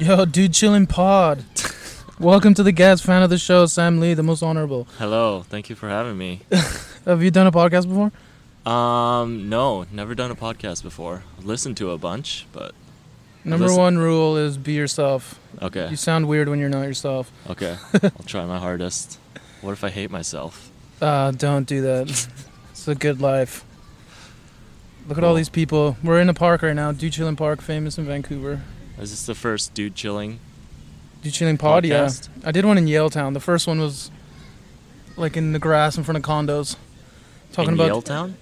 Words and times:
Yo, 0.00 0.24
dude, 0.24 0.54
chilling 0.54 0.86
pod. 0.86 1.44
Welcome 2.18 2.54
to 2.54 2.62
the 2.62 2.72
guest 2.72 3.04
fan 3.04 3.22
of 3.22 3.28
the 3.30 3.36
show, 3.38 3.66
Sam 3.66 4.00
Lee, 4.00 4.14
the 4.14 4.22
most 4.22 4.42
honorable. 4.42 4.88
Hello, 4.98 5.42
thank 5.42 5.68
you 5.68 5.76
for 5.76 5.88
having 5.90 6.16
me. 6.16 6.40
Have 7.04 7.22
you 7.22 7.30
done 7.30 7.46
a 7.46 7.52
podcast 7.52 7.86
before? 7.86 8.10
Um, 8.70 9.48
no, 9.50 9.84
never 9.92 10.14
done 10.14 10.30
a 10.30 10.34
podcast 10.34 10.82
before. 10.82 11.22
I've 11.38 11.44
listened 11.44 11.76
to 11.78 11.90
a 11.90 11.98
bunch, 11.98 12.46
but 12.52 12.74
Number 13.44 13.66
Listen- 13.66 13.78
one 13.80 13.98
rule 13.98 14.36
is 14.36 14.56
be 14.58 14.72
yourself. 14.72 15.38
okay, 15.60 15.88
You 15.90 15.96
sound 15.96 16.28
weird 16.28 16.48
when 16.48 16.58
you're 16.58 16.68
not 16.70 16.82
yourself. 16.82 17.30
okay. 17.48 17.76
I'll 18.02 18.10
try 18.26 18.44
my 18.46 18.58
hardest. 18.58 19.18
What 19.60 19.72
if 19.72 19.84
I 19.84 19.90
hate 19.90 20.10
myself? 20.10 20.70
Uh, 21.00 21.30
don't 21.30 21.66
do 21.66 21.82
that. 21.82 22.08
it's 22.70 22.88
a 22.88 22.94
good 22.94 23.20
life. 23.20 23.64
Look 25.08 25.18
at 25.18 25.24
all 25.24 25.34
these 25.34 25.48
people. 25.50 25.96
We're 26.02 26.20
in 26.20 26.28
a 26.30 26.34
park 26.34 26.62
right 26.62 26.74
now, 26.76 26.92
Dude 26.92 27.12
Chilling 27.12 27.36
Park, 27.36 27.60
famous 27.60 27.98
in 27.98 28.04
Vancouver. 28.06 28.62
Is 29.00 29.10
this 29.10 29.26
the 29.26 29.34
first 29.34 29.74
dude 29.74 29.94
chilling? 29.94 30.38
Dude 31.22 31.32
Chilling 31.32 31.58
Pod, 31.58 31.84
yeah. 31.84 32.04
Podcast? 32.06 32.28
I 32.44 32.52
did 32.52 32.64
one 32.64 32.78
in 32.78 32.86
Yaletown. 32.86 33.34
The 33.34 33.40
first 33.40 33.66
one 33.66 33.78
was 33.80 34.10
like 35.16 35.36
in 35.36 35.52
the 35.52 35.58
grass 35.58 35.96
in 35.98 36.04
front 36.04 36.16
of 36.16 36.22
condos. 36.22 36.76
Talking 37.52 37.74
in 37.74 37.80
about 37.80 38.04
Yaletown? 38.04 38.32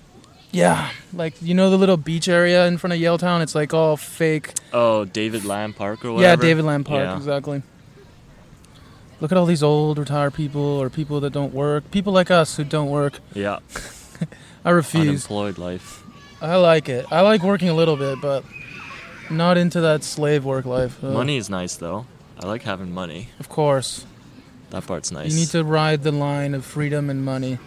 Yeah, 0.50 0.91
like 1.12 1.34
you 1.42 1.55
know 1.55 1.69
the 1.70 1.77
little 1.77 1.97
beach 1.97 2.28
area 2.28 2.66
in 2.66 2.78
front 2.78 2.92
of 2.95 2.98
Yaletown. 3.00 3.42
It's 3.42 3.55
like 3.55 3.74
all 3.74 3.97
fake. 3.97 4.52
Oh, 4.73 5.05
David 5.05 5.45
Lam 5.45 5.73
Park 5.74 6.05
or 6.05 6.12
whatever? 6.12 6.42
Yeah. 6.42 6.48
David 6.48 6.64
Lam 6.64 6.84
Park, 6.84 7.00
Yeah. 7.02 7.16
exactly. 7.16 7.62
Look 9.20 9.33
at 9.33 9.36
all 9.38 9.47
these 9.47 9.62
old 9.64 9.98
retired 9.98 10.34
people 10.34 10.62
or 10.62 10.88
people 10.88 11.20
that 11.20 11.33
don't 11.33 11.52
work. 11.52 11.91
People 11.91 12.12
like 12.12 12.30
us 12.30 12.56
who 12.56 12.62
don't 12.64 12.88
work. 12.88 13.19
Yeah, 13.34 13.59
I 14.64 14.70
refuse. 14.70 15.09
unemployed 15.09 15.59
life. 15.59 16.02
I 16.41 16.55
like 16.56 16.88
it. 16.88 17.05
I 17.11 17.22
like 17.22 17.42
working 17.42 17.69
a 17.69 17.75
little 17.75 17.97
bit, 17.97 18.20
but 18.22 18.45
not 19.30 19.56
into 19.56 19.80
that 19.80 20.05
slave 20.05 20.45
work 20.45 20.64
life. 20.64 21.02
Ugh. 21.02 21.12
Money 21.12 21.36
is 21.36 21.50
nice 21.50 21.77
though. 21.77 22.06
I 22.38 22.46
like 22.46 22.62
having 22.62 22.92
money. 22.92 23.30
Of 23.41 23.48
course. 23.48 24.06
That 24.70 24.86
part's 24.86 25.11
nice. 25.11 25.33
You 25.33 25.41
need 25.41 25.48
to 25.48 25.64
ride 25.64 26.03
the 26.03 26.12
line 26.12 26.55
of 26.55 26.64
freedom 26.64 27.08
and 27.11 27.25
money. 27.25 27.58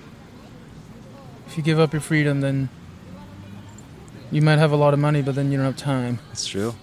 If 1.47 1.57
you 1.57 1.63
give 1.63 1.79
up 1.79 1.93
your 1.93 2.01
freedom, 2.01 2.41
then 2.41 2.69
you 4.31 4.41
might 4.41 4.59
have 4.59 4.71
a 4.71 4.75
lot 4.75 4.93
of 4.93 4.99
money, 4.99 5.21
but 5.21 5.35
then 5.35 5.51
you 5.51 5.57
don't 5.57 5.65
have 5.65 5.77
time. 5.77 6.19
It's 6.31 6.45
true. 6.45 6.75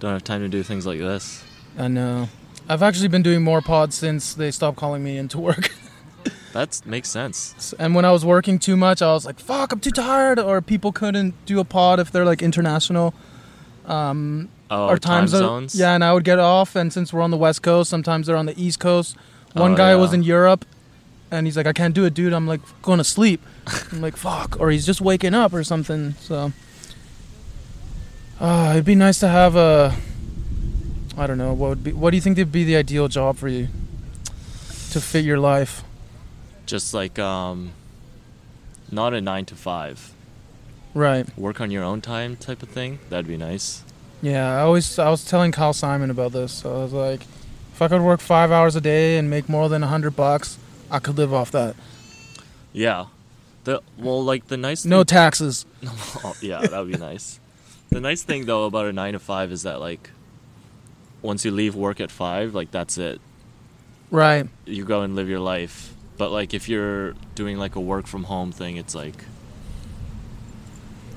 Don't 0.00 0.12
have 0.12 0.24
time 0.24 0.40
to 0.40 0.48
do 0.48 0.62
things 0.62 0.86
like 0.86 0.98
this. 0.98 1.42
I 1.78 1.88
know. 1.88 2.28
I've 2.68 2.82
actually 2.82 3.08
been 3.08 3.22
doing 3.22 3.42
more 3.42 3.62
pods 3.62 3.96
since 3.96 4.34
they 4.34 4.50
stopped 4.50 4.76
calling 4.76 5.02
me 5.02 5.16
into 5.16 5.38
work. 5.38 5.70
That 6.52 6.80
makes 6.84 7.08
sense. 7.08 7.74
And 7.78 7.94
when 7.94 8.04
I 8.04 8.10
was 8.10 8.24
working 8.24 8.58
too 8.58 8.76
much, 8.76 9.02
I 9.02 9.12
was 9.12 9.24
like, 9.24 9.38
"Fuck, 9.38 9.72
I'm 9.72 9.78
too 9.80 9.92
tired." 9.92 10.38
Or 10.38 10.60
people 10.60 10.90
couldn't 10.90 11.34
do 11.46 11.60
a 11.60 11.64
pod 11.64 12.00
if 12.00 12.10
they're 12.10 12.24
like 12.24 12.42
international. 12.42 13.14
Um, 13.90 14.48
Oh, 14.72 14.86
or 14.86 14.98
time 14.98 15.26
zo- 15.26 15.38
zones. 15.40 15.74
Yeah, 15.74 15.94
and 15.96 16.04
I 16.04 16.12
would 16.12 16.22
get 16.22 16.38
off, 16.38 16.76
and 16.76 16.92
since 16.92 17.12
we're 17.12 17.22
on 17.22 17.32
the 17.32 17.36
west 17.36 17.60
coast, 17.60 17.90
sometimes 17.90 18.28
they're 18.28 18.36
on 18.36 18.46
the 18.46 18.54
east 18.56 18.78
coast. 18.78 19.16
One 19.54 19.72
Oh, 19.72 19.76
guy 19.76 19.96
was 19.96 20.12
in 20.12 20.22
Europe, 20.22 20.64
and 21.32 21.44
he's 21.44 21.56
like, 21.56 21.66
"I 21.66 21.72
can't 21.72 21.92
do 21.92 22.04
it, 22.04 22.14
dude." 22.14 22.32
I'm 22.32 22.46
like, 22.46 22.60
"Going 22.82 22.98
to 22.98 23.04
sleep." 23.04 23.40
I'm 23.92 24.00
like, 24.00 24.16
"Fuck," 24.16 24.56
or 24.60 24.70
he's 24.70 24.86
just 24.86 25.00
waking 25.00 25.34
up 25.34 25.52
or 25.52 25.64
something. 25.64 26.14
So, 26.20 26.52
uh, 28.40 28.70
it'd 28.74 28.84
be 28.84 28.94
nice 28.94 29.18
to 29.20 29.28
have 29.28 29.56
a. 29.56 29.96
I 31.18 31.26
don't 31.26 31.38
know 31.38 31.52
what 31.52 31.68
would 31.70 31.84
be. 31.84 31.92
What 31.92 32.10
do 32.10 32.16
you 32.16 32.20
think 32.20 32.38
would 32.38 32.52
be 32.52 32.62
the 32.64 32.76
ideal 32.76 33.08
job 33.08 33.36
for 33.38 33.48
you 33.48 33.68
to 34.92 35.00
fit 35.00 35.24
your 35.24 35.38
life? 35.40 35.82
Just 36.64 36.94
like 36.94 37.18
um, 37.18 37.72
not 38.90 39.14
a 39.14 39.20
nine 39.20 39.44
to 39.46 39.56
five. 39.56 40.12
Right. 40.94 41.26
Work 41.38 41.60
on 41.60 41.70
your 41.70 41.84
own 41.84 42.00
time 42.00 42.36
type 42.36 42.62
of 42.62 42.68
thing. 42.68 42.98
That'd 43.08 43.28
be 43.28 43.36
nice. 43.36 43.84
Yeah, 44.22 44.58
I 44.58 44.60
always 44.62 44.98
I 44.98 45.08
was 45.08 45.24
telling 45.24 45.52
Kyle 45.52 45.72
Simon 45.72 46.10
about 46.10 46.32
this. 46.32 46.52
So 46.52 46.76
I 46.76 46.82
was 46.82 46.92
like, 46.92 47.22
if 47.72 47.80
I 47.80 47.88
could 47.88 48.02
work 48.02 48.20
five 48.20 48.50
hours 48.50 48.76
a 48.76 48.80
day 48.80 49.16
and 49.16 49.30
make 49.30 49.48
more 49.48 49.68
than 49.68 49.82
a 49.82 49.86
hundred 49.86 50.16
bucks, 50.16 50.58
I 50.90 50.98
could 50.98 51.16
live 51.16 51.32
off 51.32 51.50
that. 51.52 51.76
Yeah. 52.72 53.06
The 53.64 53.82
well, 53.98 54.22
like 54.22 54.48
the 54.48 54.56
nice. 54.56 54.84
No 54.84 54.98
thing- 54.98 55.06
taxes. 55.06 55.64
oh, 56.24 56.34
yeah, 56.40 56.60
that 56.60 56.78
would 56.78 56.92
be 56.92 56.98
nice. 56.98 57.38
The 57.90 58.00
nice 58.00 58.22
thing 58.22 58.46
though 58.46 58.64
about 58.64 58.86
a 58.86 58.92
nine 58.92 59.14
to 59.14 59.18
five 59.18 59.52
is 59.52 59.62
that 59.62 59.80
like, 59.80 60.10
once 61.22 61.44
you 61.44 61.50
leave 61.50 61.74
work 61.74 62.00
at 62.00 62.10
five, 62.10 62.54
like 62.54 62.70
that's 62.70 62.98
it. 62.98 63.20
Right. 64.10 64.48
You 64.66 64.84
go 64.84 65.02
and 65.02 65.14
live 65.14 65.28
your 65.28 65.40
life. 65.40 65.94
But 66.18 66.30
like 66.30 66.52
if 66.52 66.68
you're 66.68 67.14
doing 67.34 67.56
like 67.58 67.76
a 67.76 67.80
work 67.80 68.06
from 68.06 68.24
home 68.24 68.50
thing, 68.52 68.76
it's 68.76 68.94
like. 68.94 69.24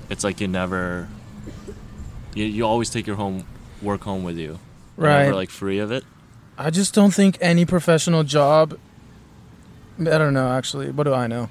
It's 0.10 0.24
like 0.24 0.42
you 0.42 0.48
never. 0.48 1.08
You 2.36 2.46
you 2.46 2.66
always 2.66 2.90
take 2.90 3.08
your 3.08 3.16
home 3.16 3.46
work 3.82 4.02
home 4.02 4.24
with 4.24 4.38
you. 4.38 4.60
You're 4.98 5.08
Right. 5.08 5.24
Never 5.24 5.36
like 5.36 5.50
free 5.50 5.80
of 5.80 5.92
it. 5.92 6.04
I 6.58 6.70
just 6.70 6.94
don't 6.94 7.14
think 7.14 7.38
any 7.42 7.66
professional 7.66 8.24
job. 8.24 8.78
I 10.00 10.18
don't 10.18 10.34
know. 10.34 10.52
Actually, 10.52 10.92
what 10.92 11.04
do 11.04 11.14
I 11.14 11.28
know? 11.28 11.50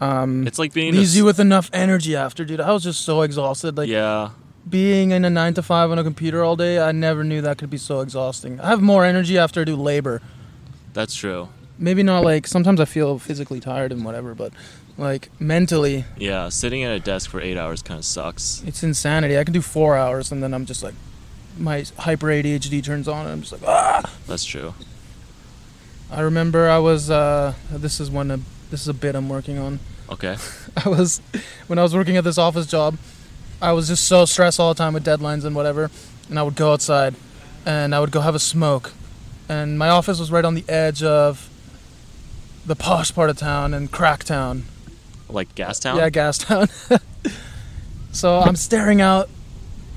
Um, 0.00 0.46
It's 0.46 0.58
like 0.58 0.72
being. 0.72 0.92
leaves 0.94 1.16
you 1.16 1.24
with 1.24 1.40
enough 1.40 1.70
energy 1.72 2.14
after, 2.14 2.44
dude. 2.44 2.60
I 2.60 2.72
was 2.72 2.84
just 2.84 3.02
so 3.02 3.22
exhausted. 3.22 3.76
Like 3.76 3.88
yeah. 3.88 4.30
being 4.68 5.10
in 5.10 5.24
a 5.24 5.30
nine 5.30 5.54
to 5.54 5.62
five 5.62 5.90
on 5.90 5.98
a 5.98 6.04
computer 6.04 6.44
all 6.44 6.56
day. 6.56 6.78
I 6.80 6.92
never 6.92 7.24
knew 7.24 7.40
that 7.42 7.58
could 7.58 7.70
be 7.70 7.78
so 7.78 8.00
exhausting. 8.00 8.60
I 8.60 8.68
have 8.68 8.80
more 8.80 9.04
energy 9.04 9.38
after 9.38 9.62
I 9.62 9.64
do 9.64 9.76
labor. 9.76 10.22
That's 10.94 11.14
true. 11.14 11.48
Maybe 11.78 12.02
not 12.02 12.24
like 12.24 12.46
sometimes 12.46 12.80
I 12.80 12.84
feel 12.84 13.18
physically 13.18 13.60
tired 13.60 13.92
and 13.92 14.04
whatever, 14.04 14.34
but 14.34 14.52
like 14.98 15.30
mentally, 15.40 16.04
Yeah, 16.16 16.48
sitting 16.48 16.82
at 16.82 16.90
a 16.90 16.98
desk 17.00 17.30
for 17.30 17.40
eight 17.40 17.56
hours 17.56 17.82
kind 17.82 17.98
of 17.98 18.04
sucks. 18.04 18.62
It's 18.66 18.82
insanity. 18.82 19.38
I 19.38 19.44
can 19.44 19.54
do 19.54 19.62
four 19.62 19.96
hours 19.96 20.32
and 20.32 20.42
then 20.42 20.52
I'm 20.52 20.66
just 20.66 20.82
like, 20.82 20.94
my 21.56 21.84
hyper 21.96 22.26
ADHD 22.26 22.84
turns 22.84 23.08
on 23.08 23.22
and 23.24 23.30
I'm 23.32 23.40
just 23.40 23.52
like, 23.52 23.62
ah. 23.64 24.12
That's 24.26 24.44
true. 24.44 24.74
I 26.10 26.20
remember 26.20 26.68
I 26.68 26.78
was, 26.78 27.10
uh, 27.10 27.54
this 27.70 28.00
is 28.00 28.10
one, 28.10 28.30
of 28.30 28.44
this 28.70 28.82
is 28.82 28.88
a 28.88 28.94
bit 28.94 29.14
I'm 29.14 29.28
working 29.28 29.58
on. 29.58 29.78
Okay. 30.10 30.36
I 30.84 30.88
was, 30.88 31.20
when 31.68 31.78
I 31.78 31.82
was 31.82 31.94
working 31.94 32.16
at 32.16 32.24
this 32.24 32.38
office 32.38 32.66
job, 32.66 32.96
I 33.62 33.72
was 33.72 33.88
just 33.88 34.04
so 34.06 34.24
stressed 34.24 34.58
all 34.58 34.72
the 34.72 34.78
time 34.78 34.94
with 34.94 35.04
deadlines 35.04 35.44
and 35.44 35.54
whatever. 35.54 35.90
And 36.28 36.38
I 36.38 36.42
would 36.42 36.56
go 36.56 36.72
outside 36.72 37.14
and 37.64 37.94
I 37.94 38.00
would 38.00 38.10
go 38.10 38.20
have 38.20 38.34
a 38.34 38.40
smoke. 38.40 38.92
And 39.48 39.78
my 39.78 39.88
office 39.88 40.18
was 40.18 40.30
right 40.32 40.44
on 40.44 40.54
the 40.54 40.64
edge 40.68 41.02
of 41.02 41.48
the 42.66 42.76
posh 42.76 43.14
part 43.14 43.30
of 43.30 43.36
town 43.36 43.72
and 43.74 43.90
crack 43.90 44.24
town. 44.24 44.64
Like 45.28 45.54
Gastown? 45.54 45.96
Yeah, 45.96 46.10
Gastown. 46.10 46.68
so 48.12 48.38
I'm 48.40 48.56
staring 48.56 49.00
out 49.00 49.28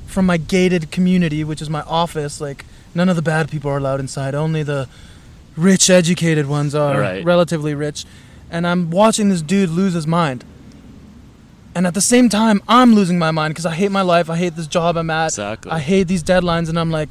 from 0.08 0.26
my 0.26 0.38
gated 0.38 0.92
community, 0.92 1.44
which 1.44 1.62
is 1.62 1.70
my 1.70 1.82
office. 1.84 2.42
Like 2.42 2.66
none 2.94 3.10
of 3.10 3.16
the 3.16 3.22
bad 3.22 3.50
people 3.50 3.72
are 3.72 3.78
allowed 3.78 4.00
inside. 4.00 4.36
Only 4.36 4.64
the 4.64 4.88
rich, 5.56 5.90
educated 5.90 6.48
ones 6.48 6.76
are 6.76 7.00
Right. 7.00 7.24
relatively 7.24 7.74
rich. 7.74 8.06
And 8.50 8.68
I'm 8.68 8.90
watching 8.90 9.30
this 9.30 9.42
dude 9.42 9.70
lose 9.70 9.94
his 9.94 10.06
mind. 10.08 10.44
And 11.74 11.88
at 11.88 11.94
the 11.94 12.02
same 12.02 12.28
time, 12.28 12.62
I'm 12.68 12.94
losing 12.94 13.18
my 13.18 13.32
mind 13.32 13.54
because 13.54 13.66
I 13.66 13.74
hate 13.74 13.92
my 13.92 14.02
life. 14.02 14.30
I 14.30 14.36
hate 14.36 14.58
this 14.58 14.68
job 14.68 14.98
I'm 14.98 15.10
at. 15.10 15.28
Exactly. 15.28 15.72
I 15.72 15.80
hate 15.80 16.10
these 16.10 16.22
deadlines, 16.22 16.68
and 16.68 16.78
I'm 16.78 16.92
like, 16.92 17.08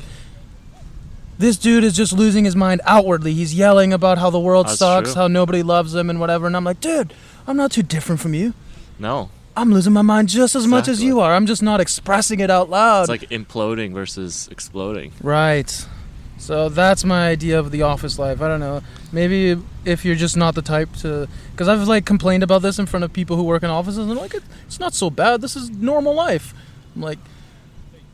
this 1.38 1.56
dude 1.56 1.82
is 1.82 1.96
just 1.96 2.12
losing 2.12 2.44
his 2.44 2.54
mind 2.54 2.82
outwardly. 2.84 3.32
He's 3.32 3.54
yelling 3.54 3.94
about 3.94 4.18
how 4.18 4.28
the 4.28 4.38
world 4.38 4.66
That's 4.66 4.78
sucks, 4.78 5.12
true. 5.14 5.22
how 5.22 5.28
nobody 5.28 5.62
loves 5.62 5.94
him, 5.94 6.10
and 6.10 6.20
whatever. 6.20 6.46
And 6.46 6.54
I'm 6.54 6.64
like, 6.64 6.78
dude, 6.82 7.14
I'm 7.50 7.56
not 7.56 7.72
too 7.72 7.82
different 7.82 8.20
from 8.20 8.32
you. 8.34 8.54
No. 8.98 9.30
I'm 9.56 9.72
losing 9.72 9.92
my 9.92 10.02
mind 10.02 10.28
just 10.28 10.54
as 10.54 10.66
much 10.66 10.86
as 10.88 11.02
you 11.02 11.20
are. 11.20 11.34
I'm 11.34 11.46
just 11.46 11.62
not 11.62 11.80
expressing 11.80 12.40
it 12.40 12.50
out 12.50 12.70
loud. 12.70 13.02
It's 13.02 13.08
like 13.10 13.28
imploding 13.30 13.92
versus 13.92 14.48
exploding. 14.50 15.12
right. 15.22 15.86
So 16.38 16.70
that's 16.70 17.04
my 17.04 17.28
idea 17.28 17.58
of 17.58 17.70
the 17.70 17.82
office 17.82 18.18
life. 18.18 18.40
I 18.40 18.48
don't 18.48 18.60
know. 18.60 18.80
Maybe 19.12 19.60
if 19.84 20.06
you're 20.06 20.14
just 20.14 20.38
not 20.38 20.54
the 20.54 20.62
type 20.62 20.90
to, 21.00 21.28
because 21.52 21.68
I've 21.68 21.86
like 21.86 22.06
complained 22.06 22.42
about 22.42 22.62
this 22.62 22.78
in 22.78 22.86
front 22.86 23.04
of 23.04 23.12
people 23.12 23.36
who 23.36 23.42
work 23.42 23.62
in 23.62 23.68
offices, 23.68 23.98
and 23.98 24.10
they're 24.10 24.16
like, 24.16 24.34
it's 24.66 24.80
not 24.80 24.94
so 24.94 25.10
bad. 25.10 25.42
This 25.42 25.54
is 25.54 25.68
normal 25.68 26.14
life. 26.14 26.54
I'm 26.96 27.02
like, 27.02 27.18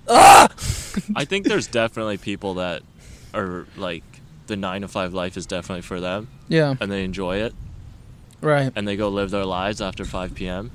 ah. 0.09 0.49
I 1.15 1.25
think 1.25 1.47
there's 1.47 1.67
definitely 1.69 2.17
people 2.17 2.55
that 2.55 2.83
are 3.35 3.67
like 3.77 4.03
the 4.49 4.57
nine 4.57 4.81
to 4.81 4.89
five 4.89 5.13
life 5.15 5.37
is 5.37 5.47
definitely 5.47 5.83
for 5.83 6.01
them 6.01 6.27
Yeah. 6.49 6.75
and 6.81 6.91
they 6.91 7.05
enjoy 7.05 7.37
it 7.39 7.55
Right. 8.47 8.73
and 8.77 8.87
they 8.87 8.97
go 8.97 9.09
live 9.09 9.31
their 9.31 9.45
lives 9.45 9.81
after 9.81 10.05
5 10.05 10.35
p.m. 10.35 10.71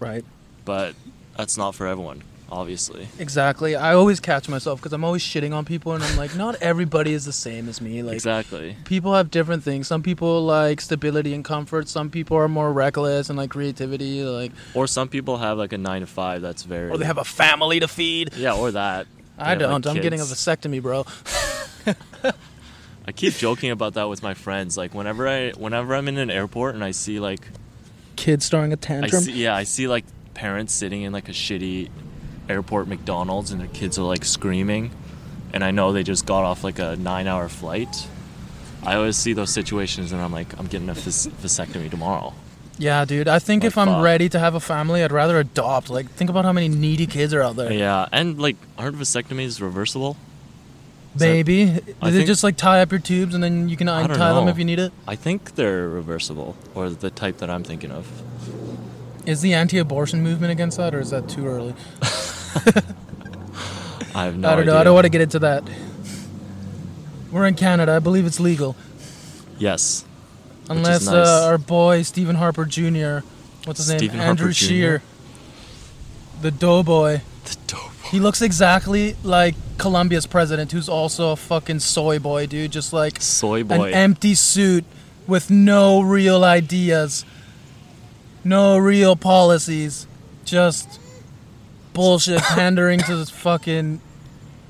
Right. 0.00 0.24
But 0.64 0.94
that's 1.36 1.56
not 1.56 1.74
for 1.74 1.86
everyone, 1.86 2.22
obviously. 2.50 3.08
Exactly. 3.18 3.74
I 3.76 3.94
always 3.94 4.20
catch 4.20 4.48
myself 4.48 4.80
because 4.80 4.92
I'm 4.92 5.04
always 5.04 5.22
shitting 5.22 5.54
on 5.54 5.64
people, 5.64 5.92
and 5.92 6.02
I'm 6.04 6.16
like, 6.16 6.34
not 6.36 6.56
everybody 6.60 7.12
is 7.12 7.24
the 7.24 7.32
same 7.32 7.68
as 7.68 7.80
me. 7.80 8.02
Like, 8.02 8.14
exactly. 8.14 8.76
people 8.84 9.14
have 9.14 9.30
different 9.30 9.62
things. 9.62 9.86
Some 9.88 10.02
people 10.02 10.44
like 10.44 10.80
stability 10.80 11.32
and 11.34 11.44
comfort. 11.44 11.88
Some 11.88 12.10
people 12.10 12.36
are 12.36 12.48
more 12.48 12.72
reckless 12.72 13.28
and 13.30 13.38
like 13.38 13.50
creativity. 13.50 14.22
Like, 14.24 14.52
Or 14.74 14.86
some 14.86 15.08
people 15.08 15.38
have 15.38 15.58
like 15.58 15.72
a 15.72 15.78
nine 15.78 16.00
to 16.02 16.06
five 16.06 16.42
that's 16.42 16.64
very. 16.64 16.90
or 16.90 16.98
they 16.98 17.06
have 17.06 17.18
a 17.18 17.24
family 17.24 17.80
to 17.80 17.88
feed. 17.88 18.34
Yeah, 18.36 18.54
or 18.54 18.70
that. 18.72 19.06
They 19.38 19.44
I 19.44 19.48
have, 19.50 19.58
don't. 19.60 19.86
I'm 19.86 20.00
getting 20.00 20.20
a 20.20 20.24
vasectomy, 20.24 20.82
bro. 20.82 21.06
I 23.08 23.12
keep 23.12 23.32
joking 23.34 23.70
about 23.70 23.94
that 23.94 24.08
with 24.10 24.22
my 24.22 24.34
friends. 24.34 24.76
Like 24.76 24.94
whenever 24.94 25.26
I, 25.26 25.50
whenever 25.52 25.94
I'm 25.94 26.08
in 26.08 26.18
an 26.18 26.30
airport 26.30 26.74
and 26.74 26.84
I 26.84 26.90
see 26.90 27.18
like 27.20 27.40
Kids 28.16 28.48
throwing 28.50 28.70
a 28.72 28.74
I 28.74 28.76
tantrum. 28.76 29.22
see, 29.22 29.32
yeah, 29.32 29.54
I 29.56 29.64
see 29.64 29.88
like 29.88 30.04
parents 30.34 30.74
sitting 30.74 31.02
in 31.02 31.12
like 31.12 31.28
a 31.28 31.32
shitty 31.32 31.88
airport 32.50 32.86
McDonald's 32.86 33.50
and 33.50 33.60
their 33.60 33.68
kids 33.68 33.98
are 33.98 34.02
like 34.02 34.24
screaming. 34.26 34.90
and 35.54 35.64
I 35.64 35.70
know 35.70 35.92
they 35.92 36.02
just 36.02 36.26
got 36.26 36.44
off 36.44 36.62
like 36.62 36.78
a 36.78 36.96
nine-hour 36.96 37.48
flight, 37.48 38.06
I 38.84 38.96
always 38.96 39.16
see 39.16 39.32
those 39.32 39.50
situations 39.50 40.12
and 40.12 40.20
I'm 40.20 40.32
like, 40.32 40.58
I'm 40.58 40.66
getting 40.66 40.90
a 40.90 40.94
vas- 40.94 41.28
vasectomy 41.42 41.90
tomorrow. 41.90 42.34
Yeah, 42.76 43.04
dude. 43.06 43.26
I 43.26 43.38
think 43.38 43.62
Like, 43.62 43.68
if 43.72 43.78
I'm 43.78 43.88
fuck. 43.88 44.04
ready 44.04 44.28
to 44.28 44.38
have 44.38 44.54
a 44.54 44.60
family, 44.60 45.02
I'd 45.02 45.10
rather 45.12 45.38
adopt. 45.40 45.88
Like, 45.90 46.10
think 46.10 46.28
about 46.30 46.44
how 46.44 46.52
many 46.52 46.68
needy 46.68 47.06
kids 47.06 47.32
are 47.34 47.42
out 47.42 47.56
there. 47.56 47.72
Yeah, 47.72 48.06
and 48.12 48.38
like, 48.38 48.56
aren't 48.76 48.96
vasectomies 48.96 49.60
reversible? 49.60 50.16
Is 51.14 51.20
that- 51.20 51.26
Maybe. 51.26 51.62
I 52.02 52.10
they 52.10 52.16
think- 52.18 52.26
just 52.26 52.44
like 52.44 52.56
tie 52.56 52.80
up 52.80 52.90
your 52.92 53.00
tubes 53.00 53.34
and 53.34 53.42
then 53.42 53.68
you 53.68 53.76
can 53.76 53.88
untie 53.88 54.32
them 54.32 54.48
if 54.48 54.58
you 54.58 54.64
need 54.64 54.78
it? 54.78 54.92
I 55.06 55.16
think 55.16 55.54
they're 55.56 55.88
reversible, 55.88 56.56
or 56.74 56.90
the 56.90 57.10
type 57.10 57.38
that 57.38 57.50
I'm 57.50 57.64
thinking 57.64 57.90
of. 57.90 58.06
Is 59.26 59.40
the 59.42 59.52
anti-abortion 59.54 60.22
movement 60.22 60.52
against 60.52 60.76
that, 60.78 60.94
or 60.94 61.00
is 61.00 61.10
that 61.10 61.28
too 61.28 61.46
early? 61.46 61.74
I 64.14 64.24
have 64.24 64.36
no 64.38 64.48
I 64.50 64.56
don't 64.56 64.66
know. 64.66 64.76
I 64.78 64.84
don't 64.84 64.94
want 64.94 65.04
to 65.04 65.10
get 65.10 65.20
into 65.20 65.38
that. 65.40 65.64
We're 67.30 67.46
in 67.46 67.54
Canada. 67.54 67.92
I 67.92 67.98
believe 67.98 68.24
it's 68.26 68.40
legal, 68.40 68.74
Yes. 69.58 70.04
Unless 70.70 71.06
nice. 71.06 71.14
uh, 71.26 71.46
our 71.46 71.58
boy 71.58 72.02
Stephen 72.02 72.36
Harper 72.36 72.64
Jr. 72.64 73.18
What's 73.64 73.78
his 73.80 73.88
Stephen 73.88 74.16
name? 74.18 74.26
Harper 74.26 74.30
Andrew 74.30 74.52
Jr.? 74.52 74.64
Scheer, 74.64 75.02
the 76.42 76.50
doughboy. 76.50 77.20
The 77.44 77.56
dope. 77.66 77.80
He 78.10 78.20
looks 78.20 78.40
exactly 78.42 79.16
like 79.22 79.54
Colombia's 79.76 80.26
president, 80.26 80.72
who's 80.72 80.88
also 80.88 81.32
a 81.32 81.36
fucking 81.36 81.80
soy 81.80 82.18
boy, 82.18 82.46
dude. 82.46 82.72
Just 82.72 82.92
like 82.92 83.20
Soy 83.20 83.62
boy, 83.64 83.88
an 83.88 83.94
empty 83.94 84.34
suit 84.34 84.84
with 85.26 85.50
no 85.50 86.00
real 86.00 86.42
ideas, 86.44 87.24
no 88.44 88.78
real 88.78 89.14
policies, 89.14 90.06
just 90.44 90.98
bullshit 91.92 92.40
pandering 92.42 93.00
to 93.00 93.26
fucking 93.26 94.00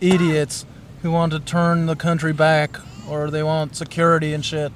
idiots 0.01 0.65
who 1.03 1.11
want 1.11 1.33
to 1.33 1.39
turn 1.41 1.87
the 1.87 1.97
country 1.97 2.33
back 2.33 2.77
or 3.09 3.31
they 3.31 3.43
want 3.43 3.77
security 3.77 4.35
and 4.35 4.45
shit. 4.45 4.73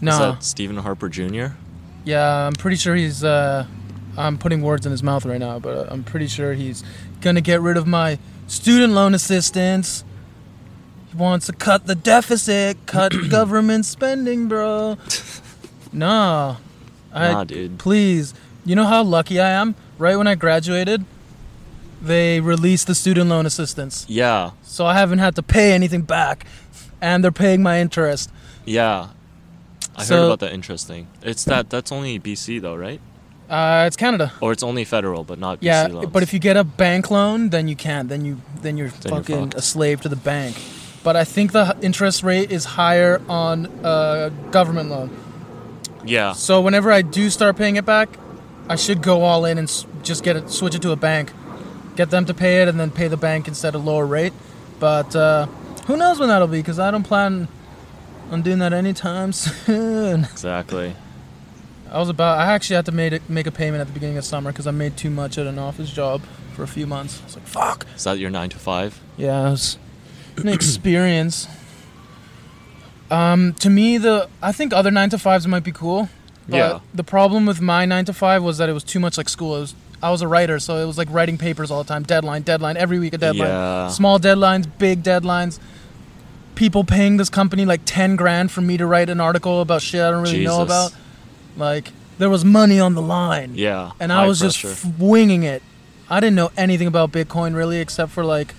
No, 0.00 0.12
Is 0.12 0.18
that 0.18 0.44
Stephen 0.44 0.76
Harper 0.78 1.08
Jr.? 1.08 1.48
yeah, 2.04 2.46
I'm 2.46 2.54
pretty 2.54 2.76
sure 2.76 2.94
he's. 2.94 3.22
Uh, 3.22 3.66
I'm 4.16 4.38
putting 4.38 4.60
words 4.62 4.86
in 4.86 4.92
his 4.92 5.02
mouth 5.02 5.24
right 5.24 5.38
now, 5.38 5.58
but 5.60 5.90
I'm 5.90 6.02
pretty 6.02 6.26
sure 6.26 6.52
he's 6.52 6.82
gonna 7.20 7.40
get 7.40 7.60
rid 7.60 7.76
of 7.76 7.86
my 7.86 8.18
student 8.46 8.92
loan 8.92 9.14
assistance. 9.14 10.04
He 11.10 11.16
wants 11.16 11.46
to 11.46 11.52
cut 11.52 11.86
the 11.86 11.94
deficit, 11.94 12.76
cut 12.86 13.12
government 13.30 13.84
spending, 13.86 14.48
bro. 14.48 14.96
No, 15.92 16.56
I 17.12 17.32
Nah, 17.32 17.42
dude. 17.44 17.78
please. 17.80 18.32
You 18.64 18.76
know 18.76 18.84
how 18.86 19.02
lucky 19.02 19.40
I 19.40 19.50
am? 19.50 19.74
Right 19.98 20.14
when 20.16 20.28
I 20.28 20.36
graduated, 20.36 21.04
they 22.00 22.38
released 22.40 22.86
the 22.86 22.94
student 22.94 23.28
loan 23.28 23.44
assistance, 23.44 24.06
Yeah, 24.08 24.50
so 24.62 24.86
I 24.86 24.94
haven't 24.94 25.18
had 25.18 25.34
to 25.36 25.42
pay 25.42 25.72
anything 25.72 26.02
back, 26.02 26.46
and 27.00 27.24
they're 27.24 27.32
paying 27.32 27.60
my 27.62 27.80
interest. 27.80 28.30
yeah. 28.64 29.08
I 29.96 30.04
So- 30.04 30.16
heard 30.16 30.26
about 30.26 30.38
that 30.40 30.52
interest 30.52 30.86
thing. 30.86 31.08
It's 31.22 31.42
that 31.44 31.68
that's 31.68 31.90
only 31.90 32.18
BC 32.20 32.60
though, 32.62 32.76
right? 32.76 33.00
Uh, 33.50 33.84
it's 33.86 33.96
Canada. 33.96 34.32
Or 34.40 34.52
it's 34.52 34.62
only 34.62 34.84
federal, 34.84 35.24
but 35.24 35.38
not 35.40 35.58
BC 35.58 35.64
Yeah, 35.64 35.88
loans. 35.88 36.10
but 36.12 36.22
if 36.22 36.32
you 36.32 36.38
get 36.38 36.56
a 36.56 36.62
bank 36.64 37.10
loan, 37.10 37.50
then 37.50 37.66
you 37.66 37.74
can't. 37.76 38.08
Then 38.08 38.24
you 38.24 38.40
then 38.62 38.76
you're 38.76 38.88
Then 38.88 39.12
you're 39.12 39.22
fucking 39.22 39.52
a 39.56 39.62
slave 39.62 40.00
to 40.02 40.08
the 40.08 40.16
bank. 40.16 40.56
But 41.02 41.16
I 41.16 41.24
think 41.24 41.50
the 41.52 41.76
interest 41.82 42.22
rate 42.22 42.52
is 42.52 42.64
higher 42.64 43.20
on 43.28 43.66
a 43.82 44.30
government 44.50 44.90
loan. 44.90 45.10
yeah, 46.04 46.32
So 46.32 46.60
whenever 46.60 46.92
I 46.92 47.02
do 47.02 47.28
start 47.30 47.56
paying 47.56 47.76
it 47.76 47.84
back, 47.84 48.08
I 48.68 48.76
should 48.76 49.02
go 49.02 49.22
all 49.22 49.44
in 49.46 49.58
and 49.58 49.66
just 50.02 50.22
get 50.22 50.36
it, 50.36 50.48
switch 50.50 50.74
it 50.74 50.82
to 50.82 50.92
a 50.92 50.96
bank, 50.96 51.32
get 51.96 52.10
them 52.10 52.24
to 52.26 52.34
pay 52.34 52.62
it, 52.62 52.68
and 52.68 52.78
then 52.78 52.90
pay 52.90 53.08
the 53.08 53.16
bank 53.16 53.48
instead 53.48 53.74
of 53.74 53.84
lower 53.84 54.06
rate. 54.06 54.32
But 54.78 55.16
uh, 55.16 55.46
who 55.86 55.96
knows 55.96 56.20
when 56.20 56.28
that'll 56.28 56.46
be? 56.48 56.58
Because 56.60 56.78
I 56.78 56.90
don't 56.90 57.02
plan 57.02 57.48
on 58.30 58.42
doing 58.42 58.58
that 58.60 58.72
anytime 58.72 59.32
soon. 59.42 60.24
exactly. 60.24 60.94
I 61.90 61.98
was 61.98 62.08
about. 62.08 62.38
I 62.38 62.52
actually 62.52 62.76
had 62.76 62.86
to 62.86 62.92
make 62.92 63.12
it, 63.12 63.28
make 63.28 63.46
a 63.46 63.50
payment 63.50 63.80
at 63.80 63.88
the 63.88 63.92
beginning 63.92 64.16
of 64.16 64.24
summer 64.24 64.52
because 64.52 64.66
I 64.66 64.70
made 64.70 64.96
too 64.96 65.10
much 65.10 65.38
at 65.38 65.46
an 65.46 65.58
office 65.58 65.90
job 65.90 66.22
for 66.54 66.62
a 66.62 66.68
few 66.68 66.86
months. 66.86 67.20
I 67.20 67.24
was 67.24 67.36
like, 67.36 67.46
fuck. 67.46 67.86
Is 67.96 68.04
that 68.04 68.18
your 68.18 68.30
nine 68.30 68.48
to 68.50 68.58
five? 68.58 69.00
Yeah, 69.16 69.48
it 69.48 69.50
was 69.50 69.78
an 70.36 70.48
experience. 70.48 71.48
Um, 73.10 73.54
to 73.54 73.68
me, 73.68 73.98
the 73.98 74.28
I 74.40 74.52
think 74.52 74.72
other 74.72 74.90
nine 74.90 75.10
to 75.10 75.18
fives 75.18 75.46
might 75.46 75.64
be 75.64 75.72
cool. 75.72 76.08
But 76.48 76.56
Yeah. 76.56 76.80
The 76.94 77.04
problem 77.04 77.44
with 77.46 77.60
my 77.60 77.84
nine 77.84 78.04
to 78.04 78.12
five 78.12 78.42
was 78.42 78.58
that 78.58 78.68
it 78.68 78.72
was 78.72 78.84
too 78.84 79.00
much 79.00 79.16
like 79.18 79.28
school. 79.28 79.56
It 79.56 79.60
was 79.60 79.74
I 80.02 80.10
was 80.10 80.22
a 80.22 80.28
writer, 80.28 80.58
so 80.58 80.76
it 80.76 80.86
was 80.86 80.96
like 80.96 81.08
writing 81.10 81.36
papers 81.38 81.70
all 81.70 81.82
the 81.82 81.88
time. 81.88 82.04
Deadline, 82.04 82.42
deadline, 82.42 82.76
every 82.76 82.98
week 82.98 83.12
a 83.14 83.18
deadline. 83.18 83.48
Yeah. 83.48 83.88
Small 83.88 84.18
deadlines, 84.18 84.66
big 84.78 85.02
deadlines. 85.02 85.58
People 86.54 86.84
paying 86.84 87.16
this 87.16 87.28
company 87.30 87.64
like 87.64 87.80
ten 87.84 88.16
grand 88.16 88.50
for 88.52 88.60
me 88.60 88.76
to 88.76 88.86
write 88.86 89.10
an 89.10 89.20
article 89.20 89.60
about 89.60 89.82
shit 89.82 90.00
I 90.00 90.10
don't 90.10 90.22
really 90.22 90.44
know 90.44 90.62
about. 90.62 90.94
Like 91.56 91.92
there 92.18 92.30
was 92.30 92.44
money 92.44 92.78
on 92.80 92.94
the 92.94 93.02
line 93.02 93.52
Yeah. 93.54 93.92
and 94.00 94.12
I 94.12 94.26
was 94.26 94.40
pressure. 94.40 94.68
just 94.68 94.84
f- 94.84 94.98
winging 94.98 95.42
it. 95.42 95.62
I 96.08 96.20
didn't 96.20 96.36
know 96.36 96.50
anything 96.56 96.86
about 96.86 97.12
Bitcoin 97.12 97.54
really, 97.54 97.78
except 97.78 98.12
for 98.12 98.24
like 98.24 98.54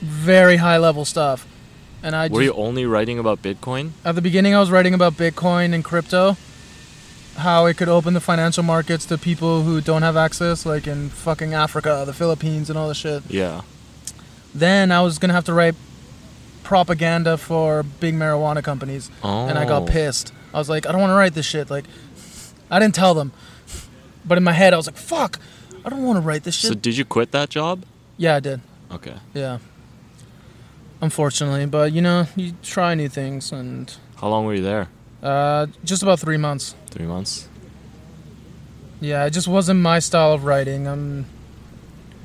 very 0.00 0.56
high 0.56 0.78
level 0.78 1.04
stuff. 1.04 1.46
And 2.02 2.16
I 2.16 2.24
Were 2.24 2.40
just, 2.42 2.42
you 2.42 2.52
only 2.54 2.84
writing 2.86 3.18
about 3.18 3.42
Bitcoin? 3.42 3.90
at 4.04 4.14
the 4.16 4.22
beginning, 4.22 4.54
I 4.54 4.60
was 4.60 4.70
writing 4.70 4.92
about 4.94 5.14
Bitcoin 5.14 5.72
and 5.72 5.84
crypto, 5.84 6.36
how 7.36 7.66
it 7.66 7.76
could 7.76 7.88
open 7.88 8.12
the 8.14 8.20
financial 8.20 8.64
markets 8.64 9.06
to 9.06 9.16
people 9.18 9.62
who 9.62 9.80
don't 9.80 10.02
have 10.02 10.16
access, 10.16 10.66
like 10.66 10.86
in 10.88 11.10
fucking 11.10 11.54
Africa, 11.54 12.02
the 12.04 12.12
Philippines, 12.12 12.68
and 12.68 12.76
all 12.78 12.88
this 12.88 12.96
shit. 12.96 13.22
Yeah. 13.30 13.60
Then 14.54 14.90
I 14.90 15.00
was 15.02 15.18
gonna 15.18 15.32
have 15.32 15.44
to 15.44 15.54
write 15.54 15.76
propaganda 16.64 17.36
for 17.38 17.84
big 17.84 18.14
marijuana 18.14 18.62
companies, 18.64 19.08
Oh. 19.22 19.46
and 19.46 19.56
I 19.58 19.64
got 19.64 19.82
oh. 19.82 19.86
pissed. 19.86 20.32
I 20.54 20.58
was 20.58 20.68
like, 20.68 20.86
I 20.86 20.92
don't 20.92 21.00
want 21.00 21.10
to 21.10 21.14
write 21.16 21.34
this 21.34 21.46
shit. 21.46 21.70
Like, 21.70 21.84
I 22.70 22.78
didn't 22.78 22.94
tell 22.94 23.14
them, 23.14 23.32
but 24.24 24.38
in 24.38 24.44
my 24.44 24.52
head, 24.52 24.72
I 24.74 24.76
was 24.76 24.86
like, 24.86 24.96
fuck, 24.96 25.38
I 25.84 25.88
don't 25.88 26.02
want 26.02 26.16
to 26.16 26.20
write 26.20 26.44
this 26.44 26.54
shit. 26.54 26.68
So 26.68 26.74
did 26.74 26.96
you 26.96 27.04
quit 27.04 27.32
that 27.32 27.48
job? 27.50 27.84
yeah, 28.18 28.36
I 28.36 28.40
did. 28.40 28.60
Okay. 28.90 29.14
Yeah. 29.34 29.58
Unfortunately, 31.00 31.66
but 31.66 31.92
you 31.92 32.00
know, 32.00 32.26
you 32.36 32.52
try 32.62 32.94
new 32.94 33.08
things, 33.08 33.50
and 33.50 33.92
How 34.16 34.28
long 34.28 34.44
were 34.46 34.54
you 34.54 34.62
there? 34.62 34.88
uh, 35.22 35.66
just 35.84 36.02
about 36.02 36.20
three 36.20 36.36
months. 36.36 36.74
Three 36.90 37.06
months. 37.06 37.48
Yeah, 39.00 39.24
it 39.24 39.30
just 39.30 39.48
wasn't 39.48 39.80
my 39.80 39.98
style 39.98 40.32
of 40.32 40.44
writing. 40.44 40.86
I'm, 40.86 41.26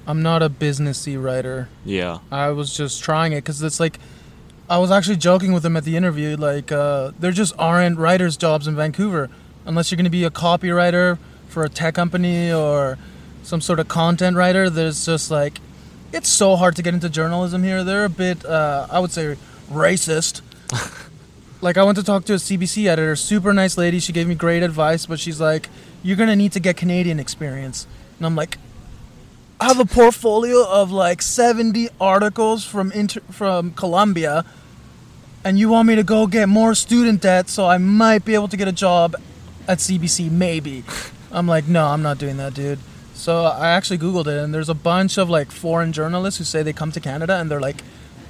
I'm 0.05 0.21
not 0.21 0.43
a 0.43 0.49
businessy 0.49 1.21
writer. 1.21 1.69
Yeah. 1.85 2.19
I 2.31 2.49
was 2.51 2.75
just 2.75 3.03
trying 3.03 3.31
it 3.33 3.37
because 3.37 3.63
it's 3.63 3.79
like, 3.79 3.97
I 4.69 4.79
was 4.79 4.91
actually 4.91 5.15
joking 5.15 5.53
with 5.53 5.63
them 5.63 5.77
at 5.77 5.85
the 5.85 5.95
interview. 5.95 6.35
Like, 6.35 6.71
uh, 6.71 7.11
there 7.19 7.31
just 7.31 7.53
aren't 7.57 7.97
writers' 7.97 8.35
jobs 8.35 8.67
in 8.67 8.75
Vancouver 8.75 9.29
unless 9.65 9.91
you're 9.91 9.95
going 9.97 10.05
to 10.05 10.09
be 10.09 10.25
a 10.25 10.29
copywriter 10.29 11.17
for 11.47 11.63
a 11.63 11.69
tech 11.69 11.95
company 11.95 12.51
or 12.51 12.97
some 13.43 13.61
sort 13.61 13.79
of 13.79 13.87
content 13.87 14.35
writer. 14.35 14.69
There's 14.69 15.05
just 15.05 15.31
like, 15.31 15.59
it's 16.11 16.27
so 16.27 16.57
hard 16.57 16.75
to 16.75 16.81
get 16.81 16.93
into 16.93 17.09
journalism 17.09 17.63
here. 17.63 17.83
They're 17.83 18.05
a 18.05 18.09
bit, 18.09 18.45
uh, 18.45 18.87
I 18.91 18.99
would 18.99 19.11
say, 19.11 19.37
racist. 19.69 20.41
like, 21.61 21.77
I 21.77 21.83
went 21.83 21.97
to 21.97 22.03
talk 22.03 22.25
to 22.25 22.33
a 22.33 22.37
CBC 22.37 22.87
editor, 22.87 23.15
super 23.15 23.53
nice 23.53 23.77
lady. 23.77 23.99
She 23.99 24.11
gave 24.11 24.27
me 24.27 24.35
great 24.35 24.63
advice, 24.63 25.05
but 25.05 25.19
she's 25.19 25.39
like, 25.39 25.69
you're 26.03 26.17
going 26.17 26.29
to 26.29 26.35
need 26.35 26.51
to 26.51 26.59
get 26.59 26.75
Canadian 26.75 27.21
experience. 27.21 27.87
And 28.17 28.25
I'm 28.25 28.35
like, 28.35 28.57
I 29.59 29.65
have 29.67 29.79
a 29.79 29.85
portfolio 29.85 30.63
of 30.69 30.91
like 30.91 31.21
70 31.21 31.89
articles 31.99 32.63
from 32.63 32.91
inter- 32.91 33.21
from 33.31 33.71
Colombia, 33.71 34.45
and 35.43 35.57
you 35.57 35.69
want 35.69 35.87
me 35.87 35.95
to 35.95 36.03
go 36.03 36.27
get 36.27 36.47
more 36.47 36.75
student 36.75 37.21
debt 37.21 37.49
so 37.49 37.65
I 37.65 37.77
might 37.77 38.23
be 38.23 38.33
able 38.35 38.47
to 38.49 38.57
get 38.57 38.67
a 38.67 38.71
job 38.71 39.15
at 39.67 39.79
CBC, 39.79 40.29
maybe. 40.31 40.83
I'm 41.31 41.47
like, 41.47 41.67
no, 41.67 41.87
I'm 41.87 42.01
not 42.03 42.17
doing 42.19 42.37
that, 42.37 42.53
dude. 42.53 42.79
So 43.13 43.45
I 43.45 43.69
actually 43.69 43.97
Googled 43.97 44.27
it, 44.27 44.37
and 44.43 44.53
there's 44.53 44.69
a 44.69 44.75
bunch 44.75 45.17
of 45.17 45.27
like 45.29 45.51
foreign 45.51 45.91
journalists 45.91 46.37
who 46.37 46.43
say 46.43 46.61
they 46.61 46.73
come 46.73 46.91
to 46.91 46.99
Canada 46.99 47.35
and 47.37 47.49
they're 47.49 47.59
like, 47.59 47.83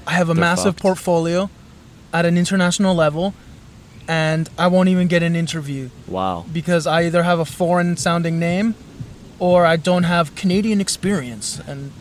I 0.08 0.12
have 0.14 0.30
a 0.30 0.34
They're 0.34 0.40
massive 0.42 0.76
fucked. 0.76 0.82
portfolio 0.82 1.50
at 2.14 2.26
an 2.26 2.38
international 2.38 2.96
level, 2.96 3.34
and 4.08 4.50
I 4.58 4.68
won't 4.68 4.88
even 4.88 5.08
get 5.10 5.24
an 5.24 5.36
interview 5.36 5.90
Wow. 6.08 6.46
because 6.54 6.88
I 6.88 7.04
either 7.04 7.24
have 7.24 7.40
a 7.40 7.46
foreign 7.46 7.98
sounding 7.98 8.40
name 8.40 8.76
or 9.39 9.65
I 9.65 9.75
don't 9.75 10.03
have 10.03 10.36
Canadian 10.36 10.79
experience. 10.82 11.60
And 11.67 11.91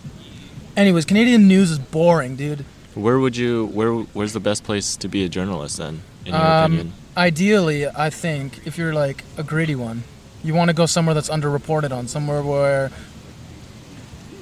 anyways, 0.76 1.04
Canadian 1.04 1.46
news 1.48 1.70
is 1.70 1.78
boring, 1.78 2.36
dude. 2.36 2.64
Where 2.94 3.18
would 3.18 3.36
you? 3.36 3.66
Where? 3.66 3.92
Where's 4.14 4.32
the 4.32 4.40
best 4.40 4.64
place 4.64 4.96
to 4.96 5.08
be 5.08 5.24
a 5.24 5.28
journalist 5.28 5.76
then? 5.76 6.02
In 6.24 6.32
your 6.34 6.42
Um, 6.42 6.64
opinion? 6.72 6.92
Ideally, 7.16 7.86
I 7.86 8.10
think 8.10 8.60
if 8.66 8.76
you're 8.78 8.92
like 8.94 9.24
a 9.38 9.42
gritty 9.42 9.74
one, 9.74 10.04
you 10.44 10.54
want 10.54 10.68
to 10.68 10.74
go 10.74 10.86
somewhere 10.86 11.14
that's 11.14 11.28
underreported 11.30 11.90
on, 11.92 12.08
somewhere 12.08 12.42
where 12.42 12.90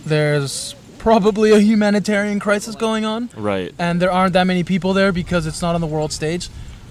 there's 0.07 0.75
probably 0.99 1.51
a 1.53 1.59
humanitarian 1.59 2.41
crisis 2.41 2.75
going 2.75 3.05
on 3.05 3.31
Right. 3.37 3.75
and 3.79 4.01
there 4.01 4.11
aren't 4.11 4.33
that 4.33 4.45
many 4.47 4.65
people 4.65 4.93
there 4.95 5.13
because 5.13 5.47
it's 5.47 5.61
not 5.63 5.75
on 5.75 5.81
the 5.81 5.87
world 5.87 6.13
stage. 6.13 6.49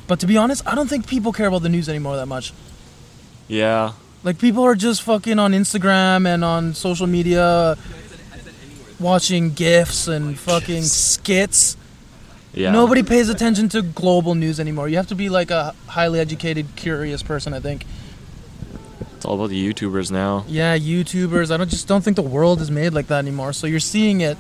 But 0.08 0.20
to 0.20 0.28
be 0.28 0.38
honest, 0.38 0.62
I 0.68 0.76
don't 0.76 0.88
think 0.90 1.08
people 1.08 1.32
care 1.32 1.48
about 1.48 1.64
the 1.64 1.70
news 1.70 1.88
anymore 1.90 2.16
that 2.18 2.28
much. 2.28 2.54
Yeah. 3.48 3.94
Like 4.24 4.40
people 4.40 4.64
are 4.64 4.76
just 4.76 5.02
fucking 5.04 5.38
on 5.38 5.52
Instagram 5.52 6.26
and 6.26 6.44
on 6.46 6.74
social 6.74 7.08
media 7.08 7.78
watching 9.00 9.52
gifs 9.54 10.08
and 10.08 10.40
fucking 10.40 10.84
skits. 10.84 11.76
Yeah. 12.54 12.72
Nobody 12.72 13.04
pays 13.04 13.30
attention 13.30 13.68
to 13.70 13.82
global 13.82 14.36
news 14.36 14.60
anymore. 14.60 14.88
You 14.88 14.98
have 14.98 15.08
to 15.08 15.16
be 15.16 15.28
like 15.28 15.52
a 15.52 15.76
highly 15.88 16.20
educated, 16.20 16.68
curious 16.76 17.24
person, 17.24 17.54
I 17.54 17.60
think. 17.60 17.86
It's 19.18 19.26
all 19.26 19.36
about 19.36 19.50
the 19.50 19.74
YouTubers 19.74 20.12
now. 20.12 20.46
Yeah, 20.48 20.78
YouTubers. 20.78 21.52
I 21.52 21.58
don't 21.58 21.70
just 21.70 21.88
don't 21.88 22.04
think 22.04 22.16
the 22.16 22.22
world 22.22 22.62
is 22.62 22.70
made 22.70 22.94
like 22.94 23.08
that 23.08 23.20
anymore. 23.20 23.54
So 23.54 23.68
you're 23.68 23.80
seeing 23.80 24.22
it. 24.22 24.38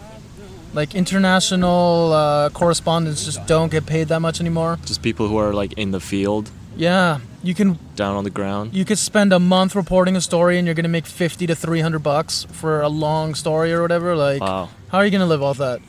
Like 0.73 0.95
international 0.95 2.11
uh, 2.13 2.49
correspondents 2.49 3.25
just 3.25 3.45
don't 3.45 3.71
get 3.71 3.85
paid 3.85 4.07
that 4.07 4.19
much 4.19 4.39
anymore. 4.39 4.79
Just 4.85 5.01
people 5.03 5.27
who 5.27 5.37
are 5.37 5.53
like 5.53 5.73
in 5.73 5.91
the 5.91 5.99
field, 5.99 6.49
Yeah, 6.75 7.19
you 7.43 7.53
can 7.53 7.77
down 7.95 8.15
on 8.15 8.23
the 8.23 8.29
ground. 8.29 8.73
you 8.73 8.85
could 8.85 8.97
spend 8.97 9.31
a 9.33 9.39
month 9.39 9.75
reporting 9.75 10.15
a 10.15 10.21
story 10.21 10.57
and 10.57 10.65
you're 10.65 10.73
gonna 10.75 10.87
make 10.87 11.05
fifty 11.05 11.45
to 11.47 11.55
three 11.55 11.81
hundred 11.81 11.99
bucks 11.99 12.45
for 12.51 12.81
a 12.81 12.89
long 12.89 13.35
story 13.35 13.71
or 13.73 13.81
whatever. 13.81 14.15
Like, 14.15 14.41
Wow. 14.41 14.69
how 14.89 14.97
are 14.99 15.05
you 15.05 15.11
gonna 15.11 15.25
live 15.27 15.43
off 15.43 15.57
that? 15.57 15.81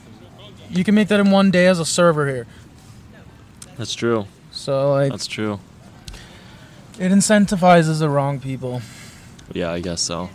You 0.69 0.83
can 0.83 0.93
make 0.95 1.07
that 1.07 1.19
in 1.19 1.31
one 1.31 1.51
day 1.51 1.67
as 1.67 1.79
a 1.79 1.85
server 1.85 2.27
here. 2.27 2.45
That's 3.77 3.93
true. 3.93 4.25
So 4.51 4.91
like, 4.91 5.11
That's 5.11 5.27
true. 5.27 5.59
it 6.99 7.11
incentivizes 7.11 7.99
the 7.99 8.09
wrong 8.09 8.39
people. 8.39 8.81
Yeah, 9.53 9.71
I 9.71 9.79
guess 9.79 10.01
so. 10.01 10.29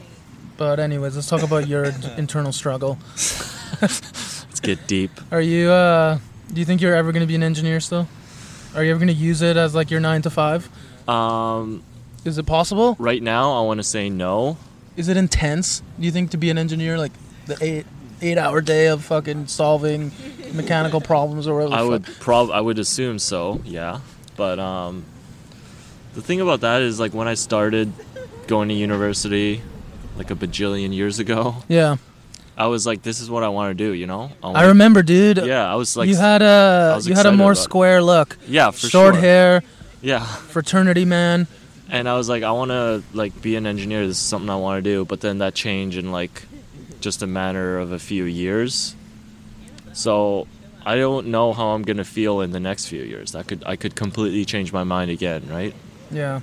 But 0.57 0.79
anyways, 0.79 1.15
let's 1.17 1.29
talk 1.29 1.43
about 1.43 1.67
your 1.69 1.85
internal 2.19 2.53
struggle. 2.53 2.99
Let's 3.81 4.61
get 4.61 4.87
deep. 4.87 5.11
Are 5.33 5.41
you? 5.41 5.71
uh 5.71 6.19
Do 6.53 6.61
you 6.61 6.67
think 6.67 6.81
you're 6.83 6.95
ever 6.95 7.13
gonna 7.13 7.27
be 7.27 7.35
an 7.35 7.43
engineer 7.43 7.81
still? 7.81 8.07
Are 8.75 8.85
you 8.85 8.91
ever 8.91 9.01
gonna 9.01 9.13
use 9.13 9.41
it 9.43 9.57
as 9.57 9.75
like 9.75 9.91
your 9.91 10.01
nine 10.01 10.21
to 10.23 10.31
five? 10.31 10.69
Um, 11.11 11.83
Is 12.25 12.39
it 12.39 12.47
possible? 12.47 12.97
right 12.99 13.23
now, 13.23 13.53
I 13.61 13.63
want 13.67 13.79
to 13.79 13.85
say 13.85 14.09
no. 14.11 14.57
Is 14.97 15.09
it 15.09 15.17
intense? 15.17 15.83
Do 15.99 16.05
you 16.05 16.11
think 16.13 16.31
to 16.33 16.37
be 16.37 16.51
an 16.51 16.59
engineer, 16.59 16.99
like 16.99 17.13
the 17.47 17.57
eight 17.63 17.87
eight 18.23 18.37
hour 18.37 18.61
day 18.61 18.89
of 18.89 19.03
fucking 19.05 19.47
solving 19.47 20.13
mechanical 20.53 21.01
problems 21.01 21.47
or 21.49 21.55
whatever? 21.57 21.75
I 21.75 21.83
would 21.83 22.05
prob 22.05 22.51
I 22.51 22.61
would 22.61 22.79
assume 22.79 23.19
so, 23.19 23.61
yeah. 23.65 24.01
But 24.37 24.59
um, 24.59 25.05
the 26.15 26.23
thing 26.23 26.41
about 26.41 26.61
that 26.61 26.83
is 26.83 27.01
like 27.01 27.15
when 27.15 27.29
I 27.29 27.35
started 27.35 27.93
going 28.47 28.69
to 28.69 28.75
university, 28.75 29.63
like 30.17 30.31
a 30.31 30.35
bajillion 30.35 30.95
years 30.95 31.19
ago, 31.19 31.57
Yeah, 31.69 31.97
I 32.59 32.67
was 32.67 32.85
like, 32.87 33.03
this 33.03 33.21
is 33.21 33.31
what 33.31 33.43
I 33.43 33.49
want 33.49 33.71
to 33.77 33.85
do, 33.85 33.93
you 33.93 34.07
know? 34.07 34.31
I 34.43 34.47
wanna- 34.49 34.69
remember, 34.69 35.03
dude. 35.03 35.39
Yeah, 35.39 35.71
I 35.71 35.77
was 35.77 35.97
like, 35.97 36.09
you 36.09 36.17
had 36.17 36.43
a 36.43 37.01
you 37.03 37.15
had 37.15 37.27
a 37.27 37.33
more 37.33 37.53
about 37.53 37.59
it. 37.59 37.63
square 37.63 38.03
look, 38.03 38.37
yeah, 38.47 38.71
for 38.71 38.79
sure. 38.81 38.91
short 38.91 39.15
sure. 39.15 39.21
hair, 39.23 39.63
Yeah, 40.03 40.25
fraternity 40.25 41.05
man. 41.05 41.47
and 41.91 42.09
I 42.09 42.17
was 42.17 42.29
like, 42.29 42.43
I 42.43 42.53
want 42.53 42.71
to 42.71 43.03
like 43.13 43.41
be 43.43 43.57
an 43.57 43.67
engineer. 43.67 44.07
This 44.07 44.17
is 44.17 44.23
something 44.23 44.49
I 44.49 44.57
want 44.57 44.83
to 44.83 44.91
do. 44.91 45.05
But 45.05 45.21
then 45.21 45.39
that 45.39 45.55
changed 45.55 45.99
in 45.99 46.11
like 46.13 46.43
just 47.01 47.23
a 47.23 47.27
matter 47.27 47.79
of 47.79 47.93
a 47.93 47.99
few 47.99 48.25
years. 48.25 48.95
So 49.93 50.47
I 50.87 50.97
don't 50.97 51.29
know 51.29 51.53
how 51.53 51.69
I'm 51.69 51.83
gonna 51.83 52.05
feel 52.05 52.41
in 52.41 52.53
the 52.53 52.61
next 52.61 52.87
few 52.87 53.03
years. 53.03 53.33
That 53.33 53.47
could 53.47 53.63
I 53.67 53.77
could 53.77 53.95
completely 53.95 54.45
change 54.45 54.73
my 54.73 54.85
mind 54.85 55.11
again, 55.11 55.47
right? 55.49 55.75
Yeah, 56.11 56.41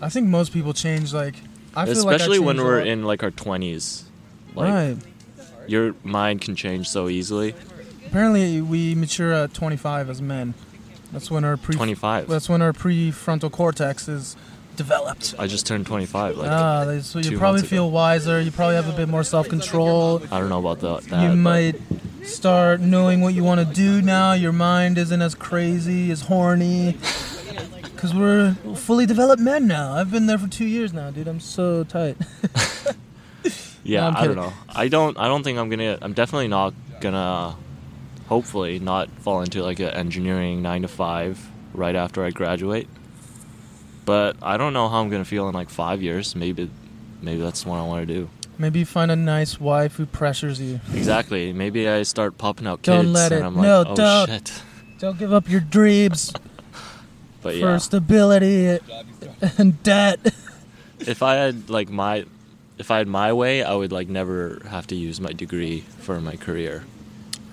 I 0.00 0.08
think 0.08 0.28
most 0.28 0.52
people 0.52 0.72
change. 0.72 1.12
Like, 1.12 1.34
I 1.74 1.86
feel 1.86 2.04
like 2.04 2.16
Especially 2.16 2.38
when 2.38 2.58
we're 2.58 2.80
in 2.80 3.04
like 3.04 3.22
our 3.22 3.30
twenties. 3.30 4.04
Like 4.54 4.72
right. 4.72 4.96
your 5.68 5.94
mind 6.02 6.40
can 6.40 6.56
change 6.56 6.88
so 6.88 7.08
easily. 7.08 7.54
Apparently, 8.06 8.60
we 8.60 8.96
mature 8.96 9.32
at 9.32 9.54
25 9.54 10.10
as 10.10 10.20
men. 10.20 10.54
That's 11.12 11.30
when 11.30 11.44
our 11.44 11.56
pre. 11.56 11.74
Twenty 11.74 11.94
five. 11.94 12.28
That's 12.28 12.48
when 12.48 12.62
our 12.62 12.72
prefrontal 12.72 13.50
cortex 13.50 14.08
is 14.08 14.36
developed. 14.76 15.34
I 15.38 15.46
just 15.46 15.66
turned 15.66 15.86
twenty 15.86 16.06
five. 16.06 16.36
Like 16.36 16.50
ah, 16.50 16.98
so 17.02 17.18
you 17.18 17.38
probably 17.38 17.60
months 17.60 17.62
ago. 17.62 17.76
feel 17.76 17.90
wiser. 17.90 18.40
You 18.40 18.50
probably 18.50 18.76
have 18.76 18.88
a 18.88 18.96
bit 18.96 19.08
more 19.08 19.22
self-control. 19.24 20.22
I 20.30 20.40
don't 20.40 20.48
know 20.48 20.58
about 20.58 20.80
that. 20.80 21.10
that 21.10 21.22
you 21.22 21.36
might 21.36 21.76
start 22.22 22.80
knowing 22.80 23.20
what 23.20 23.34
you 23.34 23.42
want 23.44 23.66
to 23.66 23.74
do 23.74 24.02
now. 24.02 24.32
Your 24.32 24.52
mind 24.52 24.98
isn't 24.98 25.20
as 25.22 25.34
crazy, 25.34 26.10
as 26.10 26.22
horny. 26.22 26.96
Because 27.82 28.14
we're 28.14 28.54
fully 28.76 29.04
developed 29.04 29.42
men 29.42 29.66
now. 29.66 29.92
I've 29.92 30.10
been 30.10 30.26
there 30.26 30.38
for 30.38 30.48
two 30.48 30.64
years 30.64 30.94
now, 30.94 31.10
dude. 31.10 31.28
I'm 31.28 31.40
so 31.40 31.84
tight. 31.84 32.16
Yeah, 33.82 34.00
No, 34.02 34.06
I'm 34.08 34.16
I 34.16 34.26
don't 34.26 34.36
know. 34.36 34.52
I 34.68 34.88
don't. 34.88 35.18
I 35.18 35.26
don't 35.26 35.42
think 35.42 35.58
I'm 35.58 35.68
gonna. 35.68 35.98
I'm 36.02 36.12
definitely 36.12 36.48
not 36.48 36.74
gonna. 37.00 37.56
Hopefully, 38.30 38.78
not 38.78 39.10
fall 39.20 39.42
into 39.42 39.62
like 39.62 39.80
an 39.80 39.90
engineering 39.90 40.62
nine 40.62 40.82
to 40.82 40.88
five 40.88 41.38
right 41.74 41.94
after 41.96 42.24
I 42.24 42.30
graduate. 42.30 42.88
But 44.06 44.36
I 44.40 44.56
don't 44.56 44.72
know 44.72 44.88
how 44.88 45.02
I'm 45.02 45.10
gonna 45.10 45.24
feel 45.24 45.48
in 45.48 45.54
like 45.54 45.68
five 45.68 46.00
years. 46.00 46.34
Maybe, 46.34 46.70
maybe 47.20 47.42
that's 47.42 47.66
what 47.66 47.76
I 47.78 47.82
want 47.82 48.06
to 48.06 48.14
do. 48.14 48.30
Maybe 48.56 48.78
you 48.78 48.86
find 48.86 49.10
a 49.10 49.16
nice 49.16 49.58
wife 49.60 49.96
who 49.96 50.06
pressures 50.06 50.60
you. 50.60 50.80
Exactly. 50.94 51.52
Maybe 51.52 51.88
I 51.88 52.02
start 52.04 52.38
popping 52.38 52.66
out 52.66 52.82
Don't 52.82 53.02
kids, 53.06 53.12
let 53.12 53.32
and 53.32 53.40
it- 53.42 53.46
I'm 53.46 53.56
like, 53.56 53.64
no, 53.64 53.84
oh 53.86 53.94
don't. 53.96 54.28
shit. 54.28 54.62
Don't 55.00 55.18
give 55.18 55.32
up 55.32 55.48
your 55.48 55.60
dreams 55.60 56.32
But 57.42 57.58
for 57.58 57.78
stability 57.78 58.78
and 59.58 59.82
debt. 59.82 60.20
if 61.00 61.22
I 61.22 61.34
had 61.34 61.68
like 61.70 61.88
my, 61.88 62.26
if 62.78 62.90
I 62.90 62.98
had 62.98 63.08
my 63.08 63.32
way, 63.32 63.64
I 63.64 63.74
would 63.74 63.90
like 63.92 64.08
never 64.08 64.60
have 64.68 64.86
to 64.88 64.94
use 64.94 65.20
my 65.20 65.32
degree 65.32 65.80
for 66.00 66.20
my 66.20 66.36
career. 66.36 66.84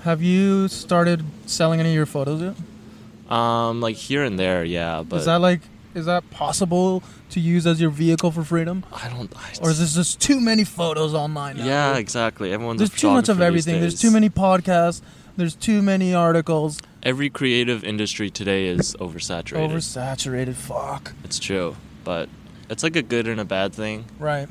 Have 0.03 0.21
you 0.21 0.67
started 0.67 1.23
selling 1.45 1.79
any 1.79 1.89
of 1.89 1.95
your 1.95 2.05
photos 2.05 2.41
yet? 2.41 3.31
Um, 3.31 3.81
like 3.81 3.95
here 3.95 4.23
and 4.23 4.39
there, 4.39 4.63
yeah. 4.63 5.03
But 5.07 5.17
is 5.17 5.25
that 5.25 5.41
like 5.41 5.61
is 5.93 6.05
that 6.05 6.29
possible 6.29 7.03
to 7.31 7.39
use 7.39 7.65
as 7.65 7.81
your 7.81 7.89
vehicle 7.89 8.31
for 8.31 8.43
freedom? 8.43 8.85
I 8.93 9.09
don't. 9.09 9.33
I 9.35 9.53
Or 9.61 9.69
is 9.69 9.79
this 9.79 9.95
just 9.95 10.21
too 10.21 10.39
many 10.39 10.63
photos 10.63 11.13
online 11.13 11.57
now? 11.57 11.65
Yeah, 11.65 11.97
exactly. 11.97 12.53
Everyone's 12.53 12.77
There's 12.77 12.91
too 12.91 13.09
much 13.09 13.29
of 13.29 13.41
everything. 13.41 13.81
There's 13.81 13.99
too 13.99 14.11
many 14.11 14.29
podcasts. 14.29 15.01
There's 15.35 15.55
too 15.55 15.81
many 15.81 16.13
articles. 16.13 16.79
Every 17.03 17.29
creative 17.29 17.83
industry 17.83 18.29
today 18.29 18.67
is 18.67 18.95
oversaturated. 18.99 19.71
Oversaturated. 19.71 20.55
Fuck. 20.55 21.13
it's 21.23 21.39
true, 21.39 21.75
but 22.03 22.29
it's 22.69 22.83
like 22.83 22.95
a 22.95 23.01
good 23.01 23.27
and 23.27 23.39
a 23.39 23.45
bad 23.45 23.73
thing. 23.73 24.05
Right. 24.19 24.47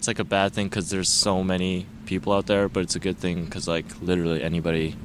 It's 0.00 0.08
like 0.08 0.18
a 0.18 0.24
bad 0.24 0.54
thing 0.54 0.66
because 0.68 0.88
there's 0.88 1.10
so 1.10 1.44
many 1.44 1.84
people 2.06 2.32
out 2.32 2.46
there, 2.46 2.70
but 2.70 2.80
it's 2.80 2.96
a 2.96 2.98
good 2.98 3.18
thing 3.18 3.44
because 3.44 3.68
like 3.68 3.84
literally 4.00 4.42
anybody 4.42 4.96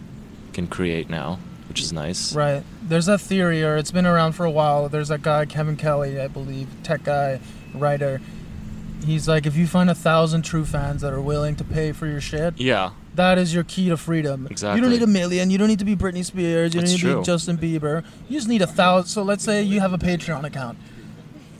can 0.53 0.67
create 0.67 1.09
now, 1.09 1.37
which 1.67 1.81
is 1.81 1.91
nice. 1.91 2.33
Right. 2.33 2.63
There's 2.81 3.09
a 3.09 3.17
theory, 3.17 3.61
or 3.61 3.75
it's 3.75 3.91
been 3.91 4.05
around 4.05 4.37
for 4.37 4.45
a 4.45 4.49
while. 4.49 4.87
There's 4.87 5.09
that 5.09 5.21
guy, 5.21 5.47
Kevin 5.47 5.75
Kelly, 5.75 6.17
I 6.17 6.29
believe, 6.29 6.69
tech 6.83 7.03
guy, 7.03 7.41
writer. 7.73 8.21
He's 9.05 9.27
like, 9.27 9.45
if 9.45 9.57
you 9.57 9.67
find 9.67 9.89
a 9.89 9.95
thousand 9.95 10.43
true 10.43 10.63
fans 10.63 11.01
that 11.01 11.11
are 11.11 11.19
willing 11.19 11.57
to 11.57 11.65
pay 11.65 11.91
for 11.91 12.07
your 12.07 12.21
shit, 12.21 12.57
Yeah, 12.57 12.91
that 13.15 13.37
is 13.37 13.53
your 13.53 13.65
key 13.65 13.89
to 13.89 13.97
freedom. 13.97 14.47
Exactly. 14.49 14.77
You 14.77 14.81
don't 14.81 14.91
need 14.91 15.03
a 15.03 15.11
million. 15.11 15.49
You 15.49 15.57
don't 15.57 15.67
need 15.67 15.79
to 15.79 15.85
be 15.85 15.97
Britney 15.97 16.23
Spears. 16.23 16.73
You 16.73 16.79
don't 16.79 16.85
That's 16.89 16.93
need 16.93 17.01
to 17.01 17.13
true. 17.15 17.19
be 17.19 17.25
Justin 17.25 17.57
Bieber. 17.57 18.05
You 18.29 18.37
just 18.37 18.47
need 18.47 18.61
a 18.61 18.67
thousand. 18.67 19.09
So 19.09 19.23
let's 19.23 19.43
say 19.43 19.61
you 19.61 19.81
have 19.81 19.91
a 19.91 19.97
Patreon 19.97 20.45
account, 20.45 20.77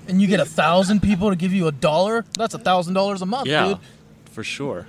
and 0.08 0.22
you 0.22 0.28
get 0.28 0.40
a 0.40 0.46
thousand 0.46 1.02
people 1.02 1.30
to 1.30 1.36
give 1.36 1.54
you 1.54 1.68
a 1.68 1.72
dollar. 1.72 2.26
That's 2.38 2.54
a 2.54 2.60
thousand 2.60 2.94
dollars 2.94 3.22
a 3.22 3.26
month, 3.26 3.48
yeah, 3.48 3.68
dude. 3.68 3.78
for 4.32 4.44
sure. 4.44 4.88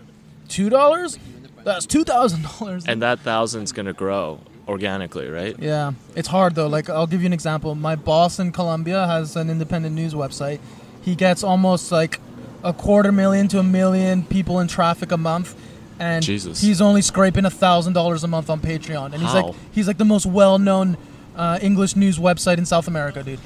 Two 0.48 0.70
dollars? 0.70 1.18
That's 1.64 1.86
two 1.86 2.04
thousand 2.04 2.42
dollars. 2.42 2.86
And 2.86 3.02
that 3.02 3.20
thousand's 3.20 3.72
gonna 3.72 3.92
grow 3.92 4.40
organically, 4.68 5.28
right? 5.28 5.56
Yeah, 5.58 5.92
it's 6.14 6.28
hard 6.28 6.54
though. 6.54 6.68
Like 6.68 6.88
I'll 6.88 7.06
give 7.06 7.22
you 7.22 7.26
an 7.26 7.32
example. 7.32 7.74
My 7.74 7.96
boss 7.96 8.38
in 8.38 8.52
Colombia 8.52 9.06
has 9.06 9.36
an 9.36 9.50
independent 9.50 9.94
news 9.94 10.14
website. 10.14 10.60
He 11.02 11.14
gets 11.14 11.42
almost 11.44 11.92
like 11.92 12.20
a 12.64 12.72
quarter 12.72 13.12
million 13.12 13.48
to 13.48 13.58
a 13.58 13.62
million 13.62 14.24
people 14.24 14.60
in 14.60 14.68
traffic 14.68 15.12
a 15.12 15.16
month, 15.16 15.54
and 15.98 16.24
Jesus. 16.24 16.60
he's 16.60 16.80
only 16.80 17.02
scraping 17.02 17.44
a 17.44 17.50
thousand 17.50 17.92
dollars 17.92 18.24
a 18.24 18.28
month 18.28 18.50
on 18.50 18.60
Patreon. 18.60 19.06
And 19.12 19.22
he's 19.22 19.32
How? 19.32 19.46
like 19.46 19.54
he's 19.72 19.86
like 19.86 19.98
the 19.98 20.04
most 20.04 20.26
well-known 20.26 20.96
uh, 21.36 21.58
English 21.62 21.96
news 21.96 22.18
website 22.18 22.58
in 22.58 22.66
South 22.66 22.88
America, 22.88 23.22
dude. 23.22 23.40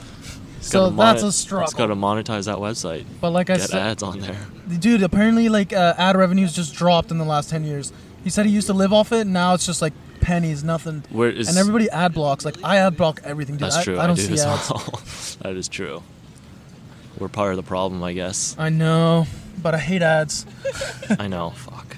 So 0.61 0.91
that's 0.91 1.23
a 1.23 1.33
struggle. 1.33 1.65
It's 1.65 1.75
got 1.75 1.87
to 1.87 1.95
monetize 1.95 2.47
that 2.47 2.59
website. 2.59 3.05
But 3.21 3.31
like 3.31 3.51
I 3.51 3.57
said, 3.57 3.81
ads 3.81 4.03
on 4.03 4.21
there. 4.21 4.37
dude, 4.79 5.03
apparently 5.03 5.49
like 5.49 5.73
uh, 5.73 5.95
ad 5.97 6.17
revenues 6.17 6.53
just 6.53 6.75
dropped 6.75 7.11
in 7.11 7.19
the 7.19 7.25
last 7.25 7.51
ten 7.51 7.65
years. 7.65 7.93
He 8.23 8.31
said 8.31 8.47
he 8.47 8.53
used 8.53 8.67
to 8.67 8.75
live 8.75 8.93
off 8.93 9.13
it, 9.13 9.27
now 9.27 9.55
it's 9.55 9.65
just 9.65 9.81
like 9.81 9.95
pennies, 10.21 10.63
nothing. 10.63 11.03
Where 11.11 11.31
is 11.31 11.49
and 11.49 11.57
everybody 11.57 11.89
ad 11.91 12.13
blocks. 12.13 12.45
Like 12.45 12.63
I 12.63 12.77
ad 12.77 12.97
block 12.97 13.21
everything, 13.25 13.57
dude. 13.57 13.63
That's 13.63 13.77
I, 13.77 13.85
true. 13.85 13.99
I 13.99 14.07
don't 14.07 14.17
do 14.17 14.23
see 14.23 14.43
ads. 14.43 14.71
well. 14.71 15.03
that 15.41 15.57
is 15.57 15.69
true. 15.69 16.03
We're 17.19 17.29
part 17.29 17.51
of 17.53 17.57
the 17.57 17.63
problem, 17.63 18.03
I 18.03 18.13
guess. 18.13 18.55
I 18.59 18.69
know, 18.69 19.27
but 19.63 19.75
I 19.75 19.79
hate 19.79 20.03
ads. 20.03 20.47
I 21.19 21.27
know. 21.27 21.51
Fuck. 21.51 21.97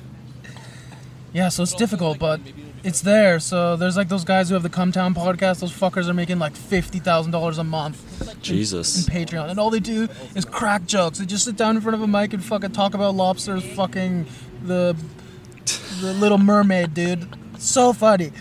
Yeah, 1.32 1.48
so 1.48 1.62
it's 1.62 1.74
difficult, 1.74 2.18
but 2.18 2.40
it's 2.84 3.00
there. 3.02 3.38
So 3.40 3.76
there's 3.76 3.96
like 3.96 4.08
those 4.08 4.24
guys 4.24 4.48
who 4.48 4.54
have 4.54 4.62
the 4.62 4.68
Cum 4.68 4.92
Town 4.92 5.14
podcast. 5.14 5.60
Those 5.60 5.72
fuckers 5.72 6.08
are 6.08 6.14
making 6.14 6.38
like 6.38 6.54
fifty 6.56 6.98
thousand 6.98 7.32
dollars 7.32 7.58
a 7.58 7.64
month 7.64 8.28
in 8.28 8.40
Jesus. 8.42 9.08
Patreon, 9.08 9.50
and 9.50 9.58
all 9.60 9.70
they 9.70 9.80
do 9.80 10.08
is 10.34 10.44
crack 10.44 10.86
jokes. 10.86 11.18
They 11.18 11.26
just 11.26 11.44
sit 11.44 11.56
down 11.56 11.76
in 11.76 11.82
front 11.82 11.94
of 11.94 12.02
a 12.02 12.06
mic 12.06 12.32
and 12.32 12.44
fucking 12.44 12.72
talk 12.72 12.94
about 12.94 13.14
lobsters, 13.14 13.64
fucking 13.64 14.26
the 14.64 14.96
the 16.00 16.12
Little 16.14 16.38
Mermaid, 16.38 16.94
dude. 16.94 17.28
So 17.58 17.92
funny. 17.92 18.32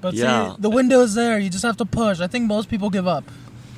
But 0.00 0.14
Yeah. 0.14 0.50
see, 0.50 0.56
the 0.60 0.70
window 0.70 1.00
is 1.00 1.14
there. 1.14 1.38
You 1.38 1.50
just 1.50 1.62
have 1.64 1.76
to 1.76 1.84
push. 1.84 2.20
I 2.20 2.26
think 2.26 2.46
most 2.46 2.68
people 2.68 2.90
give 2.90 3.06
up. 3.06 3.24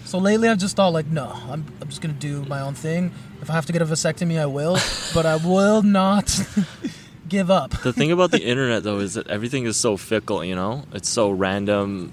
So 0.07 0.19
lately, 0.19 0.49
I've 0.49 0.59
just 0.59 0.77
thought 0.77 0.93
like, 0.93 1.07
no, 1.07 1.33
I'm, 1.51 1.65
I'm 1.81 1.89
just 1.89 2.01
gonna 2.01 2.15
do 2.15 2.45
my 2.45 2.61
own 2.61 2.75
thing. 2.75 3.11
If 3.43 3.51
I 3.51 3.55
have 3.55 3.67
to 3.67 3.73
get 3.73 3.83
a 3.83 3.87
vasectomy, 3.87 4.39
I 4.41 4.47
will. 4.47 4.79
but 5.13 5.27
I 5.27 5.37
will 5.37 5.83
not 5.83 6.39
give 7.29 7.51
up. 7.51 7.71
The 7.83 7.93
thing 7.93 8.13
about 8.13 8.31
the 8.31 8.43
internet 8.53 8.83
though 8.83 8.99
is 9.01 9.15
that 9.15 9.27
everything 9.29 9.65
is 9.67 9.77
so 9.77 9.97
fickle, 9.97 10.45
you 10.45 10.55
know? 10.55 10.85
It's 10.93 11.09
so 11.09 11.31
random. 11.31 12.13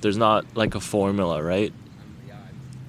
There's 0.00 0.16
not 0.16 0.44
like 0.56 0.74
a 0.74 0.80
formula, 0.80 1.42
right? 1.42 1.72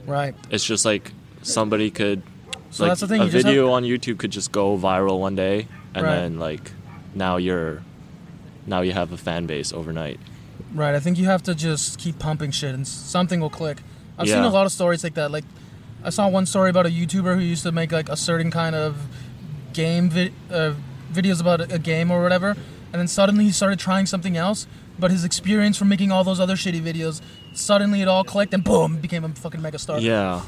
right. 0.06 0.36
It's 0.50 0.66
just 0.66 0.86
like 0.86 1.12
somebody 1.42 1.92
could 1.92 2.22
So 2.70 2.84
like 2.84 2.92
that's 2.92 3.02
the 3.02 3.08
thing. 3.08 3.22
a 3.22 3.26
video 3.28 3.66
have, 3.68 3.74
on 3.76 3.84
YouTube 3.84 4.18
could 4.20 4.32
just 4.32 4.52
go 4.52 4.78
viral 4.78 5.20
one 5.20 5.36
day 5.36 5.68
and 5.94 6.06
Right. 6.06 6.16
then 6.16 6.40
like 6.40 6.72
now 7.16 7.38
you're 7.38 7.82
now 8.66 8.82
you 8.82 8.92
have 8.94 9.12
a 9.12 9.18
fan 9.18 9.46
base 9.48 9.74
overnight. 9.74 10.20
right. 10.74 10.96
I 10.96 11.00
think 11.00 11.18
you 11.18 11.26
have 11.26 11.44
to 11.44 11.56
just 11.56 11.98
keep 12.00 12.20
pumping 12.20 12.52
shit, 12.52 12.74
and 12.76 12.88
something 12.88 13.40
will 13.42 13.50
click. 13.50 13.82
I've 14.18 14.28
seen 14.28 14.38
a 14.44 14.50
lot 14.50 14.66
of 14.68 14.72
stories 14.72 15.04
like 15.04 15.16
that. 15.16 15.32
Like, 15.32 15.44
I 16.04 16.12
saw 16.12 16.30
one 16.30 16.46
story 16.46 16.70
about 16.70 16.86
a 16.86 16.90
YouTuber 16.90 17.34
who 17.36 17.42
used 17.42 17.64
to 17.64 17.72
make 17.72 17.92
like 17.92 18.08
a 18.08 18.16
certain 18.16 18.52
kind 18.52 18.76
of 18.76 18.96
game 19.74 20.10
vi- 20.12 20.32
uh, 20.52 20.74
videos 21.12 21.40
about 21.42 21.72
a- 21.72 21.80
game 21.80 22.12
or 22.12 22.22
whatever, 22.22 22.50
and 22.52 23.00
then 23.00 23.08
suddenly 23.08 23.46
he 23.46 23.52
started 23.52 23.80
trying 23.80 24.06
something 24.06 24.38
else. 24.38 24.68
But 25.00 25.10
his 25.10 25.24
experience 25.24 25.78
from 25.78 25.88
making 25.90 26.12
all 26.12 26.24
those 26.24 26.40
other 26.40 26.56
shitty 26.56 26.82
videos, 26.82 27.22
suddenly 27.54 28.02
it 28.02 28.08
all 28.08 28.24
clicked, 28.24 28.54
and 28.54 28.64
boom, 28.64 28.98
became 28.98 29.24
a 29.24 29.30
fucking 29.30 29.62
mega 29.62 29.80
star. 29.80 30.00
Yeah. 30.00 30.42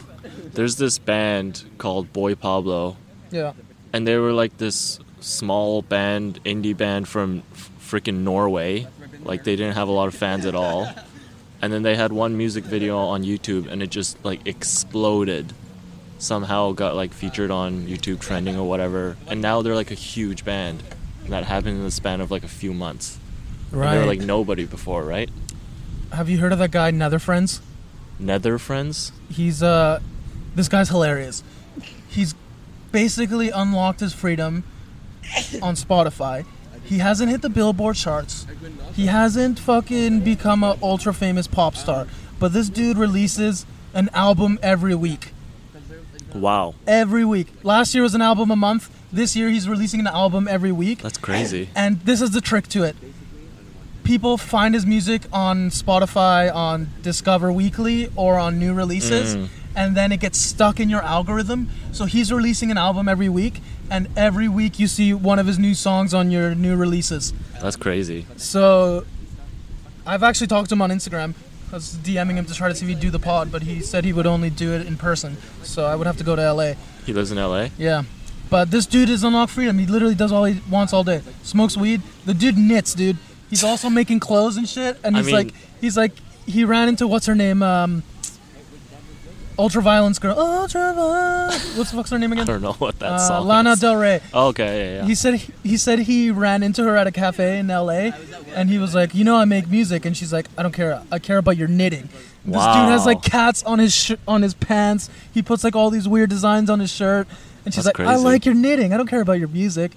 There's 0.54 0.76
this 0.76 1.00
band 1.00 1.64
called 1.80 2.14
Boy 2.14 2.36
Pablo 2.36 2.98
Yeah. 3.32 3.54
and 3.92 4.08
they 4.08 4.18
were 4.18 4.32
like 4.32 4.58
this 4.58 5.00
small 5.22 5.82
band, 5.82 6.40
indie 6.44 6.76
band 6.78 7.08
from 7.08 7.42
freaking 7.80 8.20
Norway. 8.20 8.88
Like 9.24 9.44
they 9.44 9.56
didn't 9.56 9.76
have 9.76 9.88
a 9.88 9.92
lot 9.92 10.08
of 10.08 10.14
fans 10.16 10.46
at 10.46 10.54
all. 10.56 10.88
And 11.62 11.72
then 11.74 11.82
they 11.82 11.96
had 11.96 12.12
one 12.12 12.38
music 12.38 12.64
video 12.66 12.98
on 12.98 13.24
YouTube 13.24 13.68
and 13.72 13.82
it 13.82 13.90
just 13.90 14.24
like 14.24 14.46
exploded. 14.46 15.54
Somehow 16.24 16.72
got 16.72 16.96
like 16.96 17.14
featured 17.14 17.52
on 17.52 17.86
YouTube 17.86 18.20
trending 18.22 18.56
or 18.58 18.68
whatever. 18.68 19.18
And 19.28 19.42
now 19.42 19.62
they're 19.62 19.76
like 19.76 19.92
a 19.92 19.96
huge 19.96 20.46
band. 20.46 20.82
And 21.26 21.34
that 21.34 21.44
happened 21.44 21.78
in 21.78 21.84
the 21.84 21.92
span 21.92 22.22
of 22.22 22.32
like 22.32 22.44
a 22.46 22.48
few 22.48 22.74
months. 22.74 23.20
And 23.72 23.82
Right. 23.82 23.92
they 23.94 24.00
were 24.00 24.06
like 24.06 24.22
nobody 24.22 24.66
before, 24.66 25.04
right? 25.04 25.30
Have 26.14 26.30
you 26.30 26.38
heard 26.38 26.54
of 26.54 26.60
that 26.60 26.72
guy 26.72 26.92
Netherfriends? 26.92 27.60
Nether 28.20 28.58
friends? 28.58 29.12
He's 29.30 29.62
uh, 29.62 30.00
this 30.56 30.70
guy's 30.70 30.88
hilarious. 30.90 31.44
He's 32.08 32.36
basically 32.94 33.50
unlocked 33.50 34.00
his 34.00 34.14
freedom 34.14 34.64
on 35.62 35.76
Spotify. 35.76 36.46
He 36.86 37.00
hasn't 37.00 37.32
hit 37.32 37.42
the 37.42 37.50
Billboard 37.50 37.96
charts. 37.96 38.46
He 38.94 39.08
hasn't 39.08 39.60
fucking 39.60 40.22
become 40.22 40.64
a 40.64 40.78
ultra 40.82 41.14
famous 41.14 41.48
pop 41.48 41.76
star. 41.76 42.08
But 42.40 42.54
this 42.54 42.70
dude 42.70 42.98
releases 42.98 43.66
an 43.94 44.10
album 44.14 44.60
every 44.62 44.96
week. 44.96 45.33
Wow. 46.34 46.76
Every 46.88 47.26
week. 47.26 47.48
Last 47.64 47.94
year 47.94 48.04
was 48.04 48.16
an 48.16 48.22
album 48.22 48.52
a 48.52 48.56
month. 48.56 48.90
This 49.12 49.36
year 49.36 49.50
he's 49.50 49.70
releasing 49.70 50.00
an 50.00 50.08
album 50.08 50.48
every 50.48 50.72
week. 50.72 51.02
That's 51.02 51.18
crazy. 51.18 51.70
And 51.76 52.00
this 52.02 52.22
is 52.22 52.32
the 52.32 52.42
trick 52.42 52.68
to 52.70 52.84
it. 52.84 52.96
People 54.04 54.38
find 54.38 54.74
his 54.74 54.86
music 54.86 55.22
on 55.32 55.70
Spotify, 55.70 56.54
on 56.54 56.90
Discover 57.02 57.52
Weekly, 57.54 58.10
or 58.16 58.38
on 58.38 58.60
new 58.60 58.74
releases, 58.74 59.36
Mm. 59.36 59.48
and 59.76 59.96
then 59.96 60.12
it 60.12 60.20
gets 60.20 60.38
stuck 60.40 60.80
in 60.80 60.90
your 60.90 61.02
algorithm. 61.02 61.70
So 61.94 62.06
he's 62.06 62.32
releasing 62.32 62.70
an 62.70 62.78
album 62.78 63.08
every 63.08 63.30
week, 63.30 63.62
and 63.90 64.08
every 64.18 64.50
week 64.50 64.78
you 64.78 64.88
see 64.88 65.14
one 65.14 65.40
of 65.40 65.48
his 65.48 65.58
new 65.58 65.74
songs 65.74 66.14
on 66.14 66.32
your 66.32 66.54
new 66.54 66.76
releases. 66.76 67.32
That's 67.62 67.78
crazy. 67.78 68.26
So 68.36 69.06
I've 70.06 70.24
actually 70.24 70.48
talked 70.48 70.68
to 70.70 70.76
him 70.76 70.82
on 70.82 70.90
Instagram. 70.90 71.34
I 71.74 71.78
was 71.78 71.96
DMing 72.04 72.36
him 72.36 72.46
to 72.46 72.54
try 72.54 72.70
to 72.70 72.76
see 72.76 72.86
if 72.86 72.90
he'd 72.90 73.00
do 73.00 73.10
the 73.10 73.18
pod, 73.18 73.52
but 73.52 73.64
he 73.64 73.82
said 73.82 74.06
he 74.06 74.14
would 74.14 74.28
only 74.28 74.52
do 74.52 74.74
it 74.74 74.86
in 74.86 74.96
person. 74.96 75.38
So 75.64 75.86
I 75.86 75.96
would 75.96 76.06
have 76.06 76.18
to 76.18 76.24
go 76.24 76.36
to 76.36 76.54
LA. 76.54 76.74
He 77.04 77.14
lives 77.14 77.32
in 77.32 77.40
LA? 77.40 77.70
Yeah. 77.80 78.04
But 78.52 78.70
this 78.70 78.86
dude 78.86 79.10
is 79.10 79.24
unlocked 79.24 79.52
freedom. 79.52 79.80
He 79.80 79.88
literally 79.88 80.14
does 80.14 80.32
all 80.32 80.44
he 80.44 80.62
wants 80.70 80.94
all 80.94 81.04
day. 81.04 81.24
Smokes 81.42 81.76
weed. 81.76 82.04
The 82.26 82.36
dude 82.36 82.60
knits, 82.60 82.94
dude. 82.94 83.18
He's 83.50 83.64
also 83.64 83.90
making 83.90 84.20
clothes 84.20 84.56
and 84.56 84.70
shit. 84.70 85.00
And 85.04 85.16
I 85.16 85.20
he's 85.20 85.26
mean- 85.26 85.36
like, 85.36 85.54
he's 85.82 85.98
like, 85.98 86.12
he 86.46 86.64
ran 86.64 86.90
into 86.90 87.08
what's 87.08 87.26
her 87.26 87.34
name, 87.34 87.64
um, 87.64 88.04
Ultraviolence 89.58 90.20
girl. 90.20 90.36
Ultraviolence. 90.36 91.78
What's 91.78 91.92
the 91.92 91.98
fuck's 91.98 92.10
her 92.12 92.20
name 92.20 92.32
again? 92.32 92.44
I 92.50 92.54
don't 92.54 92.62
know 92.62 92.74
what 92.74 93.00
that 93.00 93.12
Uh, 93.14 93.28
song 93.28 93.48
Lana 93.48 93.72
is. 93.72 93.80
Del 93.80 93.96
Rey. 93.96 94.22
Okay, 94.34 94.96
yeah, 94.96 95.02
yeah. 95.02 95.06
He 95.08 95.16
said 95.16 95.36
he 95.64 95.78
said 95.78 96.00
he 96.00 96.32
ran 96.32 96.64
into 96.64 96.84
her 96.84 96.96
at 96.98 97.08
a 97.08 97.12
cafe 97.12 97.60
in 97.60 97.70
L.A. 97.70 98.14
and 98.56 98.70
he 98.70 98.78
was 98.78 98.94
like, 98.96 99.14
you 99.16 99.24
know, 99.24 99.36
I 99.36 99.46
make 99.46 99.68
music, 99.70 100.06
and 100.06 100.16
she's 100.18 100.34
like, 100.34 100.48
I 100.58 100.64
don't 100.64 100.72
care. 100.74 101.02
I 101.12 101.20
care 101.20 101.38
about 101.38 101.58
your 101.58 101.68
knitting. 101.68 102.10
This 102.46 102.56
dude 102.56 102.90
has 102.92 103.06
like 103.06 103.22
cats 103.22 103.64
on 103.64 103.80
his 103.80 103.94
sh- 103.96 104.12
on 104.28 104.42
his 104.42 104.54
pants. 104.54 105.10
He 105.34 105.42
puts 105.42 105.64
like 105.64 105.76
all 105.76 105.90
these 105.90 106.08
weird 106.08 106.30
designs 106.30 106.70
on 106.70 106.80
his 106.80 106.92
shirt, 106.92 107.28
and 107.66 107.74
she's 107.74 107.86
That's 107.86 107.98
like, 108.00 108.08
I 108.08 108.16
like 108.16 108.46
your 108.46 108.56
knitting. 108.56 108.94
I 108.94 108.98
don't 108.98 109.08
care 109.08 109.22
about 109.22 109.40
your 109.40 109.48
music. 109.48 109.92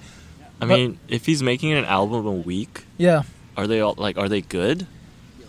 I 0.60 0.66
But- 0.66 0.68
mean, 0.78 0.98
if 1.08 1.26
he's 1.26 1.42
making 1.42 1.72
an 1.72 1.84
album 1.84 2.24
a 2.26 2.30
week, 2.32 2.84
Yeah, 2.98 3.22
are 3.56 3.66
they 3.66 3.80
all 3.80 3.94
like 3.98 4.16
are 4.16 4.28
they 4.28 4.42
good? 4.42 4.86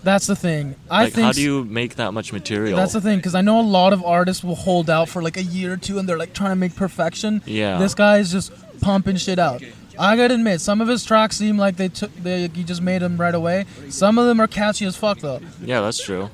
That's 0.07 0.25
the 0.27 0.35
thing. 0.35 0.75
I 0.89 1.03
like 1.03 1.13
think 1.13 1.25
how 1.25 1.31
do 1.33 1.41
you 1.41 1.63
make 1.65 1.95
that 1.95 2.11
much 2.13 2.31
material? 2.33 2.75
that's 2.77 2.93
the 2.93 3.01
thing 3.01 3.17
because 3.19 3.35
I 3.35 3.41
know 3.41 3.59
a 3.59 3.69
lot 3.79 3.91
of 3.93 4.03
artists 4.03 4.43
will 4.43 4.55
hold 4.55 4.89
out 4.89 5.07
for 5.09 5.21
like 5.21 5.37
a 5.37 5.43
year 5.43 5.73
or 5.73 5.77
two, 5.77 5.99
and 5.99 6.07
they're 6.07 6.17
like 6.17 6.33
trying 6.33 6.51
to 6.51 6.55
make 6.55 6.75
perfection. 6.75 7.41
Yeah. 7.45 7.77
This 7.79 7.93
guy 7.93 8.17
is 8.17 8.31
just 8.31 8.51
pumping 8.81 9.17
shit 9.17 9.37
out. 9.39 9.61
I 9.99 10.15
gotta 10.15 10.35
admit, 10.35 10.61
some 10.61 10.79
of 10.81 10.87
his 10.87 11.03
tracks 11.03 11.37
seem 11.37 11.57
like 11.57 11.75
they 11.77 11.89
took 11.89 12.11
they 12.23 12.47
he 12.47 12.63
just 12.63 12.81
made 12.81 13.01
them 13.01 13.17
right 13.19 13.33
away. 13.35 13.65
Some 13.89 14.17
of 14.19 14.25
them 14.27 14.39
are 14.39 14.47
catchy 14.47 14.85
as 14.85 14.95
fuck 14.95 15.19
though. 15.19 15.39
yeah, 15.61 15.81
that's 15.81 16.01
true. 16.03 16.29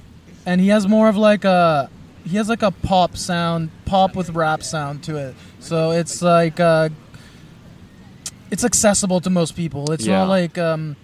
and 0.45 0.59
he 0.61 0.67
has 0.67 0.87
more 0.87 1.07
of 1.09 1.15
like 1.17 1.45
a 1.45 1.89
he 2.25 2.35
has 2.37 2.49
like 2.49 2.61
a 2.61 2.71
pop 2.71 3.15
sound 3.17 3.69
pop 3.85 4.15
with 4.15 4.29
rap 4.31 4.63
sound 4.63 5.03
to 5.03 5.15
it 5.17 5.35
so 5.59 5.91
it's 5.91 6.21
like 6.21 6.57
uh 6.59 6.87
it's 8.51 8.63
accessible 8.63 9.19
to 9.21 9.29
most 9.29 9.55
people 9.55 9.91
it's 9.91 10.05
Yeah. 10.05 10.19
not 10.19 10.29
like 10.29 10.57
um 10.57 10.95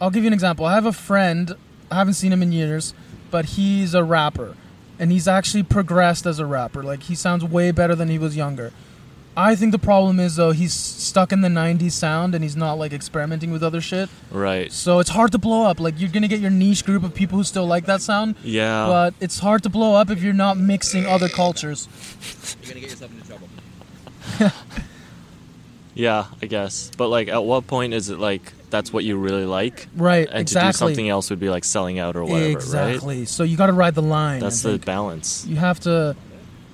i'll 0.00 0.10
give 0.10 0.22
you 0.24 0.28
an 0.28 0.32
example 0.32 0.64
i 0.66 0.74
have 0.74 0.86
a 0.86 0.92
friend 0.92 1.52
i 1.90 1.96
haven't 1.96 2.14
seen 2.14 2.32
him 2.32 2.42
in 2.42 2.52
years 2.52 2.94
but 3.30 3.44
he's 3.56 3.94
a 3.94 4.02
rapper 4.04 4.54
and 4.98 5.12
he's 5.12 5.28
actually 5.28 5.62
progressed 5.62 6.26
as 6.26 6.38
a 6.38 6.46
rapper 6.46 6.82
like 6.82 7.04
he 7.04 7.14
sounds 7.14 7.44
way 7.44 7.70
better 7.70 7.94
than 7.94 8.08
he 8.08 8.18
was 8.18 8.36
younger 8.36 8.72
i 9.36 9.54
think 9.54 9.70
the 9.72 9.78
problem 9.78 10.18
is 10.18 10.34
though 10.36 10.50
he's 10.50 10.72
stuck 10.72 11.30
in 11.32 11.40
the 11.42 11.48
90s 11.48 11.92
sound 11.92 12.34
and 12.34 12.42
he's 12.42 12.56
not 12.56 12.74
like 12.74 12.92
experimenting 12.92 13.50
with 13.52 13.62
other 13.62 13.80
shit 13.80 14.08
Right. 14.30 14.72
so 14.72 14.98
it's 14.98 15.10
hard 15.10 15.30
to 15.32 15.38
blow 15.38 15.64
up 15.64 15.78
like 15.78 15.94
you're 16.00 16.10
gonna 16.10 16.26
get 16.28 16.40
your 16.40 16.50
niche 16.50 16.84
group 16.84 17.04
of 17.04 17.14
people 17.14 17.38
who 17.38 17.44
still 17.44 17.66
like 17.66 17.86
that 17.86 18.00
sound 18.02 18.34
Yeah. 18.42 18.86
but 18.86 19.14
it's 19.20 19.38
hard 19.38 19.62
to 19.62 19.68
blow 19.68 19.94
up 19.94 20.10
if 20.10 20.22
you're 20.22 20.32
not 20.32 20.56
mixing 20.58 21.06
other 21.06 21.28
cultures. 21.28 21.86
You're 22.62 22.70
gonna 22.70 22.80
get 22.80 22.90
yourself 22.90 23.12
into 23.12 23.26
trouble. 23.28 23.48
yeah, 25.94 26.26
I 26.42 26.46
guess. 26.46 26.90
But 26.96 27.08
like 27.08 27.28
at 27.28 27.44
what 27.44 27.66
point 27.66 27.94
is 27.94 28.10
it 28.10 28.18
like 28.18 28.52
that's 28.70 28.92
what 28.92 29.04
you 29.04 29.16
really 29.16 29.44
like? 29.46 29.88
Right, 29.96 30.28
And 30.30 30.40
exactly. 30.40 30.68
to 30.70 30.72
do 30.72 30.78
something 30.78 31.08
else 31.08 31.30
would 31.30 31.40
be 31.40 31.48
like 31.48 31.64
selling 31.64 31.98
out 31.98 32.16
or 32.16 32.22
whatever, 32.24 32.44
right? 32.44 32.50
exactly. 32.52 33.24
So 33.24 33.42
you 33.44 33.56
got 33.56 33.66
to 33.66 33.72
ride 33.72 33.94
the 33.94 34.02
line. 34.02 34.40
That's 34.40 34.62
the 34.62 34.78
balance. 34.78 35.44
You 35.46 35.56
have 35.56 35.80
to. 35.80 36.16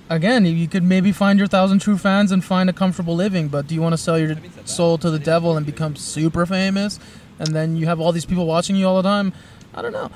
Again, 0.09 0.45
you- 0.45 0.67
could 0.67 0.83
maybe 0.83 1.11
find 1.11 1.39
your 1.39 1.47
thousand 1.47 1.79
true 1.79 1.97
fans 1.97 2.31
and 2.31 2.43
find 2.43 2.69
a 2.69 2.73
comfortable 2.73 3.15
living, 3.15 3.47
but 3.47 3.65
do 3.67 3.73
you 3.73 3.81
want 3.81 3.93
to 3.93 3.97
sell 3.97 4.19
your 4.19 4.35
soul 4.65 4.97
to 4.99 5.09
the 5.09 5.17
devil 5.17 5.57
and 5.57 5.65
become 5.65 5.95
super 5.95 6.45
famous, 6.45 6.99
and 7.39 7.55
then 7.55 7.75
you 7.75 7.87
have 7.87 7.99
all 7.99 8.11
these 8.11 8.25
people 8.25 8.45
watching 8.45 8.75
you 8.75 8.87
all 8.87 8.97
the 9.01 9.07
time? 9.09 9.33
I 9.73 9.81
don't 9.81 9.93
know. 9.93 10.11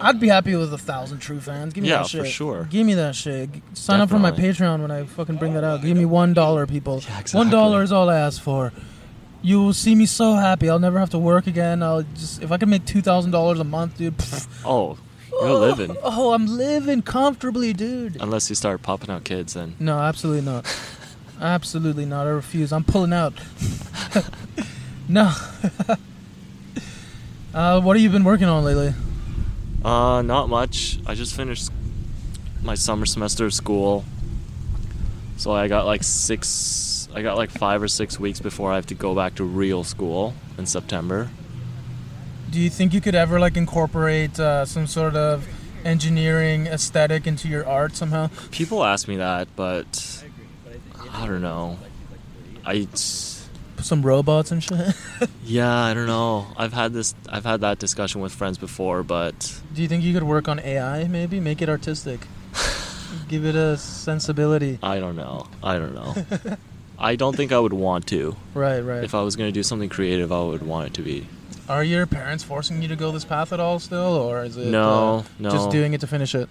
I'd 0.00 0.18
be 0.20 0.28
happy 0.28 0.54
with 0.56 0.72
a 0.74 0.78
thousand 0.78 1.18
true 1.20 1.40
fans. 1.40 1.72
Give 1.72 1.82
me 1.82 1.88
Yeah, 1.90 1.98
that 1.98 2.08
shit. 2.08 2.20
for 2.22 2.26
sure. 2.26 2.68
Give 2.70 2.86
me 2.86 2.94
that 2.94 3.14
shit. 3.14 3.48
Sign 3.74 4.00
up 4.00 4.08
for 4.10 4.18
my 4.18 4.30
Patreon 4.32 4.80
when 4.80 4.90
I 4.90 5.04
fucking 5.04 5.36
bring 5.36 5.54
that 5.54 5.64
out. 5.64 5.82
Give 5.82 5.96
me 5.96 6.04
one 6.04 6.32
dollar, 6.34 6.66
people. 6.66 7.02
Yeah, 7.06 7.22
One 7.32 7.48
dollar 7.50 7.82
is 7.82 7.92
all 7.92 8.08
I 8.10 8.18
ask 8.18 8.42
for. 8.42 8.72
You 9.44 9.60
will 9.60 9.74
see 9.74 9.94
me 9.94 10.06
so 10.06 10.32
happy. 10.34 10.70
I'll 10.70 10.78
never 10.78 10.98
have 10.98 11.10
to 11.10 11.18
work 11.18 11.46
again. 11.46 11.82
I'll 11.82 12.02
just 12.14 12.42
if 12.42 12.50
I 12.50 12.56
can 12.56 12.70
make 12.70 12.86
two 12.86 13.02
thousand 13.02 13.30
dollars 13.30 13.60
a 13.60 13.64
month, 13.64 13.98
dude. 13.98 14.16
pff, 14.16 14.48
Oh, 14.64 14.96
you're 15.30 15.58
living. 15.58 15.96
Oh, 16.02 16.32
I'm 16.32 16.46
living 16.46 17.02
comfortably, 17.02 17.74
dude. 17.74 18.16
Unless 18.20 18.48
you 18.48 18.56
start 18.56 18.80
popping 18.82 19.10
out 19.10 19.24
kids 19.24 19.52
then. 19.52 19.76
No, 19.78 19.98
absolutely 19.98 20.40
not. 20.42 20.64
absolutely 21.40 22.06
not. 22.06 22.26
I 22.26 22.30
refuse. 22.30 22.72
I'm 22.72 22.84
pulling 22.84 23.12
out. 23.12 23.34
no. 25.08 25.30
uh, 27.54 27.80
what 27.82 27.96
have 27.96 28.02
you 28.02 28.08
been 28.10 28.24
working 28.24 28.48
on 28.48 28.64
lately? 28.64 28.94
Uh, 29.84 30.22
not 30.22 30.48
much. 30.48 30.98
I 31.06 31.14
just 31.14 31.36
finished 31.36 31.70
my 32.62 32.74
summer 32.74 33.04
semester 33.04 33.44
of 33.44 33.52
school. 33.52 34.04
So 35.36 35.52
I 35.52 35.68
got 35.68 35.84
like 35.84 36.02
six, 36.02 36.48
I 37.14 37.22
got 37.22 37.36
like 37.36 37.50
five 37.50 37.80
or 37.80 37.86
six 37.88 38.18
weeks 38.18 38.40
before 38.40 38.72
I 38.72 38.74
have 38.74 38.86
to 38.86 38.94
go 38.94 39.14
back 39.14 39.36
to 39.36 39.44
real 39.44 39.84
school 39.84 40.34
in 40.58 40.66
September. 40.66 41.30
Do 42.50 42.60
you 42.60 42.68
think 42.68 42.92
you 42.92 43.00
could 43.00 43.14
ever 43.14 43.38
like 43.38 43.56
incorporate 43.56 44.38
uh, 44.40 44.64
some 44.64 44.88
sort 44.88 45.14
of 45.14 45.46
engineering 45.84 46.66
aesthetic 46.66 47.26
into 47.26 47.46
your 47.48 47.66
art 47.66 47.94
somehow? 47.94 48.30
People 48.50 48.82
ask 48.84 49.06
me 49.06 49.16
that, 49.16 49.46
but 49.54 50.24
I 51.12 51.26
don't 51.26 51.42
know. 51.42 51.78
I, 52.66 52.88
Put 53.76 53.86
some 53.86 54.02
robots 54.02 54.50
and 54.50 54.62
shit. 54.62 54.94
yeah, 55.44 55.72
I 55.72 55.94
don't 55.94 56.06
know. 56.06 56.46
I've 56.56 56.72
had 56.72 56.92
this, 56.92 57.14
I've 57.28 57.44
had 57.44 57.60
that 57.60 57.78
discussion 57.78 58.22
with 58.22 58.32
friends 58.32 58.58
before, 58.58 59.04
but 59.04 59.60
Do 59.72 59.82
you 59.82 59.88
think 59.88 60.02
you 60.02 60.12
could 60.14 60.22
work 60.24 60.48
on 60.48 60.58
AI? 60.58 61.04
Maybe 61.06 61.38
make 61.38 61.62
it 61.62 61.68
artistic. 61.68 62.26
Give 63.28 63.44
it 63.44 63.54
a 63.54 63.76
sensibility. 63.76 64.78
I 64.82 64.98
don't 64.98 65.14
know. 65.16 65.46
I 65.62 65.78
don't 65.78 65.94
know. 65.94 66.56
I 67.04 67.16
don't 67.16 67.36
think 67.36 67.52
I 67.52 67.58
would 67.60 67.72
want 67.74 68.06
to. 68.08 68.34
Right, 68.54 68.80
right. 68.80 69.04
If 69.04 69.14
I 69.14 69.20
was 69.22 69.36
gonna 69.36 69.52
do 69.52 69.62
something 69.62 69.88
creative, 69.90 70.32
I 70.32 70.42
would 70.42 70.62
want 70.62 70.86
it 70.88 70.94
to 70.94 71.02
be. 71.02 71.26
Are 71.68 71.84
your 71.84 72.06
parents 72.06 72.42
forcing 72.44 72.80
you 72.82 72.88
to 72.88 72.96
go 72.96 73.10
this 73.12 73.24
path 73.24 73.52
at 73.52 73.60
all 73.60 73.78
still, 73.78 74.14
or 74.16 74.42
is 74.44 74.56
it 74.56 74.66
No, 74.66 75.18
uh, 75.18 75.22
no. 75.38 75.50
just 75.50 75.70
doing 75.70 75.92
it 75.92 76.00
to 76.00 76.06
finish 76.06 76.34
it? 76.34 76.48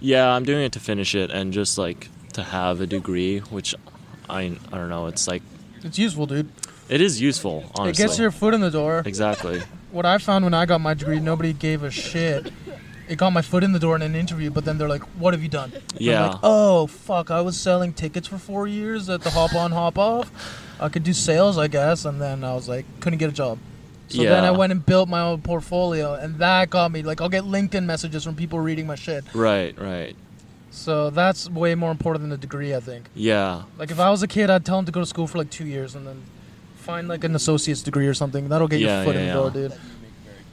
Yeah, 0.00 0.28
I'm 0.30 0.44
doing 0.44 0.64
it 0.64 0.72
to 0.72 0.80
finish 0.80 1.14
it 1.14 1.30
and 1.30 1.52
just 1.52 1.76
like 1.78 2.08
to 2.34 2.42
have 2.42 2.80
a 2.80 2.86
degree, 2.86 3.38
which 3.38 3.74
I 4.28 4.40
I 4.72 4.76
don't 4.78 4.88
know. 4.90 5.06
It's 5.06 5.26
like 5.26 5.42
It's 5.82 5.98
useful, 5.98 6.26
dude. 6.26 6.48
it 6.88 7.00
is 7.00 7.20
useful. 7.20 7.64
Honestly, 7.74 8.04
It 8.04 8.06
gets 8.06 8.18
your 8.18 8.30
foot 8.30 8.52
in 8.54 8.60
the 8.60 8.70
door. 8.70 9.02
exactly. 9.06 9.62
What 9.92 10.06
I 10.06 10.18
found 10.18 10.44
when 10.44 10.54
I 10.54 10.66
got 10.66 10.80
my 10.80 10.94
degree, 10.94 11.20
nobody 11.20 11.52
gave 11.52 11.82
a 11.82 11.90
shit. 11.90 12.52
It 13.10 13.18
got 13.18 13.32
my 13.32 13.42
foot 13.42 13.64
in 13.64 13.72
the 13.72 13.78
door 13.80 13.96
in 13.96 14.02
an 14.02 14.14
interview, 14.14 14.50
but 14.50 14.64
then 14.64 14.78
they're 14.78 14.88
like, 14.88 15.02
"What 15.18 15.34
have 15.34 15.42
you 15.42 15.48
done?" 15.48 15.72
Yeah. 15.98 16.28
like, 16.28 16.38
oh 16.44 16.86
fuck! 16.86 17.30
I 17.30 17.40
was 17.40 17.58
selling 17.60 17.92
tickets 17.92 18.28
for 18.28 18.38
four 18.38 18.66
years 18.66 19.08
at 19.10 19.20
the 19.22 19.30
Hop 19.30 19.52
On 19.54 19.72
Hop 19.72 19.98
Off. 19.98 20.30
I 20.80 20.88
could 20.88 21.02
do 21.02 21.12
sales, 21.12 21.58
I 21.58 21.66
guess, 21.68 22.04
and 22.04 22.20
then 22.20 22.42
I 22.44 22.54
was 22.54 22.68
like, 22.68 22.86
couldn't 23.00 23.18
get 23.18 23.28
a 23.28 23.32
job. 23.32 23.58
So 24.08 24.22
then 24.22 24.44
I 24.44 24.50
went 24.50 24.72
and 24.72 24.84
built 24.84 25.08
my 25.08 25.20
own 25.20 25.42
portfolio, 25.42 26.14
and 26.14 26.36
that 26.38 26.70
got 26.70 26.90
me 26.92 27.02
like 27.02 27.20
I'll 27.20 27.28
get 27.28 27.44
LinkedIn 27.44 27.84
messages 27.84 28.24
from 28.24 28.34
people 28.36 28.58
reading 28.60 28.86
my 28.86 28.94
shit. 28.96 29.24
Right, 29.34 29.76
right. 29.78 30.16
So 30.72 31.10
that's 31.10 31.50
way 31.50 31.74
more 31.74 31.90
important 31.90 32.22
than 32.22 32.32
a 32.32 32.36
degree, 32.36 32.74
I 32.76 32.80
think. 32.80 33.06
Yeah, 33.14 33.64
Like 33.76 33.90
if 33.90 33.98
I 33.98 34.08
was 34.08 34.22
a 34.22 34.28
kid, 34.28 34.50
I'd 34.50 34.64
tell 34.64 34.76
them 34.76 34.86
to 34.86 34.92
go 34.92 35.00
to 35.00 35.06
school 35.06 35.26
for 35.26 35.38
like 35.38 35.50
two 35.50 35.66
years 35.66 35.96
and 35.96 36.06
then 36.06 36.22
find 36.76 37.08
like 37.08 37.24
an 37.24 37.34
associate's 37.34 37.82
degree 37.82 38.06
or 38.06 38.14
something. 38.14 38.48
That'll 38.48 38.68
get 38.68 38.78
Yeah, 38.80 38.98
your 39.02 39.04
foot 39.04 39.14
yeah, 39.16 39.20
in 39.20 39.26
the 39.26 39.32
yeah. 39.32 39.40
door, 39.40 39.50
dude. 39.50 39.72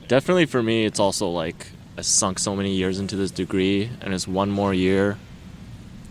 definitely 0.07 0.47
for 0.47 0.63
me, 0.63 0.85
it's 0.85 0.99
also 0.99 1.27
like 1.29 1.67
I 1.97 2.01
sunk 2.01 2.37
so 2.39 2.55
many 2.55 2.75
years 2.75 2.99
into 2.99 3.15
this 3.15 3.31
degree, 3.31 3.89
and 4.01 4.13
it's 4.13 4.27
one 4.27 4.51
more 4.51 4.73
year, 4.73 5.17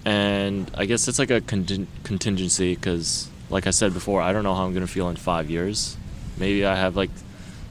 and 0.04 0.68
I 0.74 0.84
guess 0.86 1.06
it's 1.08 1.18
like 1.18 1.30
a 1.30 1.40
contin- 1.40 1.86
contingency 2.02 2.74
because, 2.74 3.28
like 3.50 3.66
I 3.66 3.70
said 3.70 3.94
before, 3.94 4.20
I 4.20 4.32
don't 4.32 4.42
know 4.42 4.54
how 4.54 4.64
I'm 4.64 4.74
gonna 4.74 4.86
feel 4.88 5.08
in 5.08 5.16
five 5.16 5.48
years. 5.48 5.96
Maybe 6.38 6.66
I 6.66 6.74
have 6.74 6.96
like, 6.96 7.10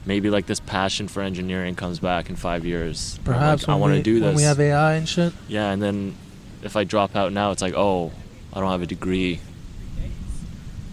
maybe 0.06 0.30
like 0.30 0.46
this 0.46 0.60
passion 0.60 1.08
for 1.08 1.20
engineering 1.22 1.74
comes 1.74 1.98
back 1.98 2.30
in 2.30 2.36
five 2.36 2.64
years. 2.64 3.18
Perhaps 3.24 3.68
like, 3.68 3.76
I 3.76 3.78
want 3.78 3.94
to 3.94 4.02
do 4.02 4.14
this. 4.20 4.26
when 4.28 4.36
we 4.36 4.42
have 4.44 4.58
AI 4.60 4.94
and 4.94 5.06
shit. 5.08 5.32
Yeah, 5.46 5.70
and 5.70 5.82
then 5.82 6.14
if 6.62 6.74
I 6.74 6.84
drop 6.84 7.14
out 7.16 7.32
now, 7.34 7.50
it's 7.50 7.60
like, 7.62 7.74
oh, 7.76 8.12
I 8.52 8.60
don't 8.60 8.70
have 8.70 8.82
a 8.82 8.86
degree. 8.86 9.40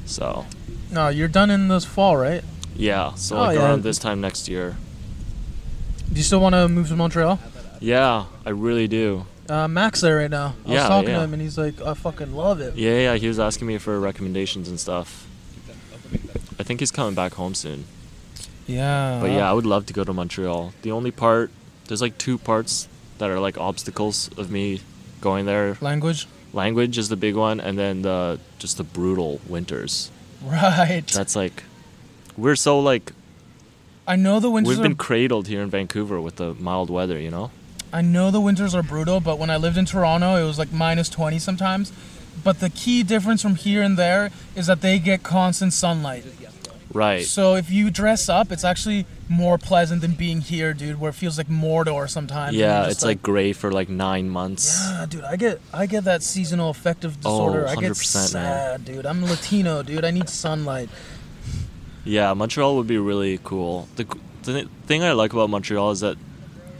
So 0.06 0.46
No, 0.92 1.08
you're 1.08 1.28
done 1.30 1.50
in 1.50 1.70
this 1.70 1.86
fall, 1.86 2.18
right? 2.18 2.44
yeah, 2.76 3.14
so 3.16 3.38
Oh, 3.38 3.40
like 3.42 3.56
yeah. 3.58 3.64
around 3.64 3.84
this 3.84 3.98
time 3.98 4.20
next 4.20 4.50
year. 4.50 4.76
Do 6.13 6.19
you 6.19 6.23
still 6.23 6.39
want 6.39 6.54
to 6.54 6.67
move 6.69 6.89
to 6.89 6.95
Montreal? 6.95 7.39
Yeah, 7.80 8.26
I 8.45 8.52
really 8.52 8.88
do. 8.88 9.26
Uh, 9.49 9.67
Mac's 9.67 10.02
there 10.02 10.17
right 10.17 10.30
now. 10.30 10.54
I 10.65 10.67
was 10.69 10.73
Yeah, 10.76 10.88
talking 10.88 11.10
yeah. 11.10 11.17
to 11.17 11.23
him 11.23 11.34
and 11.34 11.41
he's 11.41 11.58
like, 11.58 11.82
I 11.82 11.93
fucking 11.95 12.34
love 12.34 12.62
it. 12.62 12.76
Yeah, 12.76 12.99
yeah, 12.99 13.15
he 13.15 13.28
was 13.28 13.39
asking 13.39 13.67
me 13.67 13.78
for 13.80 13.99
recommendations 13.99 14.69
and 14.69 14.80
stuff. 14.80 15.28
I 16.60 16.63
think 16.63 16.80
he's 16.80 16.91
coming 16.91 17.15
back 17.15 17.34
home 17.34 17.56
soon. 17.56 17.86
Yeah. 18.67 19.17
But 19.19 19.32
yeah, 19.32 19.49
I 19.49 19.54
would 19.54 19.65
love 19.65 19.86
to 19.88 19.93
go 19.93 20.04
to 20.04 20.13
Montreal. 20.13 20.73
The 20.84 20.91
only 20.91 21.12
part, 21.12 21.52
there's 21.88 22.02
like 22.02 22.17
two 22.17 22.38
parts 22.38 22.88
that 23.17 23.30
are 23.30 23.39
like 23.39 23.58
obstacles 23.58 24.30
of 24.38 24.49
me 24.52 24.82
going 25.19 25.45
there. 25.45 25.78
Language? 25.82 26.28
Language 26.54 26.97
is 26.99 27.10
the 27.10 27.15
big 27.17 27.36
one, 27.36 27.60
and 27.60 27.78
then 27.80 28.04
the 28.04 28.39
just 28.60 28.78
the 28.78 28.84
brutal 28.84 29.41
winters. 29.47 30.12
Right. 30.43 31.08
That's 31.08 31.36
like, 31.38 31.63
we're 32.38 32.58
so 32.58 32.78
like 32.80 33.13
I 34.08 34.16
know 34.16 34.39
the 34.39 34.50
winters 34.50 34.70
We've 34.70 34.80
are 34.80 34.84
been 34.84 34.96
cradled 34.96 35.48
here 35.48 35.62
in 35.62 35.70
Vancouver 35.70 36.20
with 36.20 36.36
the 36.36 36.54
mild 36.56 36.89
weather, 36.89 37.20
you 37.20 37.32
know? 37.32 37.52
I 37.92 38.02
know 38.02 38.32
the 38.32 38.42
winters 38.42 38.74
are 38.76 38.84
brutal, 38.84 39.20
but 39.20 39.38
when 39.38 39.50
I 39.50 39.58
lived 39.58 39.78
in 39.78 39.86
Toronto, 39.86 40.36
it 40.36 40.44
was 40.44 40.58
like 40.58 40.74
minus 40.74 41.10
20 41.10 41.39
sometimes. 41.39 41.94
But 42.44 42.60
the 42.60 42.70
key 42.70 43.04
difference 43.04 43.42
from 43.42 43.56
here 43.56 43.82
and 43.82 43.98
there 43.98 44.32
is 44.56 44.68
that 44.68 44.82
they 44.82 45.00
get 45.00 45.24
constant 45.24 45.74
sunlight. 45.74 46.26
Right. 46.92 47.26
So 47.26 47.56
if 47.56 47.72
you 47.72 47.89
dress 47.89 48.30
up, 48.30 48.52
it's 48.52 48.63
actually 48.63 49.06
more 49.30 49.58
pleasant 49.58 50.02
than 50.02 50.13
being 50.13 50.42
here, 50.42 50.74
dude, 50.74 51.00
where 51.00 51.10
it 51.10 51.13
feels 51.13 51.38
like 51.38 51.48
Mordor 51.48 52.10
sometimes. 52.10 52.56
yeah, 52.56 52.88
it's 52.88 53.04
like 53.04 53.22
gray 53.24 53.54
for 53.54 53.72
like 53.72 53.89
nine 53.89 54.30
months. 54.30 54.80
Yeah, 54.80 55.06
dude, 55.10 55.24
I 55.24 55.36
get 55.36 55.60
I 55.74 55.86
get 55.88 56.04
that 56.04 56.22
seasonal 56.22 56.70
affective 56.70 57.18
disorder. 57.18 57.66
Oh, 57.68 57.72
I 57.72 57.76
get 57.76 57.92
100%, 57.92 58.34
man. 58.34 58.44
sad, 58.44 58.86
dude. 58.86 59.06
I'm 59.06 59.24
Latino, 59.26 59.82
dude. 59.82 60.06
I 60.06 60.12
need 60.12 60.30
sunlight. 60.30 60.89
Yeah, 62.06 62.34
Montreal 62.34 62.76
would 62.78 62.88
be 62.88 62.98
really 62.98 63.39
cool. 63.44 63.88
The, 63.96 64.06
the 64.44 64.68
thing 64.86 65.04
I 65.04 65.13
like 65.13 65.34
about 65.34 65.50
Montreal 65.50 65.92
is 65.92 66.02
that 66.02 66.18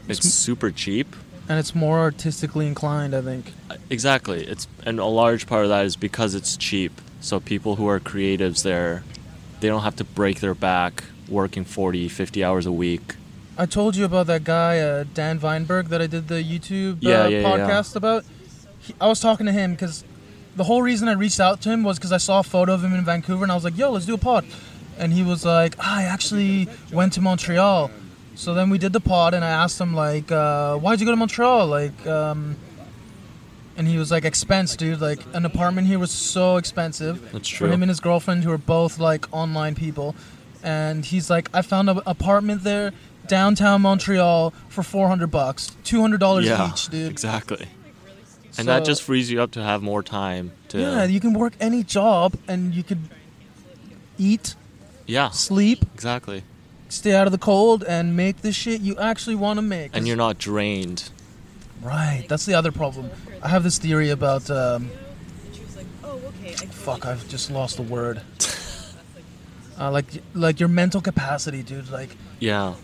it's 0.08 0.20
It's 0.20 0.34
super 0.34 0.70
cheap. 0.72 1.16
And 1.48 1.60
it's 1.60 1.76
more 1.76 2.00
artistically 2.00 2.68
inclined, 2.68 3.14
I 3.16 3.22
think. 3.22 3.52
Exactly. 3.90 4.46
It's 4.46 4.68
and 4.86 5.00
a 5.00 5.06
large 5.06 5.48
part 5.48 5.64
of 5.64 5.70
that 5.70 5.86
is 5.86 5.96
because 5.96 6.36
it's 6.36 6.56
cheap. 6.58 7.02
So 7.22 7.40
people 7.40 7.76
who 7.78 7.88
are 7.88 8.00
creatives 8.00 8.64
there, 8.64 9.04
they 9.60 9.68
don't 9.68 9.84
have 9.84 9.96
to 9.98 10.04
break 10.04 10.40
their 10.40 10.54
back 10.54 11.04
working 11.30 11.64
40, 11.64 12.10
50 12.10 12.44
hours 12.44 12.66
a 12.66 12.72
week. 12.72 13.16
I 13.58 13.66
told 13.66 13.96
you 13.96 14.04
about 14.04 14.28
that 14.28 14.44
guy, 14.44 14.80
uh, 14.80 15.06
Dan 15.14 15.40
Weinberg, 15.40 15.88
that 15.90 16.02
I 16.02 16.08
did 16.08 16.28
the 16.28 16.44
YouTube 16.44 16.96
uh, 16.96 16.98
Yeah, 17.02 17.28
yeah, 17.28 17.40
yeah. 17.40 17.44
podcast 17.44 17.96
about. 17.96 18.26
He, 18.80 18.94
I 19.00 19.08
was 19.08 19.20
talking 19.20 19.46
to 19.46 19.52
him 19.52 19.72
because 19.72 20.04
the 20.56 20.64
whole 20.66 20.82
reason 20.82 21.08
I 21.08 21.14
reached 21.14 21.40
out 21.40 21.62
to 21.62 21.70
him 21.70 21.84
was 21.84 21.98
because 21.98 22.12
I 22.12 22.18
saw 22.18 22.40
a 22.40 22.44
photo 22.44 22.74
of 22.74 22.84
him 22.84 22.94
in 22.94 23.06
Vancouver 23.06 23.44
and 23.44 23.52
I 23.52 23.56
was 23.56 23.64
like, 23.64 23.78
yo, 23.78 23.92
let's 23.92 24.06
do 24.06 24.16
a 24.16 24.18
pod. 24.18 24.46
And 24.98 25.14
he 25.14 25.24
was 25.24 25.46
like, 25.46 25.76
I 25.80 26.04
actually 26.04 26.68
went 26.92 27.14
to 27.14 27.22
Montreal. 27.22 27.92
So 28.36 28.54
then 28.54 28.70
we 28.70 28.78
did 28.78 28.94
the 28.94 29.00
pod 29.00 29.34
and 29.34 29.44
I 29.44 29.50
asked 29.50 29.80
him, 29.80 29.94
like, 29.94 30.32
uh, 30.32 30.76
why'd 30.78 31.00
you 31.00 31.06
go 31.06 31.12
to 31.12 31.18
Montreal? 31.18 31.68
Like, 31.68 32.08
um, 32.08 32.56
and 33.78 33.88
he 33.88 33.98
was 33.98 34.12
like, 34.12 34.26
expense, 34.26 34.76
dude. 34.76 35.02
Like, 35.02 35.20
an 35.34 35.46
apartment 35.46 35.88
here 35.88 36.00
was 36.00 36.12
so 36.12 36.58
expensive 36.58 37.32
That's 37.32 37.50
for 37.50 37.68
him 37.68 37.84
and 37.84 37.90
his 37.90 38.00
girlfriend 38.00 38.44
who 38.44 38.52
are 38.52 38.58
both 38.58 39.00
like 39.00 39.32
online 39.34 39.76
people 39.76 40.16
and 40.64 41.06
he's 41.06 41.30
like 41.30 41.50
i 41.54 41.62
found 41.62 41.90
an 41.90 42.00
apartment 42.08 42.64
there 42.64 42.94
downtown 43.28 43.82
montreal 43.82 44.52
for 44.70 44.82
400 44.82 45.28
bucks 45.28 45.76
$200 45.84 46.44
yeah, 46.44 46.72
each 46.72 46.88
dude 46.88 47.12
exactly. 47.12 47.68
And 48.56 48.68
that 48.68 48.86
just 48.86 49.02
frees 49.02 49.32
you 49.32 49.42
up 49.42 49.52
to 49.52 49.64
have 49.64 49.82
more 49.82 50.04
time 50.04 50.52
to 50.70 50.80
yeah 50.80 51.04
you 51.06 51.20
can 51.20 51.34
work 51.34 51.54
any 51.60 51.84
job 51.84 52.36
and 52.48 52.74
you 52.74 52.84
could 52.84 53.00
eat 54.18 54.56
Yeah, 55.06 55.30
sleep 55.32 55.86
exactly. 55.94 56.44
stay 56.89 57.13
out 57.13 57.26
of 57.28 57.32
the 57.32 57.38
cold 57.39 57.84
and 57.84 58.16
make 58.16 58.38
the 58.42 58.52
shit 58.52 58.82
you 58.82 58.98
actually 58.98 59.36
want 59.36 59.58
to 59.58 59.62
make 59.62 59.96
And 59.96 60.08
you're 60.08 60.16
not 60.18 60.38
drained. 60.38 61.10
right 61.82 62.26
that's 62.30 62.46
the 62.46 62.54
other 62.54 62.72
problem 62.72 63.10
i 63.42 63.48
have 63.50 63.63
this 63.63 63.78
theory 63.78 64.10
about 64.10 64.50
um, 64.50 64.89
She 65.54 65.62
was 65.62 65.76
like, 65.76 65.86
oh, 66.04 66.20
okay. 66.30 66.54
Fuck 66.68 67.06
i've 67.06 67.28
just 67.28 67.52
lost 67.52 67.76
the 67.78 67.84
word 67.84 68.22
uh, 69.80 69.92
like 69.92 70.06
like 70.34 70.60
your 70.60 70.70
mental 70.70 71.02
capacity 71.02 71.63
dude 71.63 71.89
like 71.89 72.16
Yeah. 72.39 72.76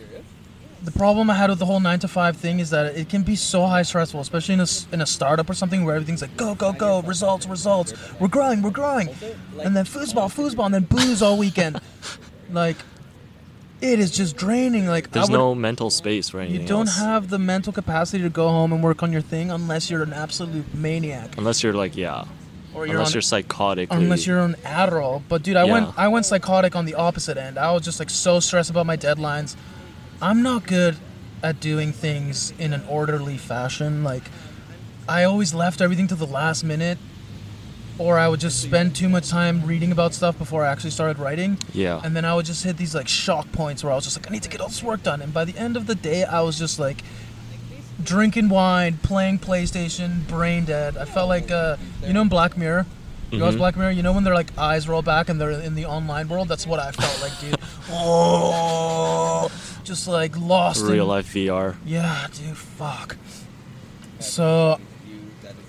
The 0.84 0.92
problem 0.92 1.30
I 1.30 1.36
had 1.36 1.50
with 1.50 1.60
the 1.60 1.66
whole 1.66 1.80
nine 1.80 2.00
to 2.00 2.08
five 2.08 2.38
thing 2.38 2.60
is 2.60 2.70
that 2.70 2.96
it 2.98 3.10
can 3.10 3.24
be 3.24 3.36
so 3.36 3.66
high 3.66 3.82
stressful, 3.84 4.20
especially 4.22 4.54
in 4.56 4.62
a, 4.62 4.68
in 4.94 5.02
a 5.02 5.06
startup 5.06 5.50
or 5.50 5.54
something 5.54 5.84
where 5.86 5.96
everything's 5.96 6.22
like 6.22 6.36
go 6.38 6.56
go 6.56 6.72
go 6.74 7.02
results 7.02 7.46
results 7.48 7.94
we're 8.20 8.28
growing 8.30 8.62
we're 8.62 8.70
growing, 8.72 9.10
and 9.62 9.76
then 9.76 9.86
foosball 9.86 10.30
foosball 10.34 10.66
and 10.66 10.74
then 10.74 10.84
booze 10.84 11.22
all 11.22 11.38
weekend, 11.38 11.80
like 12.52 12.78
it 13.82 14.00
is 14.00 14.12
just 14.12 14.36
draining. 14.36 14.88
Like 14.88 15.12
There's 15.12 15.30
would- 15.30 15.38
no 15.38 15.56
mental 15.56 15.90
space 15.90 16.30
for 16.30 16.40
anything 16.40 16.62
you 16.62 16.68
don't 16.68 16.88
else. 16.88 16.98
have 16.98 17.30
the 17.30 17.40
mental 17.40 17.72
capacity 17.74 18.24
to 18.24 18.30
go 18.30 18.48
home 18.50 18.74
and 18.74 18.84
work 18.84 19.04
on 19.04 19.12
your 19.14 19.22
thing 19.22 19.52
unless 19.52 19.90
you're 19.90 20.04
an 20.04 20.14
absolute 20.14 20.74
maniac 20.76 21.38
Unless 21.38 21.64
you're 21.64 21.74
like, 21.74 21.96
yeah. 21.96 22.26
or 22.74 22.86
you're 22.86 22.96
Unless 22.96 23.10
on, 23.10 23.14
you're 23.14 23.22
psychotic. 23.22 23.88
unless 23.92 24.28
you're 24.28 24.40
on 24.40 24.56
Adderall. 24.64 25.22
But 25.30 25.44
dude, 25.44 25.56
I 25.56 25.66
Yeah. 25.66 25.72
went 25.74 25.94
I 25.98 26.08
went 26.10 26.26
psychotic 26.26 26.76
on 26.76 26.86
the 26.86 26.96
opposite 26.96 27.38
end. 27.38 27.58
I 27.58 27.72
was 27.72 27.84
just 27.84 28.00
like 28.00 28.10
so 28.10 28.40
stressed 28.42 28.70
about 28.70 28.86
my 28.86 28.98
deadlines. 28.98 29.56
I'm 30.22 30.42
not 30.44 30.66
good 30.68 30.98
at 31.42 31.60
doing 31.60 31.94
things 31.94 32.52
in 32.60 32.74
an 32.74 32.84
orderly 32.88 33.38
fashion. 33.38 34.04
Like 34.04 34.24
I 35.08 35.24
always 35.24 35.54
left 35.54 35.82
everything 35.82 36.08
to 36.08 36.16
the 36.16 36.28
last 36.28 36.64
minute 36.64 36.98
or 37.98 38.18
I 38.18 38.28
would 38.30 38.40
just 38.40 38.62
spend 38.62 38.96
too 38.96 39.10
much 39.10 39.30
time 39.30 39.66
reading 39.66 39.92
about 39.92 40.14
stuff 40.14 40.38
before 40.38 40.64
I 40.66 40.72
actually 40.72 40.92
started 40.92 41.20
writing. 41.20 41.58
Yeah. 41.74 42.02
And 42.04 42.16
then 42.16 42.26
I 42.26 42.34
would 42.36 42.46
just 42.46 42.64
hit 42.64 42.78
these 42.78 42.96
like 42.96 43.08
shock 43.08 43.52
points 43.52 43.84
where 43.84 43.92
I 43.92 43.96
was 43.96 44.04
just 44.06 44.18
like 44.18 44.30
I 44.30 44.34
need 44.34 44.44
to 44.44 44.50
get 44.50 44.62
all 44.62 44.68
this 44.68 44.84
work 44.84 45.04
done 45.04 45.22
and 45.22 45.34
by 45.34 45.46
the 45.46 45.58
end 45.58 45.78
of 45.78 45.86
the 45.88 45.96
day 45.96 46.24
I 46.26 46.42
was 46.42 46.58
just 46.60 46.80
like 46.80 47.02
drinking 48.04 48.48
wine, 48.50 48.98
playing 49.04 49.40
PlayStation, 49.40 50.26
brain 50.28 50.64
dead. 50.66 50.96
I 50.98 51.06
felt 51.06 51.28
like 51.30 51.52
uh, 51.52 51.76
you 52.06 52.14
know 52.14 52.22
in 52.22 52.30
Black 52.30 52.58
Mirror. 52.58 52.86
You 53.32 53.42
watch 53.42 53.54
Mhm. 53.54 53.58
Black 53.58 53.76
Mirror, 53.78 53.92
you 53.92 54.02
know 54.04 54.12
when 54.14 54.24
their 54.24 54.34
like 54.34 54.58
eyes 54.58 54.88
roll 54.90 55.02
back 55.04 55.30
and 55.30 55.40
they're 55.40 55.52
in 55.52 55.76
the 55.76 55.86
online 55.86 56.28
world. 56.30 56.48
That's 56.48 56.66
what 56.66 56.80
I 56.80 56.92
felt 56.92 57.22
like, 57.22 57.40
dude. 57.40 57.56
Oh, 57.92 59.50
just 59.90 60.08
like 60.08 60.40
lost. 60.40 60.84
Real 60.86 61.06
in, 61.06 61.08
life 61.08 61.34
VR. 61.34 61.76
Yeah, 61.84 62.28
dude. 62.32 62.56
Fuck. 62.56 63.18
So, 64.20 64.80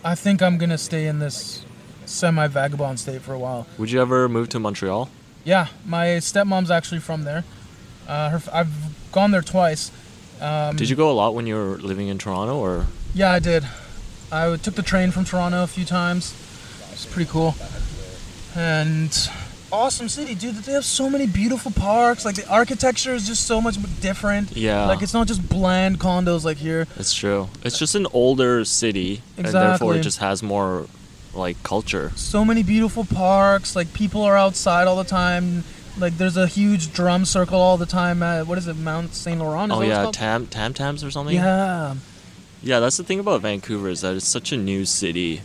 I 0.05 0.15
think 0.15 0.43
I'm 0.43 0.59
gonna 0.59 0.77
stay 0.77 1.07
in 1.07 1.21
this 1.21 1.65
semi-vagabond 2.05 3.01
state 3.01 3.23
for 3.23 3.33
a 3.33 3.39
while. 3.39 3.67
Would 3.79 3.91
you 3.91 4.01
ever 4.01 4.29
move 4.29 4.51
to 4.51 4.61
Montreal? 4.61 5.09
Yeah, 5.43 5.69
my 5.87 6.07
stepmom's 6.21 6.71
actually 6.71 7.01
from 7.01 7.25
there. 7.25 7.45
Uh, 8.07 8.29
her, 8.31 8.43
I've 8.53 8.73
gone 9.11 9.31
there 9.31 9.41
twice. 9.41 9.91
Um, 10.39 10.77
Did 10.77 10.91
you 10.91 10.97
go 10.97 11.11
a 11.11 11.17
lot 11.17 11.35
when 11.35 11.47
you 11.47 11.55
were 11.55 11.79
living 11.79 12.09
in 12.09 12.19
Toronto, 12.19 12.59
or 12.59 12.87
Yeah, 13.15 13.31
I 13.33 13.39
did. 13.39 13.65
I 14.31 14.55
took 14.57 14.75
the 14.75 14.83
train 14.83 15.13
from 15.13 15.25
Toronto 15.25 15.63
a 15.63 15.67
few 15.67 15.87
times. 15.87 16.35
It's 16.93 17.07
pretty 17.07 17.31
cool. 17.31 17.55
and 18.55 19.31
awesome 19.73 20.09
city, 20.09 20.35
dude. 20.35 20.57
They 20.57 20.73
have 20.73 20.85
so 20.85 21.09
many 21.09 21.27
beautiful 21.27 21.73
parks. 21.73 22.25
Like 22.25 22.35
the 22.37 22.49
architecture 22.49 23.15
is 23.15 23.27
just 23.27 23.47
so 23.47 23.61
much 23.61 23.77
different. 24.01 24.57
Yeah. 24.57 24.87
Like 24.87 25.03
it's 25.03 25.15
not 25.15 25.27
just 25.27 25.49
bland 25.49 25.99
condos 25.99 26.45
like 26.45 26.59
here. 26.59 26.87
It's 26.97 27.15
true. 27.15 27.49
It's 27.65 27.79
just 27.79 27.95
an 27.95 28.07
older 28.13 28.65
city, 28.65 29.23
and 29.37 29.47
therefore 29.47 29.97
it 29.97 30.03
just 30.03 30.19
has 30.19 30.43
more 30.43 30.87
like 31.35 31.63
culture. 31.63 32.13
So 32.17 32.45
many 32.45 32.63
beautiful 32.63 33.05
parks. 33.05 33.77
Like 33.77 33.93
people 33.93 34.23
are 34.23 34.37
outside 34.37 34.87
all 34.87 34.97
the 34.97 35.05
time. 35.05 35.65
Like 35.99 36.17
there's 36.17 36.37
a 36.37 36.47
huge 36.47 36.93
drum 36.93 37.25
circle 37.25 37.61
all 37.61 37.77
the 37.77 37.87
time 37.87 38.23
at 38.23 38.47
what 38.47 38.59
is 38.59 38.67
it, 38.69 38.77
Mount 38.77 39.15
Saint 39.15 39.41
Laurent? 39.41 39.73
Is 39.73 39.77
Oh 39.77 39.81
that 39.81 39.89
what 40.05 40.09
it's 40.09 40.19
yeah, 40.19 40.29
tam 40.29 40.47
tam 40.47 40.75
tams 40.75 41.05
or 41.05 41.11
something. 41.11 41.35
Yeah. 41.35 41.95
Yeah, 42.63 42.81
that's 42.81 42.97
the 42.99 43.05
thing 43.05 43.19
about 43.19 43.41
Vancouver 43.41 43.89
is 43.89 44.03
that 44.03 44.15
it's 44.15 44.29
such 44.29 44.53
a 44.53 44.57
new 44.57 44.85
city. 44.85 45.41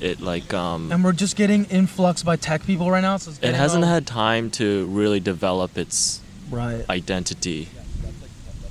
It 0.00 0.20
like 0.20 0.54
um 0.54 0.92
And 0.92 1.02
we're 1.02 1.12
just 1.12 1.36
getting 1.36 1.64
influx 1.66 2.22
by 2.22 2.36
tech 2.36 2.64
people 2.64 2.90
right 2.90 3.00
now. 3.00 3.16
So 3.16 3.30
it's 3.30 3.40
it 3.40 3.54
hasn't 3.54 3.84
had 3.84 4.06
time 4.06 4.50
to 4.52 4.86
really 4.86 5.20
develop 5.20 5.76
its 5.76 6.20
right, 6.50 6.84
identity 6.88 7.68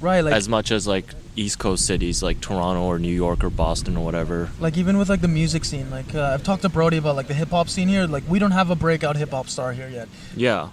right. 0.01 0.21
Like 0.21 0.33
as 0.33 0.47
much 0.47 0.71
as 0.71 0.87
like 0.87 1.13
East 1.35 1.59
Coast 1.59 1.85
cities 1.85 2.23
like 2.23 2.41
Toronto 2.41 2.83
or 2.83 2.97
New 2.97 3.13
York 3.13 3.43
or 3.43 3.49
Boston 3.49 3.97
or 3.97 4.03
whatever. 4.03 4.49
like 4.59 4.77
even 4.77 4.97
with 4.97 5.09
like 5.09 5.21
the 5.21 5.27
music 5.27 5.65
scene. 5.65 5.89
Like 5.89 6.15
uh, 6.15 6.31
I've 6.33 6.43
talked 6.43 6.63
to 6.63 6.69
Brody 6.69 6.97
about 6.97 7.15
like 7.15 7.27
the 7.27 7.33
hip 7.33 7.49
hop 7.49 7.69
scene 7.69 7.87
here. 7.87 8.07
Like 8.07 8.23
we 8.27 8.39
don't 8.39 8.51
have 8.51 8.69
a 8.69 8.75
breakout 8.75 9.17
hip 9.17 9.31
hop 9.31 9.47
star 9.49 9.73
here 9.73 9.89
yet. 9.89 10.07
Yeah. 10.35 10.69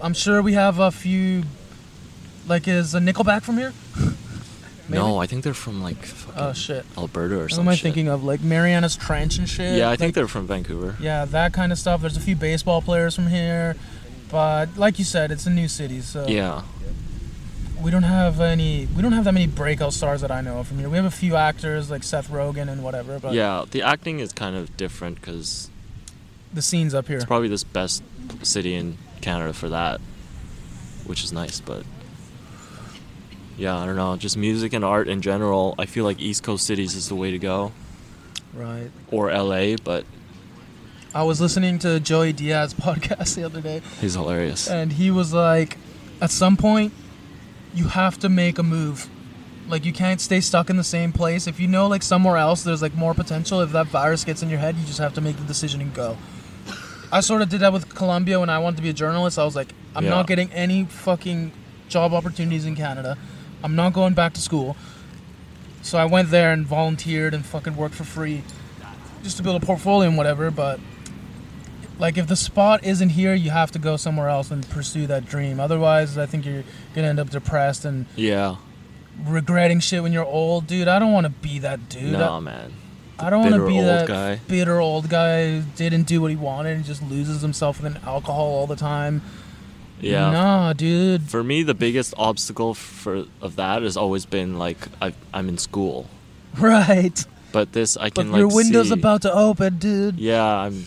I'm 0.00 0.14
sure 0.14 0.42
we 0.42 0.54
have 0.54 0.78
a 0.78 0.90
few. 0.90 1.44
Like 2.46 2.66
is 2.66 2.94
a 2.94 3.00
Nickelback 3.00 3.42
from 3.42 3.58
here? 3.58 3.72
Maybe? 4.90 5.00
No, 5.02 5.18
I 5.18 5.26
think 5.26 5.44
they're 5.44 5.54
from 5.54 5.82
like 5.82 6.04
fucking 6.04 6.42
Oh 6.42 6.52
shit. 6.52 6.84
Alberta 6.98 7.38
or 7.40 7.48
something. 7.48 7.64
What 7.66 7.72
am 7.72 7.74
I 7.74 7.76
thinking 7.76 8.08
of? 8.08 8.24
Like 8.24 8.40
Marianas 8.42 8.96
Trench 8.96 9.38
and 9.38 9.48
shit. 9.48 9.78
Yeah, 9.78 9.88
I 9.90 9.96
think 9.96 10.14
they're 10.14 10.28
from 10.28 10.46
Vancouver. 10.46 10.96
Yeah, 11.00 11.24
that 11.26 11.52
kind 11.52 11.70
of 11.72 11.78
stuff. 11.78 12.00
There's 12.00 12.16
a 12.16 12.20
few 12.20 12.36
baseball 12.36 12.82
players 12.82 13.14
from 13.14 13.28
here, 13.28 13.76
but 14.30 14.76
like 14.76 14.98
you 14.98 15.04
said, 15.04 15.30
it's 15.30 15.46
a 15.46 15.50
new 15.50 15.68
city, 15.68 16.00
so 16.00 16.26
Yeah. 16.26 16.62
we 17.80 17.90
don't 17.90 18.02
have 18.02 18.40
any. 18.40 18.88
We 18.94 19.00
don't 19.02 19.12
have 19.12 19.24
that 19.24 19.32
many 19.32 19.46
breakout 19.46 19.92
stars 19.92 20.20
that 20.22 20.30
I 20.30 20.40
know 20.40 20.58
of 20.58 20.68
from 20.68 20.78
here. 20.80 20.88
We 20.88 20.96
have 20.96 21.06
a 21.06 21.10
few 21.10 21.36
actors 21.36 21.90
like 21.90 22.02
Seth 22.02 22.28
Rogen 22.28 22.68
and 22.68 22.82
whatever, 22.82 23.18
but 23.18 23.32
Yeah, 23.32 23.64
the 23.70 23.82
acting 23.82 24.18
is 24.20 24.32
kind 24.32 24.56
of 24.56 24.76
different 24.76 25.20
because 25.20 25.70
the 26.52 26.62
scenes 26.62 26.94
up 26.94 27.06
here. 27.06 27.16
it's 27.16 27.24
probably 27.24 27.48
this 27.48 27.62
best 27.64 28.02
city 28.42 28.74
in 28.74 28.98
Canada 29.20 29.52
for 29.52 29.68
that, 29.68 30.00
which 31.06 31.22
is 31.22 31.32
nice. 31.32 31.60
But 31.60 31.84
yeah, 33.60 33.76
I 33.78 33.86
don't 33.86 33.96
know. 33.96 34.16
Just 34.16 34.36
music 34.36 34.72
and 34.72 34.84
art 34.84 35.06
in 35.08 35.20
general. 35.22 35.74
I 35.78 35.86
feel 35.86 36.04
like 36.04 36.18
East 36.20 36.42
Coast 36.42 36.66
cities 36.66 36.94
is 36.94 37.08
the 37.08 37.14
way 37.14 37.30
to 37.30 37.38
go, 37.38 37.72
Right. 38.54 38.90
or 39.10 39.30
LA. 39.30 39.76
But 39.82 40.04
I 41.14 41.22
was 41.24 41.40
listening 41.40 41.78
to 41.80 42.00
Joey 42.00 42.32
Diaz 42.32 42.74
podcast 42.86 43.34
the 43.34 43.44
other 43.44 43.60
day, 43.60 43.82
he's 44.00 44.14
hilarious. 44.14 44.68
and 44.68 44.92
he 44.94 45.10
was 45.10 45.32
like, 45.32 45.76
at 46.20 46.30
some 46.30 46.56
point, 46.56 46.92
you 47.74 47.84
have 47.88 48.18
to 48.20 48.28
make 48.28 48.58
a 48.58 48.62
move. 48.62 49.08
Like 49.68 49.84
you 49.84 49.92
can't 49.92 50.20
stay 50.20 50.40
stuck 50.40 50.68
in 50.70 50.76
the 50.76 50.82
same 50.84 51.12
place. 51.12 51.46
If 51.46 51.60
you 51.60 51.68
know 51.68 51.86
like 51.86 52.02
somewhere 52.02 52.36
else 52.36 52.64
there's 52.64 52.82
like 52.82 52.94
more 52.94 53.14
potential, 53.14 53.60
if 53.60 53.70
that 53.72 53.86
virus 53.86 54.24
gets 54.24 54.42
in 54.42 54.50
your 54.50 54.58
head, 54.58 54.74
you 54.76 54.84
just 54.84 54.98
have 54.98 55.14
to 55.14 55.20
make 55.20 55.36
the 55.36 55.44
decision 55.44 55.80
and 55.80 55.94
go. 55.94 56.16
I 57.12 57.20
sort 57.20 57.42
of 57.42 57.48
did 57.48 57.60
that 57.60 57.72
with 57.72 57.92
Colombia 57.94 58.40
when 58.40 58.50
I 58.50 58.58
wanted 58.58 58.76
to 58.78 58.82
be 58.82 58.88
a 58.90 58.92
journalist. 58.92 59.38
I 59.38 59.44
was 59.44 59.54
like, 59.54 59.72
I'm 59.94 60.04
Yeah. 60.04 60.10
not 60.10 60.26
getting 60.26 60.50
any 60.52 60.84
fucking 60.84 61.52
job 61.88 62.12
opportunities 62.12 62.64
in 62.66 62.74
Canada. 62.76 63.16
I'm 63.62 63.76
not 63.76 63.92
going 63.92 64.14
back 64.14 64.34
to 64.34 64.40
school. 64.40 64.76
So 65.82 65.98
I 65.98 66.04
went 66.04 66.30
there 66.30 66.52
and 66.52 66.66
volunteered 66.66 67.34
and 67.34 67.44
fucking 67.44 67.76
worked 67.76 67.94
for 67.94 68.04
free 68.04 68.42
just 69.22 69.36
to 69.38 69.42
build 69.42 69.62
a 69.62 69.64
portfolio 69.64 70.08
and 70.08 70.16
whatever, 70.16 70.50
but 70.50 70.80
like 71.98 72.16
if 72.16 72.26
the 72.26 72.36
spot 72.36 72.84
isn't 72.84 73.10
here, 73.10 73.34
you 73.34 73.50
have 73.50 73.70
to 73.72 73.78
go 73.78 73.96
somewhere 73.96 74.28
else 74.28 74.50
and 74.50 74.68
pursue 74.70 75.06
that 75.06 75.26
dream. 75.26 75.60
Otherwise, 75.60 76.16
I 76.16 76.26
think 76.26 76.46
you're 76.46 76.64
going 76.94 77.04
to 77.04 77.08
end 77.08 77.20
up 77.20 77.30
depressed 77.30 77.84
and 77.84 78.06
yeah. 78.16 78.56
regretting 79.24 79.80
shit 79.80 80.02
when 80.02 80.12
you're 80.12 80.24
old, 80.24 80.66
dude. 80.66 80.88
I 80.88 80.98
don't 80.98 81.12
want 81.12 81.24
to 81.24 81.30
be 81.30 81.58
that 81.60 81.88
dude. 81.88 82.12
No, 82.12 82.34
I, 82.34 82.40
man. 82.40 82.72
I 83.18 83.28
don't 83.28 83.42
want 83.42 83.54
to 83.54 83.66
be 83.66 83.80
that 83.80 84.08
guy. 84.08 84.40
bitter 84.48 84.80
old 84.80 85.10
guy 85.10 85.50
who 85.50 85.62
didn't 85.76 86.04
do 86.04 86.22
what 86.22 86.30
he 86.30 86.36
wanted 86.36 86.76
and 86.76 86.84
just 86.84 87.02
loses 87.02 87.42
himself 87.42 87.82
an 87.84 87.98
alcohol 88.04 88.46
all 88.46 88.66
the 88.66 88.76
time. 88.76 89.20
Yeah. 90.00 90.30
Nah, 90.30 90.72
dude. 90.72 91.22
For 91.22 91.42
me, 91.44 91.62
the 91.62 91.74
biggest 91.74 92.14
obstacle 92.16 92.74
for 92.74 93.24
of 93.42 93.56
that 93.56 93.82
has 93.82 93.96
always 93.96 94.24
been 94.26 94.58
like 94.58 94.78
i 95.02 95.12
I'm 95.34 95.48
in 95.48 95.58
school, 95.58 96.08
Right. 96.58 97.24
but 97.52 97.72
this 97.72 97.96
I 97.96 98.04
But 98.10 98.14
can 98.14 98.32
like 98.32 98.38
your 98.40 98.48
window's 98.48 98.88
see- 98.88 98.94
about 98.94 99.22
to 99.22 99.32
open, 99.32 99.78
dude. 99.78 100.16
Yeah, 100.18 100.44
I'm. 100.44 100.86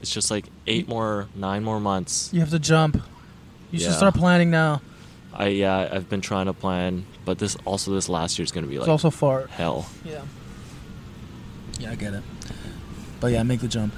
It's 0.00 0.10
just 0.12 0.30
like 0.30 0.44
eight 0.66 0.86
more, 0.86 1.28
nine 1.34 1.64
more 1.64 1.80
months. 1.80 2.28
You 2.32 2.40
have 2.40 2.50
to 2.50 2.58
jump. 2.58 3.00
You 3.70 3.78
should 3.80 3.94
start 3.94 4.14
planning 4.14 4.50
now. 4.50 4.82
I 5.32 5.48
yeah, 5.48 5.88
I've 5.90 6.08
been 6.08 6.20
trying 6.20 6.46
to 6.46 6.52
plan, 6.52 7.06
but 7.24 7.38
this 7.38 7.56
also 7.64 7.92
this 7.92 8.08
last 8.08 8.38
year's 8.38 8.52
gonna 8.52 8.66
be 8.68 8.74
like 8.78 8.82
It's 8.82 8.88
also 8.90 9.10
far. 9.10 9.46
hell. 9.48 9.86
Yeah. 10.04 10.20
Yeah, 11.80 11.90
I 11.90 11.94
get 11.96 12.14
it. 12.14 12.22
But 13.18 13.32
yeah, 13.32 13.42
make 13.42 13.60
the 13.60 13.68
jump. 13.68 13.94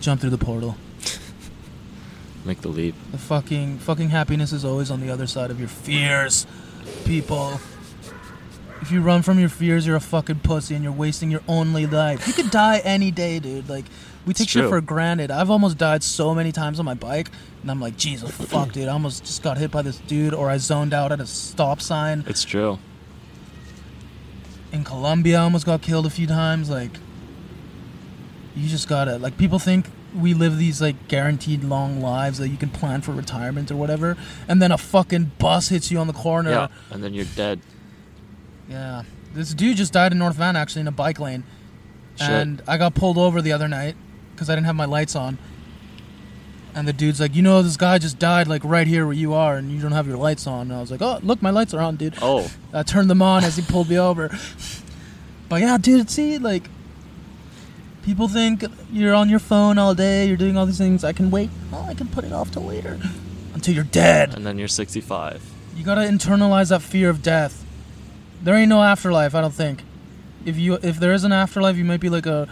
Jump 0.00 0.20
through 0.20 0.30
the 0.30 0.38
portal. 0.38 0.76
Make 2.44 2.60
the 2.62 2.68
leap. 2.68 2.94
The 3.12 3.18
fucking 3.18 3.78
fucking 3.78 4.08
happiness 4.08 4.52
is 4.52 4.64
always 4.64 4.90
on 4.90 5.00
the 5.00 5.10
other 5.10 5.26
side 5.26 5.50
of 5.50 5.58
your 5.60 5.68
fears, 5.68 6.46
people. 7.04 7.60
If 8.80 8.90
you 8.90 9.00
run 9.00 9.22
from 9.22 9.38
your 9.38 9.48
fears, 9.48 9.86
you're 9.86 9.94
a 9.94 10.00
fucking 10.00 10.40
pussy 10.40 10.74
and 10.74 10.82
you're 10.82 10.92
wasting 10.92 11.30
your 11.30 11.42
only 11.46 11.86
life. 11.86 12.26
You 12.26 12.32
could 12.32 12.50
die 12.50 12.78
any 12.84 13.12
day, 13.12 13.38
dude. 13.38 13.68
Like 13.68 13.84
we 14.26 14.34
take 14.34 14.48
shit 14.48 14.68
for 14.68 14.80
granted. 14.80 15.30
I've 15.30 15.50
almost 15.50 15.78
died 15.78 16.02
so 16.02 16.34
many 16.34 16.50
times 16.50 16.80
on 16.80 16.84
my 16.84 16.94
bike, 16.94 17.30
and 17.62 17.70
I'm 17.70 17.80
like, 17.80 17.96
Jesus, 17.96 18.30
fuck, 18.32 18.72
dude. 18.72 18.88
I 18.88 18.92
almost 18.92 19.24
just 19.24 19.42
got 19.44 19.56
hit 19.58 19.70
by 19.70 19.82
this 19.82 19.98
dude, 19.98 20.34
or 20.34 20.50
I 20.50 20.56
zoned 20.58 20.92
out 20.92 21.12
at 21.12 21.20
a 21.20 21.26
stop 21.26 21.80
sign 21.80 22.24
It's 22.26 22.42
true. 22.44 22.78
in 24.72 24.82
Colombia. 24.82 25.38
I 25.38 25.42
almost 25.42 25.64
got 25.66 25.80
killed 25.82 26.06
a 26.06 26.10
few 26.10 26.26
times. 26.26 26.68
Like, 26.68 26.90
you 28.56 28.68
just 28.68 28.88
gotta 28.88 29.16
like. 29.18 29.38
People 29.38 29.60
think 29.60 29.86
we 30.14 30.34
live 30.34 30.58
these 30.58 30.80
like 30.80 31.08
guaranteed 31.08 31.64
long 31.64 32.00
lives 32.00 32.38
that 32.38 32.48
you 32.48 32.56
can 32.56 32.70
plan 32.70 33.00
for 33.00 33.12
retirement 33.12 33.70
or 33.70 33.76
whatever, 33.76 34.16
and 34.48 34.60
then 34.60 34.72
a 34.72 34.78
fucking 34.78 35.32
bus 35.38 35.68
hits 35.68 35.90
you 35.90 35.98
on 35.98 36.06
the 36.06 36.12
corner. 36.12 36.50
Yeah, 36.50 36.68
and 36.90 37.02
then 37.02 37.14
you're 37.14 37.24
dead. 37.36 37.60
Yeah. 38.68 39.02
This 39.34 39.54
dude 39.54 39.76
just 39.78 39.92
died 39.92 40.12
in 40.12 40.18
North 40.18 40.36
Van 40.36 40.56
actually 40.56 40.82
in 40.82 40.88
a 40.88 40.92
bike 40.92 41.18
lane, 41.18 41.44
Shit. 42.16 42.28
and 42.28 42.62
I 42.68 42.76
got 42.76 42.94
pulled 42.94 43.16
over 43.16 43.40
the 43.40 43.52
other 43.52 43.68
night 43.68 43.96
because 44.34 44.50
I 44.50 44.54
didn't 44.54 44.66
have 44.66 44.76
my 44.76 44.84
lights 44.84 45.16
on. 45.16 45.38
And 46.74 46.88
the 46.88 46.92
dude's 46.94 47.20
like, 47.20 47.34
you 47.34 47.42
know, 47.42 47.60
this 47.60 47.76
guy 47.76 47.98
just 47.98 48.18
died 48.18 48.48
like 48.48 48.62
right 48.64 48.86
here 48.86 49.04
where 49.04 49.14
you 49.14 49.34
are, 49.34 49.56
and 49.56 49.70
you 49.70 49.80
don't 49.80 49.92
have 49.92 50.06
your 50.06 50.16
lights 50.16 50.46
on. 50.46 50.62
And 50.70 50.72
I 50.72 50.80
was 50.80 50.90
like, 50.90 51.02
oh, 51.02 51.18
look, 51.22 51.42
my 51.42 51.50
lights 51.50 51.74
are 51.74 51.80
on, 51.80 51.96
dude. 51.96 52.14
Oh, 52.22 52.50
I 52.72 52.82
turned 52.82 53.10
them 53.10 53.20
on 53.20 53.44
as 53.44 53.56
he 53.56 53.62
pulled 53.62 53.90
me 53.90 53.98
over. 53.98 54.30
But 55.50 55.60
yeah, 55.60 55.76
dude, 55.76 56.08
see, 56.08 56.38
like, 56.38 56.70
people 58.02 58.28
think 58.28 58.64
you're 58.92 59.14
on 59.14 59.28
your 59.28 59.38
phone 59.38 59.78
all 59.78 59.94
day, 59.94 60.26
you're 60.26 60.36
doing 60.36 60.56
all 60.56 60.66
these 60.66 60.78
things. 60.78 61.04
I 61.04 61.12
can 61.12 61.30
wait. 61.30 61.50
Oh, 61.72 61.84
I 61.88 61.94
can 61.94 62.08
put 62.08 62.24
it 62.24 62.32
off 62.32 62.50
till 62.50 62.62
later. 62.64 62.98
Until 63.54 63.74
you're 63.74 63.84
dead. 63.84 64.34
and 64.34 64.46
then 64.46 64.58
you're 64.58 64.68
65. 64.68 65.42
You 65.76 65.84
gotta 65.84 66.02
internalize 66.02 66.68
that 66.70 66.82
fear 66.82 67.08
of 67.10 67.22
death. 67.22 67.64
There 68.42 68.54
ain't 68.54 68.68
no 68.68 68.82
afterlife, 68.82 69.34
I 69.34 69.40
don't 69.40 69.54
think. 69.54 69.82
If 70.44 70.56
you 70.58 70.74
if 70.82 70.98
there 70.98 71.12
is 71.12 71.22
an 71.24 71.32
afterlife, 71.32 71.76
you 71.76 71.84
might 71.84 72.00
be 72.00 72.08
like 72.08 72.26
a 72.26 72.48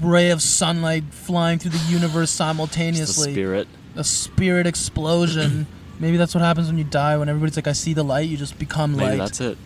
ray 0.00 0.30
of 0.30 0.40
sunlight 0.40 1.04
flying 1.10 1.58
through 1.58 1.72
the 1.72 1.84
universe 1.90 2.30
simultaneously. 2.30 3.32
spirit. 3.32 3.66
a 3.96 4.04
spirit 4.04 4.66
explosion. 4.66 5.66
Maybe 5.98 6.16
that's 6.16 6.32
what 6.34 6.42
happens 6.42 6.68
when 6.68 6.78
you 6.78 6.84
die. 6.84 7.16
When 7.16 7.28
everybody's 7.28 7.56
like, 7.56 7.66
"I 7.66 7.72
see 7.72 7.92
the 7.92 8.04
light," 8.04 8.28
you 8.28 8.36
just 8.36 8.56
become 8.58 8.92
Maybe 8.92 9.04
light. 9.10 9.18
that's 9.18 9.40
it. 9.40 9.58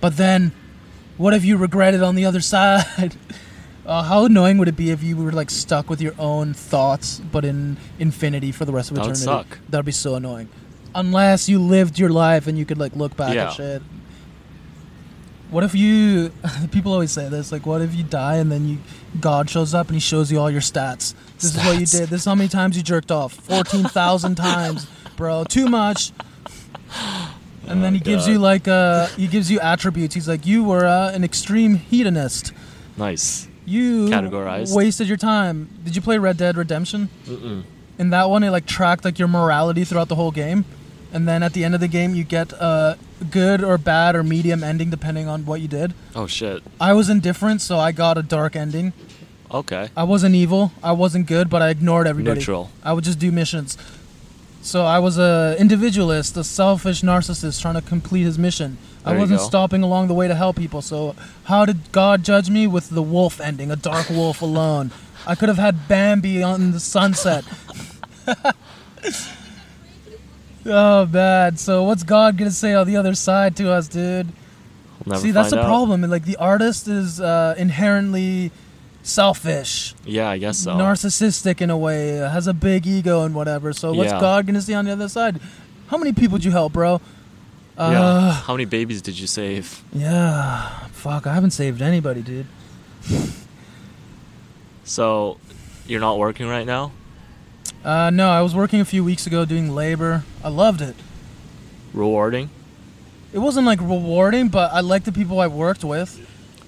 But 0.00 0.16
then, 0.16 0.52
what 1.18 1.34
if 1.34 1.44
you 1.44 1.58
regret 1.58 1.92
it 1.92 2.02
on 2.02 2.14
the 2.14 2.24
other 2.24 2.40
side? 2.54 3.14
Uh, 3.88 4.02
how 4.02 4.26
annoying 4.26 4.58
would 4.58 4.68
it 4.68 4.76
be 4.76 4.90
if 4.90 5.02
you 5.02 5.16
were 5.16 5.32
like 5.32 5.48
stuck 5.50 5.88
with 5.88 6.00
your 6.00 6.12
own 6.18 6.52
thoughts, 6.52 7.20
but 7.32 7.42
in 7.44 7.78
infinity 7.98 8.52
for 8.52 8.64
the 8.66 8.72
rest 8.72 8.90
of 8.90 8.96
That 8.96 9.06
would 9.06 9.16
eternity? 9.16 9.48
suck. 9.48 9.58
That'd 9.70 9.86
be 9.86 9.92
so 9.92 10.14
annoying. 10.14 10.48
Unless 10.94 11.48
you 11.48 11.58
lived 11.58 11.98
your 11.98 12.10
life 12.10 12.46
and 12.46 12.58
you 12.58 12.66
could 12.66 12.76
like 12.78 12.94
look 12.94 13.16
back 13.16 13.34
Yeah. 13.34 13.46
at 13.48 13.54
shit. 13.54 13.82
What 15.50 15.64
if 15.64 15.74
you? 15.74 16.30
People 16.70 16.92
always 16.92 17.10
say 17.10 17.30
this. 17.30 17.50
Like, 17.50 17.64
what 17.64 17.80
if 17.80 17.94
you 17.94 18.02
die 18.04 18.36
and 18.36 18.52
then 18.52 18.68
you, 18.68 18.78
God 19.18 19.48
shows 19.48 19.72
up 19.72 19.86
and 19.86 19.94
he 19.96 20.00
shows 20.00 20.30
you 20.30 20.38
all 20.38 20.50
your 20.50 20.60
stats. 20.60 21.14
This 21.38 21.54
is 21.54 21.56
what 21.56 21.76
you 21.80 21.86
Stats. 21.86 21.92
did. 22.00 22.08
This 22.10 22.20
is 22.20 22.24
how 22.26 22.34
many 22.34 22.50
times 22.50 22.76
you 22.76 22.82
jerked 22.82 23.10
off. 23.10 23.32
Fourteen 23.32 23.84
thousand 23.84 24.34
times, 24.50 24.86
bro. 25.16 25.44
Too 25.44 25.66
much. 25.66 26.12
And 27.66 27.82
then 27.82 27.92
Oh, 27.94 27.96
he 27.96 28.00
gives 28.00 28.28
you 28.28 28.38
like 28.38 28.68
uh 28.68 29.06
he 29.08 29.26
gives 29.26 29.50
you 29.50 29.58
attributes. 29.60 30.14
He's 30.14 30.28
like, 30.28 30.44
you 30.44 30.62
were 30.64 30.84
uh, 30.84 31.12
an 31.12 31.24
extreme 31.24 31.76
hedonist. 31.76 32.52
Nice. 32.98 33.47
You 33.68 34.06
Categorized. 34.08 34.74
wasted 34.74 35.08
your 35.08 35.18
time. 35.18 35.68
Did 35.84 35.94
you 35.94 36.00
play 36.00 36.16
Red 36.18 36.38
Dead 36.38 36.56
Redemption? 36.56 37.10
Mm-mm. 37.26 37.64
In 37.98 38.10
that 38.10 38.30
one, 38.30 38.42
it 38.42 38.50
like 38.50 38.64
tracked 38.64 39.04
like 39.04 39.18
your 39.18 39.28
morality 39.28 39.84
throughout 39.84 40.08
the 40.08 40.14
whole 40.14 40.30
game, 40.30 40.64
and 41.12 41.28
then 41.28 41.42
at 41.42 41.52
the 41.52 41.64
end 41.64 41.74
of 41.74 41.80
the 41.80 41.88
game, 41.88 42.14
you 42.14 42.24
get 42.24 42.52
a 42.52 42.96
good 43.30 43.62
or 43.62 43.76
bad 43.76 44.14
or 44.16 44.22
medium 44.22 44.64
ending 44.64 44.88
depending 44.88 45.28
on 45.28 45.44
what 45.44 45.60
you 45.60 45.68
did. 45.68 45.92
Oh 46.14 46.26
shit. 46.26 46.62
I 46.80 46.94
was 46.94 47.10
indifferent, 47.10 47.60
so 47.60 47.78
I 47.78 47.92
got 47.92 48.16
a 48.16 48.22
dark 48.22 48.56
ending. 48.56 48.92
Okay. 49.52 49.90
I 49.96 50.04
wasn't 50.04 50.34
evil. 50.34 50.72
I 50.82 50.92
wasn't 50.92 51.26
good, 51.26 51.50
but 51.50 51.60
I 51.60 51.68
ignored 51.70 52.06
everybody. 52.06 52.38
Neutral. 52.38 52.70
I 52.82 52.92
would 52.92 53.04
just 53.04 53.18
do 53.18 53.30
missions. 53.32 53.76
So 54.62 54.84
I 54.84 54.98
was 54.98 55.18
a 55.18 55.56
individualist, 55.58 56.36
a 56.36 56.44
selfish 56.44 57.02
narcissist 57.02 57.60
trying 57.60 57.74
to 57.74 57.82
complete 57.82 58.24
his 58.24 58.38
mission. 58.38 58.78
I 59.04 59.10
There 59.10 59.14
you 59.14 59.20
wasn't 59.20 59.40
stopping 59.42 59.82
along 59.82 60.08
the 60.08 60.14
way 60.14 60.28
to 60.28 60.34
help 60.34 60.56
people. 60.56 60.82
So 60.82 61.14
how 61.44 61.64
did 61.64 61.92
God 61.92 62.24
judge 62.24 62.50
me 62.50 62.66
with 62.66 62.90
the 62.90 63.02
wolf 63.02 63.40
ending, 63.40 63.70
a 63.70 63.76
dark 63.76 64.10
wolf 64.10 64.42
alone? 64.42 64.90
I 65.26 65.34
could 65.34 65.48
have 65.48 65.58
had 65.58 65.88
Bambi 65.88 66.42
on 66.42 66.72
the 66.72 66.80
sunset. 66.80 67.44
oh, 70.66 71.06
bad. 71.06 71.58
So 71.58 71.82
what's 71.84 72.02
God 72.02 72.36
gonna 72.36 72.50
say 72.50 72.74
on 72.74 72.86
the 72.86 72.96
other 72.96 73.14
side 73.14 73.56
to 73.56 73.70
us, 73.70 73.88
dude? 73.88 74.28
We'll 75.04 75.14
never 75.14 75.20
See, 75.22 75.30
that's 75.30 75.50
the 75.50 75.60
out. 75.60 75.64
problem. 75.66 76.02
Like 76.02 76.24
the 76.24 76.36
artist 76.36 76.88
is 76.88 77.20
uh, 77.20 77.54
inherently 77.56 78.50
selfish 79.02 79.94
Yeah, 80.04 80.28
I 80.28 80.36
guess 80.38 80.58
so. 80.58 80.72
narcissistic 80.72 81.60
in 81.62 81.70
a 81.70 81.78
way, 81.78 82.16
has 82.16 82.46
a 82.46 82.52
big 82.54 82.86
ego 82.86 83.22
and 83.24 83.34
whatever. 83.34 83.72
So 83.72 83.92
what's 83.94 84.12
Yeah. 84.12 84.20
God 84.20 84.46
gonna 84.46 84.60
see 84.60 84.74
on 84.74 84.84
the 84.84 84.92
other 84.92 85.08
side? 85.08 85.40
How 85.88 85.96
many 85.96 86.12
people 86.12 86.36
did 86.38 86.44
you 86.44 86.50
help, 86.50 86.72
bro? 86.74 87.00
Uh, 87.78 87.90
yeah. 87.92 88.32
How 88.32 88.54
many 88.54 88.64
babies 88.64 89.00
did 89.02 89.18
you 89.18 89.26
save? 89.26 89.82
yeah. 89.92 90.68
Fuck, 90.92 91.28
I 91.28 91.34
haven't 91.34 91.52
saved 91.52 91.80
anybody, 91.80 92.22
dude. 92.22 92.46
So, 94.84 95.36
you're 95.86 96.00
not 96.00 96.18
working 96.18 96.48
right 96.48 96.66
now? 96.66 96.92
Uh, 97.84 98.08
no, 98.08 98.30
I 98.30 98.40
was 98.40 98.54
working 98.54 98.80
a 98.80 98.86
few 98.86 99.04
weeks 99.04 99.26
ago 99.26 99.44
doing 99.44 99.74
labor. 99.74 100.24
I 100.42 100.48
loved 100.48 100.80
it. 100.80 100.96
Rewarding? 101.92 102.48
It 103.34 103.38
wasn't 103.40 103.66
like 103.66 103.80
rewarding, 103.80 104.48
but 104.48 104.72
I 104.72 104.80
liked 104.80 105.04
the 105.04 105.12
people 105.12 105.40
I 105.40 105.46
worked 105.46 105.84
with. 105.84 106.18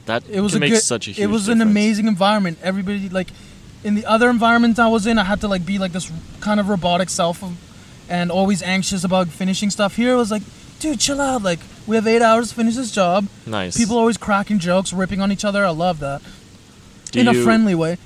That 0.05 0.23
It 0.29 0.41
was 0.43 0.55
a 0.55 0.61
make 0.61 0.73
good. 0.73 0.83
such 0.83 1.09
a 1.09 1.13
huge 1.13 1.19
it 1.25 1.29
was 1.29 1.49
an 1.49 1.63
amazing 1.63 2.07
environment. 2.07 2.59
Everybody 2.63 3.09
like, 3.09 3.29
in 3.83 3.95
the 3.95 4.05
other 4.05 4.29
environment 4.29 4.79
I 4.79 4.89
was 4.89 5.07
in, 5.07 5.17
I 5.17 5.25
had 5.25 5.41
to 5.41 5.49
like 5.49 5.65
be 5.65 5.79
like 5.79 5.93
this 5.93 6.13
kind 6.41 6.61
of 6.61 6.69
robotic 6.69 7.09
self, 7.09 7.43
and 8.09 8.31
always 8.31 8.63
anxious 8.63 9.03
about 9.03 9.29
finishing 9.29 9.71
stuff. 9.71 9.97
Here 9.97 10.13
it 10.13 10.17
was 10.17 10.31
like, 10.31 10.43
dude, 10.81 10.99
chill 10.99 11.21
out. 11.21 11.43
Like 11.43 11.61
we 11.87 11.95
have 11.97 12.07
eight 12.07 12.23
hours 12.23 12.49
to 12.49 12.55
finish 12.57 12.75
this 12.75 12.91
job. 12.91 13.29
Nice. 13.47 13.77
People 13.77 13.97
always 13.97 14.17
cracking 14.17 14.59
jokes, 14.59 14.93
ripping 14.93 15.21
on 15.21 15.31
each 15.31 15.45
other. 15.45 15.65
I 15.65 15.71
love 15.71 16.01
that 16.01 16.21
Do 17.13 17.21
in 17.21 17.29
a 17.29 17.35
friendly 17.35 17.75
way. 17.75 17.99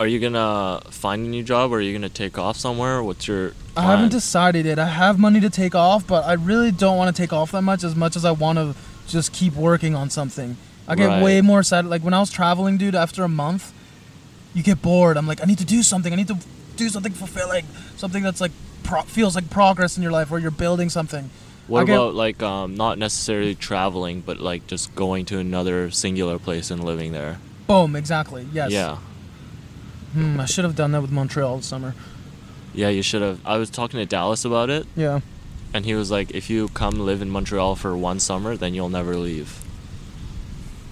Are 0.00 0.06
you 0.06 0.18
gonna 0.20 0.80
find 0.90 1.24
a 1.24 1.28
new 1.28 1.42
job 1.42 1.72
or 1.72 1.76
are 1.76 1.80
you 1.80 1.92
gonna 1.92 2.08
take 2.08 2.38
off 2.38 2.56
somewhere? 2.56 3.02
What's 3.02 3.26
your 3.28 3.52
I 3.76 3.82
haven't 3.82 4.10
decided 4.10 4.66
it. 4.66 4.78
I 4.78 4.86
have 4.86 5.18
money 5.18 5.40
to 5.40 5.50
take 5.50 5.74
off, 5.74 6.06
but 6.06 6.24
I 6.24 6.34
really 6.34 6.70
don't 6.70 6.96
want 6.96 7.14
to 7.14 7.20
take 7.22 7.32
off 7.32 7.50
that 7.52 7.62
much. 7.62 7.82
As 7.82 7.96
much 7.96 8.14
as 8.14 8.24
I 8.24 8.30
want 8.30 8.58
to 8.58 8.74
just 9.08 9.32
keep 9.32 9.54
working 9.54 9.94
on 9.96 10.10
something. 10.10 10.56
I 10.86 10.94
get 10.94 11.06
Right. 11.06 11.22
way 11.22 11.40
more 11.40 11.62
sad. 11.62 11.86
Like 11.86 12.02
when 12.02 12.14
I 12.14 12.20
was 12.20 12.30
traveling, 12.30 12.76
dude. 12.76 12.94
After 12.94 13.24
a 13.24 13.28
month, 13.28 13.72
you 14.52 14.62
get 14.62 14.80
bored. 14.82 15.16
I'm 15.16 15.26
like, 15.26 15.42
I 15.42 15.46
need 15.46 15.58
to 15.58 15.64
do 15.64 15.82
something. 15.82 16.12
I 16.12 16.16
need 16.16 16.28
to 16.28 16.38
do 16.76 16.88
something 16.88 17.12
fulfilling. 17.12 17.64
Something 17.96 18.22
that's 18.22 18.40
like 18.40 18.52
pro- 18.84 19.02
feels 19.02 19.34
like 19.34 19.48
progress 19.50 19.96
in 19.96 20.02
your 20.02 20.12
life, 20.12 20.30
where 20.30 20.40
you're 20.40 20.50
building 20.52 20.88
something. 20.90 21.30
What 21.66 21.86
get- 21.86 21.94
about 21.94 22.14
like 22.14 22.42
um, 22.42 22.76
not 22.76 22.98
necessarily 22.98 23.54
traveling, 23.54 24.20
but 24.20 24.38
like 24.38 24.66
just 24.66 24.94
going 24.94 25.24
to 25.26 25.38
another 25.38 25.90
singular 25.90 26.38
place 26.38 26.70
and 26.70 26.82
living 26.84 27.12
there? 27.12 27.38
Boom. 27.66 27.96
Exactly. 27.96 28.46
Yes. 28.52 28.70
Yeah. 28.70 28.98
Hmm, 30.12 30.38
I 30.38 30.44
should 30.44 30.64
have 30.64 30.76
done 30.76 30.92
that 30.92 31.00
with 31.02 31.10
Montreal 31.10 31.56
this 31.58 31.66
summer. 31.66 31.94
Yeah, 32.74 32.88
you 32.88 33.02
should 33.02 33.22
have. 33.22 33.40
I 33.46 33.56
was 33.56 33.70
talking 33.70 33.98
to 33.98 34.06
Dallas 34.06 34.44
about 34.44 34.68
it, 34.70 34.86
Yeah. 34.96 35.20
and 35.72 35.84
he 35.84 35.94
was 35.94 36.10
like, 36.10 36.30
"If 36.32 36.50
you 36.50 36.68
come 36.68 36.98
live 37.00 37.22
in 37.22 37.30
Montreal 37.30 37.74
for 37.76 37.96
one 37.96 38.20
summer, 38.20 38.56
then 38.56 38.74
you'll 38.74 38.88
never 38.88 39.16
leave." 39.16 39.60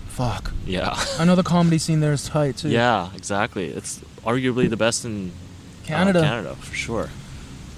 Fuck. 0.09 0.53
Yeah. 0.67 0.95
I 1.19 1.25
know 1.25 1.35
the 1.35 1.43
comedy 1.43 1.79
scene 1.79 2.01
there 2.01 2.13
is 2.13 2.25
tight 2.29 2.57
too. 2.59 2.69
yeah, 2.69 3.11
exactly. 3.15 3.67
It's 3.69 4.01
arguably 4.25 4.69
the 4.71 4.77
best 4.77 5.05
in 5.05 5.31
uh, 5.31 5.87
Canada. 5.87 6.21
Canada 6.23 6.55
for 6.57 6.75
sure. 6.75 7.11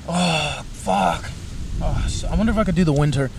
Oh, 0.08 0.62
fuck. 0.70 1.30
Oh, 1.82 2.06
sh- 2.08 2.24
I 2.24 2.36
wonder 2.36 2.52
if 2.52 2.58
I 2.58 2.64
could 2.64 2.74
do 2.74 2.84
the 2.84 2.92
winter, 2.92 3.30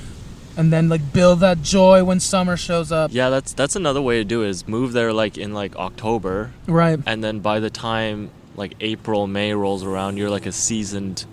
and 0.58 0.71
then 0.71 0.89
like 0.89 1.13
build 1.13 1.39
that 1.41 1.62
joy 1.62 2.04
when 2.04 2.19
summer 2.19 2.58
shows 2.58 2.91
up. 2.91 3.12
Yeah, 3.13 3.30
that's 3.30 3.54
that's 3.54 3.76
another 3.76 4.02
way 4.02 4.17
to 4.17 4.24
do 4.24 4.43
it. 4.43 4.50
Is 4.50 4.67
move 4.67 4.93
there 4.93 5.13
like 5.13 5.38
in 5.38 5.54
like 5.54 5.76
October, 5.76 6.52
Right. 6.67 7.00
and 7.06 7.24
then 7.24 7.39
by 7.39 7.60
the 7.60 7.69
time 7.69 8.30
like 8.56 8.74
April, 8.82 9.28
May 9.28 9.54
rolls 9.54 9.84
around, 9.84 10.17
you're 10.17 10.30
like 10.30 10.45
a 10.45 10.52
seasoned. 10.52 11.26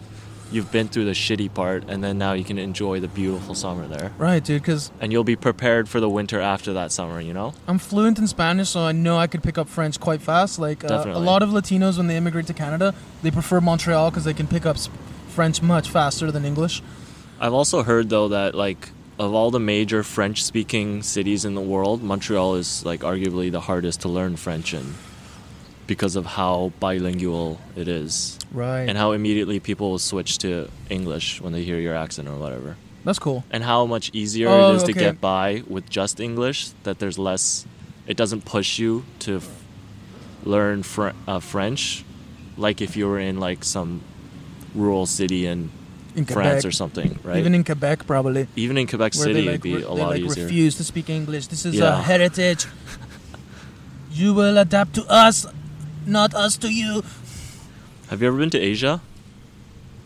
You've 0.50 0.70
been 0.70 0.88
through 0.88 1.06
the 1.06 1.12
shitty 1.12 1.54
part, 1.54 1.84
and 1.88 2.04
then 2.04 2.18
now 2.18 2.34
you 2.34 2.44
can 2.44 2.58
enjoy 2.58 3.00
the 3.00 3.08
beautiful 3.08 3.54
summer 3.54 3.86
there. 3.88 4.12
Right, 4.18 4.44
dude. 4.44 4.60
Because 4.60 4.90
And 5.00 5.10
you'll 5.10 5.24
be 5.24 5.34
prepared 5.36 5.88
for 5.88 5.98
the 5.98 6.10
winter 6.10 6.42
after 6.42 6.74
that 6.74 6.92
summer, 6.92 7.22
you 7.22 7.32
know? 7.32 7.54
I'm 7.66 7.78
fluent 7.78 8.18
in 8.18 8.26
Spanish, 8.26 8.68
so 8.68 8.80
I 8.82 8.92
know 8.92 9.16
I 9.16 9.26
could 9.28 9.42
pick 9.42 9.56
up 9.56 9.66
French 9.66 9.98
quite 9.98 10.20
fast. 10.20 10.58
Like 10.58 10.84
uh, 10.84 11.04
a 11.06 11.18
lot 11.18 11.42
of 11.42 11.48
Latinos, 11.48 11.96
when 11.96 12.06
they 12.06 12.18
immigrate 12.18 12.48
to 12.48 12.52
Canada, 12.54 12.94
they 13.22 13.30
prefer 13.30 13.62
Montreal 13.62 14.10
because 14.10 14.24
they 14.24 14.34
can 14.34 14.46
pick 14.46 14.66
up 14.66 14.76
French 15.32 15.62
much 15.62 15.88
faster 15.90 16.30
than 16.30 16.44
English. 16.44 16.82
I've 17.40 17.52
also 17.54 17.82
heard 17.82 18.08
though 18.08 18.28
that 18.28 18.54
like 18.54 18.90
of 19.18 19.34
all 19.34 19.50
the 19.50 19.60
major 19.60 20.02
French 20.02 20.42
speaking 20.42 21.02
cities 21.02 21.44
in 21.44 21.54
the 21.54 21.60
world, 21.60 22.02
Montreal 22.02 22.54
is 22.56 22.84
like 22.84 23.00
arguably 23.00 23.50
the 23.50 23.60
hardest 23.60 24.00
to 24.02 24.08
learn 24.08 24.36
French 24.36 24.72
in 24.74 24.94
because 25.86 26.16
of 26.16 26.24
how 26.26 26.72
bilingual 26.80 27.60
it 27.76 27.88
is 27.88 28.38
Right. 28.52 28.88
and 28.88 28.96
how 28.96 29.12
immediately 29.12 29.58
people 29.60 29.90
will 29.90 29.98
switch 29.98 30.38
to 30.38 30.68
English 30.88 31.40
when 31.40 31.52
they 31.52 31.62
hear 31.64 31.78
your 31.78 31.94
accent 31.94 32.28
or 32.28 32.36
whatever. 32.36 32.76
That's 33.04 33.18
cool. 33.18 33.44
And 33.50 33.64
how 33.64 33.84
much 33.86 34.10
easier 34.12 34.48
Oh, 34.48 34.72
it 34.72 34.76
is 34.76 34.82
to 34.84 34.92
get 34.92 35.20
by 35.20 35.62
with 35.68 35.90
just 35.90 36.20
English 36.20 36.68
that 36.84 36.98
there's 37.00 37.18
less 37.18 37.66
it 38.06 38.16
doesn't 38.16 38.44
push 38.44 38.78
you 38.78 39.04
to 39.20 39.36
f- 39.38 39.48
learn 40.44 40.82
fr- 40.82 41.10
uh, 41.28 41.40
French 41.40 42.04
like 42.56 42.80
if 42.80 42.96
you 42.96 43.06
were 43.08 43.18
in 43.18 43.38
like 43.40 43.62
some 43.64 44.00
rural 44.74 45.06
city 45.06 45.46
in 45.46 45.70
In 46.14 46.24
France 46.24 46.62
Quebec. 46.62 46.64
or 46.64 46.70
something, 46.72 47.18
right? 47.24 47.36
Even 47.38 47.54
in 47.54 47.64
Quebec, 47.64 48.06
probably. 48.06 48.46
Even 48.56 48.76
in 48.78 48.86
Quebec 48.86 49.14
Where 49.14 49.24
City, 49.24 49.40
like, 49.42 49.48
it'd 49.48 49.62
be 49.62 49.76
re- 49.76 49.82
a 49.82 49.90
lot 49.90 50.10
like 50.10 50.20
easier. 50.20 50.44
refuse 50.44 50.76
to 50.76 50.84
speak 50.84 51.08
English. 51.10 51.46
This 51.48 51.64
is 51.64 51.74
Yeah. 51.76 51.98
a 51.98 52.02
heritage. 52.02 52.66
You 54.12 54.34
will 54.34 54.58
adapt 54.58 54.94
to 54.94 55.06
us, 55.08 55.46
not 56.06 56.34
us 56.34 56.56
to 56.58 56.68
you. 56.68 57.02
Have 58.10 58.20
you 58.20 58.28
ever 58.28 58.36
been 58.36 58.50
to 58.50 58.58
Asia? 58.58 59.00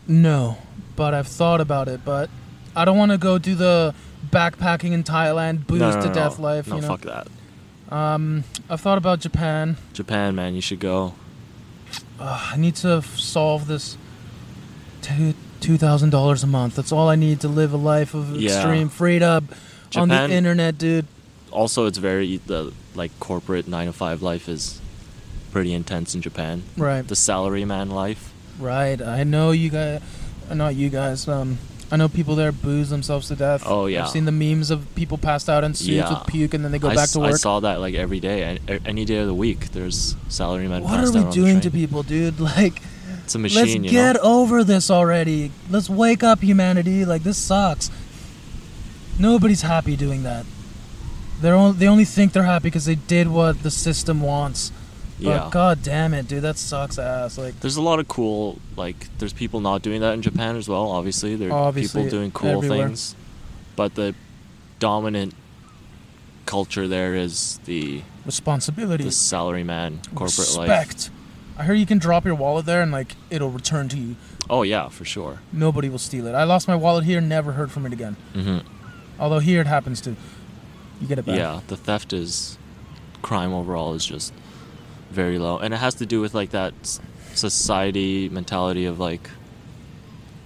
No, 0.07 0.59
but 0.95 1.13
I've 1.13 1.27
thought 1.27 1.61
about 1.61 1.89
it. 1.89 2.05
But 2.05 2.31
I 2.77 2.85
don't 2.85 2.97
want 2.99 3.11
to 3.13 3.19
go 3.19 3.39
do 3.39 3.55
the 3.57 3.95
backpacking 4.31 4.93
in 4.93 5.03
Thailand, 5.03 5.67
booze 5.67 5.81
no, 5.81 5.91
no, 5.91 6.01
to 6.03 6.07
no, 6.09 6.15
death 6.15 6.39
life. 6.39 6.69
No, 6.69 6.77
you 6.77 6.83
know, 6.83 6.89
fuck 6.89 7.01
that. 7.03 7.27
um, 7.95 8.45
I've 8.71 8.81
thought 8.81 8.99
about 8.99 9.19
Japan. 9.21 9.77
Japan, 9.93 10.35
man, 10.37 10.55
you 10.55 10.61
should 10.61 10.79
go. 10.81 11.15
Ugh, 12.21 12.41
I 12.53 12.57
need 12.57 12.77
to 12.77 12.99
f- 12.99 13.17
solve 13.19 13.67
this 13.67 13.97
two 15.07 15.35
two 15.61 15.77
thousand 15.79 16.11
dollars 16.11 16.43
a 16.43 16.47
month. 16.47 16.77
That's 16.77 16.93
all 16.93 17.09
I 17.09 17.17
need 17.17 17.41
to 17.41 17.49
live 17.49 17.73
a 17.73 17.77
life 17.77 18.15
of 18.15 18.37
Yeah. 18.41 18.51
extreme 18.57 18.89
freedom 18.89 19.49
on 19.97 20.09
the 20.09 20.31
internet, 20.31 20.79
dude. 20.79 21.07
Also, 21.51 21.87
it's 21.87 21.99
very 21.99 22.39
the 22.47 22.73
like 22.95 23.13
corporate 23.21 23.67
nine 23.69 23.87
to 23.87 23.93
five 23.93 24.23
life 24.23 24.49
is 24.49 24.81
pretty 25.53 25.73
intense 25.73 26.15
in 26.15 26.21
Japan. 26.21 26.63
Right, 26.77 27.07
The 27.07 27.15
salaryman 27.15 27.91
life. 27.91 28.33
right. 28.59 29.01
I 29.01 29.25
know 29.25 29.53
you 29.53 29.71
guys. 29.71 30.01
Not 30.53 30.75
you 30.75 30.91
guys. 30.91 31.27
Um, 31.27 31.59
I 31.91 31.97
know 31.97 32.09
people 32.09 32.35
there 32.37 32.53
booze 32.53 32.91
themselves 32.91 33.29
to 33.29 33.37
death. 33.37 33.63
Oh, 33.65 33.87
yeah. 33.87 34.05
I've 34.05 34.11
seen 34.11 34.25
the 34.27 34.33
memes 34.33 34.71
of 34.71 34.93
people 34.97 35.19
passed 35.19 35.49
out 35.49 35.63
in 35.65 35.73
suits 35.75 35.89
Yeah. 35.89 36.11
with 36.19 36.27
puke, 36.27 36.53
and 36.55 36.65
then 36.65 36.73
they 36.73 36.79
go 36.79 36.89
I, 36.91 36.95
back 36.97 37.09
to 37.11 37.21
I 37.21 37.31
work. 37.31 37.37
saw 37.41 37.61
that 37.61 37.81
like 37.81 37.95
every 37.95 38.19
day, 38.21 38.59
any 38.85 39.05
day 39.05 39.17
of 39.19 39.27
the 39.29 39.35
week. 39.35 39.71
There's 39.73 40.15
salarymen. 40.29 40.83
What 40.83 40.91
passed 41.01 41.15
are 41.17 41.25
we 41.25 41.33
doing 41.33 41.61
to 41.61 41.71
people, 41.71 42.03
dude? 42.03 42.39
Like, 42.57 42.83
It's 43.27 43.35
a 43.35 43.41
machine, 43.41 43.63
let's 43.63 43.75
you 43.75 43.81
get 43.91 44.15
know. 44.15 44.21
over 44.23 44.63
this 44.63 44.89
already. 44.89 45.51
Let's 45.69 45.91
wake 45.91 46.23
up, 46.23 46.43
humanity. 46.43 47.05
Like, 47.05 47.25
this 47.25 47.37
sucks. 47.37 47.91
Nobody's 49.19 49.63
happy 49.63 49.97
doing 49.97 50.23
that. 50.23 50.47
They're 51.41 51.57
only, 51.57 51.77
they 51.77 51.89
only 51.89 52.05
think 52.05 52.33
they're 52.33 52.45
happy 52.45 52.69
because 52.69 52.85
they 52.85 52.95
did 52.95 53.27
what 53.27 53.65
the 53.65 53.71
system 53.73 54.21
wants. 54.21 54.71
But 55.19 55.25
Yeah. 55.29 55.49
god 55.51 55.83
damn 55.83 56.15
it, 56.15 56.29
dude, 56.29 56.43
that 56.43 56.57
sucks 56.57 57.01
ass. 57.01 57.37
Like, 57.37 57.59
There's 57.59 57.77
a 57.77 57.83
lot 57.83 57.99
of 57.99 58.07
cool 58.07 58.59
like. 58.77 59.09
There's 59.19 59.33
people 59.33 59.59
not 59.59 59.83
doing 59.83 60.03
that 60.03 60.15
in 60.15 60.23
Japan 60.23 60.55
as 60.55 60.69
well. 60.69 60.89
Obviously, 60.93 61.35
there 61.35 61.51
are 61.51 61.67
Obviously, 61.69 62.05
people 62.05 62.19
doing 62.19 62.31
cool 62.31 62.59
everywhere. 62.59 62.87
things, 62.87 63.17
but 63.75 63.97
the 63.97 64.15
dominant 64.79 65.35
culture 66.45 66.87
there 66.87 67.17
is 67.17 67.59
the 67.65 68.03
responsibility, 68.25 69.03
the 69.03 69.11
salaryman 69.11 69.99
corporate 70.15 70.55
life. 70.57 71.11
I 71.59 71.63
heard 71.65 71.75
you 71.79 71.87
can 71.87 71.99
drop 71.99 72.25
your 72.25 72.35
wallet 72.35 72.67
there 72.67 72.83
and 72.83 72.93
like 72.93 73.15
it'll 73.31 73.51
return 73.51 73.89
to 73.89 73.99
you. 73.99 74.17
Oh 74.51 74.63
yeah, 74.63 74.89
for 74.89 75.05
sure. 75.05 75.41
Nobody 75.53 75.89
will 75.89 75.99
steal 75.99 76.27
it. 76.27 76.35
I 76.35 76.45
lost 76.45 76.69
my 76.69 76.77
wallet 76.77 77.05
here, 77.05 77.21
never 77.21 77.53
heard 77.53 77.71
from 77.73 77.87
it 77.87 77.93
again. 77.93 78.17
hmm 78.35 78.59
Although 79.19 79.39
here 79.39 79.61
it 79.63 79.67
happens 79.67 80.01
to. 80.03 80.15
You 81.01 81.07
get 81.09 81.19
it 81.19 81.25
back. 81.27 81.37
Yeah, 81.37 81.61
the 81.69 81.77
theft 81.77 82.13
is 82.13 82.59
crime 83.23 83.53
overall 83.53 83.95
is 83.95 84.05
just 84.05 84.33
very 85.11 85.39
low, 85.39 85.59
and 85.59 85.73
it 85.73 85.79
has 85.79 85.95
to 85.97 86.07
do 86.07 86.21
with 86.21 86.35
like 86.35 86.51
that 86.51 86.75
s- 86.83 87.01
society 87.35 88.29
mentality 88.29 88.85
of 88.85 88.99
like, 89.01 89.31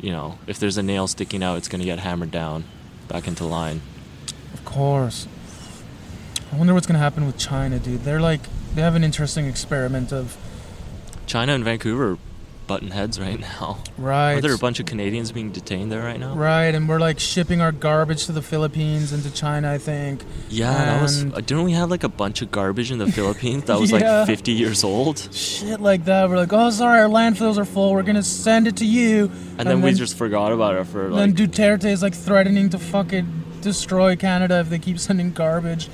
you 0.01 0.13
know, 0.13 0.39
if 0.47 0.59
there's 0.61 0.77
a 0.79 0.83
nail 0.83 1.07
sticking 1.09 1.43
out, 1.43 1.59
it's 1.59 1.69
gonna 1.69 1.85
get 1.85 1.99
hammered 1.99 2.31
down 2.31 2.65
back 3.09 3.27
into 3.27 3.45
line. 3.45 3.81
Of 4.55 4.65
course. 4.65 5.27
I 6.53 6.57
wonder 6.57 6.75
what's 6.75 6.87
gonna 6.87 6.99
happen 7.01 7.27
with 7.27 7.39
China, 7.39 7.79
dude. 7.79 8.05
They're 8.05 8.21
like 8.21 8.41
They 8.75 8.83
have 8.83 8.95
an 8.95 9.03
interesting 9.03 9.47
experiment 9.47 10.13
of 10.13 10.37
China 11.31 11.53
and 11.55 11.62
Vancouver 11.62 12.14
are 12.14 12.18
button 12.66 12.91
heads 12.91 13.20
right 13.20 13.39
now. 13.59 13.78
right. 13.97 14.33
Are 14.35 14.41
there 14.41 14.53
a 14.53 14.59
bunch 14.59 14.81
of 14.81 14.87
Canadians 14.87 15.31
being 15.31 15.53
detained 15.53 15.93
there 15.93 16.03
right 16.03 16.18
now? 16.18 16.35
Right, 16.35 16.74
and 16.74 16.89
we're 16.89 16.99
like 16.99 17.20
shipping 17.20 17.61
our 17.61 17.70
garbage 17.70 18.26
to 18.26 18.33
the 18.33 18.43
Philippines 18.43 19.12
and 19.12 19.22
to 19.22 19.31
China, 19.33 19.70
I 19.70 19.78
think. 19.78 20.24
Yeah, 20.49 20.72
that 20.72 21.03
was. 21.03 21.20
And- 21.22 21.33
uh, 21.33 21.37
Didn't 21.41 21.62
we 21.62 21.72
have 21.72 21.89
like 21.89 22.03
a 22.03 22.09
bunch 22.09 22.43
of 22.43 22.51
garbage 22.51 22.91
in 22.91 22.99
the 22.99 23.12
Philippines 23.12 23.62
that 23.66 23.78
was 23.78 23.93
Yeah. 23.93 24.18
like 24.18 24.26
50 24.26 24.51
years 24.51 24.83
old? 24.83 25.28
Shit 25.33 25.81
like 25.81 26.05
that. 26.07 26.28
We're 26.28 26.37
like, 26.37 26.53
oh, 26.53 26.70
sorry, 26.70 26.99
our 26.99 27.09
landfills 27.09 27.59
are 27.59 27.64
full. 27.64 27.93
We're 27.93 28.03
gonna 28.03 28.24
send 28.24 28.66
it 28.66 28.76
to 28.78 28.85
you. 28.85 29.31
And, 29.57 29.68
then 29.68 29.83
we 29.83 29.93
just 29.93 30.16
forgot 30.18 30.51
about 30.51 30.74
it 30.74 30.85
for 30.89 31.11
then. 31.11 31.33
Duterte 31.33 31.85
is 31.85 32.03
like 32.03 32.14
threatening 32.14 32.70
to 32.70 32.78
fucking 32.81 33.37
destroy 33.61 34.16
Canada 34.16 34.59
if 34.61 34.68
they 34.70 34.78
keep 34.81 34.99
sending 34.99 35.31
garbage. 35.33 35.89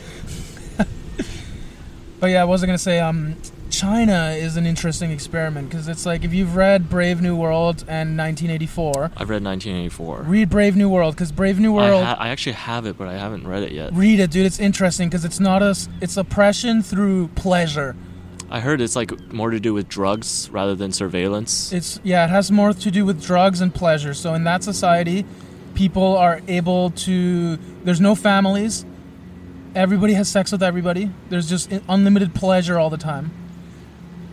But 2.20 2.28
yeah, 2.28 2.42
I 2.42 2.44
wasn't 2.44 2.68
gonna 2.68 2.78
say. 2.78 3.00
Um, 3.00 3.36
China 3.68 4.30
is 4.30 4.56
an 4.56 4.64
interesting 4.64 5.10
experiment 5.10 5.68
because 5.68 5.88
it's 5.88 6.06
like 6.06 6.24
if 6.24 6.32
you've 6.32 6.54
read 6.54 6.88
Brave 6.88 7.20
New 7.20 7.34
World 7.36 7.80
and 7.88 8.16
1984, 8.16 9.10
I've 9.16 9.28
read 9.28 9.42
1984. 9.42 10.22
read 10.22 10.48
Brave 10.48 10.76
New 10.76 10.88
World 10.88 11.14
because 11.14 11.32
Brave 11.32 11.58
New 11.58 11.76
I, 11.76 11.90
World. 11.90 12.04
ha- 12.04 12.16
I 12.18 12.28
actually 12.28 12.52
have 12.52 12.86
it, 12.86 12.96
but 12.96 13.08
I 13.08 13.14
haven't 13.18 13.46
read 13.46 13.64
it 13.64 13.72
yet. 13.72 13.92
Read 13.92 14.20
it, 14.20 14.30
dude. 14.30 14.46
It's 14.46 14.60
interesting 14.60 15.08
because 15.08 15.24
it's 15.24 15.40
not 15.40 15.62
a. 15.62 15.76
It's 16.00 16.16
oppression 16.16 16.82
through 16.82 17.28
pleasure. 17.34 17.96
I 18.48 18.60
heard 18.60 18.80
it's 18.80 18.94
like 18.94 19.10
more 19.32 19.50
to 19.50 19.58
do 19.58 19.74
with 19.74 19.88
drugs 19.88 20.48
rather 20.52 20.76
than 20.76 20.92
surveillance. 20.92 21.72
It's 21.72 21.98
yeah, 22.04 22.24
it 22.24 22.28
has 22.30 22.50
more 22.52 22.72
to 22.72 22.90
do 22.90 23.04
with 23.04 23.20
drugs 23.22 23.60
and 23.60 23.74
pleasure. 23.74 24.14
So 24.14 24.32
in 24.34 24.44
that 24.44 24.62
society, 24.62 25.26
people 25.74 26.16
are 26.16 26.40
able 26.46 26.90
to. 26.90 27.56
There's 27.84 28.00
no 28.00 28.14
families. 28.14 28.86
Everybody 29.76 30.14
has 30.14 30.26
sex 30.26 30.50
with 30.50 30.62
everybody. 30.62 31.10
There's 31.28 31.50
just 31.50 31.70
unlimited 31.86 32.34
pleasure 32.34 32.78
all 32.78 32.88
the 32.88 32.96
time. 32.96 33.30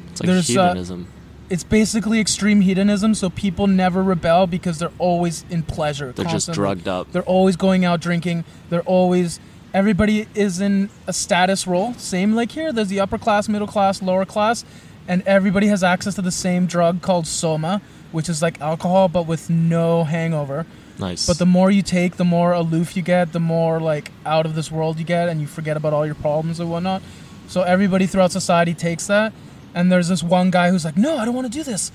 It's 0.09 0.21
like 0.21 0.27
there's, 0.27 0.49
uh, 0.55 0.69
hedonism. 0.69 1.07
It's 1.49 1.65
basically 1.65 2.21
extreme 2.21 2.61
hedonism. 2.61 3.13
So 3.13 3.29
people 3.29 3.67
never 3.67 4.01
rebel 4.01 4.47
because 4.47 4.79
they're 4.79 4.93
always 4.97 5.43
in 5.49 5.63
pleasure. 5.63 6.13
They're 6.13 6.25
just 6.25 6.53
drugged 6.53 6.87
up. 6.87 7.11
They're 7.11 7.23
always 7.23 7.57
going 7.57 7.83
out 7.83 7.99
drinking. 7.99 8.45
They're 8.69 8.83
always. 8.83 9.41
Everybody 9.73 10.27
is 10.33 10.61
in 10.61 10.89
a 11.07 11.13
status 11.13 11.67
role. 11.67 11.93
Same 11.95 12.35
like 12.35 12.53
here. 12.53 12.71
There's 12.71 12.87
the 12.87 13.01
upper 13.01 13.17
class, 13.17 13.49
middle 13.49 13.67
class, 13.67 14.01
lower 14.01 14.23
class, 14.23 14.63
and 15.09 15.23
everybody 15.23 15.67
has 15.67 15.83
access 15.83 16.15
to 16.15 16.21
the 16.21 16.31
same 16.31 16.67
drug 16.67 17.01
called 17.01 17.27
soma, 17.27 17.81
which 18.13 18.29
is 18.29 18.41
like 18.41 18.61
alcohol 18.61 19.09
but 19.09 19.27
with 19.27 19.49
no 19.49 20.05
hangover. 20.05 20.65
Nice. 20.99 21.25
But 21.25 21.39
the 21.39 21.45
more 21.45 21.71
you 21.71 21.81
take, 21.81 22.17
the 22.17 22.25
more 22.25 22.53
aloof 22.53 22.95
you 22.95 23.01
get, 23.01 23.33
the 23.33 23.39
more 23.39 23.79
like 23.79 24.11
out 24.25 24.45
of 24.45 24.55
this 24.55 24.71
world 24.71 24.99
you 24.99 25.05
get, 25.05 25.29
and 25.29 25.41
you 25.41 25.47
forget 25.47 25.75
about 25.75 25.93
all 25.93 26.05
your 26.05 26.15
problems 26.15 26.59
and 26.59 26.69
whatnot. 26.69 27.01
So 27.47 27.61
everybody 27.61 28.05
throughout 28.05 28.31
society 28.31 28.73
takes 28.73 29.07
that, 29.07 29.33
and 29.73 29.91
there's 29.91 30.07
this 30.07 30.23
one 30.23 30.51
guy 30.51 30.69
who's 30.69 30.85
like, 30.85 30.97
"No, 30.97 31.17
I 31.17 31.25
don't 31.25 31.33
want 31.33 31.51
to 31.51 31.57
do 31.57 31.63
this. 31.63 31.91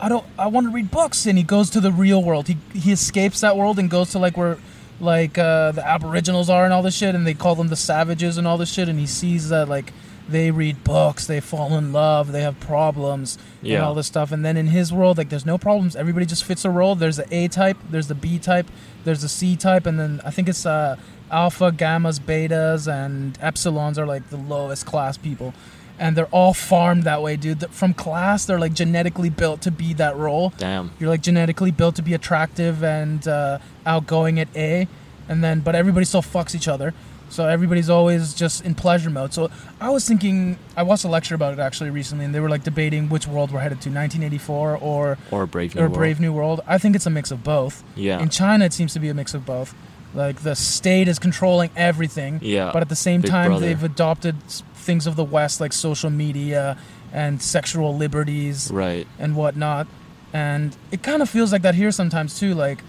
I 0.00 0.08
don't. 0.08 0.26
I 0.38 0.48
want 0.48 0.66
to 0.66 0.72
read 0.72 0.90
books." 0.90 1.26
And 1.26 1.38
he 1.38 1.44
goes 1.44 1.70
to 1.70 1.80
the 1.80 1.92
real 1.92 2.22
world. 2.22 2.48
He 2.48 2.56
he 2.74 2.92
escapes 2.92 3.40
that 3.40 3.56
world 3.56 3.78
and 3.78 3.88
goes 3.88 4.10
to 4.10 4.18
like 4.18 4.36
where 4.36 4.58
like 5.00 5.38
uh, 5.38 5.72
the 5.72 5.86
Aboriginals 5.86 6.50
are 6.50 6.64
and 6.64 6.72
all 6.72 6.82
this 6.82 6.96
shit, 6.96 7.14
and 7.14 7.26
they 7.26 7.34
call 7.34 7.54
them 7.54 7.68
the 7.68 7.76
savages 7.76 8.38
and 8.38 8.46
all 8.46 8.58
this 8.58 8.72
shit. 8.72 8.88
And 8.88 8.98
he 8.98 9.06
sees 9.06 9.48
that 9.50 9.68
like 9.68 9.92
they 10.28 10.50
read 10.50 10.82
books, 10.84 11.26
they 11.26 11.40
fall 11.40 11.76
in 11.76 11.92
love, 11.92 12.32
they 12.32 12.40
have 12.42 12.58
problems, 12.60 13.36
and 13.60 13.70
Yeah. 13.72 13.80
all 13.84 13.94
this 13.94 14.06
stuff. 14.06 14.32
And 14.32 14.44
then 14.44 14.56
in 14.56 14.68
his 14.68 14.92
world, 14.92 15.18
like 15.18 15.28
there's 15.28 15.44
no 15.46 15.58
problems. 15.58 15.94
Everybody 15.96 16.24
just 16.26 16.44
fits 16.44 16.64
a 16.64 16.70
role. 16.70 16.94
There's 16.94 17.16
the 17.16 17.26
A 17.34 17.48
type, 17.48 17.76
there's 17.90 18.08
the 18.08 18.14
B 18.14 18.38
type, 18.38 18.66
there's 19.04 19.20
the 19.22 19.28
C 19.28 19.54
type, 19.56 19.84
and 19.86 19.98
then 20.00 20.20
I 20.24 20.30
think 20.30 20.48
it's 20.48 20.64
uh, 20.64 20.96
alpha, 21.30 21.70
gammas, 21.72 22.18
betas, 22.20 22.90
and 22.90 23.38
epsilons 23.40 23.98
are 23.98 24.06
like 24.06 24.30
the 24.30 24.36
lowest 24.38 24.86
class 24.86 25.16
people. 25.18 25.52
And 25.98 26.16
they're 26.16 26.26
all 26.32 26.54
farmed 26.54 27.04
that 27.04 27.22
way, 27.22 27.36
dude. 27.36 27.64
From 27.70 27.94
class, 27.94 28.44
they're 28.46 28.58
like 28.58 28.72
genetically 28.72 29.30
built 29.30 29.60
to 29.60 29.70
be 29.70 29.92
that 29.94 30.16
role. 30.16 30.52
Damn. 30.58 30.90
You're 30.98 31.10
like 31.10 31.20
genetically 31.22 31.70
built 31.70 31.94
to 31.96 32.02
be 32.02 32.14
attractive 32.14 32.82
and 32.82 33.28
uh, 33.28 33.58
outgoing 33.86 34.40
at 34.40 34.48
A, 34.56 34.88
and 35.28 35.44
then 35.44 35.60
but 35.60 35.74
everybody 35.76 36.04
still 36.06 36.22
fucks 36.22 36.54
each 36.54 36.66
other. 36.66 36.94
So 37.34 37.48
everybody's 37.48 37.90
always 37.90 38.32
just 38.32 38.64
in 38.64 38.76
pleasure 38.76 39.10
mode. 39.10 39.34
So 39.34 39.50
I 39.80 39.90
was 39.90 40.06
thinking, 40.06 40.56
I 40.76 40.84
watched 40.84 41.04
a 41.04 41.08
lecture 41.08 41.34
about 41.34 41.52
it 41.52 41.58
actually 41.58 41.90
recently, 41.90 42.24
and 42.24 42.32
they 42.32 42.38
were 42.38 42.48
like 42.48 42.62
debating 42.62 43.08
which 43.08 43.26
world 43.26 43.50
we're 43.50 43.58
headed 43.58 43.80
to, 43.82 43.90
1984 43.90 44.76
or 44.76 45.18
Or 45.32 45.44
Brave 45.46 45.74
New 45.74 45.80
or 45.80 45.84
World. 45.86 45.94
Brave 45.94 46.20
New 46.20 46.32
World. 46.32 46.60
I 46.64 46.78
think 46.78 46.94
it's 46.94 47.06
a 47.06 47.10
mix 47.10 47.32
of 47.32 47.42
both. 47.42 47.82
Yeah. 47.96 48.20
In 48.20 48.28
China, 48.28 48.64
it 48.66 48.72
seems 48.72 48.92
to 48.92 49.00
be 49.00 49.08
a 49.08 49.14
mix 49.14 49.34
of 49.34 49.44
both. 49.44 49.74
Like 50.14 50.42
the 50.42 50.54
state 50.54 51.08
is 51.08 51.18
controlling 51.18 51.70
everything, 51.74 52.38
Yeah, 52.40 52.70
but 52.72 52.82
at 52.82 52.88
the 52.88 52.94
same 52.94 53.20
Big 53.20 53.32
time, 53.32 53.48
Brother. 53.50 53.66
they've 53.66 53.82
adopted 53.82 54.40
things 54.74 55.08
of 55.08 55.16
the 55.16 55.24
West 55.24 55.60
like 55.60 55.72
social 55.72 56.10
media 56.10 56.76
and 57.12 57.42
sexual 57.42 57.96
liberties 57.96 58.70
Right. 58.72 59.08
and 59.18 59.34
whatnot. 59.34 59.88
And 60.32 60.76
it 60.92 61.02
kind 61.02 61.20
of 61.20 61.28
feels 61.28 61.50
like 61.50 61.62
that 61.62 61.74
here 61.74 61.90
sometimes 61.90 62.38
too. 62.38 62.54
Like, 62.54 62.84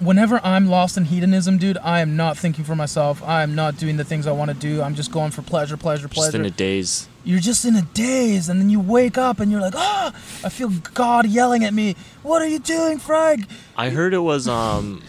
whenever 0.00 0.40
I'm 0.44 0.68
lost 0.68 0.96
in 0.96 1.06
hedonism, 1.06 1.58
dude, 1.58 1.78
I 1.78 2.00
am 2.00 2.16
not 2.16 2.36
thinking 2.36 2.64
for 2.64 2.74
myself. 2.76 3.22
I 3.22 3.42
am 3.42 3.54
not 3.54 3.76
doing 3.76 3.96
the 3.96 4.04
things 4.04 4.26
I 4.26 4.32
want 4.32 4.50
to 4.50 4.56
do. 4.56 4.82
I'm 4.82 4.94
just 4.94 5.10
going 5.10 5.30
for 5.30 5.42
pleasure, 5.42 5.76
pleasure, 5.76 6.08
pleasure. 6.08 6.32
Just 6.32 6.34
in 6.34 6.44
a 6.44 6.50
daze. 6.50 7.08
you're 7.24 7.40
just 7.40 7.64
in 7.64 7.76
a 7.76 7.82
daze, 7.82 8.48
and 8.48 8.60
then 8.60 8.70
you 8.70 8.80
wake 8.80 9.18
up 9.18 9.40
and 9.40 9.50
you're 9.50 9.60
like, 9.60 9.74
ah, 9.74 10.08
I 10.44 10.48
feel 10.48 10.70
God 10.94 11.26
yelling 11.26 11.64
at 11.64 11.74
me. 11.74 11.96
What 12.22 12.42
are 12.42 12.48
you 12.48 12.58
doing, 12.58 12.98
Frank? 12.98 13.46
I 13.76 13.90
heard 13.90 14.14
it 14.14 14.18
was 14.18 14.46
um 14.48 15.02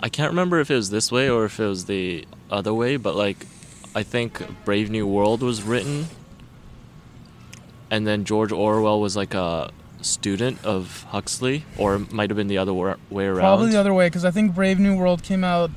I 0.00 0.08
can't 0.08 0.30
remember 0.30 0.58
if 0.58 0.70
it 0.70 0.74
was 0.74 0.90
this 0.90 1.12
way 1.12 1.30
or 1.30 1.44
if 1.44 1.60
it 1.60 1.66
was 1.66 1.84
the 1.84 2.26
other 2.50 2.74
way, 2.74 2.96
but 2.96 3.14
like 3.14 3.46
I 3.94 4.02
think 4.02 4.42
Brave 4.64 4.90
New 4.90 5.06
World 5.06 5.42
was 5.42 5.62
written 5.62 6.06
and 7.90 8.06
then 8.06 8.24
George 8.24 8.52
Orwell 8.52 9.00
was 9.00 9.16
like 9.16 9.34
a 9.34 9.70
student 10.02 10.64
of 10.64 11.04
Huxley 11.10 11.64
or 11.78 11.98
might 11.98 12.30
have 12.30 12.36
been 12.36 12.48
the 12.48 12.58
other 12.58 12.74
wa- 12.74 12.96
way 13.10 13.26
around. 13.26 13.40
Probably 13.40 13.70
the 13.70 13.80
other 13.80 13.94
way, 13.94 14.06
because 14.06 14.24
I 14.24 14.30
think 14.30 14.54
Brave 14.54 14.78
New 14.78 14.96
World 14.96 15.22
came 15.22 15.44
out. 15.44 15.70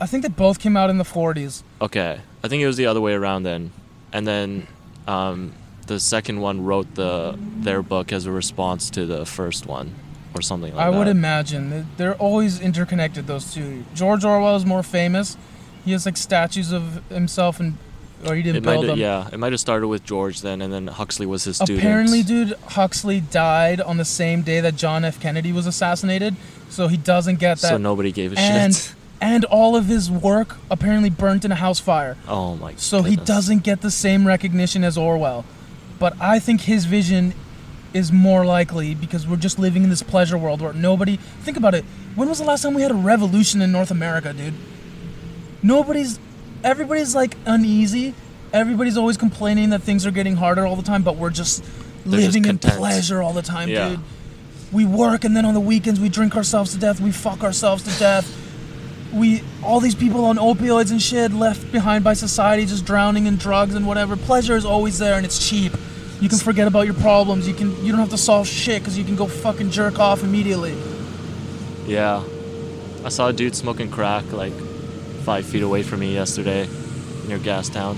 I 0.00 0.06
think 0.06 0.22
they 0.22 0.28
both 0.28 0.58
came 0.58 0.76
out 0.76 0.90
in 0.90 0.98
the 0.98 1.04
40s. 1.04 1.62
Okay. 1.80 2.20
I 2.42 2.48
think 2.48 2.62
it 2.62 2.66
was 2.66 2.76
the 2.76 2.86
other 2.86 3.00
way 3.00 3.12
around 3.14 3.42
then. 3.44 3.70
And 4.12 4.26
then 4.26 4.66
um 5.06 5.52
the 5.86 5.98
second 6.00 6.40
one 6.40 6.64
wrote 6.64 6.94
the 6.94 7.36
their 7.38 7.82
book 7.82 8.12
as 8.12 8.24
a 8.26 8.30
response 8.30 8.90
to 8.90 9.06
the 9.06 9.26
first 9.26 9.66
one 9.66 9.92
or 10.34 10.40
something 10.42 10.74
like 10.74 10.86
I 10.86 10.90
that. 10.90 10.96
I 10.96 10.98
would 10.98 11.08
imagine 11.08 11.88
they're 11.96 12.14
always 12.14 12.60
interconnected. 12.60 13.26
Those 13.26 13.52
two. 13.52 13.84
George 13.94 14.24
Orwell 14.24 14.56
is 14.56 14.64
more 14.64 14.82
famous. 14.82 15.36
He 15.84 15.92
has 15.92 16.06
like 16.06 16.16
statues 16.16 16.72
of 16.72 17.02
himself 17.08 17.58
and, 17.60 17.76
or 18.26 18.34
he 18.34 18.42
didn't 18.42 18.58
it 18.58 18.62
build 18.62 18.86
them. 18.86 18.98
yeah, 18.98 19.28
it 19.32 19.38
might 19.38 19.52
have 19.52 19.60
started 19.60 19.88
with 19.88 20.04
George 20.04 20.42
then, 20.42 20.60
and 20.62 20.72
then 20.72 20.86
Huxley 20.86 21.26
was 21.26 21.44
his 21.44 21.56
student. 21.56 21.78
Apparently, 21.78 22.22
dude, 22.22 22.52
Huxley 22.68 23.20
died 23.20 23.80
on 23.80 23.96
the 23.96 24.04
same 24.04 24.42
day 24.42 24.60
that 24.60 24.76
John 24.76 25.04
F. 25.04 25.20
Kennedy 25.20 25.52
was 25.52 25.66
assassinated, 25.66 26.36
so 26.68 26.88
he 26.88 26.96
doesn't 26.96 27.38
get 27.38 27.58
that. 27.58 27.68
so 27.68 27.76
nobody 27.76 28.12
gave 28.12 28.32
a 28.32 28.38
and 28.38 28.74
shit. 28.74 28.94
and 29.20 29.44
all 29.46 29.76
of 29.76 29.86
his 29.86 30.10
work 30.10 30.56
apparently 30.70 31.10
burnt 31.10 31.44
in 31.44 31.52
a 31.52 31.56
house 31.56 31.80
fire. 31.80 32.16
Oh 32.28 32.56
my. 32.56 32.72
God. 32.72 32.80
So 32.80 33.02
he 33.02 33.16
doesn't 33.16 33.62
get 33.62 33.80
the 33.80 33.90
same 33.90 34.26
recognition 34.26 34.84
as 34.84 34.98
Orwell. 34.98 35.44
But 35.98 36.14
I 36.20 36.38
think 36.38 36.62
his 36.62 36.86
vision 36.86 37.34
is 37.92 38.12
more 38.12 38.44
likely 38.44 38.94
because 38.94 39.26
we're 39.26 39.36
just 39.36 39.58
living 39.58 39.82
in 39.82 39.90
this 39.90 40.02
pleasure 40.02 40.38
world 40.38 40.60
where 40.60 40.72
nobody 40.72 41.16
think 41.16 41.56
about 41.56 41.74
it. 41.74 41.84
When 42.14 42.28
was 42.28 42.38
the 42.38 42.44
last 42.44 42.62
time 42.62 42.74
we 42.74 42.82
had 42.82 42.90
a 42.90 42.94
revolution 42.94 43.60
in 43.60 43.72
North 43.72 43.90
America, 43.90 44.32
dude? 44.32 44.54
Nobody's 45.62 46.18
everybody's 46.64 47.14
like 47.14 47.36
uneasy. 47.46 48.14
Everybody's 48.52 48.96
always 48.96 49.16
complaining 49.16 49.70
that 49.70 49.82
things 49.82 50.04
are 50.06 50.10
getting 50.10 50.36
harder 50.36 50.66
all 50.66 50.76
the 50.76 50.82
time, 50.82 51.02
but 51.02 51.16
we're 51.16 51.30
just 51.30 51.62
They're 52.04 52.20
just 52.20 52.34
living 52.34 52.44
in 52.48 52.58
pleasure 52.58 53.22
all 53.22 53.32
the 53.32 53.42
time, 53.42 53.68
Yeah. 53.68 53.90
dude. 53.90 54.00
We 54.72 54.84
work 54.84 55.24
and 55.24 55.36
then 55.36 55.44
on 55.44 55.54
the 55.54 55.60
weekends 55.60 56.00
we 56.00 56.08
drink 56.08 56.36
ourselves 56.36 56.72
to 56.72 56.78
death, 56.78 57.00
we 57.00 57.10
fuck 57.12 57.42
ourselves 57.42 57.82
to 57.84 57.98
death. 57.98 58.36
We 59.12 59.42
all 59.64 59.80
these 59.80 59.94
people 59.96 60.24
on 60.24 60.36
opioids 60.36 60.90
and 60.92 61.02
shit 61.02 61.32
left 61.32 61.70
behind 61.72 62.04
by 62.04 62.14
society 62.14 62.66
just 62.66 62.84
drowning 62.84 63.26
in 63.26 63.36
drugs 63.36 63.74
and 63.74 63.86
whatever. 63.86 64.16
Pleasure 64.16 64.56
is 64.56 64.64
always 64.64 64.98
there 64.98 65.14
and 65.16 65.24
it's 65.26 65.48
cheap. 65.48 65.72
You 66.20 66.28
can 66.28 66.38
forget 66.38 66.68
about 66.68 66.84
your 66.86 66.94
problems. 66.94 67.48
You 67.48 67.54
can 67.54 67.70
you 67.84 67.90
don't 67.92 68.00
have 68.00 68.10
to 68.10 68.18
solve 68.18 68.46
shit 68.46 68.82
because 68.82 68.96
you 68.98 69.04
can 69.04 69.16
go 69.16 69.26
fucking 69.26 69.70
jerk 69.70 69.98
off 69.98 70.22
immediately. 70.22 70.74
Yeah, 71.86 72.22
I 73.04 73.08
saw 73.08 73.28
a 73.28 73.32
dude 73.32 73.56
smoking 73.56 73.90
crack 73.90 74.30
like 74.32 74.52
five 75.24 75.44
feet 75.46 75.62
away 75.62 75.82
from 75.82 76.00
me 76.00 76.12
yesterday 76.14 76.66
near 77.28 77.38
Gastown. 77.38 77.96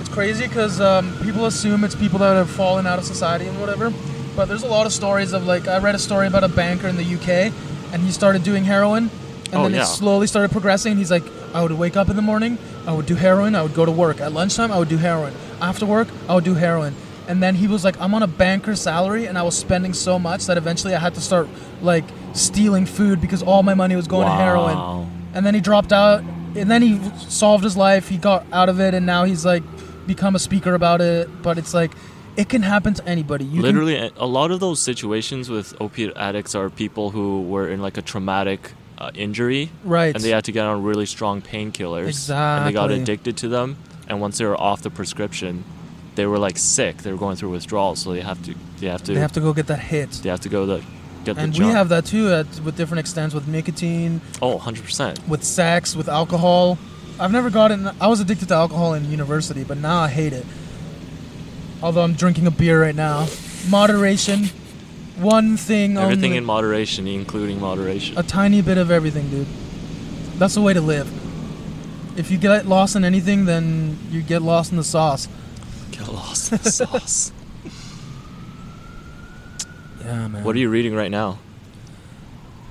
it's 0.00 0.08
crazy 0.08 0.46
because 0.46 0.80
um, 0.80 1.12
people 1.22 1.44
assume 1.46 1.84
it's 1.84 1.94
people 1.94 2.18
that 2.20 2.34
have 2.34 2.50
fallen 2.50 2.86
out 2.86 2.98
of 2.98 3.04
society 3.04 3.46
and 3.46 3.60
whatever 3.60 3.92
but 4.36 4.46
there's 4.46 4.62
a 4.62 4.66
lot 4.68 4.86
of 4.86 4.92
stories 4.92 5.32
of 5.32 5.44
like 5.46 5.68
i 5.68 5.78
read 5.78 5.94
a 5.94 5.98
story 5.98 6.26
about 6.26 6.44
a 6.44 6.48
banker 6.48 6.86
in 6.88 6.96
the 6.96 7.14
uk 7.14 7.28
and 7.92 8.02
he 8.02 8.10
started 8.10 8.42
doing 8.42 8.64
heroin 8.64 9.04
and 9.46 9.54
Oh, 9.60 9.64
then 9.64 9.74
yeah. 9.74 9.82
it 9.82 9.86
slowly 9.86 10.26
started 10.26 10.50
progressing. 10.50 10.96
He's 10.96 11.10
like 11.10 11.24
i 11.54 11.60
would 11.62 11.72
wake 11.72 11.96
up 11.96 12.08
in 12.08 12.16
the 12.16 12.22
morning 12.22 12.56
i 12.86 12.92
would 12.94 13.04
do 13.04 13.14
heroin 13.16 13.54
i 13.54 13.62
would 13.62 13.74
go 13.74 13.84
to 13.84 13.92
work. 13.92 14.20
At 14.20 14.32
lunchtime 14.32 14.72
i 14.72 14.78
would 14.78 14.88
do 14.88 14.96
heroin. 14.96 15.34
After 15.60 15.84
work 15.84 16.08
i 16.28 16.34
would 16.34 16.44
do 16.44 16.54
heroin. 16.54 16.94
And 17.28 17.42
then 17.42 17.54
he 17.56 17.66
was 17.68 17.84
like 17.84 18.00
i'm 18.00 18.14
on 18.14 18.22
a 18.22 18.26
banker's 18.26 18.80
salary 18.80 19.26
and 19.26 19.36
i 19.36 19.42
was 19.42 19.56
spending 19.58 19.92
so 19.92 20.18
much 20.18 20.46
that 20.46 20.56
eventually 20.56 20.94
i 20.94 20.98
had 20.98 21.14
to 21.16 21.20
start 21.20 21.48
like 21.82 22.04
stealing 22.32 22.86
food 22.86 23.20
because 23.20 23.42
all 23.42 23.62
my 23.62 23.74
money 23.74 23.94
was 23.94 24.06
going 24.08 24.26
to 24.26 24.32
heroin 24.32 24.78
and 25.34 25.44
then 25.44 25.54
he 25.54 25.60
dropped 25.60 25.92
out 25.92 26.22
and 26.56 26.70
then 26.70 26.82
he 26.82 27.00
solved 27.28 27.64
his 27.64 27.76
life. 27.76 28.08
He 28.08 28.18
got 28.18 28.46
out 28.52 28.68
of 28.68 28.80
it, 28.80 28.94
and 28.94 29.06
now 29.06 29.24
he's 29.24 29.44
like 29.44 29.62
become 30.06 30.34
a 30.34 30.38
speaker 30.38 30.74
about 30.74 31.00
it. 31.00 31.42
But 31.42 31.58
it's 31.58 31.74
like 31.74 31.92
it 32.36 32.48
can 32.48 32.62
happen 32.62 32.94
to 32.94 33.06
anybody. 33.06 33.44
You 33.44 33.62
Literally, 33.62 33.96
a 33.96 34.10
a 34.16 34.26
lot 34.26 34.50
of 34.50 34.60
those 34.60 34.80
situations 34.80 35.48
with 35.50 35.74
opiate 35.80 36.16
addicts 36.16 36.54
are 36.54 36.70
people 36.70 37.10
who 37.10 37.42
were 37.42 37.68
in 37.68 37.80
like 37.80 37.96
a 37.96 38.02
traumatic 38.02 38.72
uh, 38.98 39.10
injury, 39.14 39.70
right? 39.84 40.14
and 40.14 40.22
they 40.22 40.30
had 40.30 40.44
to 40.44 40.52
get 40.52 40.64
on 40.64 40.82
really 40.82 41.06
strong 41.06 41.42
painkillers, 41.42 42.08
exactly. 42.08 42.58
and 42.58 42.66
they 42.66 42.72
got 42.72 42.90
addicted 42.90 43.36
to 43.38 43.48
them. 43.48 43.76
And 44.08 44.20
once 44.20 44.38
they 44.38 44.44
were 44.44 44.60
off 44.60 44.82
the 44.82 44.90
prescription, 44.90 45.64
they 46.16 46.26
were 46.26 46.38
like 46.38 46.58
sick. 46.58 46.98
They 46.98 47.12
were 47.12 47.18
going 47.18 47.36
through 47.36 47.50
withdrawal, 47.50 47.96
so 47.96 48.12
they 48.12 48.20
have 48.20 48.42
to 48.44 48.54
they 48.78 48.88
have 48.88 49.02
to 49.04 49.14
they 49.14 49.20
have 49.20 49.32
to 49.32 49.40
go 49.40 49.52
get 49.52 49.68
that 49.68 49.80
hit. 49.80 50.10
they 50.22 50.28
have 50.28 50.40
to 50.40 50.48
go 50.48 50.66
to 50.66 50.84
get 51.24 51.38
And 51.38 51.54
the 51.54 51.64
we 51.64 51.70
have 51.70 51.88
that 51.90 52.04
too 52.06 52.30
at, 52.32 52.46
with 52.60 52.76
different 52.76 53.00
extents 53.00 53.34
with 53.34 53.46
nicotine, 53.48 54.20
oh, 54.40 54.56
100 54.56 54.84
percent. 54.84 55.28
with 55.28 55.42
sex, 55.44 55.94
with 55.96 56.08
alcohol. 56.08 56.78
I've 57.20 57.32
never 57.32 57.50
gotten. 57.50 57.90
I 58.00 58.06
was 58.08 58.20
addicted 58.20 58.48
to 58.48 58.54
alcohol 58.54 58.94
in 58.94 59.10
university, 59.10 59.64
but 59.64 59.76
now 59.78 60.00
I 60.00 60.08
hate 60.08 60.32
it. 60.32 60.46
Although 61.82 62.02
I'm 62.02 62.14
drinking 62.14 62.46
a 62.46 62.50
beer 62.50 62.80
right 62.80 62.94
now. 62.94 63.26
Moderation. 63.68 64.46
One 65.18 65.56
thing 65.56 65.96
Everything 65.98 66.24
only. 66.26 66.36
in 66.38 66.44
moderation, 66.44 67.06
including 67.06 67.60
moderation. 67.60 68.16
a 68.18 68.22
tiny 68.22 68.62
bit 68.62 68.78
of 68.78 68.90
everything, 68.90 69.28
dude. 69.30 69.46
That's 70.38 70.54
the 70.54 70.62
way 70.62 70.72
to 70.72 70.80
live. 70.80 71.06
If 72.18 72.30
you 72.30 72.38
get 72.38 72.66
lost 72.66 72.96
in 72.96 73.04
anything, 73.04 73.44
then 73.44 73.98
you 74.10 74.22
get 74.22 74.42
lost 74.42 74.70
in 74.72 74.78
the 74.78 74.84
sauce. 74.84 75.28
Get 75.92 76.08
lost 76.08 76.52
in 76.52 76.58
the 76.62 76.70
sauce. 76.72 77.32
Yeah, 80.12 80.28
man. 80.28 80.44
What 80.44 80.54
are 80.54 80.58
you 80.58 80.68
reading 80.68 80.94
right 80.94 81.10
now? 81.10 81.38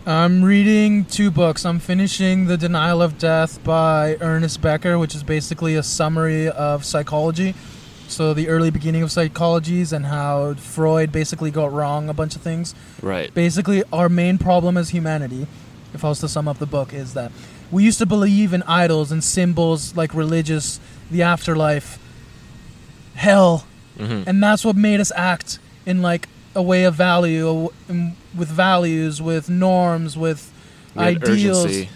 I'm 0.05 0.43
reading 0.43 1.05
two 1.05 1.31
books. 1.31 1.65
I'm 1.65 1.79
finishing 1.79 2.45
The 2.45 2.55
Denial 2.55 3.01
of 3.01 3.17
Death 3.17 3.63
by 3.63 4.15
Ernest 4.21 4.61
Becker, 4.61 4.99
which 4.99 5.15
is 5.15 5.23
basically 5.23 5.75
a 5.75 5.81
summary 5.81 6.47
of 6.47 6.85
psychology. 6.85 7.55
So, 8.07 8.35
the 8.35 8.47
early 8.47 8.69
beginning 8.69 9.01
of 9.01 9.09
psychologies 9.09 9.91
and 9.91 10.05
how 10.05 10.53
Freud 10.53 11.11
basically 11.11 11.49
got 11.49 11.73
wrong 11.73 12.09
a 12.09 12.13
bunch 12.13 12.35
of 12.35 12.43
things. 12.43 12.75
Right. 13.01 13.33
Basically, 13.33 13.83
our 13.91 14.07
main 14.09 14.37
problem 14.37 14.77
as 14.77 14.89
humanity, 14.89 15.47
if 15.95 16.05
I 16.05 16.09
was 16.09 16.19
to 16.19 16.27
sum 16.27 16.47
up 16.47 16.59
the 16.59 16.67
book, 16.67 16.93
is 16.93 17.15
that 17.15 17.31
we 17.71 17.83
used 17.83 17.97
to 17.99 18.05
believe 18.05 18.53
in 18.53 18.61
idols 18.63 19.11
and 19.11 19.23
symbols 19.23 19.95
like 19.95 20.13
religious, 20.13 20.79
the 21.09 21.23
afterlife, 21.23 21.97
hell, 23.15 23.65
hmm 23.97 24.23
and 24.27 24.43
that's 24.43 24.63
what 24.63 24.75
made 24.75 24.99
us 24.99 25.11
act 25.15 25.57
in 25.85 26.01
like 26.03 26.27
a 26.55 26.61
way 26.61 26.83
of 26.83 26.95
value, 26.95 27.69
in, 27.87 27.95
um, 27.95 28.11
with 28.37 28.49
values, 28.49 29.21
with 29.21 29.49
norms, 29.49 30.17
with 30.17 30.51
We 30.95 31.03
ideals, 31.03 31.65
urgency. 31.65 31.89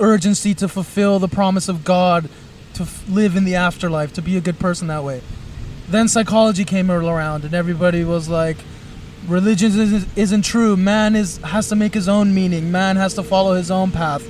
urgency 0.00 0.54
to 0.54 0.68
fulfill 0.68 1.18
the 1.18 1.28
promise 1.28 1.68
of 1.68 1.84
God, 1.84 2.28
to 2.74 2.82
f- 2.82 3.04
live 3.08 3.36
in 3.36 3.44
the 3.44 3.54
afterlife, 3.54 4.12
to 4.14 4.22
be 4.22 4.36
a 4.36 4.40
good 4.40 4.58
person 4.58 4.88
that 4.88 5.04
way. 5.04 5.20
Then 5.88 6.08
psychology 6.08 6.64
came 6.64 6.90
around, 6.90 7.44
and 7.44 7.54
everybody 7.54 8.02
was 8.04 8.28
like, 8.28 8.56
"Religion 9.28 9.78
isn't, 9.78 10.08
isn't 10.16 10.42
true. 10.42 10.76
Man 10.76 11.14
is 11.14 11.36
has 11.38 11.68
to 11.68 11.76
make 11.76 11.94
his 11.94 12.08
own 12.08 12.34
meaning. 12.34 12.72
Man 12.72 12.96
has 12.96 13.14
to 13.14 13.22
follow 13.22 13.54
his 13.54 13.70
own 13.70 13.90
path." 13.90 14.22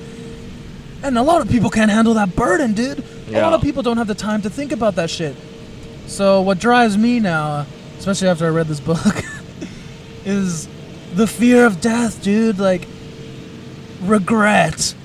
And 1.03 1.17
a 1.17 1.21
lot 1.21 1.41
of 1.41 1.49
people 1.49 1.69
can't 1.69 1.91
handle 1.91 2.13
that 2.15 2.35
burden, 2.35 2.73
dude. 2.73 3.03
A 3.29 3.41
lot 3.41 3.53
of 3.53 3.61
people 3.61 3.81
don't 3.83 3.97
have 3.97 4.07
the 4.07 4.15
time 4.15 4.41
to 4.43 4.49
think 4.49 4.71
about 4.71 4.95
that 4.95 5.09
shit. 5.09 5.35
So 6.07 6.41
what 6.41 6.59
drives 6.59 6.97
me 6.97 7.19
now, 7.19 7.65
especially 7.97 8.27
after 8.27 8.45
I 8.45 8.49
read 8.49 8.67
this 8.67 8.79
book, 8.79 8.99
is 10.25 10.67
the 11.13 11.27
fear 11.27 11.65
of 11.65 11.81
death, 11.81 12.21
dude. 12.23 12.59
Like 12.59 12.87
regret. 14.01 14.95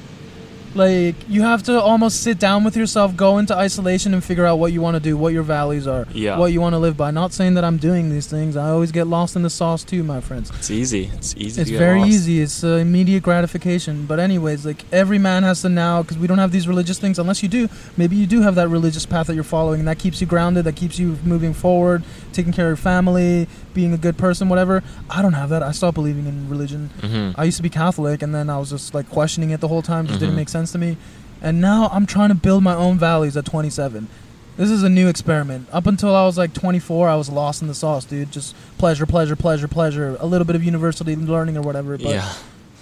Like 0.74 1.14
you 1.28 1.42
have 1.42 1.62
to 1.64 1.80
almost 1.80 2.22
sit 2.22 2.38
down 2.38 2.62
with 2.62 2.76
yourself, 2.76 3.16
go 3.16 3.38
into 3.38 3.56
isolation, 3.56 4.12
and 4.14 4.22
figure 4.22 4.44
out 4.46 4.58
what 4.58 4.72
you 4.72 4.80
want 4.80 4.94
to 4.96 5.00
do, 5.00 5.16
what 5.16 5.32
your 5.32 5.42
values 5.42 5.86
are, 5.86 6.06
Yeah. 6.12 6.38
what 6.38 6.52
you 6.52 6.60
want 6.60 6.74
to 6.74 6.78
live 6.78 6.96
by. 6.96 7.10
Not 7.10 7.32
saying 7.32 7.54
that 7.54 7.64
I'm 7.64 7.78
doing 7.78 8.10
these 8.10 8.26
things. 8.26 8.56
I 8.56 8.68
always 8.70 8.92
get 8.92 9.06
lost 9.06 9.34
in 9.34 9.42
the 9.42 9.50
sauce 9.50 9.82
too, 9.82 10.02
my 10.04 10.20
friends. 10.20 10.50
It's 10.58 10.70
easy. 10.70 11.10
It's 11.14 11.34
easy. 11.36 11.62
It's 11.62 11.70
very 11.70 12.00
lost. 12.00 12.10
easy. 12.12 12.40
It's 12.42 12.62
uh, 12.62 12.68
immediate 12.76 13.22
gratification. 13.22 14.06
But 14.06 14.18
anyways, 14.20 14.66
like 14.66 14.84
every 14.92 15.18
man 15.18 15.42
has 15.42 15.62
to 15.62 15.68
now, 15.68 16.02
because 16.02 16.18
we 16.18 16.26
don't 16.26 16.38
have 16.38 16.52
these 16.52 16.68
religious 16.68 16.98
things. 16.98 17.18
Unless 17.18 17.42
you 17.42 17.48
do, 17.48 17.68
maybe 17.96 18.16
you 18.16 18.26
do 18.26 18.42
have 18.42 18.54
that 18.56 18.68
religious 18.68 19.06
path 19.06 19.26
that 19.28 19.34
you're 19.34 19.44
following, 19.44 19.80
and 19.80 19.88
that 19.88 19.98
keeps 19.98 20.20
you 20.20 20.26
grounded. 20.26 20.64
That 20.64 20.76
keeps 20.76 20.98
you 20.98 21.16
moving 21.24 21.54
forward, 21.54 22.02
taking 22.32 22.52
care 22.52 22.66
of 22.66 22.70
your 22.70 22.76
family, 22.76 23.48
being 23.74 23.94
a 23.94 23.98
good 23.98 24.18
person, 24.18 24.48
whatever. 24.48 24.82
I 25.08 25.22
don't 25.22 25.32
have 25.34 25.48
that. 25.50 25.62
I 25.62 25.72
stopped 25.72 25.94
believing 25.94 26.26
in 26.26 26.48
religion. 26.48 26.90
Mhm. 27.00 27.34
I 27.38 27.44
used 27.44 27.56
to 27.56 27.62
be 27.62 27.70
Catholic, 27.70 28.22
and 28.22 28.34
then 28.34 28.50
I 28.50 28.58
was 28.58 28.70
just 28.70 28.92
like 28.94 29.08
questioning 29.08 29.50
it 29.50 29.60
the 29.60 29.68
whole 29.68 29.82
time. 29.82 30.06
Just 30.06 30.20
didn't 30.20 30.34
Mhm. 30.34 30.38
make 30.38 30.48
sense 30.48 30.57
to 30.66 30.78
me. 30.78 30.96
And 31.40 31.60
now 31.60 31.88
I'm 31.92 32.06
trying 32.06 32.30
to 32.30 32.34
build 32.34 32.62
my 32.64 32.74
own 32.74 32.98
values 32.98 33.36
at 33.36 33.44
27. 33.44 34.08
This 34.56 34.70
is 34.70 34.82
a 34.82 34.88
new 34.88 35.06
experiment. 35.08 35.68
Up 35.72 35.86
until 35.86 36.16
I 36.16 36.24
was 36.24 36.36
like 36.36 36.52
24, 36.52 37.08
I 37.08 37.14
was 37.14 37.28
lost 37.30 37.62
in 37.62 37.68
the 37.68 37.74
sauce, 37.74 38.04
dude. 38.04 38.32
Just 38.32 38.56
pleasure, 38.76 39.06
pleasure, 39.06 39.36
pleasure, 39.36 39.68
pleasure. 39.68 40.16
A 40.18 40.26
little 40.26 40.44
bit 40.44 40.56
of 40.56 40.64
university 40.64 41.14
learning 41.14 41.56
or 41.56 41.62
whatever. 41.62 41.96
But 41.96 42.06
Yeah. 42.08 42.32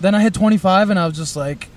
then 0.00 0.14
I 0.14 0.22
hit 0.22 0.32
25, 0.32 0.88
and 0.88 0.98
I 0.98 1.06
was 1.06 1.16
just 1.18 1.36
like, 1.36 1.68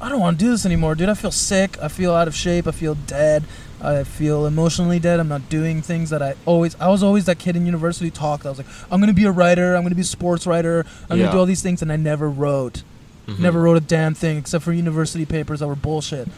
I 0.00 0.08
don't 0.08 0.18
want 0.20 0.38
to 0.38 0.44
do 0.44 0.50
this 0.50 0.66
anymore, 0.66 0.96
dude. 0.96 1.08
I 1.08 1.14
feel 1.14 1.30
sick. 1.30 1.78
I 1.80 1.86
feel 1.88 2.12
out 2.12 2.26
of 2.26 2.34
shape. 2.34 2.66
I 2.66 2.72
feel 2.72 2.96
dead. 3.06 3.44
I 3.80 4.02
feel 4.04 4.46
emotionally 4.46 4.98
dead. 4.98 5.20
I'm 5.20 5.28
not 5.28 5.48
doing 5.48 5.80
things 5.80 6.10
that 6.10 6.22
I 6.22 6.34
always. 6.44 6.74
I 6.80 6.88
was 6.88 7.02
always 7.04 7.26
that 7.26 7.38
kid 7.38 7.54
in 7.56 7.64
university 7.66 8.10
talk. 8.10 8.42
that 8.42 8.48
I 8.48 8.50
was 8.50 8.58
like, 8.58 8.66
I'm 8.90 8.98
gonna 9.00 9.12
be 9.12 9.24
a 9.26 9.30
writer. 9.30 9.76
I'm 9.76 9.82
gonna 9.84 9.94
be 9.94 10.00
a 10.00 10.04
sports 10.04 10.44
writer. 10.46 10.84
I'm 11.08 11.18
Yeah. 11.18 11.24
gonna 11.26 11.32
do 11.34 11.38
all 11.38 11.46
these 11.46 11.62
things, 11.62 11.82
and 11.82 11.92
I 11.92 11.96
never 11.96 12.28
wrote. 12.28 12.82
Mhm. 13.26 13.38
Never 13.40 13.60
wrote 13.60 13.76
a 13.76 13.80
damn 13.80 14.14
thing 14.14 14.36
except 14.38 14.64
for 14.64 14.72
university 14.72 15.26
papers 15.26 15.60
that 15.60 15.66
were 15.66 15.74
bullshit. 15.74 16.28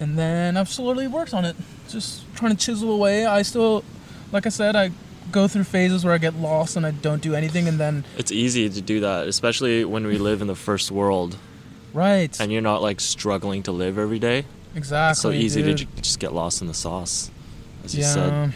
And 0.00 0.18
then 0.18 0.56
I've 0.56 0.68
slowly 0.68 1.06
worked 1.06 1.32
on 1.34 1.44
it, 1.44 1.56
just 1.88 2.22
trying 2.34 2.54
to 2.54 2.56
chisel 2.56 2.90
away. 2.92 3.24
I 3.26 3.42
still, 3.42 3.82
like 4.32 4.46
I 4.46 4.50
said, 4.50 4.76
I 4.76 4.90
go 5.32 5.48
through 5.48 5.64
phases 5.64 6.04
where 6.04 6.14
I 6.14 6.18
get 6.18 6.34
lost 6.36 6.76
and 6.76 6.86
I 6.86 6.90
don't 6.92 7.20
do 7.22 7.34
anything, 7.34 7.66
and 7.68 7.78
then 7.80 8.04
It's 8.16 8.30
easy 8.32 8.68
to 8.68 8.80
do 8.80 9.00
that, 9.00 9.26
especially 9.26 9.84
when 9.84 10.06
we 10.06 10.18
live 10.18 10.40
in 10.40 10.46
the 10.46 10.54
first 10.54 10.90
world 10.90 11.36
right, 11.92 12.38
and 12.40 12.52
you're 12.52 12.62
not 12.62 12.80
like 12.82 13.00
struggling 13.00 13.62
to 13.64 13.72
live 13.72 13.98
every 13.98 14.18
day. 14.18 14.44
exactly. 14.74 15.10
It's 15.12 15.20
so 15.20 15.30
easy 15.32 15.62
dude. 15.62 15.78
to 15.78 15.84
ju- 15.84 15.90
just 16.02 16.18
get 16.20 16.32
lost 16.34 16.60
in 16.60 16.68
the 16.68 16.74
sauce, 16.74 17.30
as 17.84 17.94
you 17.94 18.02
yeah. 18.02 18.12
said. 18.14 18.52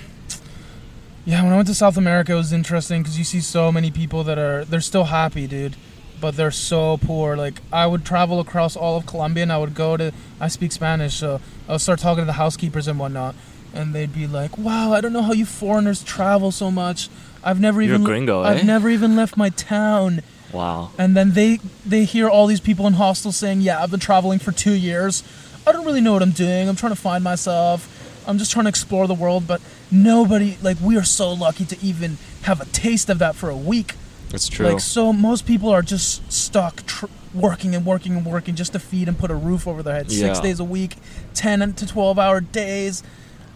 Yeah, 1.27 1.43
when 1.45 1.53
I 1.53 1.57
went 1.57 1.69
to 1.69 1.75
South 1.75 1.97
America, 1.97 2.33
it 2.33 2.37
was 2.37 2.53
interesting 2.53 3.03
because 3.03 3.19
you 3.19 3.25
see 3.25 3.41
so 3.41 3.71
many 3.73 3.91
people 3.91 4.25
that 4.25 4.39
are 4.39 4.65
they're 4.65 4.81
still 4.81 5.05
happy, 5.05 5.47
dude, 5.47 5.77
but 6.21 6.37
they're 6.37 6.51
so 6.51 6.99
poor. 6.99 7.37
Like 7.37 7.61
I 7.73 7.87
would 7.87 8.05
travel 8.05 8.41
across 8.41 8.77
all 8.77 8.97
of 8.97 9.07
Colombia, 9.07 9.43
and 9.43 9.53
I 9.53 9.59
would 9.59 9.75
go 9.75 9.97
to 9.97 10.13
I 10.41 10.49
speak 10.49 10.73
Spanish, 10.73 11.15
so 11.15 11.41
I 11.69 11.73
would 11.73 11.81
start 11.81 11.99
talking 12.01 12.23
to 12.23 12.27
the 12.27 12.35
housekeepers 12.35 12.89
and 12.89 12.99
whatnot, 12.99 13.35
and 13.75 13.95
they'd 13.95 14.13
be 14.13 14.27
like, 14.27 14.59
"Wow, 14.59 14.93
I 14.93 15.01
don't 15.01 15.13
know 15.13 15.23
how 15.23 15.33
you 15.33 15.47
foreigners 15.47 16.03
travel 16.03 16.53
so 16.53 16.71
much. 16.71 17.09
I've 17.43 17.61
never 17.61 17.81
You're 17.81 17.95
even 17.95 18.05
gringo, 18.05 18.43
I've 18.43 18.59
eh? 18.59 18.63
never 18.63 18.89
even 18.89 19.17
left 19.17 19.37
my 19.37 19.51
town." 19.51 20.23
Wow. 20.53 20.91
And 20.99 21.17
then 21.17 21.33
they 21.33 21.61
they 21.87 22.05
hear 22.05 22.29
all 22.29 22.47
these 22.47 22.61
people 22.61 22.87
in 22.87 22.95
hostels 22.95 23.37
saying, 23.37 23.61
"Yeah, 23.61 23.83
I've 23.83 23.91
been 23.91 24.01
traveling 24.01 24.39
for 24.39 24.53
two 24.53 24.75
years. 24.75 25.23
I 25.67 25.73
don't 25.73 25.85
really 25.85 26.01
know 26.01 26.13
what 26.13 26.23
I'm 26.23 26.33
doing. 26.33 26.69
I'm 26.69 26.77
trying 26.77 26.93
to 26.93 27.01
find 27.01 27.23
myself. 27.23 27.89
I'm 28.27 28.39
just 28.39 28.51
trying 28.51 28.65
to 28.65 28.69
explore 28.69 29.07
the 29.07 29.15
world." 29.15 29.47
But 29.47 29.61
nobody 29.91 30.59
like 30.63 30.79
we 30.83 30.97
are 30.97 31.05
so 31.05 31.33
lucky 31.33 31.65
to 31.67 31.77
even 31.83 32.19
have 32.43 32.61
a 32.61 32.67
taste 32.67 33.09
of 33.11 33.19
that 33.19 33.37
for 33.37 33.49
a 33.51 33.57
week. 33.57 33.95
It's 34.33 34.49
true. 34.49 34.67
Like 34.67 34.81
so, 34.81 35.13
most 35.13 35.47
people 35.47 35.71
are 35.71 35.83
just 35.83 36.31
stuck 36.33 36.85
tr- 36.87 37.07
working 37.35 37.75
and 37.75 37.85
working 37.85 38.17
and 38.17 38.25
working 38.25 38.55
just 38.55 38.73
to 38.73 38.79
feed 38.79 39.09
and 39.09 39.19
put 39.19 39.31
a 39.31 39.35
roof 39.35 39.67
over 39.67 39.83
their 39.83 39.95
head. 39.95 40.11
Six 40.11 40.39
Yeah. 40.39 40.43
days 40.43 40.61
a 40.61 40.65
week, 40.65 40.97
ten 41.35 41.73
to 41.75 41.87
twelve 41.87 42.19
hour 42.19 42.41
days. 42.41 43.03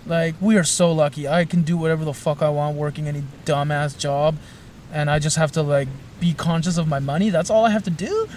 Like 0.07 0.35
we 0.41 0.57
are 0.57 0.65
so 0.65 0.93
lucky. 0.93 1.29
I 1.29 1.45
can 1.45 1.63
do 1.63 1.77
whatever 1.77 2.05
the 2.05 2.13
fuck 2.15 2.43
I 2.43 2.49
want, 2.51 2.77
working 2.77 3.07
any 3.09 3.23
dumbass 3.47 3.97
job, 3.97 4.37
and 4.93 5.09
I 5.11 5.19
just 5.19 5.37
have 5.37 5.53
to 5.53 5.63
like 5.63 5.89
be 6.21 6.35
conscious 6.35 6.77
of 6.77 6.89
my 6.89 6.99
money. 6.99 7.31
That's 7.31 7.51
all 7.51 7.65
I 7.65 7.71
have 7.71 7.85
to 7.85 7.91
do. 7.91 8.29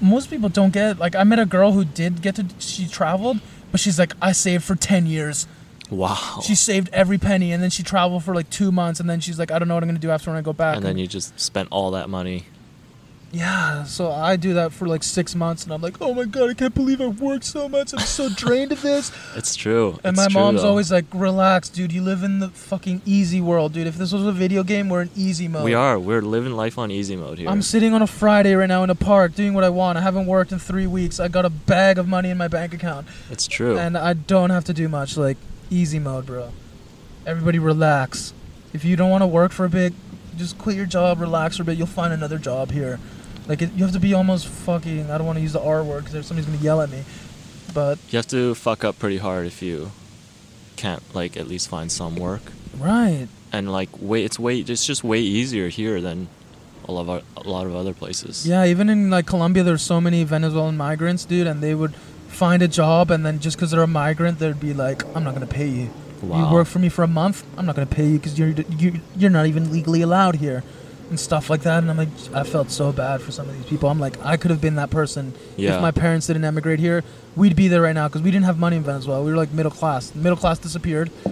Most 0.00 0.30
people 0.30 0.48
don't 0.48 0.72
get. 0.72 0.98
Like 0.98 1.14
I 1.16 1.24
met 1.24 1.38
a 1.38 1.46
girl 1.46 1.72
who 1.72 1.84
did 1.84 2.22
get 2.22 2.36
to. 2.36 2.46
She 2.58 2.86
traveled, 2.86 3.38
but 3.70 3.80
she's 3.80 3.98
like, 3.98 4.12
I 4.22 4.32
saved 4.32 4.64
for 4.64 4.74
ten 4.76 5.06
years. 5.06 5.46
Wow. 5.90 6.40
She 6.42 6.54
saved 6.54 6.88
every 6.92 7.18
penny, 7.18 7.52
and 7.52 7.62
then 7.62 7.70
she 7.70 7.82
traveled 7.82 8.24
for 8.24 8.34
like 8.34 8.48
two 8.50 8.70
months, 8.72 9.00
and 9.00 9.08
then 9.10 9.20
she's 9.20 9.38
like, 9.38 9.50
I 9.50 9.58
don't 9.58 9.68
know 9.68 9.74
what 9.74 9.82
I'm 9.82 9.88
gonna 9.88 9.98
do 9.98 10.10
after 10.10 10.30
when 10.30 10.38
I 10.38 10.42
go 10.42 10.52
back. 10.52 10.76
and 10.76 10.84
then 10.84 10.98
you 10.98 11.06
just 11.06 11.38
spent 11.38 11.68
all 11.70 11.90
that 11.92 12.08
money. 12.08 12.46
Yeah, 13.32 13.84
so 13.84 14.10
I 14.10 14.34
do 14.34 14.54
that 14.54 14.72
for 14.72 14.88
like 14.88 15.04
six 15.04 15.36
months, 15.36 15.62
and 15.62 15.72
I'm 15.72 15.80
like, 15.80 15.98
oh 16.00 16.12
my 16.12 16.24
god, 16.24 16.50
I 16.50 16.54
can't 16.54 16.74
believe 16.74 17.00
I 17.00 17.06
worked 17.06 17.44
so 17.44 17.68
much. 17.68 17.92
I'm 17.92 18.00
so 18.00 18.28
drained 18.28 18.72
of 18.72 18.82
this. 18.82 19.12
It's 19.36 19.54
true. 19.54 20.00
And 20.02 20.14
It's 20.14 20.16
my 20.16 20.26
true, 20.26 20.40
mom's 20.40 20.62
though. 20.62 20.68
always 20.70 20.90
like, 20.90 21.04
relax, 21.14 21.68
dude. 21.68 21.92
You 21.92 22.02
live 22.02 22.24
in 22.24 22.40
the 22.40 22.48
fucking 22.48 23.02
easy 23.06 23.40
world, 23.40 23.72
dude. 23.72 23.86
If 23.86 23.96
this 23.98 24.12
was 24.12 24.26
a 24.26 24.32
video 24.32 24.64
game, 24.64 24.88
we're 24.88 25.02
in 25.02 25.10
easy 25.14 25.46
mode. 25.46 25.62
We 25.62 25.74
are. 25.74 25.96
We're 25.96 26.22
living 26.22 26.54
life 26.54 26.76
on 26.76 26.90
easy 26.90 27.14
mode 27.14 27.38
here. 27.38 27.48
I'm 27.48 27.62
sitting 27.62 27.94
on 27.94 28.02
a 28.02 28.06
Friday 28.08 28.54
right 28.54 28.66
now 28.68 28.82
in 28.82 28.90
a 28.90 28.96
park 28.96 29.36
doing 29.36 29.54
what 29.54 29.62
I 29.62 29.68
want. 29.70 29.96
I 29.96 30.00
haven't 30.00 30.26
worked 30.26 30.50
in 30.50 30.58
three 30.58 30.88
weeks. 30.88 31.20
I 31.20 31.28
got 31.28 31.44
a 31.44 31.50
bag 31.50 31.98
of 31.98 32.08
money 32.08 32.30
in 32.30 32.36
my 32.36 32.48
bank 32.48 32.74
account, 32.74 33.06
it's 33.30 33.46
true. 33.46 33.78
and 33.78 33.96
I 33.96 34.14
don't 34.14 34.50
have 34.50 34.64
to 34.64 34.72
do 34.74 34.88
much. 34.88 35.16
Like 35.16 35.36
easy 35.70 35.98
mode, 35.98 36.26
bro. 36.26 36.52
Everybody 37.26 37.58
relax. 37.58 38.32
If 38.72 38.84
you 38.84 38.96
don't 38.96 39.10
want 39.10 39.22
to 39.22 39.26
work 39.26 39.52
for 39.52 39.64
a 39.64 39.68
bit, 39.68 39.92
just 40.36 40.58
quit 40.58 40.76
your 40.76 40.86
job, 40.86 41.20
relax 41.20 41.56
for 41.56 41.62
a 41.62 41.66
bit. 41.66 41.76
You'll 41.78 41.86
find 41.86 42.12
another 42.12 42.38
job 42.38 42.70
here. 42.70 42.98
Like 43.46 43.62
it, 43.62 43.72
you 43.72 43.84
have 43.84 43.92
to 43.94 44.00
be 44.00 44.14
almost 44.14 44.46
fucking. 44.46 45.10
I 45.10 45.18
don't 45.18 45.26
want 45.26 45.36
to 45.38 45.42
use 45.42 45.52
the 45.52 45.60
R 45.62 45.82
word 45.82 46.04
because 46.04 46.26
somebody's 46.26 46.46
gonna 46.50 46.62
yell 46.62 46.80
at 46.80 46.90
me. 46.90 47.02
But 47.74 47.98
You 48.10 48.16
have 48.18 48.26
to 48.28 48.54
fuck 48.54 48.84
up 48.84 48.98
pretty 48.98 49.18
hard 49.18 49.46
if 49.46 49.62
you 49.62 49.90
can't 50.76 51.02
like 51.14 51.36
at 51.36 51.46
least 51.48 51.68
find 51.68 51.90
some 51.90 52.16
work. 52.16 52.42
right, 52.78 53.28
And 53.52 53.70
like 53.70 53.88
way 54.00 54.24
it's 54.24 54.38
way 54.38 54.58
it's 54.60 54.86
just 54.86 55.04
way 55.04 55.20
easier 55.20 55.68
here 55.68 56.00
than 56.00 56.28
a 56.88 56.92
lot 56.92 57.08
of 57.08 57.24
a 57.46 57.48
lot 57.48 57.66
of 57.66 57.74
other 57.76 57.92
places. 57.92 58.46
yeah. 58.46 58.64
Even 58.64 58.88
in 58.88 59.10
like 59.10 59.26
Colombia, 59.26 59.62
there's 59.62 59.82
so 59.82 60.00
many 60.00 60.24
Venezuelan 60.24 60.76
migrants, 60.76 61.24
dude, 61.24 61.46
and 61.46 61.60
they 61.60 61.74
would 61.74 61.92
find 62.40 62.62
a 62.62 62.68
job, 62.82 63.10
and 63.10 63.20
then 63.26 63.38
just 63.38 63.56
because 63.56 63.70
they're 63.70 63.82
a 63.92 63.94
migrant, 64.04 64.38
they'd 64.38 64.58
be 64.70 64.72
like, 64.86 64.98
"I'm 65.14 65.24
not 65.24 65.34
gonna 65.34 65.46
pay 65.60 65.68
you. 65.68 65.86
Wow. 66.22 66.38
You 66.48 66.54
work 66.56 66.66
for 66.72 66.78
me 66.84 66.88
for 66.96 67.02
a 67.02 67.12
month. 67.22 67.44
I'm 67.56 67.66
not 67.66 67.74
gonna 67.76 67.94
pay 68.00 68.06
you 68.12 68.18
because 68.18 68.38
you're 68.38 68.54
you, 68.82 69.00
you're 69.20 69.30
not 69.38 69.46
even 69.46 69.70
legally 69.76 70.00
allowed 70.02 70.36
here." 70.36 70.62
And 71.10 71.18
stuff 71.18 71.50
like 71.50 71.62
that, 71.68 71.78
and 71.82 71.90
I'm 71.90 71.96
like, 72.04 72.08
I 72.32 72.44
felt 72.44 72.70
so 72.70 72.92
bad 72.92 73.20
for 73.20 73.32
some 73.32 73.48
of 73.48 73.54
these 73.56 73.66
people. 73.72 73.88
I'm 73.92 73.98
like, 74.06 74.14
I 74.32 74.36
could 74.40 74.52
have 74.54 74.60
been 74.60 74.76
that 74.76 74.90
person 74.90 75.32
Yeah. 75.56 75.74
if 75.74 75.82
my 75.82 75.90
parents 75.90 76.28
didn't 76.28 76.44
emigrate 76.44 76.78
here. 76.78 77.02
We'd 77.34 77.56
be 77.56 77.66
there 77.72 77.82
right 77.82 77.96
now 78.00 78.06
because 78.06 78.22
we 78.22 78.30
didn't 78.30 78.46
have 78.50 78.58
money 78.66 78.76
in 78.76 78.84
Venezuela. 78.84 79.20
We 79.24 79.30
were 79.32 79.36
like 79.44 79.52
middle 79.52 79.72
class. 79.80 80.14
Middle 80.14 80.38
class 80.42 80.58
disappeared. 80.60 81.10
So- 81.24 81.30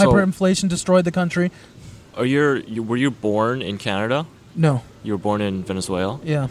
Hyperinflation 0.00 0.68
destroyed 0.68 1.04
the 1.04 1.12
country. 1.20 1.52
Are 2.16 2.26
you, 2.26 2.42
you 2.74 2.82
were 2.82 2.96
you 3.04 3.10
born 3.12 3.62
in 3.62 3.78
Canada? 3.78 4.26
No, 4.56 4.82
You 5.04 5.12
were 5.16 5.22
born 5.28 5.40
in 5.48 5.62
Venezuela, 5.62 6.18
yeah, 6.24 6.48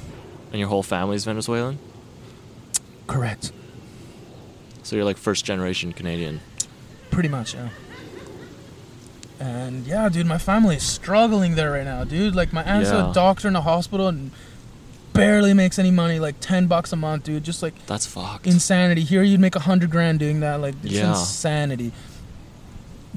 and 0.51 0.59
your 0.61 0.69
whole 0.69 0.83
family's 0.83 1.25
Venezuelan. 1.25 1.77
correct. 3.07 3.51
So 4.87 4.95
you're 4.95 5.03
like 5.03 5.17
first 5.17 5.43
generation 5.43 5.91
Canadian. 5.91 6.39
Pretty 7.11 7.27
much, 7.27 7.53
yeah. 7.53 7.67
And 9.37 9.85
yeah, 9.85 10.07
dude, 10.07 10.25
my 10.25 10.37
family 10.37 10.77
is 10.77 10.83
struggling 10.83 11.55
there 11.55 11.71
right 11.71 11.83
now, 11.83 12.05
dude. 12.05 12.35
Like 12.35 12.53
my 12.53 12.63
aunt's 12.63 12.89
Yeah. 12.89 13.11
a 13.11 13.13
doctor 13.13 13.49
in 13.49 13.55
a 13.57 13.61
hospital 13.61 14.07
and 14.07 14.31
barely 15.11 15.53
makes 15.53 15.77
any 15.77 15.91
money, 15.91 16.19
like 16.19 16.35
ten 16.39 16.67
bucks 16.67 16.93
a 16.93 16.95
month, 16.95 17.23
dude. 17.25 17.43
Just 17.43 17.61
like 17.61 17.73
That's 17.85 18.05
fucked. 18.05 18.47
insanity. 18.47 19.01
Here 19.03 19.23
you'd 19.23 19.41
make 19.41 19.57
a 19.57 19.59
hundred 19.59 19.89
grand 19.91 20.19
doing 20.19 20.39
that. 20.39 20.61
Like 20.61 20.75
it's 20.81 20.93
Yeah. 20.93 21.09
insanity. 21.09 21.91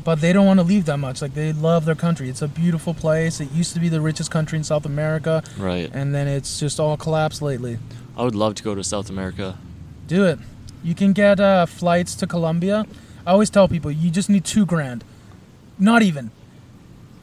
But 0.03 0.21
they 0.21 0.33
don't 0.33 0.47
want 0.47 0.59
to 0.59 0.65
leave 0.65 0.87
that 0.87 0.99
much. 0.99 1.23
Like 1.23 1.35
they 1.35 1.53
love 1.53 1.85
their 1.85 1.95
country. 1.95 2.29
It's 2.29 2.43
a 2.43 2.49
beautiful 2.49 2.95
place. 2.95 3.39
It 3.41 3.53
used 3.53 3.75
to 3.75 3.81
be 3.81 3.89
the 3.89 4.01
richest 4.01 4.33
country 4.33 4.59
in 4.59 4.65
South 4.65 4.85
America, 4.87 5.45
right. 5.57 5.89
and 5.95 6.13
then 6.13 6.27
it's 6.27 6.59
just 6.59 6.81
all 6.81 6.97
collapsed 6.97 7.41
lately. 7.43 7.79
I 8.17 8.25
would 8.25 8.35
love 8.35 8.57
to 8.57 8.63
go 8.65 8.75
to 8.75 8.83
South 8.83 9.09
America. 9.09 9.57
Do 10.09 10.25
it. 10.25 10.41
You 10.83 10.95
can 10.95 11.13
get 11.13 11.41
uh, 11.41 11.67
flights 11.67 12.15
to 12.17 12.27
Colombia. 12.27 12.87
I 13.27 13.33
always 13.33 13.51
tell 13.51 13.69
people 13.69 13.91
you 13.91 14.11
just 14.11 14.31
need 14.31 14.45
two 14.45 14.65
grand. 14.65 15.05
Not 15.79 16.03
even. 16.03 16.31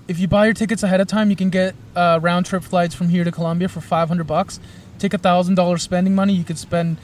If 0.07 0.19
you 0.19 0.27
buy 0.27 0.45
your 0.45 0.53
tickets 0.53 0.83
ahead 0.83 1.01
of 1.01 1.07
time, 1.07 1.29
you 1.29 1.35
can 1.35 1.49
get 1.49 1.75
uh, 1.95 2.19
round 2.21 2.45
trip 2.45 2.63
flights 2.63 2.95
from 2.95 3.09
here 3.09 3.23
to 3.23 3.31
Colombia 3.31 3.67
for 3.67 3.81
five 3.81 4.07
hundred 4.07 4.25
bucks. 4.27 4.59
Take 4.99 5.13
a 5.13 5.17
thousand 5.17 5.55
dollars 5.55 5.83
spending 5.83 6.15
money. 6.15 6.33
You 6.33 6.43
could 6.43 6.57
spend 6.57 6.97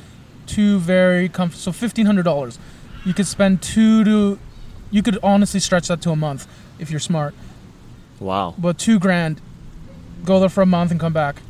two 0.45 0.79
very 0.79 1.27
comfortable. 1.27 1.61
so 1.61 1.71
fifteen 1.71 2.05
hundred 2.05 2.23
dollars. 2.23 2.59
You 3.03 3.13
could 3.13 3.27
spend 3.27 3.61
two 3.61 4.03
to. 4.03 4.39
You 4.91 5.01
could 5.01 5.17
honestly 5.23 5.59
stretch 5.59 5.87
that 5.87 6.01
to 6.03 6.11
a 6.11 6.15
month 6.15 6.47
if 6.77 6.91
you're 6.91 6.99
smart. 6.99 7.33
Wow. 8.19 8.53
But 8.57 8.77
two 8.77 8.99
grand, 8.99 9.41
go 10.23 10.39
there 10.39 10.49
for 10.49 10.61
a 10.61 10.67
month 10.67 10.91
and 10.91 10.99
come 10.99 11.13
back. 11.13 11.41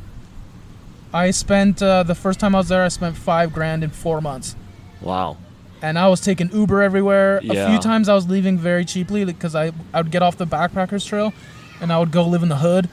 I 1.12 1.30
spent 1.30 1.80
uh, 1.82 2.02
the 2.02 2.14
first 2.14 2.40
time 2.40 2.54
I 2.54 2.58
was 2.58 2.68
there. 2.68 2.82
I 2.82 2.88
spent 2.88 3.16
five 3.16 3.52
grand 3.52 3.84
in 3.84 3.90
four 3.90 4.20
months 4.20 4.56
Wow. 5.04 5.36
and 5.82 5.98
I 5.98 6.08
was 6.08 6.20
taking 6.20 6.50
Uber 6.50 6.82
everywhere. 6.82 7.38
A 7.38 7.68
few 7.70 7.78
times 7.78 8.08
I 8.08 8.14
was 8.14 8.28
leaving 8.28 8.56
very 8.58 8.84
cheaply 8.84 9.24
because 9.24 9.54
I 9.54 9.72
I 9.92 10.00
would 10.00 10.10
get 10.10 10.22
off 10.22 10.36
the 10.38 10.46
backpackers 10.46 11.06
trail, 11.06 11.32
and 11.80 11.92
I 11.92 11.98
would 11.98 12.10
go 12.10 12.26
live 12.26 12.42
in 12.42 12.48
the 12.48 12.56
hood, 12.56 12.88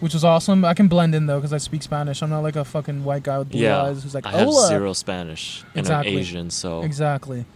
which 0.00 0.12
was 0.14 0.24
awesome. 0.24 0.64
I 0.64 0.74
can 0.74 0.88
blend 0.88 1.14
in 1.14 1.26
though 1.26 1.38
because 1.38 1.52
I 1.52 1.58
speak 1.58 1.82
Spanish. 1.82 2.22
I'm 2.22 2.30
not 2.30 2.40
like 2.42 2.56
a 2.56 2.64
fucking 2.64 3.02
white 3.04 3.22
guy 3.22 3.38
with 3.38 3.50
blue 3.50 3.62
Yeah. 3.62 3.82
eyes 3.82 4.02
who's 4.02 4.14
like 4.14 4.26
I 4.26 4.32
have 4.32 4.52
zero 4.68 4.92
Spanish, 4.92 5.62
and 5.74 5.80
Exactly. 5.80 6.12
I'm 6.12 6.18
Asian, 6.18 6.50
so 6.50 6.82
Exactly. 6.82 7.46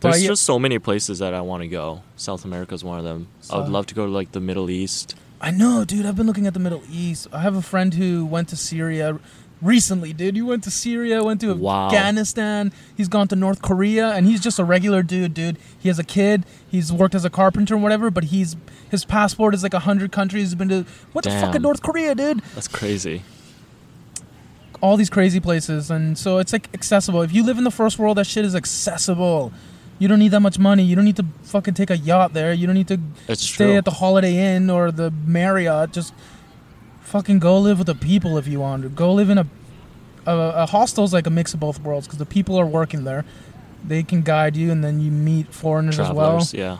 there's 0.00 0.14
But 0.14 0.20
yeah- 0.20 0.28
just 0.28 0.42
so 0.44 0.58
many 0.58 0.78
places 0.78 1.18
that 1.18 1.34
I 1.34 1.42
want 1.42 1.62
to 1.62 1.68
go. 1.68 2.02
South 2.16 2.44
America 2.44 2.74
is 2.74 2.82
one 2.84 2.98
of 2.98 3.04
them. 3.04 3.28
I 3.50 3.58
would 3.58 3.68
love 3.68 3.86
to 3.86 3.94
go 3.94 4.06
to 4.06 4.12
like 4.12 4.32
the 4.32 4.40
Middle 4.40 4.70
East. 4.70 5.14
I 5.40 5.50
know, 5.52 5.84
dude. 5.84 6.04
I've 6.06 6.16
been 6.16 6.26
looking 6.26 6.46
at 6.48 6.54
the 6.54 6.58
Middle 6.60 6.82
East. 6.90 7.28
I 7.32 7.40
have 7.42 7.54
a 7.54 7.62
friend 7.62 7.94
who 7.94 8.24
went 8.26 8.48
to 8.48 8.56
Syria 8.56 9.18
recently, 9.62 10.12
dude. 10.12 10.36
He 10.36 10.42
went 10.42 10.64
to 10.64 10.70
Syria, 10.70 11.22
went 11.24 11.40
to 11.42 11.54
Wow. 11.54 11.86
Afghanistan. 11.86 12.72
He's 12.96 13.08
gone 13.08 13.28
to 13.28 13.36
North 13.36 13.62
Korea, 13.62 14.10
and 14.10 14.26
he's 14.26 14.40
just 14.40 14.58
a 14.58 14.64
regular 14.64 15.02
dude, 15.02 15.34
dude. 15.34 15.58
He 15.78 15.88
has 15.88 15.98
a 15.98 16.04
kid. 16.04 16.44
He's 16.70 16.92
worked 16.92 17.14
as 17.14 17.24
a 17.24 17.30
carpenter 17.30 17.74
and 17.74 17.82
whatever, 17.82 18.10
but 18.10 18.24
he's 18.24 18.56
his 18.90 19.04
passport 19.04 19.54
is 19.54 19.62
like 19.62 19.74
a 19.74 19.80
hundred 19.80 20.12
countries. 20.12 20.44
He's 20.44 20.54
been 20.54 20.68
to 20.68 20.84
what 21.12 21.24
the 21.24 21.30
fuck 21.30 21.54
in 21.54 21.62
North 21.62 21.82
Korea, 21.82 22.14
dude? 22.14 22.40
That's 22.54 22.68
crazy. 22.68 23.22
All 24.80 24.96
these 24.96 25.10
crazy 25.10 25.40
places, 25.40 25.90
and 25.90 26.16
so 26.16 26.38
it's 26.38 26.52
like 26.52 26.68
accessible. 26.72 27.22
If 27.22 27.32
you 27.32 27.42
live 27.44 27.58
in 27.58 27.64
the 27.64 27.70
first 27.70 27.98
world, 27.98 28.16
that 28.16 28.26
shit 28.28 28.44
is 28.44 28.54
accessible. 28.54 29.52
You 29.98 30.06
don't 30.06 30.20
need 30.20 30.30
that 30.30 30.38
much 30.38 30.56
money. 30.60 30.84
You 30.84 30.94
don't 30.94 31.04
need 31.04 31.16
to 31.16 31.24
fucking 31.42 31.74
take 31.74 31.90
a 31.90 31.96
yacht 31.96 32.32
there. 32.32 32.52
You 32.52 32.68
don't 32.68 32.76
need 32.76 32.86
to 32.86 33.00
It's 33.26 33.42
stay 33.42 33.64
true. 33.64 33.76
at 33.78 33.84
the 33.84 33.90
Holiday 33.90 34.54
Inn 34.54 34.70
or 34.70 34.92
the 34.92 35.10
Marriott. 35.26 35.92
Just 35.92 36.14
fucking 37.08 37.38
go 37.38 37.58
live 37.58 37.78
with 37.78 37.86
the 37.86 37.94
people 37.94 38.38
if 38.38 38.46
you 38.46 38.60
want. 38.60 38.82
to. 38.82 38.88
Go 38.88 39.12
live 39.12 39.30
in 39.30 39.38
a 39.38 39.46
a, 40.26 40.62
a 40.62 40.66
hostel's 40.66 41.12
like 41.12 41.26
a 41.26 41.30
mix 41.30 41.54
of 41.54 41.60
both 41.60 41.80
worlds 41.80 42.06
because 42.06 42.18
the 42.18 42.26
people 42.26 42.58
are 42.60 42.66
working 42.66 43.04
there. 43.04 43.24
They 43.86 44.02
can 44.02 44.22
guide 44.22 44.56
you, 44.56 44.70
and 44.70 44.84
then 44.84 45.00
you 45.00 45.10
meet 45.10 45.52
foreigners 45.54 45.98
as 45.98 46.10
well. 46.10 46.30
Travelers, 46.32 46.54
yeah. 46.54 46.78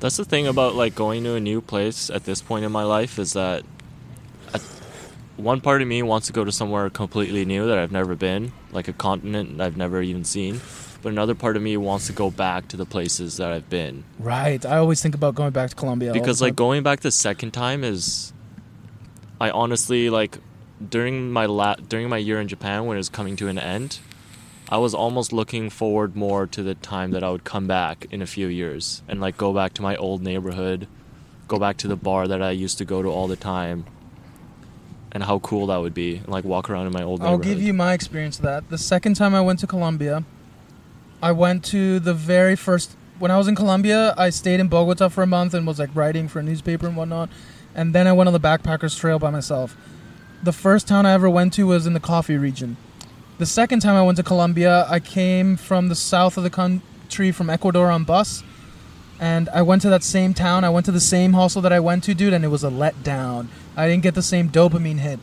That's 0.00 0.16
the 0.16 0.24
thing 0.24 0.46
about 0.46 0.74
like 0.74 0.94
going 0.94 1.24
to 1.24 1.34
a 1.34 1.40
new 1.40 1.60
place 1.60 2.10
at 2.10 2.24
this 2.24 2.42
point 2.42 2.64
in 2.64 2.72
my 2.72 2.82
life 2.82 3.18
is 3.18 3.32
that 3.32 3.62
at- 4.52 4.60
one 5.36 5.60
part 5.60 5.80
of 5.80 5.88
me 5.88 6.02
wants 6.02 6.26
to 6.26 6.32
go 6.32 6.44
to 6.44 6.52
somewhere 6.52 6.90
completely 6.90 7.44
new 7.44 7.66
that 7.68 7.78
I've 7.78 7.92
never 7.92 8.14
been, 8.14 8.52
like 8.72 8.88
a 8.88 8.92
continent 8.92 9.60
I've 9.60 9.76
never 9.78 10.02
even 10.02 10.24
seen. 10.24 10.60
But 11.00 11.12
another 11.12 11.34
part 11.34 11.56
of 11.56 11.62
me 11.62 11.76
wants 11.76 12.06
to 12.08 12.12
go 12.12 12.30
back 12.30 12.68
to 12.68 12.76
the 12.76 12.86
places 12.86 13.36
that 13.38 13.50
I've 13.50 13.68
been. 13.70 14.04
Right. 14.18 14.64
I 14.66 14.76
always 14.78 15.00
think 15.02 15.14
about 15.14 15.34
going 15.34 15.52
back 15.52 15.70
to 15.70 15.76
Colombia 15.76 16.12
because 16.12 16.42
like 16.42 16.56
going 16.56 16.82
back 16.82 17.00
the 17.00 17.10
second 17.10 17.52
time 17.52 17.84
is 17.84 18.33
i 19.40 19.50
honestly 19.50 20.10
like 20.10 20.38
during 20.90 21.30
my 21.30 21.46
la- 21.46 21.76
during 21.76 22.08
my 22.08 22.18
year 22.18 22.40
in 22.40 22.48
japan 22.48 22.86
when 22.86 22.96
it 22.96 23.00
was 23.00 23.08
coming 23.08 23.36
to 23.36 23.48
an 23.48 23.58
end 23.58 23.98
i 24.68 24.76
was 24.76 24.94
almost 24.94 25.32
looking 25.32 25.70
forward 25.70 26.16
more 26.16 26.46
to 26.46 26.62
the 26.62 26.74
time 26.74 27.10
that 27.10 27.22
i 27.24 27.30
would 27.30 27.44
come 27.44 27.66
back 27.66 28.06
in 28.10 28.22
a 28.22 28.26
few 28.26 28.46
years 28.46 29.02
and 29.08 29.20
like 29.20 29.36
go 29.36 29.52
back 29.52 29.72
to 29.72 29.82
my 29.82 29.96
old 29.96 30.22
neighborhood 30.22 30.86
go 31.48 31.58
back 31.58 31.76
to 31.76 31.88
the 31.88 31.96
bar 31.96 32.26
that 32.28 32.42
i 32.42 32.50
used 32.50 32.78
to 32.78 32.84
go 32.84 33.02
to 33.02 33.08
all 33.08 33.28
the 33.28 33.36
time 33.36 33.84
and 35.14 35.22
how 35.22 35.38
cool 35.38 35.68
that 35.68 35.76
would 35.76 35.94
be 35.94 36.16
and 36.16 36.28
like 36.28 36.44
walk 36.44 36.68
around 36.68 36.86
in 36.88 36.92
my 36.92 37.02
old 37.02 37.20
neighborhood. 37.20 37.32
I'll 37.32 37.38
neighborhood 37.38 37.58
give 37.58 37.66
you 37.66 37.72
my 37.72 37.92
experience 37.92 38.38
of 38.38 38.42
that. 38.42 38.68
The 38.68 38.78
second 38.78 39.14
time 39.14 39.32
I 39.32 39.40
went 39.40 39.60
to 39.60 39.66
Colombia, 39.66 40.24
I 41.22 41.30
went 41.30 41.64
to 41.66 42.00
the 42.00 42.12
very 42.12 42.56
first. 42.56 42.96
When 43.20 43.30
I 43.30 43.38
was 43.38 43.46
in 43.46 43.54
Colombia, 43.54 44.12
I 44.18 44.30
stayed 44.30 44.58
in 44.58 44.66
Bogota 44.66 45.08
for 45.08 45.22
a 45.22 45.26
month 45.26 45.54
and 45.54 45.64
was 45.68 45.78
like 45.78 45.94
writing 45.94 46.26
for 46.26 46.40
a 46.40 46.42
newspaper 46.42 46.88
and 46.88 46.96
whatnot. 46.96 47.30
And 47.74 47.94
then 47.94 48.06
I 48.06 48.12
went 48.12 48.28
on 48.28 48.32
the 48.32 48.40
backpackers 48.40 48.98
trail 48.98 49.18
by 49.18 49.30
myself. 49.30 49.76
The 50.42 50.52
first 50.52 50.86
town 50.86 51.06
I 51.06 51.12
ever 51.12 51.28
went 51.28 51.52
to 51.54 51.66
was 51.66 51.86
in 51.86 51.92
the 51.94 52.00
coffee 52.00 52.36
region. 52.36 52.76
The 53.38 53.46
second 53.46 53.80
time 53.80 53.96
I 53.96 54.02
went 54.02 54.16
to 54.18 54.22
Colombia, 54.22 54.86
I 54.88 55.00
came 55.00 55.56
from 55.56 55.88
the 55.88 55.94
south 55.94 56.36
of 56.36 56.44
the 56.44 56.50
country, 56.50 57.32
from 57.32 57.50
Ecuador 57.50 57.90
on 57.90 58.04
bus. 58.04 58.42
And 59.18 59.48
I 59.50 59.62
went 59.62 59.82
to 59.82 59.88
that 59.90 60.02
same 60.02 60.34
town. 60.34 60.64
I 60.64 60.70
went 60.70 60.86
to 60.86 60.92
the 60.92 61.00
same 61.00 61.32
hostel 61.32 61.62
that 61.62 61.72
I 61.72 61.80
went 61.80 62.04
to, 62.04 62.14
dude, 62.14 62.32
and 62.32 62.44
it 62.44 62.48
was 62.48 62.62
a 62.62 62.68
letdown. 62.68 63.48
I 63.76 63.88
didn't 63.88 64.02
get 64.02 64.14
the 64.14 64.22
same 64.22 64.50
dopamine 64.50 64.98
hit. 64.98 65.18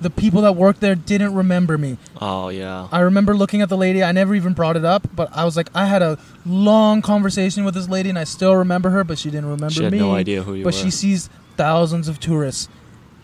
The 0.00 0.10
people 0.10 0.42
that 0.42 0.52
worked 0.54 0.80
there 0.80 0.94
didn't 0.94 1.34
remember 1.34 1.76
me. 1.76 1.98
oh 2.20 2.50
yeah 2.50 2.86
I 2.92 3.00
remember 3.00 3.34
looking 3.34 3.62
at 3.62 3.68
the 3.68 3.76
lady. 3.76 4.04
I 4.04 4.12
never 4.12 4.36
even 4.36 4.52
brought 4.52 4.76
it 4.76 4.84
up, 4.84 5.08
but 5.16 5.28
I 5.36 5.44
was 5.44 5.56
like, 5.56 5.68
I 5.74 5.86
had 5.86 6.02
a 6.02 6.18
long 6.46 7.02
conversation 7.02 7.64
with 7.64 7.74
this 7.74 7.88
lady, 7.88 8.08
and 8.08 8.16
I 8.18 8.22
still 8.22 8.54
remember 8.54 8.90
her, 8.90 9.02
but 9.02 9.18
she 9.18 9.28
didn't 9.28 9.46
remember 9.46 9.70
she 9.74 9.82
had 9.82 9.92
me. 9.92 9.98
no 9.98 10.14
idea 10.14 10.44
who 10.44 10.54
you 10.54 10.62
but 10.62 10.74
were 10.74 10.78
she 10.80 10.92
sees 10.92 11.28
thousands 11.58 12.08
of 12.08 12.18
tourists 12.18 12.68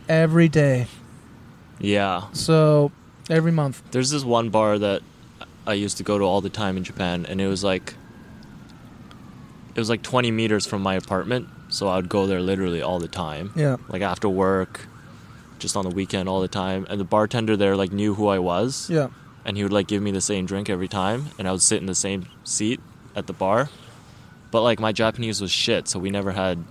every 0.09 0.49
day. 0.49 0.87
yeah 1.81 2.25
So 2.33 2.93
every 3.31 3.53
month. 3.53 3.83
There's 3.93 4.11
this 4.11 4.25
one 4.25 4.51
bar 4.51 4.79
that 4.79 5.01
I 5.67 5.73
used 5.73 5.97
to 5.97 6.03
go 6.03 6.19
to 6.19 6.25
all 6.25 6.43
the 6.43 6.51
time 6.51 6.77
in 6.77 6.85
Japan, 6.85 7.25
and 7.27 7.41
it 7.41 7.47
was 7.49 7.65
like 7.65 7.95
it 9.75 9.81
was 9.81 9.89
like 9.89 10.03
20 10.03 10.31
meters 10.31 10.67
from 10.67 10.83
my 10.83 10.95
apartment, 10.95 11.49
so 11.69 11.89
I 11.89 11.97
would 11.97 12.09
go 12.09 12.27
there 12.27 12.41
literally 12.41 12.81
all 12.83 12.99
the 13.01 13.09
time, 13.09 13.51
Yeah. 13.57 13.77
like 13.89 14.03
after 14.03 14.29
work, 14.29 14.87
just 15.59 15.77
on 15.77 15.85
the 15.89 15.91
weekend 15.95 16.29
all 16.29 16.41
the 16.41 16.49
time. 16.49 16.87
And 16.89 17.01
the 17.01 17.05
bartender 17.05 17.57
there 17.57 17.75
like 17.77 17.93
knew 17.93 18.15
who 18.15 18.29
I 18.29 18.39
was, 18.39 18.89
Yeah. 18.91 19.09
and 19.45 19.57
he 19.57 19.63
would 19.65 19.73
like 19.73 19.87
give 19.89 20.03
me 20.03 20.11
the 20.13 20.21
same 20.21 20.47
drink 20.47 20.69
every 20.71 20.87
time, 20.89 21.27
and 21.39 21.49
I 21.49 21.53
would 21.53 21.63
sit 21.63 21.81
in 21.81 21.87
the 21.87 21.95
same 21.95 22.27
seat 22.45 22.81
at 23.17 23.27
the 23.27 23.33
bar. 23.33 23.69
But 24.53 24.63
like 24.63 24.79
my 24.79 24.93
Japanese 24.93 25.41
was 25.41 25.51
shit, 25.51 25.89
so 25.89 25.99
we 25.99 26.11
never 26.11 26.33
had 26.33 26.63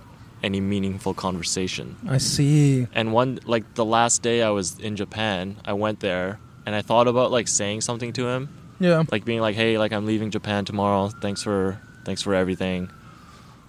any 0.44 0.60
meaningful 0.60 1.14
conversation. 1.14 1.96
I 2.08 2.18
see. 2.18 2.86
And 2.94 3.12
one 3.12 3.40
like 3.46 3.64
the 3.74 3.84
last 3.84 4.22
day 4.22 4.42
I 4.42 4.50
was 4.50 4.78
in 4.78 4.94
Japan, 4.96 5.56
I 5.64 5.72
went 5.72 6.00
there 6.00 6.38
and 6.66 6.74
I 6.76 6.82
thought 6.82 7.08
about 7.08 7.30
like 7.32 7.48
saying 7.48 7.80
something 7.80 8.12
to 8.12 8.28
him, 8.28 8.48
Yeah. 8.78 9.02
like 9.10 9.24
being 9.24 9.40
like, 9.40 9.56
"Hey, 9.56 9.78
like 9.78 9.92
I'm 9.92 10.06
leaving 10.06 10.30
Japan 10.30 10.64
tomorrow. 10.64 11.08
Thanks 11.08 11.42
for 11.42 11.80
thanks 12.04 12.22
for 12.22 12.34
everything." 12.34 12.90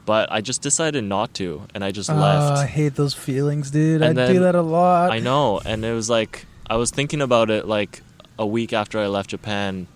But 0.06 0.32
I 0.32 0.42
just 0.42 0.62
decided 0.62 1.04
not 1.04 1.34
to, 1.36 1.64
and 1.74 1.84
I 1.84 1.90
just 1.92 2.10
ah, 2.12 2.14
I 2.14 2.20
left. 2.60 2.70
hate 2.70 2.94
those 2.96 3.16
feelings, 3.16 3.72
dude. 3.72 4.02
And 4.04 4.20
I 4.20 4.28
do 4.32 4.40
that 4.42 4.54
a 4.54 4.62
lot. 4.62 5.12
I 5.12 5.20
know, 5.20 5.60
and 5.66 5.84
it 5.84 5.94
was 5.94 6.10
like 6.10 6.46
I 6.70 6.76
was 6.76 6.92
thinking 6.92 7.22
about 7.22 7.50
it 7.50 7.68
like 7.68 8.04
a 8.38 8.46
week 8.46 8.72
after 8.74 9.00
I 9.00 9.08
left 9.08 9.30
Japan 9.32 9.88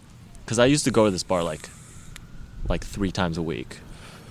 because 0.45 0.57
I 0.59 0.65
used 0.65 0.85
to 0.85 0.91
go 0.91 1.05
to 1.05 1.11
this 1.11 1.23
bar 1.23 1.43
like, 1.43 1.69
like 2.67 2.83
three 2.83 3.11
times 3.11 3.37
a 3.37 3.41
week, 3.43 3.77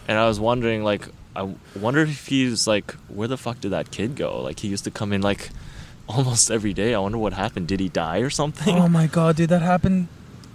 and 0.08 0.18
I 0.18 0.26
was 0.26 0.40
wondering 0.40 0.82
like, 0.82 1.06
I 1.38 1.54
wonder 1.78 2.00
if 2.00 2.26
he's 2.26 2.66
like, 2.66 2.92
where 3.08 3.28
the 3.28 3.36
fuck 3.36 3.60
did 3.60 3.70
that 3.70 3.90
kid 3.90 4.16
go? 4.16 4.40
Like 4.42 4.60
he 4.60 4.68
used 4.68 4.84
to 4.84 4.90
come 4.90 5.12
in 5.12 5.22
like, 5.22 5.50
almost 6.08 6.50
every 6.50 6.72
day. 6.72 6.94
I 6.94 6.98
wonder 6.98 7.18
what 7.18 7.32
happened. 7.32 7.68
Did 7.68 7.80
he 7.80 7.88
die 7.88 8.18
or 8.18 8.30
something? 8.30 8.74
Oh 8.76 8.88
my 8.88 9.06
god, 9.06 9.36
dude, 9.36 9.50
that 9.50 9.62
happened. 9.62 10.08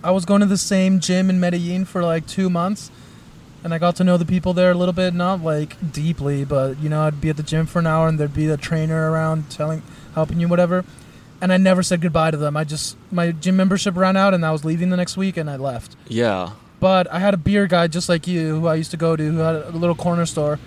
I 0.03 0.11
was 0.11 0.25
going 0.25 0.41
to 0.41 0.45
the 0.45 0.57
same 0.57 0.99
gym 0.99 1.29
in 1.29 1.39
Medellin 1.39 1.85
for 1.85 2.03
like 2.03 2.27
two 2.27 2.49
months, 2.49 2.91
and 3.63 3.73
I 3.73 3.77
got 3.77 3.95
to 3.97 4.03
know 4.03 4.17
the 4.17 4.25
people 4.25 4.53
there 4.53 4.71
a 4.71 4.73
little 4.73 4.93
bit, 4.93 5.13
not 5.13 5.41
like 5.41 5.93
deeply, 5.93 6.43
but 6.43 6.77
you 6.79 6.89
know, 6.89 7.03
I'd 7.03 7.21
be 7.21 7.29
at 7.29 7.37
the 7.37 7.43
gym 7.43 7.65
for 7.65 7.79
an 7.79 7.87
hour, 7.87 8.07
and 8.07 8.19
there'd 8.19 8.33
be 8.33 8.47
a 8.47 8.57
trainer 8.57 9.11
around 9.11 9.49
telling, 9.49 9.81
helping 10.15 10.39
you, 10.39 10.47
whatever. 10.47 10.83
And 11.39 11.53
I 11.53 11.57
never 11.57 11.83
said 11.83 12.01
goodbye 12.01 12.31
to 12.31 12.37
them. 12.37 12.57
I 12.57 12.63
just 12.63 12.97
my 13.11 13.31
gym 13.31 13.55
membership 13.55 13.95
ran 13.95 14.17
out, 14.17 14.33
and 14.33 14.45
I 14.45 14.51
was 14.51 14.65
leaving 14.65 14.89
the 14.89 14.97
next 14.97 15.15
week, 15.15 15.37
and 15.37 15.49
I 15.49 15.55
left. 15.55 15.95
Yeah. 16.07 16.51
But 16.79 17.09
I 17.13 17.19
had 17.19 17.33
a 17.33 17.37
beer 17.37 17.65
guy 17.67 17.87
just 17.87 18.09
like 18.09 18.27
you, 18.27 18.59
who 18.59 18.67
I 18.67 18.75
used 18.75 18.91
to 18.91 18.97
go 18.97 19.15
to, 19.15 19.23
who 19.23 19.37
had 19.37 19.55
a 19.55 19.69
little 19.71 19.95
corner 19.95 20.25
store. 20.25 20.59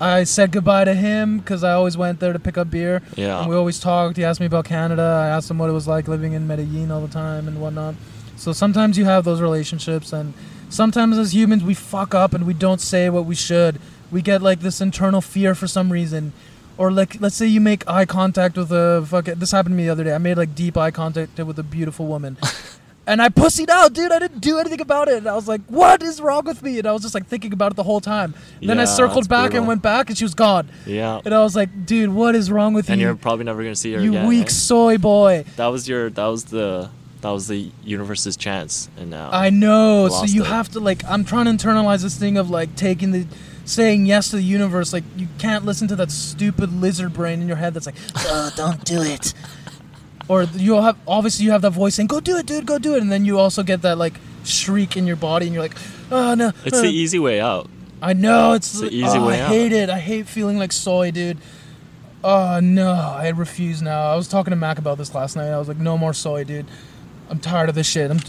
I 0.00 0.24
said 0.24 0.50
goodbye 0.50 0.84
to 0.84 0.94
him 0.94 1.38
because 1.38 1.62
I 1.62 1.72
always 1.72 1.96
went 1.96 2.20
there 2.20 2.32
to 2.32 2.38
pick 2.38 2.56
up 2.56 2.70
beer. 2.70 3.02
Yeah. 3.16 3.40
And 3.40 3.50
we 3.50 3.54
always 3.54 3.78
talked. 3.78 4.16
He 4.16 4.24
asked 4.24 4.40
me 4.40 4.46
about 4.46 4.64
Canada. 4.64 5.02
I 5.02 5.28
asked 5.28 5.50
him 5.50 5.58
what 5.58 5.68
it 5.68 5.74
was 5.74 5.86
like 5.86 6.08
living 6.08 6.32
in 6.32 6.46
Medellin 6.46 6.90
all 6.90 7.02
the 7.02 7.12
time 7.12 7.46
and 7.46 7.60
whatnot. 7.60 7.94
So 8.36 8.52
sometimes 8.54 8.96
you 8.96 9.04
have 9.04 9.24
those 9.24 9.42
relationships, 9.42 10.14
and 10.14 10.32
sometimes 10.70 11.18
as 11.18 11.34
humans 11.34 11.62
we 11.62 11.74
fuck 11.74 12.14
up 12.14 12.32
and 12.32 12.46
we 12.46 12.54
don't 12.54 12.80
say 12.80 13.10
what 13.10 13.26
we 13.26 13.34
should. 13.34 13.78
We 14.10 14.22
get 14.22 14.40
like 14.40 14.60
this 14.60 14.80
internal 14.80 15.20
fear 15.20 15.54
for 15.54 15.66
some 15.66 15.92
reason, 15.92 16.32
or 16.78 16.90
like 16.90 17.20
let's 17.20 17.36
say 17.36 17.46
you 17.46 17.60
make 17.60 17.86
eye 17.86 18.06
contact 18.06 18.56
with 18.56 18.72
a 18.72 19.04
fuck. 19.06 19.26
This 19.26 19.52
happened 19.52 19.74
to 19.74 19.76
me 19.76 19.84
the 19.84 19.90
other 19.90 20.04
day. 20.04 20.14
I 20.14 20.18
made 20.18 20.38
like 20.38 20.54
deep 20.54 20.78
eye 20.78 20.90
contact 20.90 21.38
with 21.38 21.58
a 21.58 21.62
beautiful 21.62 22.06
woman. 22.06 22.38
And 23.10 23.20
I 23.20 23.28
pussied 23.28 23.70
out, 23.70 23.92
dude. 23.92 24.12
I 24.12 24.20
didn't 24.20 24.38
do 24.38 24.60
anything 24.60 24.80
about 24.80 25.08
it. 25.08 25.14
And 25.14 25.26
I 25.26 25.34
was 25.34 25.48
like, 25.48 25.60
"What 25.66 26.00
is 26.00 26.20
wrong 26.20 26.44
with 26.44 26.62
me?" 26.62 26.78
And 26.78 26.86
I 26.86 26.92
was 26.92 27.02
just 27.02 27.12
like 27.12 27.26
thinking 27.26 27.52
about 27.52 27.72
it 27.72 27.74
the 27.74 27.82
whole 27.82 28.00
time. 28.00 28.34
And 28.60 28.70
then 28.70 28.78
I 28.78 28.84
circled 28.84 29.28
back 29.28 29.50
brutal. 29.50 29.58
and 29.58 29.66
went 29.66 29.82
back, 29.82 30.10
and 30.10 30.16
she 30.16 30.24
was 30.24 30.34
gone. 30.34 30.68
Yeah. 30.86 31.20
And 31.24 31.34
I 31.34 31.42
was 31.42 31.56
like, 31.56 31.86
"Dude, 31.86 32.10
what 32.10 32.36
is 32.36 32.52
wrong 32.52 32.72
with 32.72 32.88
And 32.88 33.00
you? 33.00 33.08
And 33.08 33.16
you're 33.16 33.20
probably 33.20 33.46
never 33.46 33.64
gonna 33.64 33.74
see 33.74 33.92
her 33.94 34.00
you 34.00 34.10
again. 34.10 34.22
You 34.22 34.28
weak 34.28 34.46
eh? 34.46 34.50
soy 34.50 34.96
boy." 34.96 35.44
That 35.56 35.66
was 35.66 35.88
your. 35.88 36.08
That 36.10 36.26
was 36.26 36.44
the. 36.44 36.88
That 37.22 37.30
was 37.30 37.48
the 37.48 37.70
universe's 37.84 38.36
chance, 38.36 38.88
and 38.96 39.10
now. 39.10 39.30
I 39.32 39.50
know. 39.50 40.08
So 40.08 40.24
you 40.24 40.42
it. 40.42 40.46
have 40.46 40.68
to 40.70 40.80
like. 40.80 41.04
I'm 41.04 41.24
trying 41.24 41.46
to 41.46 41.50
internalize 41.50 42.02
this 42.02 42.16
thing 42.16 42.38
of 42.38 42.48
like 42.48 42.76
taking 42.76 43.10
the, 43.10 43.26
saying 43.64 44.06
yes 44.06 44.30
to 44.30 44.36
the 44.36 44.42
universe. 44.42 44.92
Like 44.92 45.04
you 45.16 45.26
can't 45.38 45.64
listen 45.64 45.88
to 45.88 45.96
that 45.96 46.12
stupid 46.12 46.72
lizard 46.72 47.12
brain 47.12 47.42
in 47.42 47.48
your 47.48 47.56
head 47.56 47.74
that's 47.74 47.86
like, 47.86 47.96
oh, 48.16 48.52
don't 48.56 48.84
do 48.84 49.02
it. 49.02 49.34
Or 50.30 50.44
you'll 50.54 50.82
have 50.82 50.96
obviously 51.08 51.44
you 51.44 51.50
have 51.50 51.62
that 51.62 51.72
voice 51.72 51.96
saying, 51.96 52.06
"Go 52.06 52.20
do 52.20 52.36
it, 52.36 52.46
dude, 52.46 52.64
go 52.64 52.78
do 52.78 52.94
it," 52.94 53.02
and 53.02 53.10
then 53.10 53.24
you 53.24 53.36
also 53.40 53.64
get 53.64 53.82
that 53.82 53.98
like 53.98 54.14
shriek 54.44 54.96
in 54.96 55.04
your 55.04 55.16
body, 55.16 55.46
and 55.46 55.52
you're 55.52 55.62
like, 55.64 55.76
"Oh 56.12 56.34
no!" 56.34 56.52
It's 56.64 56.78
uh." 56.78 56.82
the 56.82 56.88
easy 56.88 57.18
way 57.18 57.40
out. 57.40 57.68
I 58.00 58.12
know 58.12 58.52
it's, 58.52 58.72
It's 58.74 58.80
the 58.82 58.94
easy 58.94 59.18
oh, 59.18 59.26
way 59.26 59.40
I 59.40 59.44
out. 59.44 59.50
I 59.50 59.54
hate 59.54 59.72
it. 59.72 59.90
I 59.90 59.98
hate 59.98 60.28
feeling 60.28 60.56
like 60.56 60.70
soy, 60.70 61.10
dude. 61.10 61.38
Oh 62.22 62.60
no, 62.62 62.92
I 62.92 63.28
refuse 63.30 63.82
now. 63.82 64.12
I 64.12 64.14
was 64.14 64.28
talking 64.28 64.52
to 64.52 64.56
Mac 64.56 64.78
about 64.78 64.98
this 64.98 65.14
last 65.16 65.34
night. 65.34 65.48
I 65.48 65.58
was 65.58 65.66
like, 65.66 65.78
no 65.78 65.98
more 65.98 66.14
soy, 66.14 66.44
dude. 66.44 66.66
I'm 67.28 67.40
tired 67.40 67.68
of 67.68 67.74
this 67.74 67.88
shit. 67.88 68.08
I'm 68.10 68.20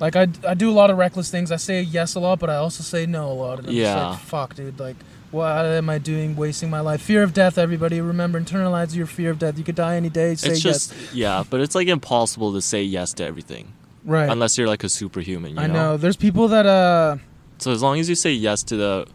like, 0.00 0.16
I, 0.16 0.28
I 0.46 0.52
do 0.52 0.70
a 0.70 0.76
lot 0.76 0.90
of 0.90 0.98
reckless 0.98 1.30
things. 1.30 1.50
I 1.50 1.56
say 1.56 1.80
yes 1.80 2.14
a 2.16 2.20
lot, 2.20 2.38
but 2.38 2.50
I 2.50 2.56
also 2.56 2.82
say 2.82 3.06
no 3.06 3.30
a 3.30 3.32
lot. 3.32 3.58
And 3.60 3.68
I'm 3.68 3.74
just 3.74 3.82
Yeah. 3.82 4.08
like, 4.10 4.18
fuck, 4.20 4.54
dude. 4.56 4.78
Like, 4.78 4.96
what 5.34 5.64
am 5.66 5.90
I 5.90 5.98
doing? 5.98 6.36
Wasting 6.36 6.70
my 6.70 6.80
life. 6.80 7.02
Fear 7.02 7.24
of 7.24 7.34
death. 7.34 7.58
Everybody, 7.58 8.00
remember, 8.00 8.40
internalize 8.40 8.94
your 8.94 9.06
fear 9.06 9.30
of 9.32 9.38
death. 9.40 9.58
You 9.58 9.64
could 9.64 9.74
die 9.74 9.96
any 9.96 10.08
day. 10.08 10.36
Say 10.36 10.50
it's 10.52 10.60
just 10.60 10.92
yes. 10.92 11.14
yeah, 11.14 11.44
but 11.50 11.60
it's 11.60 11.74
like 11.74 11.88
impossible 11.88 12.52
to 12.52 12.62
say 12.62 12.82
yes 12.82 13.12
to 13.14 13.24
everything 13.24 13.72
Right. 14.04 14.28
unless 14.30 14.56
you're 14.56 14.68
like 14.68 14.84
a 14.84 14.88
superhuman. 14.88 15.52
You 15.56 15.60
I 15.60 15.66
know? 15.66 15.72
know. 15.72 15.96
There's 15.96 16.16
people 16.16 16.48
that 16.48 16.66
uh. 16.66 17.16
So 17.58 17.72
as 17.72 17.82
long 17.82 17.98
as 17.98 18.08
you 18.08 18.14
say 18.14 18.32
yes 18.32 18.62
to 18.64 18.76
the 18.76 19.06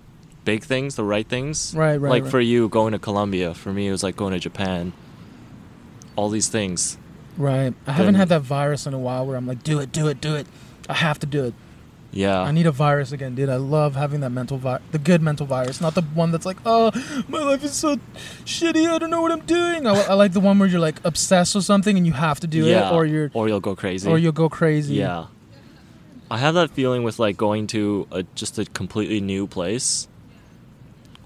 big 0.45 0.63
things, 0.63 0.95
the 0.95 1.03
right 1.03 1.27
things, 1.27 1.73
Right. 1.75 1.97
Right. 1.97 2.09
like 2.09 2.23
right. 2.23 2.31
for 2.31 2.39
you 2.41 2.67
going 2.69 2.91
to 2.93 2.99
Colombia, 2.99 3.53
for 3.53 3.71
me 3.71 3.87
it 3.87 3.91
was 3.91 4.03
like 4.03 4.15
going 4.15 4.33
to 4.33 4.39
Japan. 4.39 4.93
All 6.15 6.29
these 6.29 6.49
things. 6.49 6.97
Right. 7.37 7.73
I 7.87 7.93
haven't 7.93 8.15
had 8.15 8.27
that 8.29 8.41
virus 8.41 8.85
in 8.85 8.93
a 8.93 8.99
while 8.99 9.25
where 9.25 9.37
I'm 9.37 9.47
like, 9.47 9.63
do 9.63 9.79
it, 9.79 9.93
do 9.93 10.07
it, 10.09 10.19
do 10.19 10.35
it. 10.35 10.47
I 10.89 10.95
have 10.95 11.19
to 11.19 11.25
do 11.25 11.45
it. 11.45 11.53
Yeah. 12.11 12.41
I 12.41 12.51
need 12.51 12.65
a 12.65 12.71
virus 12.71 13.11
again, 13.11 13.35
dude. 13.35 13.49
I 13.49 13.57
love 13.57 13.95
having 13.95 14.21
that 14.21 14.31
mental 14.31 14.57
vi- 14.57 14.79
the 14.91 14.97
good 14.97 15.21
mental 15.21 15.45
virus, 15.45 15.79
not 15.79 15.95
the 15.95 16.01
one 16.01 16.31
that's 16.31 16.45
like, 16.45 16.57
oh, 16.65 16.91
my 17.27 17.39
life 17.39 17.63
is 17.63 17.73
so 17.73 17.97
shitty. 18.45 18.89
I 18.89 18.97
don't 18.97 19.09
know 19.09 19.21
what 19.21 19.31
I'm 19.31 19.45
doing. 19.45 19.85
I, 19.85 19.93
I 19.93 20.13
like 20.13 20.33
the 20.33 20.39
one 20.39 20.57
where 20.59 20.67
you're 20.67 20.79
like 20.79 21.03
obsessed 21.03 21.55
with 21.55 21.65
something 21.65 21.97
and 21.97 22.05
you 22.07 22.13
have 22.13 22.39
to 22.39 22.47
do 22.47 22.65
yeah. 22.65 22.89
it, 22.89 22.93
or 22.93 23.05
you're, 23.05 23.29
or 23.33 23.47
you'll 23.47 23.59
go 23.59 23.75
crazy. 23.75 24.09
or 24.09 24.17
you'll 24.17 24.31
go 24.31 24.49
crazy. 24.49 24.95
Yeah. 24.95 25.27
I 26.31 26.37
have 26.37 26.53
that 26.55 26.71
feeling 26.71 27.03
with 27.03 27.19
like 27.19 27.37
going 27.37 27.67
to 27.67 28.07
a, 28.11 28.23
just 28.35 28.59
a 28.59 28.65
completely 28.65 29.19
new 29.19 29.47
place, 29.47 30.07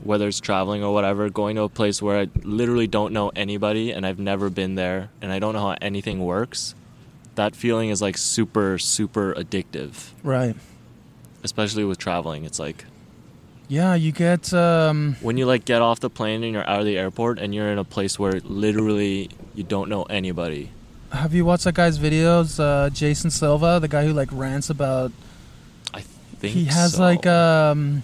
whether 0.01 0.27
it's 0.27 0.39
traveling 0.39 0.83
or 0.83 0.93
whatever, 0.93 1.29
going 1.29 1.55
to 1.57 1.63
a 1.63 1.69
place 1.69 2.01
where 2.01 2.19
I 2.19 2.29
literally 2.41 2.87
don't 2.87 3.11
know 3.11 3.29
anybody 3.35 3.91
and 3.91 4.05
I've 4.05 4.19
never 4.19 4.49
been 4.49 4.75
there 4.75 5.09
and 5.21 5.31
I 5.31 5.39
don't 5.39 5.53
know 5.53 5.59
how 5.59 5.75
anything 5.81 6.19
works. 6.19 6.73
That 7.35 7.55
feeling 7.55 7.89
is 7.89 8.01
like 8.01 8.17
super, 8.17 8.77
super 8.77 9.33
addictive, 9.33 10.11
Right. 10.23 10.55
Especially 11.43 11.83
with 11.83 11.97
traveling. 11.97 12.45
It's 12.45 12.59
like 12.59 12.85
Yeah, 13.67 13.95
you 13.95 14.11
get. 14.11 14.53
Um, 14.53 15.15
when 15.21 15.37
you 15.37 15.45
like 15.45 15.65
get 15.65 15.81
off 15.81 15.99
the 15.99 16.09
plane 16.09 16.43
and 16.43 16.53
you're 16.53 16.67
out 16.67 16.79
of 16.79 16.85
the 16.85 16.97
airport 16.97 17.39
and 17.39 17.53
you're 17.53 17.71
in 17.71 17.77
a 17.77 17.83
place 17.83 18.17
where 18.17 18.39
literally 18.41 19.29
you 19.53 19.63
don't 19.63 19.89
know 19.89 20.03
anybody. 20.03 20.71
have 21.11 21.33
you 21.33 21.45
watched 21.45 21.63
that 21.65 21.75
guy's 21.75 21.99
videos? 21.99 22.59
Uh, 22.59 22.89
Jason 22.89 23.29
Silva, 23.29 23.79
the 23.79 23.87
guy 23.87 24.05
who 24.05 24.13
like 24.13 24.29
rants 24.31 24.69
about. 24.69 25.11
I 25.93 26.01
think 26.01 26.53
he 26.53 26.65
has 26.65 26.93
so. 26.93 27.01
like 27.01 27.25
um, 27.25 28.03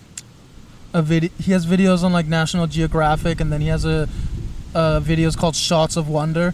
a 0.94 1.02
video. 1.02 1.30
He 1.40 1.52
has 1.52 1.66
videos 1.66 2.04
on 2.04 2.14
like 2.14 2.28
National 2.28 2.68
Geographic, 2.68 3.40
and 3.42 3.52
then 3.52 3.62
he 3.62 3.68
has 3.68 3.86
a, 3.86 4.08
a 4.74 5.02
videos 5.02 5.36
called 5.36 5.56
Shots 5.56 5.98
of 5.98 6.08
Wonder. 6.08 6.54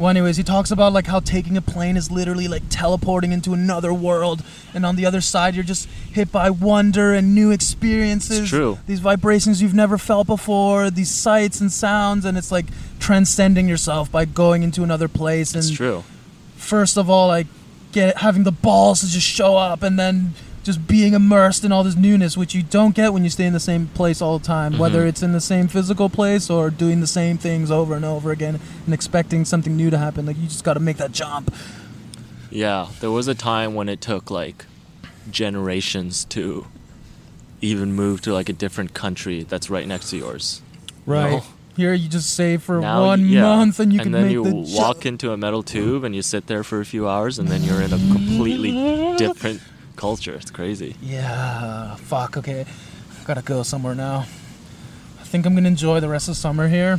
Well, 0.00 0.08
anyways, 0.08 0.38
he 0.38 0.42
talks 0.42 0.70
about 0.70 0.94
like 0.94 1.06
how 1.08 1.20
taking 1.20 1.58
a 1.58 1.60
plane 1.60 1.98
is 1.98 2.10
literally 2.10 2.48
like 2.48 2.62
teleporting 2.70 3.32
into 3.32 3.52
another 3.52 3.92
world, 3.92 4.42
and 4.72 4.86
on 4.86 4.96
the 4.96 5.04
other 5.04 5.20
side 5.20 5.54
you're 5.54 5.62
just 5.62 5.86
hit 6.10 6.32
by 6.32 6.48
wonder 6.48 7.12
and 7.12 7.34
new 7.34 7.50
experiences. 7.50 8.40
It's 8.40 8.48
true. 8.48 8.78
These 8.86 9.00
vibrations 9.00 9.60
you've 9.60 9.74
never 9.74 9.98
felt 9.98 10.26
before, 10.26 10.90
these 10.90 11.10
sights 11.10 11.60
and 11.60 11.70
sounds, 11.70 12.24
and 12.24 12.38
it's 12.38 12.50
like 12.50 12.64
transcending 12.98 13.68
yourself 13.68 14.10
by 14.10 14.24
going 14.24 14.62
into 14.62 14.82
another 14.82 15.06
place. 15.06 15.52
And 15.52 15.62
It's 15.62 15.70
true. 15.70 16.02
first 16.56 16.96
of 16.96 17.10
all, 17.10 17.28
like 17.28 17.46
get 17.92 18.16
having 18.16 18.44
the 18.44 18.52
balls 18.52 19.00
to 19.00 19.06
just 19.06 19.26
show 19.26 19.58
up, 19.58 19.82
and 19.82 19.98
then 19.98 20.32
just 20.62 20.86
being 20.86 21.14
immersed 21.14 21.64
in 21.64 21.72
all 21.72 21.82
this 21.82 21.96
newness, 21.96 22.36
which 22.36 22.54
you 22.54 22.62
don't 22.62 22.94
get 22.94 23.12
when 23.14 23.24
you 23.24 23.30
stay 23.30 23.46
in 23.46 23.52
the 23.54 23.60
same 23.60 23.86
place 23.88 24.20
all 24.20 24.38
the 24.38 24.44
time, 24.44 24.76
whether 24.78 25.04
Mhm. 25.04 25.08
it's 25.08 25.22
in 25.22 25.32
the 25.32 25.40
same 25.40 25.68
physical 25.68 26.08
place 26.10 26.50
or 26.50 26.68
doing 26.70 27.00
the 27.00 27.06
same 27.06 27.38
things 27.38 27.70
over 27.70 27.94
and 27.94 28.04
over 28.04 28.30
again 28.30 28.60
and 28.84 28.92
expecting 28.92 29.44
something 29.46 29.74
new 29.76 29.88
to 29.90 29.96
happen. 29.98 30.26
Like 30.26 30.36
you 30.38 30.46
just 30.46 30.62
got 30.64 30.74
to 30.74 30.80
make 30.80 30.98
that 30.98 31.12
jump. 31.12 31.54
Yeah, 32.50 32.88
there 33.00 33.10
was 33.10 33.26
a 33.28 33.34
time 33.34 33.74
when 33.74 33.88
it 33.88 34.00
took 34.00 34.30
like 34.30 34.66
generations 35.30 36.24
to 36.26 36.66
even 37.62 37.92
move 37.92 38.20
to 38.22 38.32
like 38.32 38.48
a 38.48 38.52
different 38.52 38.94
country 38.94 39.44
that's 39.48 39.70
right 39.70 39.86
next 39.86 40.10
to 40.10 40.16
yours. 40.16 40.60
you 41.06 41.12
Right. 41.12 41.42
Here 41.76 41.94
you 41.94 42.08
just 42.08 42.34
save 42.34 42.62
for 42.62 42.80
Now, 42.80 43.06
one 43.06 43.26
yeah. 43.28 43.42
month 43.42 43.80
and 43.80 43.92
you 43.92 44.00
can 44.00 44.12
then 44.12 44.24
make 44.24 44.32
you 44.32 44.44
the 44.44 44.54
walk 44.54 44.96
jump. 44.96 45.06
into 45.06 45.32
a 45.32 45.36
metal 45.36 45.62
tube 45.62 46.04
and 46.04 46.14
you 46.14 46.20
sit 46.22 46.46
there 46.46 46.62
for 46.64 46.80
a 46.80 46.84
few 46.84 47.08
hours 47.08 47.38
and 47.38 47.48
then 47.48 47.62
you're 47.62 47.80
in 47.80 47.92
a 47.92 47.98
completely 47.98 48.72
different 49.16 49.60
culture. 50.00 50.34
It's 50.34 50.50
crazy. 50.50 50.96
Yeah, 51.02 51.94
fuck. 51.96 52.36
Okay, 52.38 52.60
I 52.64 53.24
gotta 53.24 53.42
go 53.42 53.62
somewhere 53.62 53.94
now. 53.94 54.24
I 55.20 55.24
think 55.30 55.46
I'm 55.46 55.54
gonna 55.54 55.68
enjoy 55.68 56.00
the 56.00 56.08
rest 56.08 56.28
of 56.28 56.36
summer 56.36 56.66
here. 56.68 56.98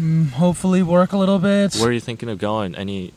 Mm, 0.00 0.30
hopefully, 0.30 0.82
work 0.82 1.12
a 1.12 1.18
little 1.18 1.38
bit. 1.38 1.74
Where 1.76 1.90
are 1.90 1.92
you 1.92 2.00
thinking 2.00 2.28
of 2.30 2.38
going? 2.38 2.74
Any 2.74 3.12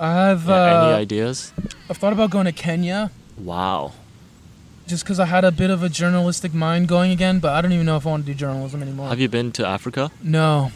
I've 0.00 0.46
yeah, 0.48 0.66
any 0.82 0.92
uh, 0.94 0.96
ideas? 1.04 1.52
I've 1.88 1.96
thought 1.98 2.12
about 2.12 2.30
going 2.30 2.46
to 2.46 2.52
Kenya 2.52 3.10
Wow. 3.38 3.92
just 4.86 5.04
because 5.04 5.20
I 5.20 5.26
had 5.26 5.44
a 5.44 5.52
bit 5.52 5.70
of 5.70 5.82
a 5.82 5.88
journalistic 5.88 6.52
mind 6.54 6.88
going 6.88 7.10
again, 7.12 7.38
but 7.38 7.52
I 7.52 7.60
don't 7.62 7.72
even 7.72 7.86
know 7.86 7.96
if 7.96 8.06
I 8.06 8.10
want 8.10 8.24
to 8.26 8.32
do 8.32 8.36
journalism 8.36 8.82
anymore. 8.82 9.08
Have 9.08 9.20
you 9.20 9.28
been 9.28 9.52
to 9.52 9.66
Africa? 9.66 10.10
No, 10.22 10.72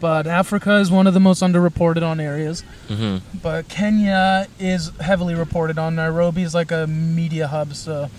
but 0.00 0.26
Africa 0.26 0.76
is 0.76 0.90
one 0.90 1.06
of 1.06 1.14
the 1.14 1.20
most 1.20 1.42
underreported 1.42 2.02
on 2.02 2.20
areas. 2.20 2.62
hmm 2.88 3.18
But 3.42 3.68
Kenya 3.68 4.46
is 4.58 4.90
heavily 5.00 5.34
reported 5.34 5.78
on. 5.78 5.94
Nairobi 5.96 6.42
is 6.42 6.54
like 6.54 6.70
a 6.70 6.86
media 6.86 7.46
hub, 7.48 7.74
so 7.74 8.10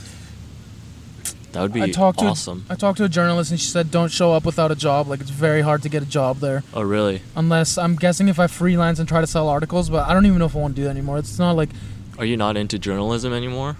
That 1.54 1.62
would 1.62 1.74
be 1.74 1.82
I 1.84 1.92
talked 1.92 2.22
awesome. 2.22 2.66
to 2.66 2.74
I 2.74 2.76
talked 2.76 2.98
to 2.98 3.04
a 3.06 3.10
journalist 3.10 3.52
and 3.52 3.60
she 3.60 3.68
said 3.68 3.90
don't 3.92 4.12
show 4.12 4.34
up 4.34 4.46
without 4.46 4.72
a 4.72 4.76
job. 4.76 5.08
Like 5.08 5.22
it's 5.22 5.30
very 5.30 5.62
hard 5.62 5.82
to 5.84 5.90
get 5.90 6.04
a 6.04 6.06
job 6.06 6.40
there 6.40 6.64
oh, 6.74 6.82
really? 6.82 7.22
unless 7.36 7.78
I'm 7.78 7.96
guessing 7.96 8.28
if 8.28 8.40
I 8.40 8.48
freelance 8.48 9.00
and 9.00 9.08
try 9.08 9.22
to 9.22 9.28
sell 9.28 9.48
articles. 9.48 9.90
But 9.90 10.08
I 10.10 10.14
don't 10.14 10.26
even 10.26 10.40
know 10.40 10.46
if 10.46 10.56
I 10.56 10.60
want 10.60 10.76
to 10.76 10.82
do 10.82 10.86
that 10.86 10.92
anymore. 10.92 11.18
It's 11.20 11.38
not 11.40 11.56
like 11.56 11.70
Are 12.18 12.26
you 12.26 12.38
not 12.38 12.58
into 12.58 12.78
journalism 12.80 13.34
anymore? 13.34 13.78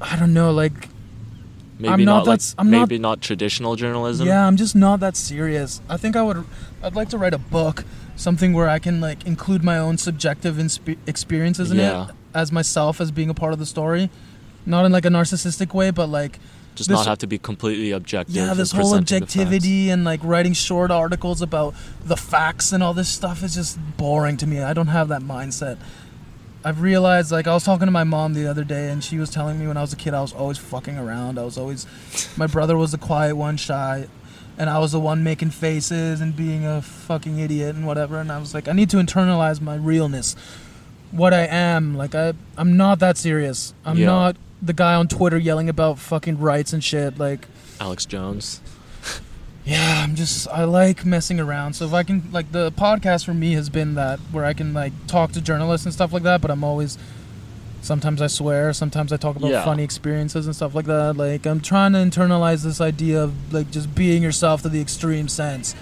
I 0.00 0.16
don't 0.16 0.34
know. 0.34 0.50
Like 0.52 0.88
Maybe 1.78 1.92
I'm 1.92 2.04
not 2.04 2.12
not, 2.12 2.18
like 2.26 2.40
that's- 2.40 2.54
I'm 2.58 2.70
maybe 2.70 2.98
not 2.98 3.20
traditional 3.20 3.76
journalism. 3.76 4.26
yeah, 4.26 4.46
I'm 4.46 4.56
just 4.56 4.74
not 4.74 5.00
that 5.00 5.16
serious. 5.16 5.80
I 5.88 5.96
think 5.96 6.16
I 6.16 6.22
would. 6.22 6.44
I'd 6.82 6.94
like 6.94 7.08
to 7.10 7.18
write 7.18 7.34
a 7.34 7.38
book, 7.38 7.84
something 8.16 8.52
where 8.54 8.68
I 8.68 8.78
can 8.78 9.00
like 9.00 9.26
include 9.26 9.62
my 9.62 9.76
own 9.78 9.98
subjective 9.98 10.56
inspe- 10.56 10.96
experiences 11.06 11.70
in 11.70 11.76
Yeah. 11.78 12.06
it 12.08 12.10
as 12.34 12.50
myself 12.52 13.00
as 13.00 13.10
being 13.10 13.28
a 13.30 13.34
part 13.34 13.52
of 13.52 13.58
the 13.58 13.66
story, 13.66 14.10
not 14.64 14.84
in 14.86 14.92
like 14.92 15.04
a 15.04 15.08
narcissistic 15.10 15.74
way, 15.74 15.90
but 15.90 16.08
like 16.08 16.38
Just 16.74 16.90
This- 16.90 16.96
not 16.98 17.06
have 17.06 17.18
to 17.20 17.26
be 17.26 17.38
completely 17.38 17.90
objective. 17.92 18.36
yeah, 18.36 18.52
this 18.52 18.70
whole 18.72 18.82
presenting 18.90 19.20
the 19.20 19.26
facts. 19.26 19.34
objectivity 19.36 19.88
and 19.88 20.04
like 20.04 20.20
writing 20.22 20.52
short 20.52 20.90
articles 20.90 21.40
about 21.40 21.74
the 22.04 22.18
facts 22.18 22.70
and 22.70 22.82
all 22.82 22.92
this 22.92 23.08
stuff 23.08 23.42
is 23.42 23.54
just 23.54 23.78
boring 23.96 24.36
to 24.36 24.46
me. 24.46 24.60
I 24.62 24.74
don't 24.74 24.88
have 24.88 25.08
that 25.08 25.22
mindset. 25.22 25.78
I've 26.66 26.80
realized 26.80 27.30
like 27.30 27.46
I 27.46 27.54
was 27.54 27.62
talking 27.64 27.86
to 27.86 27.92
my 27.92 28.02
mom 28.02 28.34
the 28.34 28.48
other 28.48 28.64
day 28.64 28.90
and 28.90 29.02
she 29.04 29.18
was 29.18 29.30
telling 29.30 29.56
me 29.60 29.68
when 29.68 29.76
I 29.76 29.82
was 29.82 29.92
a 29.92 29.96
kid 29.96 30.14
I 30.14 30.20
was 30.20 30.32
always 30.32 30.58
fucking 30.58 30.98
around. 30.98 31.38
I 31.38 31.44
was 31.44 31.56
always 31.56 31.86
my 32.36 32.48
brother 32.48 32.76
was 32.76 32.90
the 32.90 32.98
quiet 32.98 33.36
one, 33.36 33.56
shy, 33.56 34.08
and 34.58 34.68
I 34.68 34.80
was 34.80 34.90
the 34.90 34.98
one 34.98 35.22
making 35.22 35.50
faces 35.50 36.20
and 36.20 36.34
being 36.34 36.64
a 36.66 36.82
fucking 36.82 37.38
idiot 37.38 37.76
and 37.76 37.86
whatever 37.86 38.18
and 38.18 38.32
I 38.32 38.38
was 38.38 38.52
like 38.52 38.66
I 38.66 38.72
need 38.72 38.90
to 38.90 38.96
internalize 38.96 39.60
my 39.60 39.76
realness. 39.76 40.34
What 41.12 41.32
I 41.32 41.46
am, 41.46 41.96
like 41.96 42.16
I 42.16 42.32
I'm 42.58 42.76
not 42.76 42.98
that 42.98 43.16
serious. 43.16 43.72
I'm 43.84 43.96
Yeah. 43.98 44.06
not 44.06 44.36
the 44.60 44.72
guy 44.72 44.94
on 44.96 45.06
Twitter 45.06 45.38
yelling 45.38 45.68
about 45.68 46.00
fucking 46.00 46.40
rights 46.40 46.72
and 46.72 46.82
shit 46.82 47.16
like 47.16 47.46
Alex 47.80 48.04
Jones. 48.06 48.60
Yeah, 49.66 50.02
I'm 50.04 50.14
just 50.14 50.46
I 50.48 50.62
like 50.64 51.04
messing 51.04 51.40
around. 51.40 51.74
So 51.74 51.84
if 51.86 51.92
I 51.92 52.02
can 52.04 52.22
like 52.32 52.52
the 52.52 52.70
podcast 52.72 53.24
for 53.26 53.34
me 53.34 53.52
has 53.54 53.68
been 53.68 53.94
that 53.96 54.20
where 54.30 54.44
I 54.44 54.52
can 54.54 54.72
like 54.72 54.92
talk 55.08 55.32
to 55.32 55.40
journalists 55.40 55.84
and 55.84 55.92
stuff 55.92 56.12
like 56.12 56.22
that, 56.22 56.40
but 56.40 56.50
I'm 56.52 56.62
always 56.62 56.96
sometimes 57.82 58.22
I 58.22 58.28
swear, 58.28 58.72
sometimes 58.72 59.12
I 59.12 59.16
talk 59.16 59.36
about 59.36 59.50
Yeah. 59.50 59.64
funny 59.64 59.82
experiences 59.82 60.46
and 60.46 60.54
stuff 60.54 60.74
like 60.74 60.86
that. 60.86 61.16
Like 61.16 61.46
I'm 61.46 61.60
trying 61.60 61.92
to 61.94 61.98
internalize 61.98 62.62
this 62.62 62.80
idea 62.80 63.22
of 63.22 63.52
like 63.52 63.70
just 63.72 63.92
being 63.94 64.22
yourself 64.22 64.62
to 64.62 64.68
the 64.68 64.80
extreme 64.80 65.26
sense. 65.28 65.74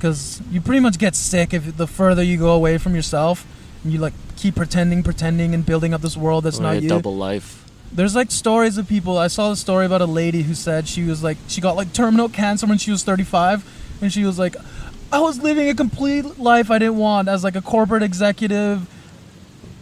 Cuz 0.00 0.42
you 0.50 0.60
pretty 0.60 0.80
much 0.80 0.98
get 0.98 1.14
sick 1.14 1.54
if 1.54 1.76
the 1.78 1.86
further 1.86 2.22
you 2.22 2.36
go 2.36 2.50
away 2.52 2.76
from 2.76 2.94
yourself 2.94 3.46
and 3.82 3.92
you 3.94 3.98
like 3.98 4.12
keep 4.36 4.56
pretending, 4.56 5.02
pretending 5.02 5.54
and 5.54 5.64
building 5.64 5.94
up 5.94 6.02
this 6.02 6.16
world 6.18 6.44
that's 6.44 6.58
not 6.60 6.76
a 6.76 6.80
you 6.82 6.88
double 6.90 7.16
life. 7.16 7.63
There's 7.94 8.14
like 8.14 8.30
stories 8.30 8.76
of 8.76 8.88
people. 8.88 9.16
I 9.16 9.28
saw 9.28 9.52
a 9.52 9.56
story 9.56 9.86
about 9.86 10.02
a 10.02 10.06
lady 10.06 10.42
who 10.42 10.54
said 10.54 10.88
she 10.88 11.04
was 11.04 11.22
like 11.22 11.38
she 11.48 11.60
got 11.60 11.76
like 11.76 11.92
terminal 11.92 12.28
cancer 12.28 12.66
when 12.66 12.78
she 12.78 12.90
was 12.90 13.04
35, 13.04 13.64
and 14.02 14.12
she 14.12 14.24
was 14.24 14.38
like, 14.38 14.56
I 15.12 15.20
was 15.20 15.40
living 15.40 15.68
a 15.68 15.74
complete 15.74 16.38
life 16.38 16.70
I 16.70 16.78
didn't 16.78 16.96
want 16.96 17.28
as 17.28 17.44
like 17.44 17.54
a 17.54 17.62
corporate 17.62 18.02
executive 18.02 18.88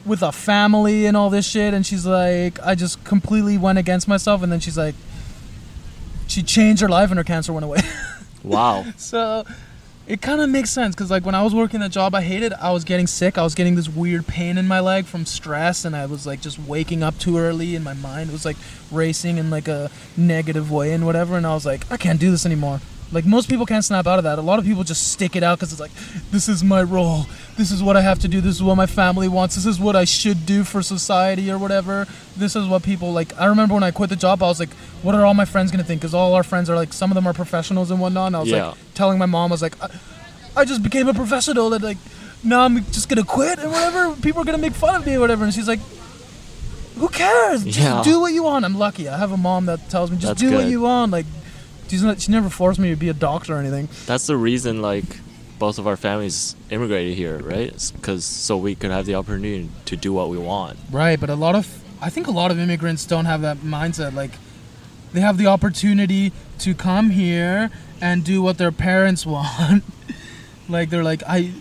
with 0.04 0.22
a 0.22 0.32
family 0.32 1.06
and 1.06 1.16
all 1.16 1.30
this 1.30 1.48
shit. 1.48 1.74
And 1.74 1.86
she's 1.86 2.06
like, 2.06 2.60
I 2.62 2.74
just 2.74 3.02
completely 3.04 3.56
went 3.56 3.78
against 3.78 4.08
myself. 4.08 4.42
And 4.42 4.52
then 4.52 4.60
she's 4.60 4.76
like, 4.76 4.94
she 6.26 6.42
changed 6.42 6.82
her 6.82 6.88
life 6.88 7.10
and 7.10 7.18
her 7.18 7.24
cancer 7.24 7.52
went 7.52 7.64
away. 7.64 7.80
Wow. 8.44 8.84
So 8.96 9.44
it 10.06 10.20
kind 10.20 10.40
of 10.40 10.50
makes 10.50 10.70
sense 10.70 10.94
because 10.94 11.10
like 11.10 11.24
when 11.24 11.34
I 11.34 11.42
was 11.42 11.54
working 11.54 11.80
a 11.82 11.88
job 11.88 12.14
I 12.14 12.22
hated, 12.22 12.52
I 12.54 12.72
was 12.72 12.84
getting 12.84 13.06
sick. 13.06 13.38
I 13.38 13.42
was 13.42 13.54
getting 13.54 13.76
this 13.76 13.88
weird 13.88 14.26
pain 14.26 14.58
in 14.58 14.66
my 14.66 14.80
leg 14.80 15.06
from 15.06 15.24
stress, 15.26 15.84
and 15.84 15.94
I 15.94 16.06
was 16.06 16.26
like 16.26 16.40
just 16.40 16.58
waking 16.58 17.02
up 17.02 17.18
too 17.18 17.38
early, 17.38 17.76
and 17.76 17.84
my 17.84 17.94
mind 17.94 18.32
was 18.32 18.44
like 18.44 18.56
racing 18.90 19.38
in 19.38 19.50
like 19.50 19.68
a 19.68 19.90
negative 20.16 20.70
way 20.70 20.92
and 20.92 21.06
whatever. 21.06 21.36
And 21.36 21.46
I 21.46 21.54
was 21.54 21.64
like, 21.64 21.90
I 21.90 21.96
can't 21.96 22.18
do 22.20 22.30
this 22.30 22.44
anymore. 22.44 22.80
Like 23.12 23.26
most 23.26 23.48
people 23.50 23.66
can't 23.66 23.84
snap 23.84 24.06
out 24.06 24.18
of 24.18 24.24
that. 24.24 24.38
A 24.38 24.42
lot 24.42 24.58
of 24.58 24.64
people 24.64 24.84
just 24.84 25.12
stick 25.12 25.36
it 25.36 25.42
out 25.42 25.58
because 25.58 25.70
it's 25.72 25.80
like, 25.80 25.90
this 26.30 26.48
is 26.48 26.64
my 26.64 26.82
role. 26.82 27.26
This 27.58 27.70
is 27.70 27.82
what 27.82 27.94
I 27.96 28.00
have 28.00 28.18
to 28.20 28.28
do. 28.28 28.40
This 28.40 28.54
is 28.56 28.62
what 28.62 28.76
my 28.76 28.86
family 28.86 29.28
wants. 29.28 29.54
This 29.54 29.66
is 29.66 29.78
what 29.78 29.94
I 29.94 30.04
should 30.04 30.46
do 30.46 30.64
for 30.64 30.80
society 30.82 31.50
or 31.50 31.58
whatever. 31.58 32.06
This 32.36 32.56
is 32.56 32.66
what 32.66 32.82
people 32.82 33.12
like. 33.12 33.38
I 33.38 33.44
remember 33.46 33.74
when 33.74 33.82
I 33.82 33.90
quit 33.90 34.08
the 34.08 34.16
job, 34.16 34.42
I 34.42 34.46
was 34.46 34.58
like, 34.58 34.72
what 35.02 35.14
are 35.14 35.26
all 35.26 35.34
my 35.34 35.44
friends 35.44 35.70
gonna 35.70 35.84
think? 35.84 36.00
Because 36.00 36.14
all 36.14 36.32
our 36.34 36.42
friends 36.42 36.70
are 36.70 36.76
like, 36.76 36.92
some 36.94 37.10
of 37.10 37.14
them 37.14 37.26
are 37.26 37.34
professionals 37.34 37.90
and 37.90 38.00
whatnot. 38.00 38.28
And 38.28 38.36
I 38.36 38.40
was 38.40 38.48
Yeah. 38.48 38.68
like, 38.68 38.78
telling 38.94 39.18
my 39.18 39.26
mom, 39.26 39.52
I 39.52 39.54
was 39.54 39.62
like, 39.62 39.76
I, 39.82 39.88
I 40.56 40.64
just 40.64 40.82
became 40.82 41.06
a 41.08 41.14
professional 41.14 41.72
and 41.74 41.84
like, 41.84 41.98
now 42.42 42.64
I'm 42.64 42.82
just 42.86 43.10
gonna 43.10 43.24
quit 43.24 43.58
and 43.58 43.70
whatever. 43.70 44.14
People 44.22 44.40
are 44.40 44.44
gonna 44.46 44.58
make 44.58 44.72
fun 44.72 44.94
of 44.94 45.04
me 45.06 45.14
or 45.16 45.20
whatever. 45.20 45.44
And 45.44 45.52
she's 45.52 45.68
like, 45.68 45.80
who 46.96 47.08
cares? 47.08 47.64
Just 47.64 47.78
Yeah. 47.78 48.02
do 48.02 48.20
what 48.20 48.32
you 48.32 48.42
want. 48.42 48.64
I'm 48.64 48.78
lucky. 48.78 49.08
I 49.08 49.18
have 49.18 49.32
a 49.32 49.36
mom 49.36 49.66
that 49.66 49.90
tells 49.90 50.10
me 50.10 50.16
just 50.16 50.28
That's 50.28 50.40
do 50.40 50.52
what 50.56 50.66
you 50.66 50.80
want. 50.80 51.12
Like, 51.12 51.26
she's 51.92 52.02
not, 52.02 52.22
she 52.22 52.32
never 52.32 52.48
forced 52.48 52.80
me 52.80 52.88
to 52.88 52.96
be 52.96 53.10
a 53.10 53.14
doctor 53.14 53.54
or 53.54 53.58
anything. 53.58 53.86
That's 54.06 54.26
the 54.26 54.36
reason, 54.36 54.80
like, 54.80 55.04
both 55.58 55.78
of 55.78 55.86
our 55.86 55.98
families 55.98 56.56
immigrated 56.70 57.18
here, 57.18 57.38
right? 57.42 57.92
Because 57.94 58.24
so 58.24 58.56
we 58.56 58.74
could 58.74 58.90
have 58.90 59.04
the 59.04 59.14
opportunity 59.14 59.68
to 59.84 59.94
do 59.94 60.10
what 60.10 60.30
we 60.30 60.38
want. 60.38 60.78
Right, 60.90 61.20
but 61.20 61.28
a 61.28 61.34
lot 61.34 61.54
of 61.54 61.82
I 62.00 62.08
think 62.08 62.26
a 62.26 62.30
lot 62.30 62.50
of 62.50 62.58
immigrants 62.58 63.04
don't 63.04 63.26
have 63.26 63.42
that 63.42 63.58
mindset. 63.58 64.14
Like 64.14 64.32
they 65.12 65.20
have 65.20 65.36
the 65.36 65.46
opportunity 65.46 66.32
to 66.60 66.74
come 66.74 67.10
here 67.10 67.70
and 68.00 68.24
do 68.24 68.40
what 68.42 68.56
their 68.56 68.72
parents 68.72 69.26
want. 69.36 69.84
like 70.68 70.88
they're 70.88 71.04
like 71.04 71.22
I 71.28 71.52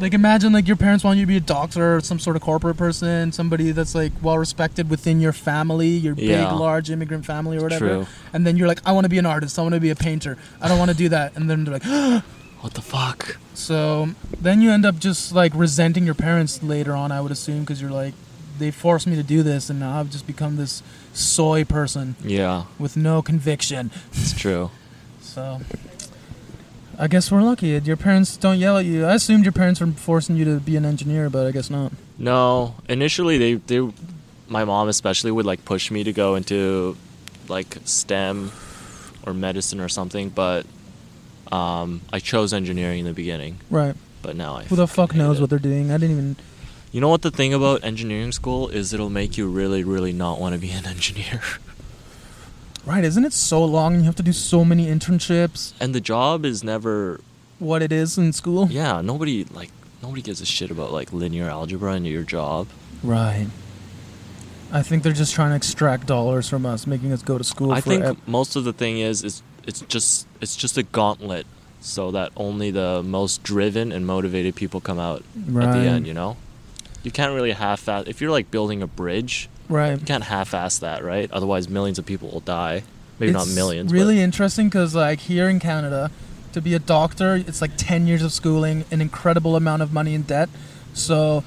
like 0.00 0.14
imagine 0.14 0.52
like 0.52 0.66
your 0.68 0.76
parents 0.76 1.02
want 1.04 1.18
you 1.18 1.24
to 1.24 1.26
be 1.26 1.36
a 1.36 1.40
doctor 1.40 1.96
or 1.96 2.00
some 2.00 2.18
sort 2.18 2.36
of 2.36 2.42
corporate 2.42 2.76
person, 2.76 3.32
somebody 3.32 3.72
that's 3.72 3.94
like 3.94 4.12
well 4.22 4.38
respected 4.38 4.88
within 4.90 5.20
your 5.20 5.32
family, 5.32 5.88
your 5.88 6.14
Yeah. 6.14 6.48
big 6.50 6.58
large 6.58 6.90
immigrant 6.90 7.26
family 7.26 7.58
or 7.58 7.62
whatever. 7.62 7.88
True. 7.88 8.06
And 8.32 8.46
then 8.46 8.56
you're 8.56 8.68
like 8.68 8.80
I 8.86 8.92
want 8.92 9.04
to 9.04 9.08
be 9.08 9.18
an 9.18 9.26
artist, 9.26 9.58
I 9.58 9.62
want 9.62 9.74
to 9.74 9.80
be 9.80 9.90
a 9.90 9.96
painter. 9.96 10.36
I 10.60 10.68
don't 10.68 10.78
want 10.78 10.90
to 10.90 10.96
do 10.96 11.08
that. 11.10 11.36
And 11.36 11.48
then 11.50 11.64
they're 11.64 11.74
like 11.78 11.84
What 12.60 12.74
the 12.74 12.82
fuck? 12.82 13.36
so 13.54 14.08
then 14.40 14.60
you 14.60 14.70
end 14.70 14.84
up 14.84 14.98
just 14.98 15.32
like 15.32 15.52
resenting 15.54 16.04
your 16.04 16.14
parents 16.14 16.62
later 16.62 16.92
on, 16.94 17.12
I 17.12 17.20
would 17.20 17.30
assume, 17.32 17.60
because 17.60 17.80
you're 17.80 17.90
like, 17.90 18.14
they 18.58 18.72
forced 18.72 19.06
me 19.06 19.14
to 19.14 19.22
do 19.22 19.44
this, 19.44 19.70
and 19.70 19.78
now 19.78 20.00
I've 20.00 20.10
just 20.10 20.26
become 20.26 20.56
this 20.56 20.82
soy 21.12 21.64
person 21.64 22.16
Yeah, 22.24 22.64
with 22.78 22.96
no 22.96 23.22
conviction. 23.22 23.90
it's 24.12 24.32
true. 24.32 24.70
So 25.22 25.60
I 27.00 27.06
guess 27.06 27.30
we're 27.30 27.42
lucky. 27.42 27.68
Your 27.68 27.96
parents 27.96 28.36
don't 28.36 28.58
yell 28.58 28.76
at 28.76 28.84
you. 28.84 29.04
I 29.06 29.14
assumed 29.14 29.44
your 29.44 29.52
parents 29.52 29.80
were 29.80 29.86
forcing 29.86 30.36
you 30.36 30.44
to 30.46 30.58
be 30.58 30.74
an 30.74 30.84
engineer, 30.84 31.30
but 31.30 31.46
I 31.46 31.52
guess 31.52 31.70
not. 31.70 31.92
No, 32.18 32.74
initially 32.88 33.38
they 33.38 33.54
they, 33.54 33.92
my 34.48 34.64
mom 34.64 34.88
especially 34.88 35.30
would 35.30 35.46
like 35.46 35.64
push 35.64 35.92
me 35.92 36.02
to 36.02 36.12
go 36.12 36.34
into, 36.34 36.96
like 37.48 37.76
STEM, 37.84 38.50
or 39.24 39.32
medicine 39.32 39.80
or 39.80 39.88
something. 39.88 40.28
But, 40.30 40.66
um, 41.52 42.00
I 42.12 42.18
chose 42.18 42.52
engineering 42.52 43.00
in 43.00 43.04
the 43.04 43.12
beginning. 43.14 43.60
Right. 43.70 43.94
But 44.20 44.34
now 44.34 44.56
I. 44.56 44.64
Who 44.64 44.74
the 44.74 44.88
fuck 44.88 45.14
knows 45.14 45.38
it. 45.38 45.40
what 45.40 45.50
they're 45.50 45.58
doing? 45.60 45.92
I 45.92 45.98
didn't 45.98 46.16
even. 46.16 46.36
You 46.90 47.00
know 47.00 47.08
what 47.08 47.22
the 47.22 47.30
thing 47.30 47.54
about 47.54 47.84
engineering 47.84 48.32
school 48.32 48.68
is? 48.68 48.92
It'll 48.92 49.10
make 49.10 49.38
you 49.38 49.48
really, 49.48 49.84
really 49.84 50.12
not 50.12 50.40
want 50.40 50.54
to 50.54 50.58
be 50.58 50.70
an 50.70 50.84
engineer. 50.94 51.42
Right. 52.88 53.04
Isn't 53.04 53.24
it 53.24 53.34
so 53.34 53.62
long 53.64 53.94
and 53.94 54.02
you 54.02 54.06
have 54.06 54.16
to 54.16 54.22
do 54.22 54.32
so 54.32 54.64
many 54.64 54.86
internships? 54.86 55.72
and 55.80 55.94
the 55.94 56.00
job 56.00 56.44
is 56.44 56.64
never. 56.64 57.20
What 57.58 57.82
it 57.82 57.92
is 57.92 58.16
in 58.16 58.32
school? 58.32 58.68
Yeah, 58.70 59.00
nobody 59.00 59.44
like 59.44 59.70
nobody 60.02 60.22
gives 60.22 60.40
a 60.40 60.46
shit 60.46 60.70
about 60.70 60.92
like 60.92 61.12
linear 61.12 61.48
algebra 61.50 61.94
in 61.94 62.04
your 62.04 62.22
job. 62.22 62.68
Right. 63.02 63.48
I 64.72 64.82
think 64.82 65.02
they're 65.02 65.12
just 65.12 65.34
trying 65.34 65.50
to 65.50 65.56
extract 65.56 66.06
dollars 66.06 66.48
from 66.48 66.64
us, 66.66 66.86
making 66.86 67.12
us 67.12 67.22
go 67.22 67.36
to 67.36 67.44
school. 67.44 67.72
I 67.72 67.80
think 67.80 68.26
most 68.28 68.54
of 68.54 68.64
the 68.64 68.72
thing 68.72 68.98
is 68.98 69.24
is 69.24 69.42
it's 69.66 69.80
just 69.82 70.26
it's 70.40 70.56
just 70.56 70.78
a 70.78 70.82
gauntlet 70.82 71.46
so 71.80 72.10
that 72.12 72.32
only 72.36 72.70
the 72.70 73.02
most 73.02 73.42
driven 73.42 73.92
and 73.92 74.06
motivated 74.06 74.54
people 74.54 74.80
come 74.80 74.98
out 74.98 75.22
at 75.36 75.72
the 75.72 75.78
end, 75.78 76.06
you 76.06 76.14
know? 76.14 76.36
You 77.04 77.10
can't 77.12 77.32
really 77.34 77.52
half 77.52 77.84
that. 77.84 78.08
if 78.08 78.20
you're 78.20 78.30
like 78.32 78.50
building 78.50 78.82
a 78.82 78.86
bridge, 78.86 79.48
right. 79.68 79.98
you 79.98 80.06
can't 80.06 80.24
half 80.24 80.54
ass 80.54 80.78
that, 80.78 81.04
right? 81.04 81.30
Otherwise 81.30 81.68
millions 81.68 81.98
of 81.98 82.06
people 82.06 82.28
will 82.30 82.40
die. 82.40 82.82
Maybe 83.18 83.32
not 83.32 83.46
It's 83.46 83.54
millions. 83.54 83.92
Really 83.92 84.20
interesting 84.20 84.68
because, 84.68 84.94
like, 84.94 85.20
here 85.20 85.48
in 85.48 85.58
Canada, 85.58 86.10
to 86.52 86.60
be 86.60 86.74
a 86.74 86.78
doctor, 86.78 87.34
it's 87.34 87.60
like 87.60 87.72
10 87.76 88.06
years 88.06 88.22
of 88.22 88.32
schooling, 88.32 88.84
an 88.90 89.00
incredible 89.00 89.56
amount 89.56 89.82
of 89.82 89.92
money 89.92 90.14
in 90.14 90.22
debt. 90.22 90.48
So, 90.94 91.42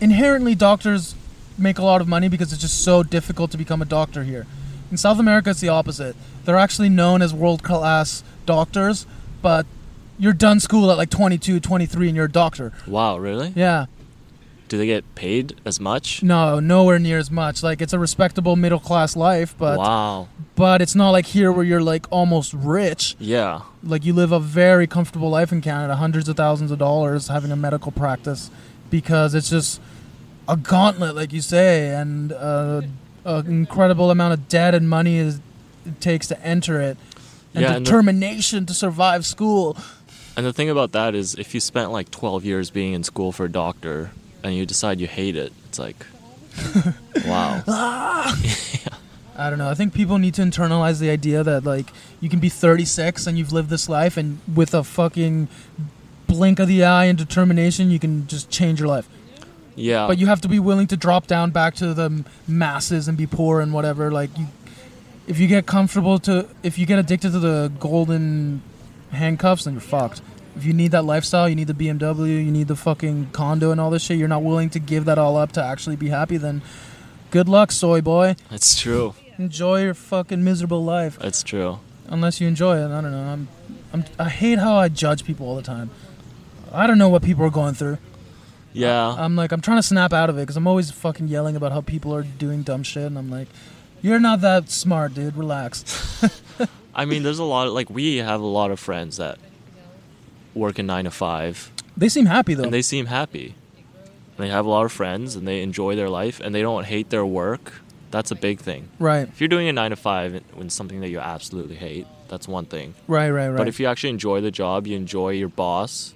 inherently, 0.00 0.54
doctors 0.54 1.14
make 1.58 1.78
a 1.78 1.82
lot 1.82 2.00
of 2.00 2.08
money 2.08 2.28
because 2.28 2.52
it's 2.52 2.62
just 2.62 2.82
so 2.82 3.02
difficult 3.02 3.50
to 3.50 3.58
become 3.58 3.82
a 3.82 3.84
doctor 3.84 4.24
here. 4.24 4.46
In 4.90 4.96
South 4.96 5.18
America, 5.18 5.50
it's 5.50 5.60
the 5.60 5.68
opposite. 5.68 6.16
They're 6.44 6.56
actually 6.56 6.88
known 6.88 7.20
as 7.20 7.34
world 7.34 7.62
class 7.62 8.22
doctors, 8.46 9.06
but 9.42 9.66
you're 10.18 10.32
done 10.32 10.60
school 10.60 10.90
at 10.90 10.96
like 10.96 11.10
22, 11.10 11.60
23, 11.60 12.08
and 12.08 12.16
you're 12.16 12.24
a 12.24 12.32
doctor. 12.32 12.72
Wow, 12.86 13.18
really? 13.18 13.52
Yeah. 13.54 13.86
Do 14.68 14.76
they 14.78 14.86
get 14.86 15.14
paid 15.14 15.60
as 15.64 15.80
much? 15.80 16.22
No, 16.22 16.60
nowhere 16.60 16.98
near 16.98 17.18
as 17.18 17.30
much. 17.30 17.62
Like, 17.62 17.80
it's 17.80 17.92
a 17.92 17.98
respectable 17.98 18.54
middle 18.54 18.78
class 18.78 19.16
life, 19.16 19.54
but 19.58 19.78
wow. 19.78 20.28
but 20.56 20.82
it's 20.82 20.94
not 20.94 21.10
like 21.10 21.26
here 21.26 21.50
where 21.50 21.64
you're 21.64 21.80
like 21.82 22.06
almost 22.10 22.52
rich. 22.52 23.16
Yeah. 23.18 23.62
like 23.82 24.04
you 24.04 24.12
live 24.12 24.30
a 24.32 24.40
very 24.40 24.86
comfortable 24.86 25.30
life 25.30 25.52
in 25.52 25.60
Canada, 25.62 25.96
hundreds 25.96 26.28
of 26.28 26.36
thousands 26.36 26.70
of 26.70 26.78
dollars 26.78 27.28
having 27.28 27.50
a 27.50 27.56
medical 27.56 27.90
practice 27.92 28.50
because 28.90 29.34
it's 29.34 29.50
just 29.50 29.80
a 30.48 30.56
gauntlet, 30.56 31.14
like 31.14 31.32
you 31.32 31.40
say, 31.40 31.88
and 31.94 32.32
uh, 32.32 32.82
an 33.24 33.46
incredible 33.46 34.10
amount 34.10 34.32
of 34.34 34.48
debt 34.48 34.74
and 34.74 34.88
money 34.88 35.16
is, 35.16 35.40
it 35.86 36.00
takes 36.00 36.26
to 36.28 36.42
enter 36.42 36.80
it, 36.80 36.96
and 37.54 37.62
Yeah, 37.62 37.74
and 37.74 37.86
the- 37.86 37.90
determination 37.90 38.66
to 38.66 38.74
survive 38.74 39.24
school. 39.26 39.76
And 40.36 40.46
the 40.46 40.52
thing 40.52 40.70
about 40.70 40.92
that 40.92 41.14
is 41.14 41.34
if 41.34 41.52
you 41.52 41.60
spent 41.60 41.90
like 41.90 42.10
12 42.10 42.44
years 42.44 42.70
being 42.70 42.92
in 42.92 43.02
school 43.02 43.32
for 43.32 43.44
a 43.46 43.50
doctor 43.50 44.10
and 44.48 44.56
you 44.56 44.66
decide 44.66 45.00
you 45.00 45.06
hate 45.06 45.36
it, 45.36 45.52
it's 45.66 45.78
like 45.78 46.06
wow. 47.26 47.62
I 49.36 49.50
don't 49.50 49.58
know. 49.60 49.70
I 49.70 49.74
think 49.74 49.94
people 49.94 50.18
need 50.18 50.34
to 50.34 50.42
internalize 50.42 50.98
the 50.98 51.10
idea 51.10 51.44
that 51.44 51.64
like 51.64 51.90
you 52.20 52.28
can 52.28 52.40
be 52.40 52.48
36 52.48 53.26
and 53.26 53.38
you've 53.38 53.52
lived 53.52 53.70
this 53.70 53.88
life 53.88 54.16
and 54.16 54.40
with 54.52 54.74
a 54.74 54.82
fucking 54.82 55.46
blink 56.26 56.58
of 56.58 56.66
the 56.66 56.84
eye 56.84 57.04
and 57.04 57.16
determination, 57.16 57.90
you 57.90 58.00
can 58.00 58.26
just 58.26 58.50
change 58.50 58.80
your 58.80 58.88
life. 58.88 59.08
Yeah. 59.76 60.08
But 60.08 60.18
you 60.18 60.26
have 60.26 60.40
to 60.40 60.48
be 60.48 60.58
willing 60.58 60.88
to 60.88 60.96
drop 60.96 61.28
down 61.28 61.52
back 61.52 61.76
to 61.76 61.94
the 61.94 62.24
masses 62.48 63.06
and 63.06 63.16
be 63.16 63.26
poor 63.26 63.60
and 63.60 63.72
whatever. 63.72 64.10
Like 64.10 64.36
you, 64.36 64.48
if 65.28 65.38
you 65.38 65.46
get 65.46 65.66
comfortable 65.66 66.18
to, 66.20 66.48
if 66.64 66.76
you 66.76 66.84
get 66.84 66.98
addicted 66.98 67.30
to 67.30 67.38
the 67.38 67.72
golden 67.78 68.62
handcuffs, 69.12 69.64
then 69.64 69.74
you're 69.74 69.80
fucked. 69.80 70.20
If 70.58 70.64
you 70.64 70.72
need 70.72 70.90
that 70.90 71.04
lifestyle, 71.04 71.48
you 71.48 71.54
need 71.54 71.68
the 71.68 71.74
BMW, 71.74 72.44
you 72.44 72.50
need 72.50 72.66
the 72.66 72.74
fucking 72.74 73.28
condo 73.32 73.70
and 73.70 73.80
all 73.80 73.90
this 73.90 74.02
shit. 74.02 74.18
You're 74.18 74.26
not 74.26 74.42
willing 74.42 74.70
to 74.70 74.80
give 74.80 75.04
that 75.04 75.16
all 75.16 75.36
up 75.36 75.52
to 75.52 75.62
actually 75.62 75.94
be 75.94 76.08
happy. 76.08 76.36
Then, 76.36 76.62
good 77.30 77.48
luck, 77.48 77.70
soy 77.70 78.00
boy. 78.00 78.34
It's 78.50 78.78
true. 78.78 79.14
Enjoy 79.38 79.82
your 79.82 79.94
fucking 79.94 80.42
miserable 80.42 80.82
life, 80.84 81.16
It's 81.20 81.44
true. 81.44 81.78
unless 82.08 82.40
you 82.40 82.48
enjoy 82.48 82.76
it. 82.78 82.86
I 82.90 83.00
don't 83.00 83.12
know. 83.12 83.22
I'm, 83.22 83.48
I'm, 83.92 84.04
I 84.18 84.28
hate 84.28 84.58
how 84.58 84.74
I 84.74 84.88
judge 84.88 85.24
people 85.24 85.46
all 85.46 85.54
the 85.54 85.62
time. 85.62 85.90
I 86.72 86.88
don't 86.88 86.98
know 86.98 87.08
what 87.08 87.22
people 87.22 87.44
are 87.44 87.50
going 87.50 87.74
through. 87.74 87.98
Yeah. 88.72 89.14
I'm 89.16 89.36
like, 89.36 89.52
I'm 89.52 89.60
trying 89.60 89.78
to 89.78 89.82
snap 89.84 90.12
out 90.12 90.28
of 90.28 90.36
it 90.38 90.42
because 90.42 90.56
I'm 90.56 90.66
always 90.66 90.90
fucking 90.90 91.28
yelling 91.28 91.54
about 91.54 91.70
how 91.70 91.80
people 91.82 92.12
are 92.14 92.22
doing 92.24 92.62
dumb 92.64 92.82
shit, 92.82 93.04
and 93.04 93.16
I'm 93.16 93.30
like, 93.30 93.46
you're 94.02 94.18
not 94.18 94.40
that 94.40 94.70
smart, 94.70 95.14
dude. 95.14 95.36
Relax. 95.36 95.84
I 96.96 97.04
mean, 97.04 97.22
there's 97.22 97.38
a 97.38 97.44
lot 97.44 97.68
of, 97.68 97.74
like, 97.74 97.88
we 97.90 98.16
have 98.16 98.40
a 98.40 98.46
lot 98.46 98.72
of 98.72 98.80
friends 98.80 99.18
that 99.18 99.38
work 100.58 100.78
in 100.78 100.86
nine 100.86 101.04
to 101.04 101.10
five, 101.10 101.70
They 101.96 102.08
seem 102.08 102.26
happy 102.26 102.54
though. 102.54 102.64
and 102.64 102.72
they 102.72 102.82
seem 102.82 103.06
happy. 103.06 103.54
And 104.36 104.46
they 104.46 104.50
have 104.50 104.66
a 104.66 104.70
lot 104.70 104.84
of 104.84 104.92
friends, 104.92 105.34
and 105.36 105.48
they 105.48 105.62
enjoy 105.62 105.96
their 105.96 106.08
life, 106.08 106.38
and 106.40 106.54
they 106.54 106.62
don't 106.62 106.84
hate 106.84 107.10
their 107.10 107.26
work. 107.26 107.80
That's 108.10 108.30
a 108.30 108.36
big 108.36 108.60
thing. 108.60 108.88
right, 108.98 109.26
If 109.28 109.40
you're 109.40 109.48
doing 109.48 109.68
a 109.68 109.72
nine 109.72 109.90
to 109.90 109.96
five 109.96 110.40
when 110.54 110.70
something 110.70 111.00
that 111.00 111.08
you 111.10 111.18
absolutely 111.18 111.74
hate, 111.76 112.06
that's 112.28 112.46
one 112.46 112.64
thing. 112.66 112.94
right, 113.08 113.30
right, 113.30 113.48
right. 113.48 113.56
But 113.56 113.68
if 113.68 113.80
you 113.80 113.86
actually 113.86 114.10
enjoy 114.10 114.40
the 114.40 114.50
job, 114.50 114.86
you 114.86 114.96
enjoy 114.96 115.30
your 115.30 115.48
boss, 115.48 116.14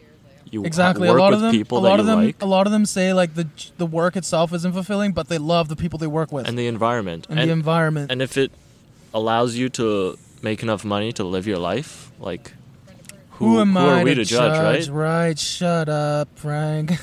you 0.51 0.65
exactly, 0.65 1.09
work 1.09 1.19
a 1.19 1.21
lot 1.21 1.31
with 1.33 1.37
of 1.37 1.43
them, 1.43 1.51
people 1.53 1.79
a 1.79 1.81
lot 1.81 1.99
of 2.01 2.07
them, 2.07 2.25
like, 2.25 2.41
a 2.43 2.47
lot 2.47 2.67
of 2.67 2.73
them 2.73 2.85
say 2.87 3.13
like 3.13 3.35
the 3.35 3.49
the 3.79 3.87
work 3.87 4.17
itself 4.17 4.53
isn't 4.53 4.73
fulfilling, 4.73 5.13
but 5.13 5.29
they 5.29 5.39
love 5.39 5.69
the 5.69 5.77
people 5.77 5.99
they 5.99 6.07
work 6.07 6.31
with 6.31 6.47
and 6.47 6.59
the 6.59 6.67
environment. 6.67 7.27
and 7.31 7.39
the 7.39 7.51
environment. 7.53 8.11
and 8.13 8.21
if 8.23 8.37
it 8.37 8.53
allows 9.15 9.57
you 9.57 9.69
to 9.71 10.17
make 10.43 10.63
enough 10.63 10.85
money 10.85 11.11
to 11.15 11.25
live 11.25 11.47
your 11.47 11.59
life, 11.59 12.11
like 12.21 12.53
who, 13.33 13.55
who 13.57 13.61
am 13.61 13.73
who 13.73 13.79
I 13.79 14.01
are 14.01 14.05
we 14.05 14.15
to 14.15 14.25
judge, 14.25 14.59
right? 14.59 14.95
Right, 14.95 15.39
shut 15.39 15.89
up, 15.89 16.29
Frank. 16.37 16.93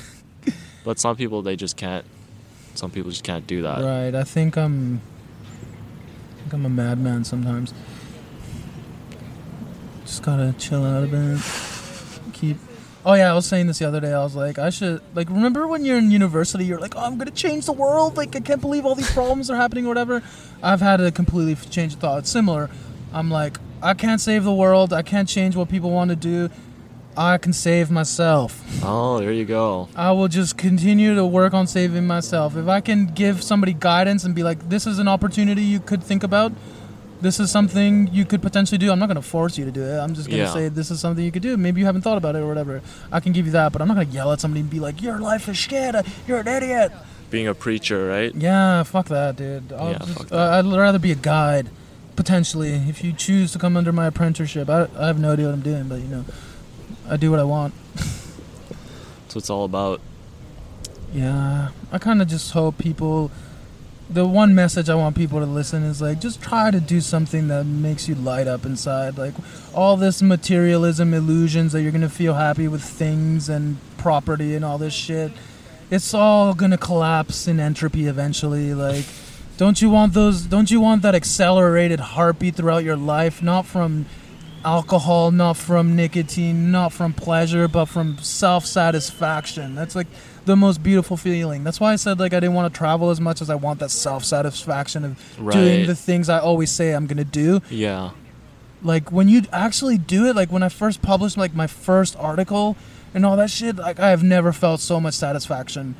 But 0.82 0.98
some 0.98 1.14
people 1.16 1.42
they 1.42 1.56
just 1.56 1.76
can't. 1.76 2.04
Some 2.74 2.90
people 2.90 3.10
just 3.10 3.22
can't 3.24 3.46
do 3.46 3.62
that. 3.62 3.82
right, 3.82 4.14
I 4.14 4.24
think 4.24 4.56
I'm. 4.56 5.00
I 6.32 6.40
think 6.40 6.52
I'm 6.54 6.64
a 6.64 6.70
madman 6.70 7.24
sometimes. 7.24 7.74
Just 10.04 10.22
gotta 10.22 10.54
chill 10.58 10.84
out 10.84 11.04
a 11.04 11.06
bit. 11.06 11.38
Keep. 12.32 12.56
Oh 13.04 13.14
yeah, 13.14 13.30
I 13.30 13.34
was 13.34 13.46
saying 13.46 13.66
this 13.66 13.78
the 13.78 13.86
other 13.88 14.00
day. 14.00 14.12
I 14.12 14.22
was 14.22 14.34
like, 14.34 14.58
I 14.58 14.70
should 14.70 15.02
like 15.14 15.28
remember 15.28 15.66
when 15.66 15.84
you're 15.84 15.98
in 15.98 16.10
university, 16.10 16.64
you're 16.64 16.80
like, 16.80 16.96
oh, 16.96 17.00
I'm 17.00 17.18
gonna 17.18 17.30
change 17.30 17.66
the 17.66 17.72
world. 17.72 18.16
Like 18.16 18.34
I 18.34 18.40
can't 18.40 18.60
believe 18.60 18.84
all 18.86 18.94
these 18.94 19.12
problems 19.12 19.50
are 19.50 19.56
happening 19.56 19.84
or 19.84 19.88
whatever. 19.88 20.22
I've 20.62 20.80
had 20.80 21.00
a 21.00 21.10
completely 21.12 21.54
change 21.70 21.94
of 21.94 22.00
thought. 22.00 22.20
It's 22.20 22.30
similar. 22.30 22.70
I'm 23.12 23.30
like, 23.30 23.58
I 23.82 23.94
can't 23.94 24.20
save 24.20 24.44
the 24.44 24.52
world. 24.54 24.92
I 24.92 25.02
can't 25.02 25.28
change 25.28 25.56
what 25.56 25.68
people 25.68 25.90
want 25.90 26.10
to 26.10 26.16
do. 26.16 26.50
I 27.16 27.38
can 27.38 27.52
save 27.52 27.90
myself. 27.90 28.62
Oh, 28.84 29.18
there 29.20 29.32
you 29.32 29.44
go. 29.44 29.88
I 29.96 30.12
will 30.12 30.28
just 30.28 30.56
continue 30.56 31.14
to 31.14 31.26
work 31.26 31.52
on 31.54 31.66
saving 31.66 32.06
myself. 32.06 32.56
If 32.56 32.68
I 32.68 32.80
can 32.80 33.06
give 33.06 33.42
somebody 33.42 33.72
guidance 33.74 34.24
and 34.24 34.34
be 34.34 34.42
like, 34.42 34.68
this 34.68 34.86
is 34.86 34.98
an 34.98 35.08
opportunity 35.08 35.62
you 35.62 35.80
could 35.80 36.02
think 36.02 36.22
about, 36.22 36.52
this 37.20 37.40
is 37.40 37.50
something 37.50 38.08
you 38.12 38.24
could 38.24 38.40
potentially 38.40 38.78
do. 38.78 38.90
I'm 38.92 38.98
not 38.98 39.06
going 39.06 39.16
to 39.16 39.22
force 39.22 39.58
you 39.58 39.64
to 39.64 39.70
do 39.72 39.82
it. 39.82 39.98
I'm 39.98 40.14
just 40.14 40.28
going 40.28 40.38
to 40.38 40.44
Yeah. 40.46 40.52
say, 40.52 40.68
this 40.68 40.90
is 40.90 41.00
something 41.00 41.22
you 41.24 41.32
could 41.32 41.42
do. 41.42 41.56
Maybe 41.56 41.80
you 41.80 41.86
haven't 41.86 42.02
thought 42.02 42.16
about 42.16 42.36
it 42.36 42.38
or 42.38 42.46
whatever. 42.46 42.80
I 43.12 43.20
can 43.20 43.32
give 43.32 43.44
you 43.44 43.52
that, 43.52 43.72
but 43.72 43.82
I'm 43.82 43.88
not 43.88 43.94
going 43.94 44.06
to 44.08 44.12
yell 44.14 44.32
at 44.32 44.40
somebody 44.40 44.60
and 44.60 44.70
be 44.70 44.80
like, 44.80 45.02
your 45.02 45.18
life 45.18 45.48
is 45.48 45.56
shit. 45.58 45.94
You're 46.26 46.38
an 46.38 46.48
idiot. 46.48 46.92
Being 47.28 47.48
a 47.48 47.54
preacher, 47.54 48.06
right? 48.08 48.34
Yeah, 48.34 48.82
fuck 48.84 49.06
that, 49.08 49.36
dude. 49.36 49.72
I'll 49.72 49.90
Yeah, 49.92 49.98
just, 49.98 50.12
fuck 50.14 50.32
uh, 50.32 50.36
that. 50.62 50.64
I'd 50.64 50.78
rather 50.78 50.98
be 50.98 51.12
a 51.12 51.16
guide, 51.16 51.68
potentially. 52.16 52.72
If 52.74 53.02
you 53.04 53.12
choose 53.12 53.52
to 53.52 53.58
come 53.58 53.76
under 53.76 53.92
my 53.92 54.06
apprenticeship, 54.06 54.68
I, 54.68 54.88
I 54.96 55.06
have 55.06 55.18
no 55.18 55.32
idea 55.32 55.46
what 55.46 55.54
I'm 55.54 55.60
doing, 55.62 55.88
but 55.88 56.00
you 56.00 56.08
know, 56.08 56.24
I 57.08 57.16
do 57.16 57.30
what 57.30 57.40
I 57.40 57.44
want. 57.44 57.74
That's 57.94 59.34
what 59.34 59.36
it's 59.36 59.50
all 59.50 59.64
about. 59.64 60.00
Yeah, 61.12 61.70
I 61.90 61.98
kind 61.98 62.22
of 62.22 62.28
just 62.28 62.52
hope 62.52 62.78
people. 62.78 63.30
The 64.08 64.26
one 64.26 64.56
message 64.56 64.88
I 64.88 64.96
want 64.96 65.14
people 65.16 65.38
to 65.38 65.46
listen 65.46 65.84
is 65.84 66.02
like, 66.02 66.20
just 66.20 66.42
try 66.42 66.72
to 66.72 66.80
do 66.80 67.00
something 67.00 67.46
that 67.46 67.64
makes 67.64 68.08
you 68.08 68.16
light 68.16 68.48
up 68.48 68.64
inside. 68.64 69.16
Like, 69.16 69.34
all 69.72 69.96
this 69.96 70.20
materialism 70.20 71.14
illusions 71.14 71.72
that 71.72 71.82
you're 71.82 71.92
gonna 71.92 72.08
feel 72.08 72.34
happy 72.34 72.66
with 72.66 72.82
things 72.82 73.48
and 73.48 73.76
property 73.98 74.56
and 74.56 74.64
all 74.64 74.78
this 74.78 74.94
shit. 74.94 75.30
It's 75.92 76.12
all 76.12 76.54
gonna 76.54 76.78
collapse 76.78 77.46
in 77.46 77.60
entropy 77.60 78.06
eventually. 78.06 78.74
Like, 78.74 79.04
don't 79.60 79.82
you 79.82 79.90
want 79.90 80.14
those? 80.14 80.40
Don't 80.40 80.70
you 80.70 80.80
want 80.80 81.02
that 81.02 81.14
accelerated 81.14 82.00
heartbeat 82.00 82.54
throughout 82.54 82.82
your 82.82 82.96
life? 82.96 83.42
Not 83.42 83.66
from 83.66 84.06
alcohol, 84.64 85.30
not 85.32 85.58
from 85.58 85.94
nicotine, 85.94 86.70
not 86.70 86.94
from 86.94 87.12
pleasure, 87.12 87.68
but 87.68 87.84
from 87.84 88.16
self 88.22 88.64
satisfaction. 88.64 89.74
That's 89.74 89.94
like 89.94 90.06
the 90.46 90.56
most 90.56 90.82
beautiful 90.82 91.18
feeling. 91.18 91.62
That's 91.62 91.78
why 91.78 91.92
I 91.92 91.96
said 91.96 92.18
like 92.18 92.32
I 92.32 92.40
didn't 92.40 92.54
want 92.54 92.72
to 92.72 92.78
travel 92.78 93.10
as 93.10 93.20
much 93.20 93.42
as 93.42 93.50
I 93.50 93.54
want 93.54 93.80
that 93.80 93.90
self 93.90 94.24
satisfaction 94.24 95.04
of 95.04 95.36
doing 95.52 95.86
the 95.86 95.94
things 95.94 96.30
I 96.30 96.38
always 96.38 96.70
say 96.70 96.92
I'm 96.92 97.06
gonna 97.06 97.22
do. 97.22 97.60
Yeah. 97.68 98.12
Like 98.82 99.12
when 99.12 99.28
you 99.28 99.42
actually 99.52 99.98
do 99.98 100.24
it, 100.24 100.34
like 100.34 100.50
when 100.50 100.62
I 100.62 100.70
first 100.70 101.02
published 101.02 101.36
like 101.36 101.54
my 101.54 101.66
first 101.66 102.16
article 102.16 102.78
and 103.12 103.26
all 103.26 103.36
that 103.36 103.50
shit, 103.50 103.76
like 103.76 104.00
I 104.00 104.08
have 104.08 104.22
never 104.22 104.54
felt 104.54 104.80
so 104.80 104.98
much 105.00 105.12
satisfaction. 105.12 105.96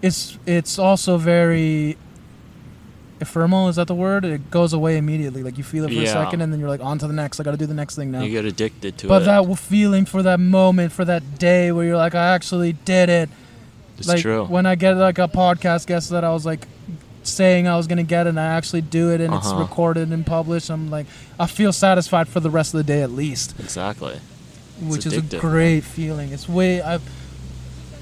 It's 0.00 0.38
it's 0.46 0.78
also 0.78 1.18
very 1.18 1.98
ephemeral. 3.20 3.68
Is 3.68 3.76
that 3.76 3.86
the 3.86 3.94
word? 3.94 4.24
It 4.24 4.50
goes 4.50 4.72
away 4.72 4.96
immediately. 4.96 5.42
Like 5.42 5.58
you 5.58 5.64
feel 5.64 5.84
it 5.84 5.92
for 5.92 6.00
a 6.00 6.06
second, 6.06 6.40
and 6.40 6.52
then 6.52 6.60
you're 6.60 6.68
like 6.68 6.80
on 6.82 6.98
to 6.98 7.06
the 7.06 7.12
next. 7.12 7.40
I 7.40 7.42
got 7.42 7.52
to 7.52 7.56
do 7.56 7.66
the 7.66 7.74
next 7.74 7.96
thing 7.96 8.10
now. 8.10 8.22
You 8.22 8.30
get 8.30 8.44
addicted 8.44 8.98
to 8.98 9.06
it. 9.06 9.08
But 9.08 9.24
that 9.24 9.58
feeling 9.58 10.04
for 10.04 10.22
that 10.22 10.40
moment, 10.40 10.92
for 10.92 11.04
that 11.04 11.38
day 11.38 11.72
where 11.72 11.84
you're 11.84 11.96
like, 11.96 12.14
I 12.14 12.34
actually 12.34 12.72
did 12.72 13.08
it. 13.08 13.28
it's 13.98 14.08
like 14.08 14.20
true. 14.20 14.44
when 14.44 14.66
I 14.66 14.74
get 14.74 14.96
like 14.96 15.18
a 15.18 15.28
podcast 15.28 15.86
guest 15.86 16.10
that 16.10 16.24
I 16.24 16.30
was 16.32 16.46
like 16.46 16.66
saying 17.24 17.66
I 17.68 17.76
was 17.76 17.86
gonna 17.86 18.02
get, 18.04 18.26
and 18.26 18.38
I 18.40 18.44
actually 18.46 18.80
do 18.82 19.10
it, 19.12 19.20
and 19.20 19.34
it's 19.34 19.46
Uh-huh. 19.48 19.60
recorded 19.60 20.10
and 20.10 20.24
published. 20.24 20.70
I'm 20.70 20.90
like, 20.90 21.06
I 21.38 21.46
feel 21.46 21.72
satisfied 21.72 22.28
for 22.28 22.40
the 22.40 22.50
rest 22.50 22.72
of 22.74 22.78
the 22.78 22.84
day 22.84 23.02
at 23.02 23.10
least, 23.10 23.54
exactly. 23.58 24.18
which 24.80 25.04
is 25.06 25.12
a 25.16 25.20
addictive. 25.22 25.40
great 25.40 25.84
feeling. 25.84 26.32
It's 26.32 26.48
way 26.48 26.80
I. 26.82 27.00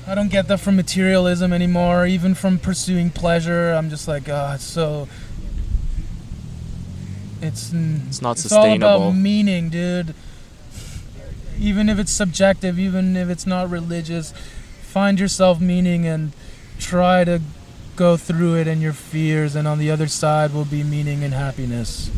I 0.08 0.14
don't 0.14 0.30
get 0.30 0.46
that 0.48 0.60
from 0.60 0.76
materialism 0.76 1.52
anymore. 1.52 2.06
Even 2.06 2.34
from 2.34 2.58
pursuing 2.58 3.10
pleasure, 3.10 3.72
I'm 3.72 3.90
just 3.90 4.06
like, 4.06 4.28
oh, 4.28 4.56
so. 4.58 5.08
It's 7.42 7.72
It's 7.72 8.22
not 8.22 8.32
it's 8.38 8.50
all 8.52 8.62
sustainable. 8.62 9.08
about 9.08 9.16
meaning, 9.16 9.68
dude. 9.68 10.14
Even 11.58 11.88
if 11.88 11.98
it's 11.98 12.12
subjective, 12.12 12.78
even 12.78 13.16
if 13.16 13.28
it's 13.28 13.46
not 13.46 13.68
religious, 13.68 14.32
find 14.82 15.18
yourself 15.18 15.60
meaning 15.60 16.06
and 16.06 16.32
try 16.78 17.24
to 17.24 17.40
go 17.96 18.16
through 18.16 18.56
it 18.56 18.68
and 18.68 18.80
your 18.80 18.92
fears, 18.92 19.56
and 19.56 19.66
on 19.66 19.78
the 19.78 19.90
other 19.90 20.06
side 20.06 20.52
will 20.52 20.64
be 20.66 20.82
meaning 20.84 21.24
and 21.24 21.34
happiness. 21.34 22.10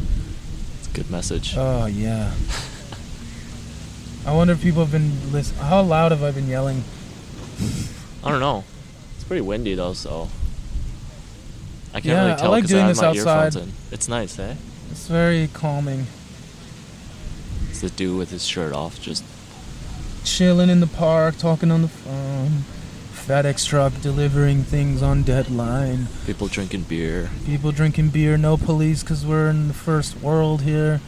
It's 0.78 0.88
a 0.88 0.90
good 0.90 1.10
message. 1.10 1.54
Oh 1.56 1.86
yeah. 1.86 2.32
I 4.26 4.34
wonder 4.34 4.52
if 4.52 4.62
people 4.62 4.82
have 4.82 4.92
been 4.92 5.32
listening. 5.32 5.60
How 5.62 5.80
loud 5.82 6.10
have 6.12 6.22
I 6.22 6.32
been 6.32 6.48
yelling? 6.48 6.82
I 8.24 8.30
don't 8.30 8.40
know. 8.40 8.64
It's 9.14 9.24
pretty 9.24 9.40
windy 9.42 9.74
though, 9.74 9.92
so 9.94 10.28
I 11.94 12.00
can't 12.00 12.04
Yeah, 12.06 12.26
really 12.26 12.40
tell 12.40 12.50
like 12.50 12.62
because 12.64 12.74
I, 12.74 12.76
doing 12.76 12.86
have 12.88 12.96
my 12.96 13.06
outside. 13.08 13.46
earphones 13.46 13.56
in. 13.56 13.72
It's 13.90 14.08
nice, 14.08 14.38
eh? 14.38 14.54
It's 14.90 15.06
very 15.08 15.48
calming. 15.52 16.06
It's 17.70 17.80
the 17.80 17.90
dude 17.90 18.18
with 18.18 18.30
his 18.30 18.44
shirt 18.46 18.72
off, 18.72 19.00
just 19.00 19.24
Chilling 20.24 20.68
in 20.68 20.80
the 20.80 20.86
park, 20.86 21.38
talking 21.38 21.70
on 21.70 21.82
the 21.82 21.88
phone. 21.88 22.64
FedEx 23.14 23.66
truck 23.66 23.92
delivering 24.02 24.62
things 24.62 25.02
on 25.02 25.22
deadline. 25.22 26.06
people 26.26 26.48
drinking 26.48 26.82
beer. 26.82 27.30
people 27.46 27.72
drinking 27.72 28.08
beer, 28.08 28.36
no 28.38 28.56
police 28.56 29.02
because 29.02 29.24
we're 29.26 29.48
in 29.50 29.68
the 29.68 29.74
first 29.74 30.20
world 30.20 30.62
here. 30.62 31.00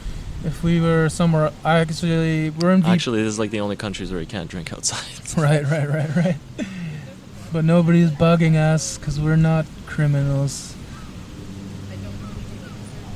If 0.44 0.62
we 0.62 0.80
were 0.80 1.08
somewhere, 1.10 1.52
I 1.64 1.80
actually, 1.80 2.48
we're 2.50 2.70
in. 2.72 2.82
V- 2.82 2.88
Actually, 2.90 3.22
this 3.22 3.34
is 3.34 3.38
like 3.38 3.50
the 3.50 3.60
only 3.60 3.76
countries 3.76 4.10
where 4.10 4.20
you 4.20 4.26
can't 4.26 4.48
drink 4.50 4.72
outside. 4.72 5.04
right, 5.36 5.62
right, 5.64 5.88
right, 5.88 6.16
right. 6.16 6.36
But 7.52 7.64
nobody's 7.64 8.10
bugging 8.10 8.56
us 8.56 8.96
because 8.96 9.20
we're 9.20 9.36
not 9.36 9.66
criminals. 9.86 10.74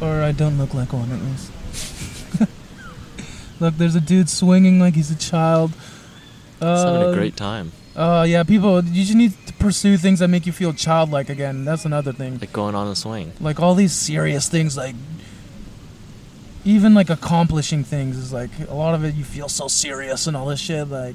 Or 0.00 0.20
I 0.22 0.32
don't 0.32 0.58
look 0.58 0.74
like 0.74 0.92
one 0.92 1.10
at 1.12 1.22
least. 1.22 1.50
look, 3.60 3.74
there's 3.78 3.94
a 3.94 4.00
dude 4.00 4.28
swinging 4.28 4.78
like 4.80 4.94
he's 4.94 5.10
a 5.10 5.16
child. 5.16 5.72
It's 6.60 6.82
having 6.82 7.02
Uh, 7.02 7.08
a 7.10 7.14
great 7.14 7.36
time. 7.36 7.72
Oh 7.96 8.24
yeah, 8.24 8.42
people. 8.42 8.82
You 8.84 9.04
just 9.04 9.16
need 9.16 9.32
to 9.46 9.52
pursue 9.54 9.96
things 9.96 10.18
that 10.18 10.28
make 10.28 10.46
you 10.46 10.52
feel 10.52 10.72
childlike 10.72 11.30
again. 11.30 11.64
That's 11.64 11.84
another 11.84 12.12
thing. 12.12 12.38
Like 12.40 12.52
going 12.52 12.74
on 12.74 12.88
a 12.88 12.94
swing. 12.96 13.32
like 13.40 13.60
all 13.60 13.74
these 13.74 13.92
serious 13.92 14.48
things 14.48 14.76
like 14.76 14.96
even 16.64 16.94
like 16.94 17.10
accomplishing 17.10 17.84
things 17.84 18.16
is 18.16 18.32
like 18.32 18.50
a 18.68 18.74
lot 18.74 18.94
of 18.94 19.04
it 19.04 19.14
you 19.14 19.24
feel 19.24 19.48
so 19.48 19.68
serious 19.68 20.26
and 20.26 20.36
all 20.36 20.46
this 20.46 20.60
shit 20.60 20.88
like 20.88 21.14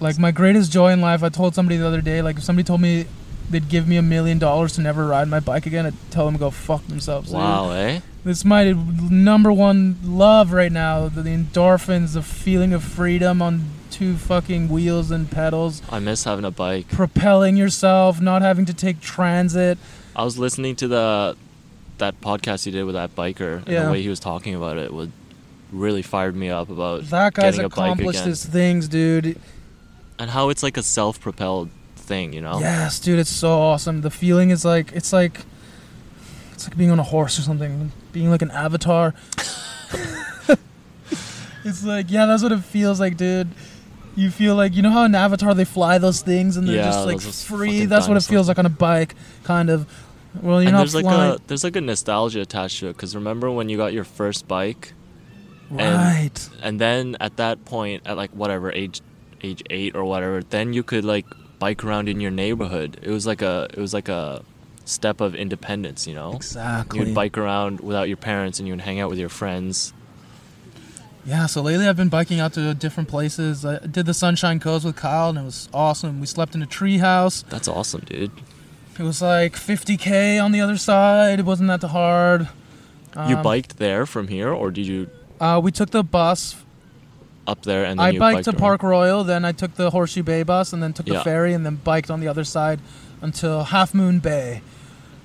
Like 0.00 0.18
my 0.18 0.30
greatest 0.30 0.70
joy 0.70 0.92
in 0.92 1.00
life, 1.00 1.22
I 1.24 1.28
told 1.28 1.54
somebody 1.54 1.76
the 1.76 1.86
other 1.86 2.00
day, 2.00 2.22
like 2.22 2.36
if 2.36 2.44
somebody 2.44 2.64
told 2.64 2.80
me 2.80 3.06
they'd 3.50 3.68
give 3.68 3.88
me 3.88 3.96
a 3.96 4.02
million 4.02 4.38
dollars 4.38 4.74
to 4.74 4.80
never 4.80 5.06
ride 5.06 5.26
my 5.26 5.40
bike 5.40 5.66
again, 5.66 5.86
I'd 5.86 5.94
tell 6.12 6.24
them 6.26 6.34
to 6.34 6.38
go 6.38 6.50
fuck 6.50 6.86
themselves. 6.86 7.30
dude. 7.30 7.36
Wow, 7.36 7.70
eh? 7.70 8.00
This 8.22 8.38
is 8.38 8.44
my 8.44 8.72
number 9.10 9.52
one 9.52 9.96
love 10.04 10.52
right 10.52 10.70
now. 10.70 11.08
The, 11.08 11.22
the 11.22 11.30
endorphins, 11.30 12.12
the 12.14 12.22
feeling 12.22 12.72
of 12.72 12.84
freedom 12.84 13.42
on 13.42 13.64
two 13.90 14.16
fucking 14.16 14.68
wheels 14.68 15.10
and 15.10 15.28
pedals, 15.30 15.82
I 15.90 15.98
miss 15.98 16.22
having 16.24 16.44
a 16.44 16.50
bike. 16.52 16.88
propelling 16.90 17.56
yourself, 17.56 18.20
not 18.20 18.42
having 18.42 18.66
to 18.66 18.74
take 18.74 19.00
transit. 19.00 19.78
I 20.14 20.22
was 20.24 20.38
listening 20.38 20.76
to 20.76 20.86
the 20.86 21.36
that 21.98 22.20
podcast 22.20 22.66
you 22.66 22.72
did 22.72 22.84
with 22.84 22.94
that 22.94 23.14
biker, 23.14 23.58
and 23.58 23.68
Yeah. 23.68 23.84
the 23.86 23.92
way 23.92 24.02
he 24.02 24.08
was 24.08 24.20
talking 24.20 24.54
about 24.54 24.76
it 24.78 24.92
would 24.92 25.12
really 25.72 26.02
fired 26.02 26.34
me 26.34 26.48
up 26.50 26.70
about 26.70 27.04
That 27.10 27.34
guy's 27.34 27.56
getting 27.56 27.66
a 27.66 27.68
bike 27.68 27.72
accomplished 27.94 28.24
his 28.24 28.44
things, 28.44 28.88
dude. 28.88 29.38
and 30.18 30.30
how 30.30 30.48
it's 30.48 30.62
like 30.62 30.76
a 30.76 30.82
self-propelled 30.82 31.68
thing, 31.96 32.32
you 32.32 32.40
know? 32.40 32.58
Yes, 32.60 32.98
dude, 32.98 33.18
it's 33.18 33.30
so 33.30 33.58
awesome. 33.60 34.00
The 34.00 34.10
feeling 34.10 34.50
is 34.50 34.64
like 34.64 34.92
it's 34.92 35.12
like 35.12 35.40
it's 36.54 36.66
like 36.66 36.76
being 36.76 36.90
on 36.90 36.98
a 36.98 37.02
horse 37.04 37.38
or 37.38 37.42
something, 37.42 37.92
being 38.12 38.30
like 38.30 38.42
an 38.42 38.50
avatar. 38.50 39.14
it's 41.64 41.84
like 41.84 42.10
yeah, 42.10 42.26
that's 42.26 42.42
what 42.42 42.52
it 42.52 42.60
feels 42.64 43.00
like, 43.00 43.16
dude. 43.16 43.48
You 44.16 44.30
feel 44.30 44.56
like 44.56 44.74
you 44.74 44.82
know 44.82 44.90
how 44.90 45.04
in 45.04 45.14
Avatar 45.14 45.54
they 45.54 45.64
fly 45.64 45.98
those 45.98 46.22
things 46.22 46.56
and 46.56 46.66
they're 46.66 46.76
Yeah, 46.76 46.84
just 46.90 47.06
like 47.06 47.20
free. 47.20 47.84
That's 47.84 48.08
what 48.08 48.16
it 48.16 48.24
feels 48.24 48.48
like 48.48 48.58
on 48.58 48.66
a 48.66 48.70
bike, 48.70 49.14
kind 49.44 49.70
of. 49.70 49.86
Well, 50.42 50.60
you're 50.62 50.68
and 50.68 50.72
not 50.72 50.78
there's 50.78 50.94
like 50.94 51.04
a 51.06 51.38
there's 51.46 51.64
like 51.64 51.76
a 51.76 51.80
nostalgia 51.80 52.40
attached 52.40 52.80
to 52.80 52.88
it 52.88 52.92
because 52.92 53.14
remember 53.14 53.50
when 53.50 53.68
you 53.68 53.76
got 53.76 53.92
your 53.92 54.04
first 54.04 54.46
bike 54.46 54.92
right. 55.70 56.48
and 56.62 56.80
then 56.80 57.16
at 57.20 57.36
that 57.36 57.64
point 57.64 58.02
at 58.06 58.16
like 58.16 58.30
whatever 58.30 58.72
age 58.72 59.00
age 59.42 59.62
eight 59.70 59.94
or 59.96 60.04
whatever 60.04 60.42
then 60.42 60.72
you 60.72 60.82
could 60.82 61.04
like 61.04 61.26
bike 61.58 61.82
around 61.84 62.08
in 62.08 62.20
your 62.20 62.30
neighborhood 62.30 62.98
it 63.02 63.10
was 63.10 63.26
like 63.26 63.42
a 63.42 63.68
it 63.72 63.78
was 63.78 63.92
like 63.94 64.08
a 64.08 64.42
step 64.84 65.20
of 65.20 65.34
independence 65.34 66.06
you 66.06 66.14
know 66.14 66.32
Exactly. 66.34 67.00
you'd 67.00 67.14
bike 67.14 67.36
around 67.36 67.80
without 67.80 68.08
your 68.08 68.16
parents 68.16 68.58
and 68.58 68.66
you 68.68 68.74
would 68.74 68.80
hang 68.82 69.00
out 69.00 69.10
with 69.10 69.18
your 69.18 69.28
friends 69.28 69.92
Yeah, 71.26 71.44
so 71.46 71.60
lately 71.60 71.86
I've 71.86 71.96
been 71.96 72.08
biking 72.08 72.40
out 72.40 72.54
to 72.54 72.72
different 72.72 73.08
places. 73.10 73.62
I 73.66 73.80
did 73.84 74.06
the 74.06 74.14
Sunshine 74.14 74.60
Coast 74.60 74.86
with 74.86 74.96
Kyle, 74.96 75.28
and 75.28 75.36
it 75.36 75.42
was 75.44 75.68
awesome. 75.74 76.20
We 76.20 76.26
slept 76.26 76.54
in 76.54 76.62
a 76.62 76.66
tree 76.66 76.98
house. 76.98 77.44
that's 77.50 77.68
awesome 77.68 78.00
dude 78.06 78.30
It 78.98 79.02
was 79.02 79.22
like 79.22 79.54
50k 79.54 80.42
on 80.42 80.52
the 80.52 80.60
other 80.60 80.76
side. 80.76 81.38
It 81.40 81.44
wasn't 81.46 81.68
that 81.68 81.86
hard. 81.86 82.48
you 83.28 83.36
Um, 83.36 83.42
biked 83.42 83.78
there 83.78 84.06
from 84.06 84.28
here 84.28 84.52
or 84.52 84.70
did 84.70 84.86
you 84.86 85.08
Uh, 85.40 85.60
we 85.62 85.70
took 85.72 85.90
the 85.90 86.02
bus. 86.04 86.56
up 87.46 87.62
there 87.62 87.84
and 87.84 87.98
then 87.98 88.06
I 88.06 88.10
you 88.10 88.18
biked 88.20 88.44
to 88.44 88.50
around? 88.50 88.58
Park 88.58 88.82
Royal, 88.82 89.24
then 89.24 89.44
I 89.44 89.52
took 89.52 89.74
the 89.76 89.88
Horseshoe 89.90 90.22
Bay 90.22 90.42
bus, 90.42 90.72
and 90.74 90.82
then 90.82 90.92
took 90.92 91.06
the 91.06 91.14
Yeah. 91.14 91.22
ferry, 91.22 91.54
and 91.54 91.64
then 91.64 91.76
biked 91.82 92.10
on 92.10 92.20
the 92.20 92.28
other 92.28 92.44
side 92.44 92.78
until 93.22 93.64
Half 93.64 93.94
Moon 93.94 94.18
Bay. 94.18 94.60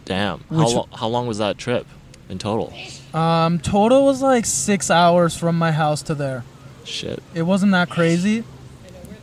damn 0.06 0.40
how, 0.50 0.68
lo- 0.68 0.88
how 0.96 1.08
long 1.08 1.28
was 1.28 1.38
that 1.40 1.58
trip 1.58 1.86
in 2.30 2.38
total 2.38 2.74
Um, 3.14 3.60
total 3.60 4.06
was 4.06 4.22
like 4.22 4.46
six 4.46 4.90
hours 4.92 5.36
from 5.38 5.58
my 5.58 5.72
house 5.74 6.02
to 6.04 6.16
there. 6.16 6.44
shit 6.86 7.22
It 7.34 7.42
wasn't 7.44 7.72
that 7.74 7.90
crazy, 7.90 8.44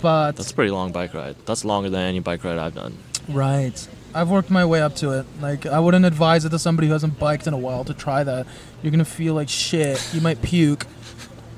but 0.03 0.37
that's 0.37 0.51
a 0.51 0.55
pretty 0.55 0.71
long 0.71 0.91
bike 0.93 1.15
ride 1.15 1.37
that's 1.47 1.65
longer 1.65 1.89
than 1.91 2.01
any 2.03 2.21
bike 2.21 2.45
ride 2.45 2.59
i've 2.59 2.75
done 2.75 2.97
Right. 3.29 3.87
I've 4.15 4.29
worked 4.31 4.51
my 4.51 4.65
way 4.65 4.83
up 4.83 4.95
to 4.97 5.11
it. 5.13 5.27
Like 5.41 5.67
I 5.67 5.79
wouldn't 5.81 6.05
advise 6.05 6.45
it 6.45 6.51
to 6.51 6.59
somebody 6.59 6.89
who 6.89 6.93
hasn't 6.95 7.19
biked 7.19 7.47
in 7.47 7.55
a 7.55 7.59
while 7.59 7.85
to 7.85 7.95
try 7.95 8.25
that. 8.25 8.47
You're 8.83 8.91
gonna 8.91 9.05
feel 9.05 9.35
like 9.35 9.49
shit. 9.49 10.03
You 10.13 10.21
might 10.21 10.43
puke. 10.43 10.87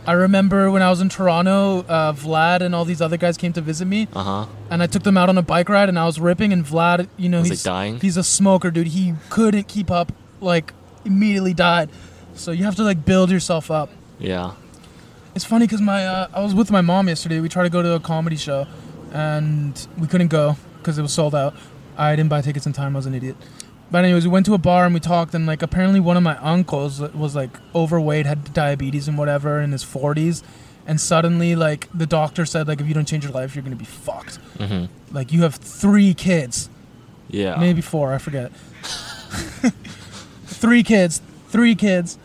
I 0.05 0.13
remember 0.13 0.69
when 0.71 0.83
I 0.83 0.91
was 0.91 1.01
in 1.01 1.09
Toronto, 1.09 1.85
uh, 1.89 2.13
Vlad 2.13 2.61
and 2.61 2.75
all 2.75 2.85
these 2.85 3.01
other 3.01 3.17
guys 3.17 3.37
came 3.37 3.53
to 3.53 3.61
visit 3.61 3.85
me, 3.87 4.09
uh-huh 4.13 4.47
and 4.69 4.83
I 4.83 4.87
took 4.89 5.05
them 5.05 5.17
out 5.17 5.29
on 5.29 5.39
a 5.39 5.43
bike 5.43 5.69
ride, 5.69 5.89
and 5.89 5.97
I 5.99 6.07
was 6.07 6.19
ripping, 6.19 6.53
and 6.53 6.65
Vlad, 6.65 7.09
you 7.17 7.29
know, 7.29 7.41
Was 7.41 7.51
he's 7.51 7.63
dying? 7.63 8.01
He's 8.01 8.17
a 8.17 8.25
smoker, 8.25 8.71
dude. 8.73 8.89
He 8.89 9.15
couldn't 9.31 9.69
keep 9.69 9.91
up. 9.91 10.13
Like 10.41 10.73
immediately 11.05 11.55
died. 11.55 11.89
So 12.35 12.51
you 12.51 12.65
have 12.65 12.75
to 12.77 12.83
like 12.83 13.05
build 13.05 13.31
yourself 13.31 13.71
up. 13.71 13.91
yeah 14.19 14.55
It's 15.37 15.45
funny 15.45 15.67
because 15.67 15.81
my 15.81 16.05
uh, 16.05 16.29
I 16.35 16.41
was 16.43 16.55
with 16.55 16.71
my 16.73 16.81
mom 16.81 17.07
yesterday. 17.09 17.39
We 17.41 17.49
tried 17.49 17.65
to 17.65 17.71
go 17.71 17.81
to 17.83 17.93
a 17.95 18.01
comedy 18.01 18.37
show, 18.37 18.67
and 19.13 19.87
we 19.99 20.09
couldn't 20.09 20.29
go 20.29 20.57
because 20.79 20.99
it 20.99 21.03
was 21.03 21.13
sold 21.13 21.35
out. 21.35 21.55
I 21.97 22.17
didn't 22.17 22.31
buy 22.31 22.41
tickets 22.41 22.67
in 22.67 22.73
time. 22.73 22.95
I 22.97 22.99
was 22.99 23.07
an 23.07 23.15
idiot. 23.15 23.37
But 23.91 24.05
anyways, 24.05 24.25
we 24.25 24.31
went 24.31 24.47
to 24.47 24.55
a 24.55 24.59
bar 24.59 24.85
and 24.87 24.95
we 24.95 25.01
talked, 25.01 25.35
and 25.35 25.47
like 25.47 25.61
apparently 25.63 26.01
one 26.01 26.17
of 26.17 26.23
my 26.23 26.37
uncles 26.39 27.01
was 27.01 27.35
like 27.37 27.51
overweight, 27.75 28.25
had 28.27 28.55
diabetes 28.55 29.07
and 29.09 29.19
whatever 29.19 29.61
in 29.61 29.73
his 29.73 29.85
40s, 29.85 30.43
and 30.87 30.99
suddenly 31.01 31.55
like 31.55 31.89
the 31.93 32.07
doctor 32.07 32.47
said 32.47 32.67
like 32.69 32.81
if 32.81 32.89
you 32.89 32.95
don't 32.95 33.07
change 33.07 33.25
your 33.25 33.33
life, 33.35 33.55
you're 33.55 33.63
gonna 33.63 33.77
be 33.77 33.85
fucked. 33.85 34.37
hmm 34.59 34.87
Like 35.11 35.31
you 35.33 35.43
have 35.43 35.57
three 35.57 36.15
kids, 36.15 36.71
yeah 37.29 37.57
maybe 37.57 37.83
four, 37.83 38.15
I 38.15 38.19
forget. 38.19 38.51
three 40.47 40.83
kids, 40.83 41.21
three 41.49 41.75
kids. 41.75 42.19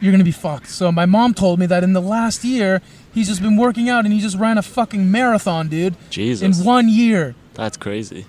You're 0.00 0.12
gonna 0.12 0.24
be 0.24 0.32
fucked. 0.32 0.68
So 0.68 0.90
my 0.90 1.06
mom 1.06 1.34
told 1.34 1.58
me 1.58 1.66
that 1.66 1.84
in 1.84 1.92
the 1.92 2.00
last 2.02 2.44
year, 2.44 2.82
he's 3.12 3.28
just 3.28 3.42
been 3.42 3.56
working 3.56 3.88
out 3.88 4.04
and 4.04 4.12
he 4.12 4.20
just 4.20 4.36
ran 4.36 4.58
a 4.58 4.62
fucking 4.62 5.10
marathon, 5.10 5.68
dude, 5.68 5.94
jesus 6.10 6.60
in 6.60 6.64
one 6.64 6.88
year. 6.88 7.34
That's 7.54 7.76
crazy. 7.76 8.26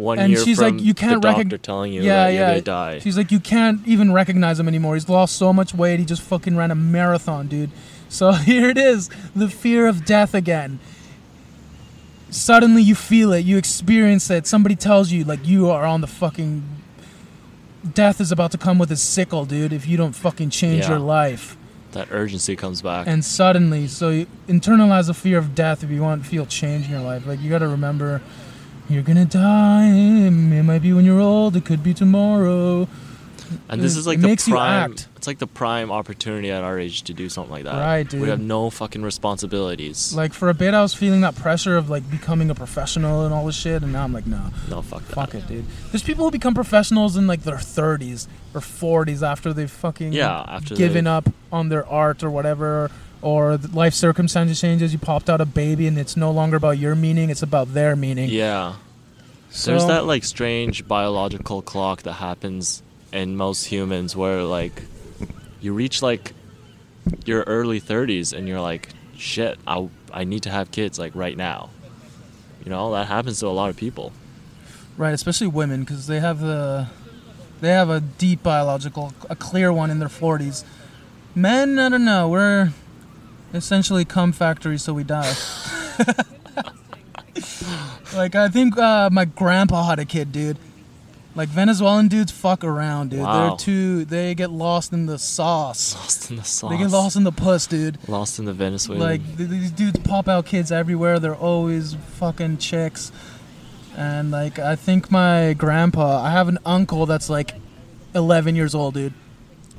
One 0.00 0.18
And 0.18 0.32
year 0.32 0.42
she's 0.44 0.58
from 0.58 0.76
like, 0.76 0.84
you 0.84 0.94
can't 0.94 1.20
the 1.22 1.32
doctor 1.32 1.58
telling 1.58 1.92
you 1.92 2.02
yeah, 2.02 2.24
that 2.24 2.30
you're 2.30 2.40
yeah. 2.42 2.48
gonna 2.52 2.60
die. 2.62 2.98
She's 3.00 3.16
like, 3.16 3.30
you 3.30 3.40
can't 3.40 3.86
even 3.86 4.12
recognize 4.12 4.58
him 4.58 4.66
anymore. 4.68 4.94
He's 4.94 5.08
lost 5.08 5.36
so 5.36 5.52
much 5.52 5.74
weight. 5.74 5.98
He 6.00 6.04
just 6.06 6.22
fucking 6.22 6.56
ran 6.56 6.70
a 6.70 6.74
marathon, 6.74 7.46
dude. 7.48 7.70
So 8.08 8.32
here 8.50 8.70
it 8.70 8.78
is, 8.78 9.10
the 9.36 9.48
fear 9.48 9.86
of 9.86 10.04
death 10.04 10.34
again. 10.34 10.80
Suddenly 12.30 12.82
you 12.82 12.94
feel 12.94 13.32
it, 13.32 13.40
you 13.44 13.56
experience 13.58 14.30
it. 14.30 14.46
Somebody 14.46 14.76
tells 14.76 15.10
you 15.10 15.24
like 15.24 15.46
you 15.46 15.68
are 15.68 15.84
on 15.84 16.00
the 16.00 16.06
fucking 16.06 16.62
death 17.94 18.20
is 18.20 18.30
about 18.30 18.52
to 18.52 18.58
come 18.58 18.78
with 18.78 18.88
his 18.90 19.02
sickle, 19.02 19.44
dude. 19.44 19.72
If 19.72 19.86
you 19.86 19.96
don't 19.96 20.12
fucking 20.12 20.50
change 20.50 20.84
Yeah. 20.84 20.90
your 20.90 20.98
life. 21.00 21.56
that 21.92 22.06
urgency 22.12 22.54
comes 22.54 22.82
back. 22.82 23.08
And 23.08 23.24
suddenly, 23.24 23.88
so 23.88 24.10
you 24.10 24.26
internalize 24.46 25.08
the 25.08 25.14
fear 25.14 25.38
of 25.38 25.56
death 25.56 25.82
if 25.82 25.90
you 25.90 26.02
want 26.02 26.22
to 26.22 26.28
feel 26.28 26.46
change 26.46 26.84
in 26.84 26.92
your 26.92 27.00
life. 27.00 27.26
Like 27.26 27.40
you 27.40 27.50
got 27.50 27.58
to 27.58 27.68
remember, 27.68 28.22
you're 28.90 29.02
gonna 29.02 29.24
die. 29.24 29.88
It 29.88 30.62
might 30.64 30.82
be 30.82 30.92
when 30.92 31.04
you're 31.04 31.20
old. 31.20 31.56
It 31.56 31.64
could 31.64 31.82
be 31.82 31.94
tomorrow. 31.94 32.88
And 33.68 33.80
this 33.80 33.96
is 33.96 34.06
like 34.06 34.18
it 34.18 34.22
the 34.22 34.50
prime. 34.50 34.92
It's 34.92 35.26
like 35.26 35.38
the 35.38 35.46
prime 35.46 35.90
opportunity 35.90 36.50
at 36.50 36.62
our 36.62 36.78
age 36.78 37.02
to 37.02 37.14
do 37.14 37.28
something 37.28 37.50
like 37.50 37.64
that. 37.64 37.78
Right, 37.78 38.08
dude. 38.08 38.20
We 38.22 38.28
have 38.28 38.40
no 38.40 38.70
fucking 38.70 39.02
responsibilities. 39.02 40.14
Like 40.14 40.32
for 40.32 40.48
a 40.48 40.54
bit, 40.54 40.72
I 40.74 40.82
was 40.82 40.94
feeling 40.94 41.20
that 41.22 41.34
pressure 41.34 41.76
of 41.76 41.90
like 41.90 42.08
becoming 42.10 42.50
a 42.50 42.54
professional 42.54 43.24
and 43.24 43.34
all 43.34 43.46
this 43.46 43.56
shit, 43.56 43.82
and 43.82 43.92
now 43.92 44.04
I'm 44.04 44.12
like, 44.12 44.26
no, 44.26 44.40
no, 44.68 44.82
fuck 44.82 45.04
that. 45.06 45.14
fuck 45.14 45.34
it, 45.34 45.46
dude. 45.46 45.64
There's 45.90 46.02
people 46.02 46.24
who 46.24 46.30
become 46.30 46.54
professionals 46.54 47.16
in 47.16 47.26
like 47.26 47.42
their 47.42 47.56
30s 47.56 48.28
or 48.54 48.60
40s 48.60 49.22
after 49.26 49.52
they've 49.52 49.70
fucking 49.70 50.12
Yeah, 50.12 50.44
after 50.46 50.74
given 50.74 51.06
up 51.06 51.28
on 51.52 51.68
their 51.68 51.86
art 51.86 52.22
or 52.22 52.30
whatever. 52.30 52.90
Or 53.22 53.58
life 53.58 53.92
circumstances 53.94 54.60
changes. 54.60 54.92
You 54.92 54.98
popped 54.98 55.28
out 55.28 55.40
a 55.40 55.44
baby, 55.46 55.86
and 55.86 55.98
it's 55.98 56.16
no 56.16 56.30
longer 56.30 56.56
about 56.56 56.78
your 56.78 56.94
meaning; 56.94 57.28
it's 57.30 57.42
about 57.42 57.74
their 57.74 57.94
meaning. 57.96 58.30
Yeah. 58.30 58.76
So, 59.50 59.72
There's 59.72 59.86
that 59.86 60.06
like 60.06 60.24
strange 60.24 60.86
biological 60.86 61.60
clock 61.60 62.02
that 62.02 62.14
happens 62.14 62.82
in 63.12 63.36
most 63.36 63.64
humans 63.66 64.14
where 64.14 64.44
like 64.44 64.82
you 65.60 65.74
reach 65.74 66.00
like 66.02 66.32
your 67.24 67.42
early 67.42 67.80
30s 67.80 68.32
and 68.32 68.46
you're 68.46 68.60
like 68.60 68.90
shit 69.16 69.58
I 69.66 69.88
I 70.12 70.24
need 70.24 70.44
to 70.44 70.50
have 70.50 70.70
kids 70.70 70.98
like 70.98 71.14
right 71.14 71.36
now. 71.36 71.70
You 72.64 72.70
know, 72.70 72.92
that 72.92 73.08
happens 73.08 73.40
to 73.40 73.46
a 73.46 73.48
lot 73.48 73.70
of 73.70 73.76
people. 73.76 74.12
right, 74.96 75.12
especially 75.14 75.46
women, 75.48 75.80
because 75.80 76.06
they 76.06 76.20
have 76.20 76.40
the 76.40 76.86
they 77.60 77.70
have 77.70 77.90
a 77.90 78.00
deep 78.00 78.42
biological, 78.42 79.12
a 79.28 79.36
clear 79.36 79.72
one 79.72 79.90
in 79.90 79.98
their 79.98 80.08
40s. 80.08 80.64
Men, 81.34 81.78
I 81.78 81.88
don't 81.88 82.04
know. 82.04 82.28
We're 82.28 82.72
essentially 83.54 84.04
cum 84.04 84.32
factory 84.32 84.78
so 84.78 84.92
we 84.92 85.04
die. 85.04 85.34
like 88.14 88.34
I 88.34 88.48
think 88.48 88.76
uh, 88.76 89.10
my 89.10 89.24
grandpa 89.24 89.88
had 89.88 89.98
a 89.98 90.04
kid, 90.04 90.32
dude. 90.32 90.58
Like 91.34 91.48
Venezuelan 91.48 92.08
dudes 92.08 92.32
fuck 92.32 92.64
around, 92.64 93.10
dude. 93.10 93.20
Wow. 93.20 93.48
They're 93.50 93.56
too. 93.56 94.04
They 94.04 94.34
get 94.34 94.50
lost 94.50 94.92
in 94.92 95.06
the 95.06 95.18
sauce. 95.18 95.94
Lost 95.94 96.30
in 96.30 96.36
the 96.36 96.44
sauce. 96.44 96.70
They 96.70 96.78
get 96.78 96.90
lost 96.90 97.16
in 97.16 97.22
the 97.22 97.32
puss, 97.32 97.66
dude. 97.66 97.98
Lost 98.08 98.38
in 98.40 98.46
the 98.46 98.52
Venezuelan. 98.52 99.00
Like 99.00 99.36
th- 99.36 99.48
these 99.48 99.70
dudes 99.70 99.98
pop 100.00 100.28
out 100.28 100.46
kids 100.46 100.72
everywhere. 100.72 101.20
They're 101.20 101.36
always 101.36 101.94
fucking 101.94 102.58
chicks. 102.58 103.12
And 103.96 104.30
like 104.32 104.58
I 104.58 104.74
think 104.74 105.10
my 105.10 105.52
grandpa, 105.52 106.22
I 106.22 106.30
have 106.30 106.48
an 106.48 106.58
uncle 106.66 107.06
that's 107.06 107.30
like 107.30 107.54
11 108.14 108.56
years 108.56 108.74
old, 108.74 108.94
dude. 108.94 109.14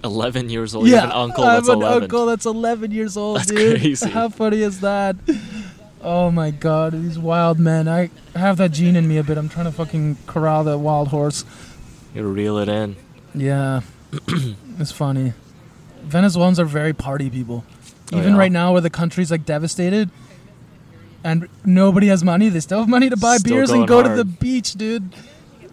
11 0.04 0.50
years 0.50 0.74
old. 0.76 0.88
You 0.88 0.96
have 0.96 1.06
an 1.06 1.12
uncle 1.12 1.44
I 1.44 1.56
that's 1.56 1.68
have 1.68 1.78
an 1.78 1.82
11. 1.84 2.04
uncle 2.04 2.26
that's 2.26 2.46
11 2.46 2.92
years 2.92 3.18
old, 3.18 3.38
That's 3.38 3.52
dude. 3.52 3.80
crazy. 3.80 4.10
How 4.10 4.30
funny 4.30 4.62
is 4.62 4.82
that? 4.82 5.16
Oh 6.02 6.32
my 6.32 6.50
god, 6.52 6.94
these 6.94 7.20
wild 7.20 7.60
men. 7.60 7.88
I 7.88 8.10
have 8.36 8.58
that 8.58 8.72
gene 8.72 8.96
in 8.96 9.08
me 9.08 9.18
a 9.18 9.24
bit. 9.24 9.38
I'm 9.38 9.50
trying 9.50 9.66
to 9.66 9.72
fucking 9.72 10.18
corral 10.26 10.64
that 10.64 10.80
wild 10.80 11.10
horse. 11.10 11.46
You 12.16 12.28
reel 12.28 12.58
it 12.58 12.68
in. 12.70 12.96
Yeah, 13.36 13.82
it's 14.80 14.92
funny. 14.92 15.34
Venezuelans 16.02 16.60
are 16.60 16.66
very 16.66 16.94
party 16.94 17.30
people. 17.30 17.64
Oh, 18.12 18.18
Even 18.18 18.34
yeah? 18.34 18.40
right 18.40 18.52
now, 18.52 18.72
where 18.72 18.82
the 18.82 18.90
country's 18.90 19.30
like 19.32 19.46
devastated, 19.46 20.10
and 21.24 21.48
nobody 21.64 22.08
has 22.08 22.24
money. 22.24 22.50
They 22.50 22.60
still 22.60 22.80
have 22.80 22.90
money 22.90 23.10
to 23.10 23.18
buy 23.18 23.38
Still 23.38 23.56
beers 23.58 23.70
and 23.70 23.88
go 23.88 24.02
to 24.02 24.10
the 24.10 24.26
beach, 24.26 24.74
dude. 24.74 25.14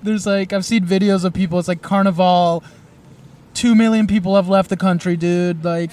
There's 0.03 0.27
like 0.27 0.53
I've 0.53 0.65
seen 0.65 0.85
videos 0.85 1.25
of 1.25 1.33
people. 1.33 1.59
It's 1.59 1.69
like 1.69 1.83
carnival. 1.83 2.63
Two 3.59 3.75
million 3.75 4.07
people 4.07 4.37
have 4.37 4.49
left 4.49 4.71
the 4.71 4.77
country, 4.77 5.17
dude. 5.17 5.65
Like 5.65 5.91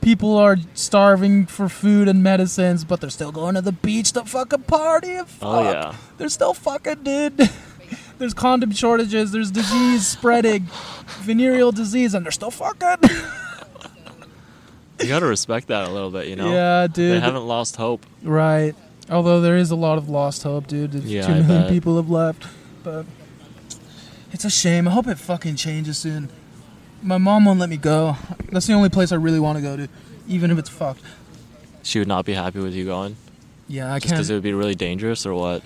people 0.00 0.36
are 0.36 0.58
starving 0.74 1.44
for 1.44 1.68
food 1.68 2.06
and 2.06 2.22
medicines, 2.22 2.84
but 2.84 3.00
they're 3.00 3.10
still 3.10 3.32
going 3.32 3.56
to 3.56 3.60
the 3.60 3.72
beach 3.72 4.12
to 4.12 4.24
fucking 4.24 4.62
party. 4.62 5.10
And 5.10 5.26
fuck. 5.26 5.48
Oh 5.48 5.62
yeah. 5.72 5.96
They're 6.18 6.28
still 6.28 6.54
fucking, 6.54 7.02
dude. 7.02 7.50
There's 8.18 8.32
condom 8.32 8.70
shortages. 8.70 9.32
There's 9.32 9.50
disease 9.50 10.06
spreading, 10.06 10.68
venereal 11.22 11.72
disease, 11.72 12.14
and 12.14 12.24
they're 12.24 12.30
still 12.30 12.52
fucking. 12.52 13.10
You 15.00 15.08
gotta 15.08 15.26
respect 15.26 15.66
that 15.66 15.88
a 15.88 15.90
little 15.90 16.12
bit, 16.12 16.28
you 16.28 16.36
know. 16.36 16.52
Yeah, 16.52 16.86
dude. 16.86 17.16
They 17.16 17.20
haven't 17.20 17.48
lost 17.48 17.74
hope. 17.74 18.06
Right. 18.22 18.76
Although 19.10 19.40
there 19.40 19.56
is 19.56 19.72
a 19.72 19.76
lot 19.76 19.98
of 19.98 20.08
lost 20.08 20.44
hope, 20.44 20.68
dude. 20.68 20.94
Yeah, 20.94 21.26
two 21.26 21.42
million 21.42 21.68
people 21.68 21.96
have 21.96 22.08
left. 22.08 22.46
But 22.84 23.04
it's 24.30 24.44
a 24.44 24.50
shame. 24.50 24.86
I 24.86 24.92
hope 24.92 25.08
it 25.08 25.18
fucking 25.18 25.56
changes 25.56 25.98
soon. 25.98 26.28
My 27.02 27.18
mom 27.18 27.44
won't 27.44 27.58
let 27.58 27.68
me 27.68 27.76
go. 27.76 28.16
That's 28.50 28.66
the 28.66 28.74
only 28.74 28.88
place 28.90 29.12
I 29.12 29.16
really 29.16 29.40
want 29.40 29.56
to 29.56 29.62
go 29.62 29.76
to, 29.76 29.88
even 30.28 30.50
if 30.50 30.58
it's 30.58 30.68
fucked. 30.68 31.02
She 31.82 31.98
would 31.98 32.08
not 32.08 32.24
be 32.26 32.34
happy 32.34 32.58
with 32.60 32.74
you 32.74 32.84
going, 32.84 33.16
Yeah, 33.68 33.92
I 33.92 33.98
just 33.98 34.02
because 34.04 34.10
can't. 34.10 34.18
Because 34.18 34.30
it 34.30 34.34
would 34.34 34.42
be 34.42 34.52
really 34.52 34.74
dangerous, 34.74 35.24
or 35.24 35.34
what? 35.34 35.62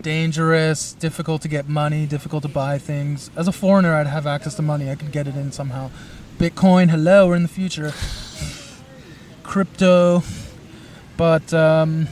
Dangerous, 0.00 0.94
difficult 0.94 1.42
to 1.42 1.48
get 1.48 1.68
money, 1.68 2.06
difficult 2.06 2.42
to 2.42 2.48
buy 2.48 2.78
things. 2.78 3.30
As 3.36 3.46
a 3.46 3.52
foreigner, 3.52 3.94
I'd 3.94 4.08
have 4.08 4.26
access 4.26 4.54
to 4.56 4.62
money. 4.62 4.90
I 4.90 4.96
could 4.96 5.12
get 5.12 5.28
it 5.28 5.36
in 5.36 5.52
somehow. 5.52 5.90
Bitcoin, 6.38 6.90
hello, 6.90 7.28
we're 7.28 7.36
in 7.36 7.42
the 7.42 7.48
future. 7.48 7.92
Crypto. 9.44 10.22
But 11.16 11.52
um, 11.54 12.08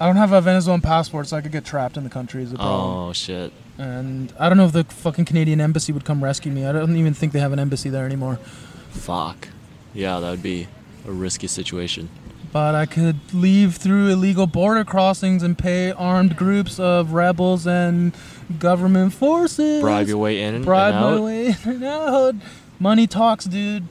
I 0.00 0.06
don't 0.06 0.16
have 0.16 0.32
a 0.32 0.40
Venezuelan 0.40 0.82
passport, 0.82 1.26
so 1.26 1.36
I 1.36 1.40
could 1.40 1.50
get 1.52 1.64
trapped 1.64 1.96
in 1.96 2.04
the 2.04 2.10
country. 2.10 2.42
Is 2.42 2.52
a 2.52 2.56
problem. 2.56 3.08
Oh 3.08 3.12
shit. 3.12 3.52
And 3.82 4.32
I 4.38 4.48
don't 4.48 4.58
know 4.58 4.66
if 4.66 4.72
the 4.72 4.84
fucking 4.84 5.24
Canadian 5.24 5.60
embassy 5.60 5.92
would 5.92 6.04
come 6.04 6.22
rescue 6.22 6.52
me. 6.52 6.64
I 6.64 6.70
don't 6.70 6.96
even 6.96 7.14
think 7.14 7.32
they 7.32 7.40
have 7.40 7.52
an 7.52 7.58
embassy 7.58 7.90
there 7.90 8.06
anymore. 8.06 8.36
Fuck. 8.90 9.48
Yeah, 9.92 10.20
that 10.20 10.30
would 10.30 10.42
be 10.42 10.68
a 11.04 11.10
risky 11.10 11.48
situation. 11.48 12.08
But 12.52 12.76
I 12.76 12.86
could 12.86 13.18
leave 13.34 13.74
through 13.76 14.06
illegal 14.08 14.46
border 14.46 14.84
crossings 14.84 15.42
and 15.42 15.58
pay 15.58 15.90
armed 15.90 16.36
groups 16.36 16.78
of 16.78 17.12
rebels 17.12 17.66
and 17.66 18.12
government 18.60 19.14
forces. 19.14 19.80
Bribe 19.80 20.06
your 20.06 20.18
way 20.18 20.40
in 20.40 20.62
Bribe 20.62 20.94
and 20.94 21.02
my 21.02 21.20
way 21.20 21.46
in 21.46 21.56
and 21.64 21.84
out. 21.84 22.34
Money 22.78 23.08
talks, 23.08 23.46
dude. 23.46 23.84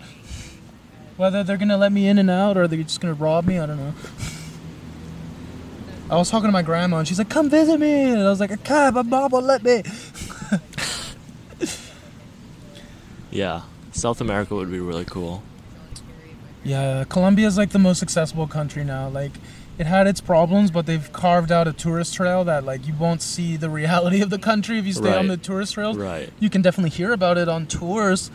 Whether 1.18 1.44
they're 1.44 1.58
gonna 1.58 1.78
let 1.78 1.92
me 1.92 2.08
in 2.08 2.18
and 2.18 2.30
out 2.30 2.56
or 2.56 2.66
they're 2.66 2.82
just 2.82 3.02
gonna 3.02 3.14
rob 3.14 3.46
me, 3.46 3.60
I 3.60 3.66
don't 3.66 3.78
know. 3.78 3.94
I 6.12 6.16
was 6.18 6.30
talking 6.30 6.50
to 6.50 6.52
my 6.52 6.62
grandma 6.62 6.98
and 6.98 7.08
she's 7.08 7.18
like, 7.18 7.30
"Come 7.30 7.50
visit 7.50 7.80
me," 7.80 8.12
and 8.12 8.20
I 8.20 8.30
was 8.30 8.40
like, 8.40 8.52
"I 8.52 8.58
can't. 8.58 8.94
My 8.94 9.02
mom 9.02 9.32
won't 9.32 9.46
let 9.46 9.64
me." 9.64 9.82
Yeah, 13.32 13.62
South 13.94 14.20
America 14.20 14.54
would 14.56 14.70
be 14.70 14.80
really 14.80 15.06
cool. 15.06 15.42
Yeah, 16.64 17.06
Colombia 17.06 17.48
is 17.48 17.58
like 17.58 17.72
the 17.72 17.80
most 17.80 18.04
accessible 18.04 18.46
country 18.46 18.84
now. 18.84 19.08
Like, 19.08 19.32
it 19.78 19.88
had 19.88 20.06
its 20.06 20.22
problems, 20.22 20.70
but 20.70 20.86
they've 20.86 21.12
carved 21.14 21.52
out 21.52 21.68
a 21.68 21.74
tourist 21.74 22.14
trail 22.14 22.44
that 22.44 22.66
like 22.66 22.86
you 22.86 22.94
won't 22.94 23.22
see 23.22 23.56
the 23.56 23.70
reality 23.70 24.22
of 24.22 24.30
the 24.30 24.38
country 24.38 24.78
if 24.78 24.86
you 24.86 24.94
stay 24.94 25.16
on 25.18 25.28
the 25.28 25.38
tourist 25.38 25.74
trails. 25.74 25.98
Right. 25.98 26.30
You 26.40 26.50
can 26.50 26.62
definitely 26.62 26.92
hear 26.92 27.14
about 27.14 27.38
it 27.38 27.48
on 27.48 27.66
tours. 27.68 28.30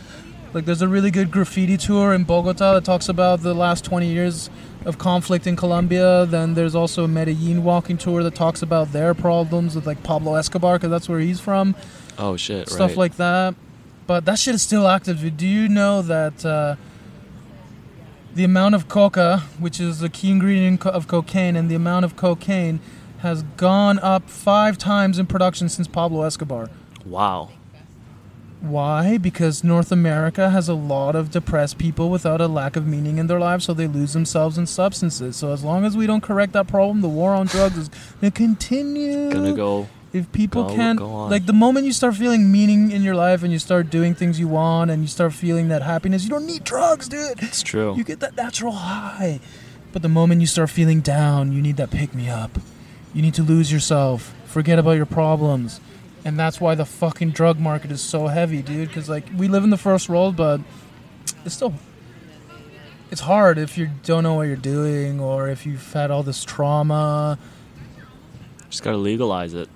Like, 0.55 0.65
there's 0.65 0.81
a 0.81 0.89
really 0.89 1.11
good 1.11 1.31
graffiti 1.31 1.77
tour 1.77 2.15
in 2.15 2.25
Bogota 2.25 2.73
that 2.75 2.85
talks 2.85 3.11
about 3.11 3.43
the 3.43 3.53
last 3.53 3.85
20 3.85 4.09
years 4.09 4.49
of 4.87 4.97
conflict 4.99 5.47
in 5.47 5.57
Colombia. 5.57 6.25
Then 6.25 6.55
there's 6.55 6.75
also 6.75 7.05
a 7.05 7.09
Medellin 7.09 7.63
walking 7.63 7.99
tour 7.99 8.23
that 8.23 8.35
talks 8.35 8.63
about 8.63 8.93
their 8.93 9.13
problems 9.13 9.75
with 9.75 9.87
like 9.87 10.03
Pablo 10.03 10.37
Escobar, 10.37 10.77
because 10.77 10.91
that's 10.91 11.09
where 11.09 11.21
he's 11.21 11.41
from 11.41 11.75
Oh 12.19 12.37
shit. 12.39 12.71
stuff 12.71 12.93
right. 12.93 12.97
like 12.97 13.17
that. 13.17 13.55
But 14.07 14.25
that 14.25 14.39
shit 14.39 14.55
is 14.55 14.63
still 14.63 14.87
active. 14.87 15.37
Do 15.37 15.47
you 15.47 15.69
know 15.69 16.01
that 16.01 16.47
uh, 16.47 16.77
the 18.35 18.45
amount 18.45 18.77
of 18.77 18.89
coca, 18.89 19.41
which 19.59 19.81
is 19.81 19.99
the 19.99 20.09
key 20.09 20.31
ingredient 20.31 20.87
of 20.87 21.09
cocaine, 21.09 21.57
and 21.57 21.69
the 21.69 21.75
amount 21.75 22.05
of 22.05 22.17
cocaine 22.17 22.79
has 23.19 23.43
gone 23.57 23.99
up 23.99 24.31
five 24.31 24.79
times 24.79 25.19
in 25.19 25.27
production 25.27 25.69
since 25.69 25.89
Pablo 25.89 26.23
Escobar? 26.23 26.71
Wow. 27.05 27.51
Why? 28.61 29.19
Because 29.19 29.63
North 29.63 29.93
America 29.93 30.51
has 30.51 30.69
a 30.69 30.75
lot 30.75 31.15
of 31.15 31.31
depressed 31.31 31.79
people 31.79 32.11
without 32.11 32.41
a 32.41 32.49
lack 32.49 32.75
of 32.75 32.87
meaning 32.87 33.19
in 33.19 33.27
their 33.27 33.39
lives, 33.39 33.65
so 33.67 33.75
they 33.75 33.87
lose 33.87 34.13
themselves 34.13 34.57
in 34.59 34.67
substances. 34.67 35.37
So 35.37 35.53
as 35.53 35.63
long 35.63 35.85
as 35.85 35.97
we 35.97 36.07
don't 36.07 36.23
correct 36.23 36.53
that 36.55 36.67
problem, 36.67 37.01
the 37.03 37.09
war 37.09 37.33
on 37.33 37.47
drugs 37.47 37.77
is 37.77 37.91
gonna 38.21 38.31
continue. 38.31 39.31
Gonna 39.31 39.53
go. 39.53 39.89
If 40.13 40.33
people 40.33 40.65
Go- 40.65 40.75
can't, 40.75 40.99
go 40.99 41.13
on. 41.13 41.31
like, 41.31 41.45
the 41.45 41.53
moment 41.53 41.85
you 41.85 41.93
start 41.93 42.15
feeling 42.17 42.51
meaning 42.51 42.91
in 42.91 43.03
your 43.03 43.15
life 43.15 43.43
and 43.43 43.53
you 43.53 43.59
start 43.59 43.91
doing 43.91 44.15
things 44.15 44.41
you 44.41 44.49
want 44.49 44.91
and 44.91 45.03
you 45.03 45.09
start 45.09 45.35
feeling 45.35 45.69
that 45.69 45.83
happiness, 45.83 46.25
you 46.25 46.31
don't 46.31 46.47
need 46.47 46.65
drugs, 46.65 47.07
dude. 47.09 47.43
It's 47.43 47.63
true. 47.63 47.95
You 47.97 48.05
get 48.05 48.21
that 48.21 48.35
natural 48.37 48.73
high. 48.73 49.41
But 49.93 50.01
the 50.01 50.09
moment 50.09 50.41
you 50.41 50.47
start 50.47 50.71
feeling 50.71 51.01
down, 51.01 51.53
you 51.53 51.61
need 51.61 51.77
that 51.77 51.91
pick 51.91 52.15
me 52.15 52.31
up. 52.31 52.59
You 53.13 53.21
need 53.21 53.35
to 53.35 53.43
lose 53.43 53.71
yourself, 53.71 54.35
forget 54.47 54.79
about 54.79 54.93
your 54.93 55.07
problems. 55.07 55.81
And 56.27 56.37
that's 56.37 56.61
why 56.61 56.75
the 56.75 56.85
fucking 56.85 57.31
drug 57.31 57.61
market 57.61 57.93
is 57.93 58.01
so 58.01 58.27
heavy, 58.27 58.61
dude. 58.61 58.89
Because, 58.89 59.09
like, 59.09 59.29
we 59.37 59.47
live 59.47 59.63
in 59.63 59.71
the 59.71 59.77
first 59.77 60.09
world, 60.09 60.35
but 60.35 60.61
it's 61.45 61.55
still. 61.55 61.73
It's 63.13 63.21
hard 63.21 63.59
if 63.59 63.79
you 63.79 63.91
don't 64.03 64.25
know 64.25 64.35
what 64.35 64.49
you're 64.49 64.57
doing 64.57 65.21
or 65.21 65.49
if 65.49 65.65
you've 65.65 65.93
had 65.93 66.11
all 66.11 66.25
this 66.25 66.43
trauma. 66.43 67.39
Just 68.69 68.83
gotta 68.83 68.97
legalize 68.97 69.55
it. 69.55 69.69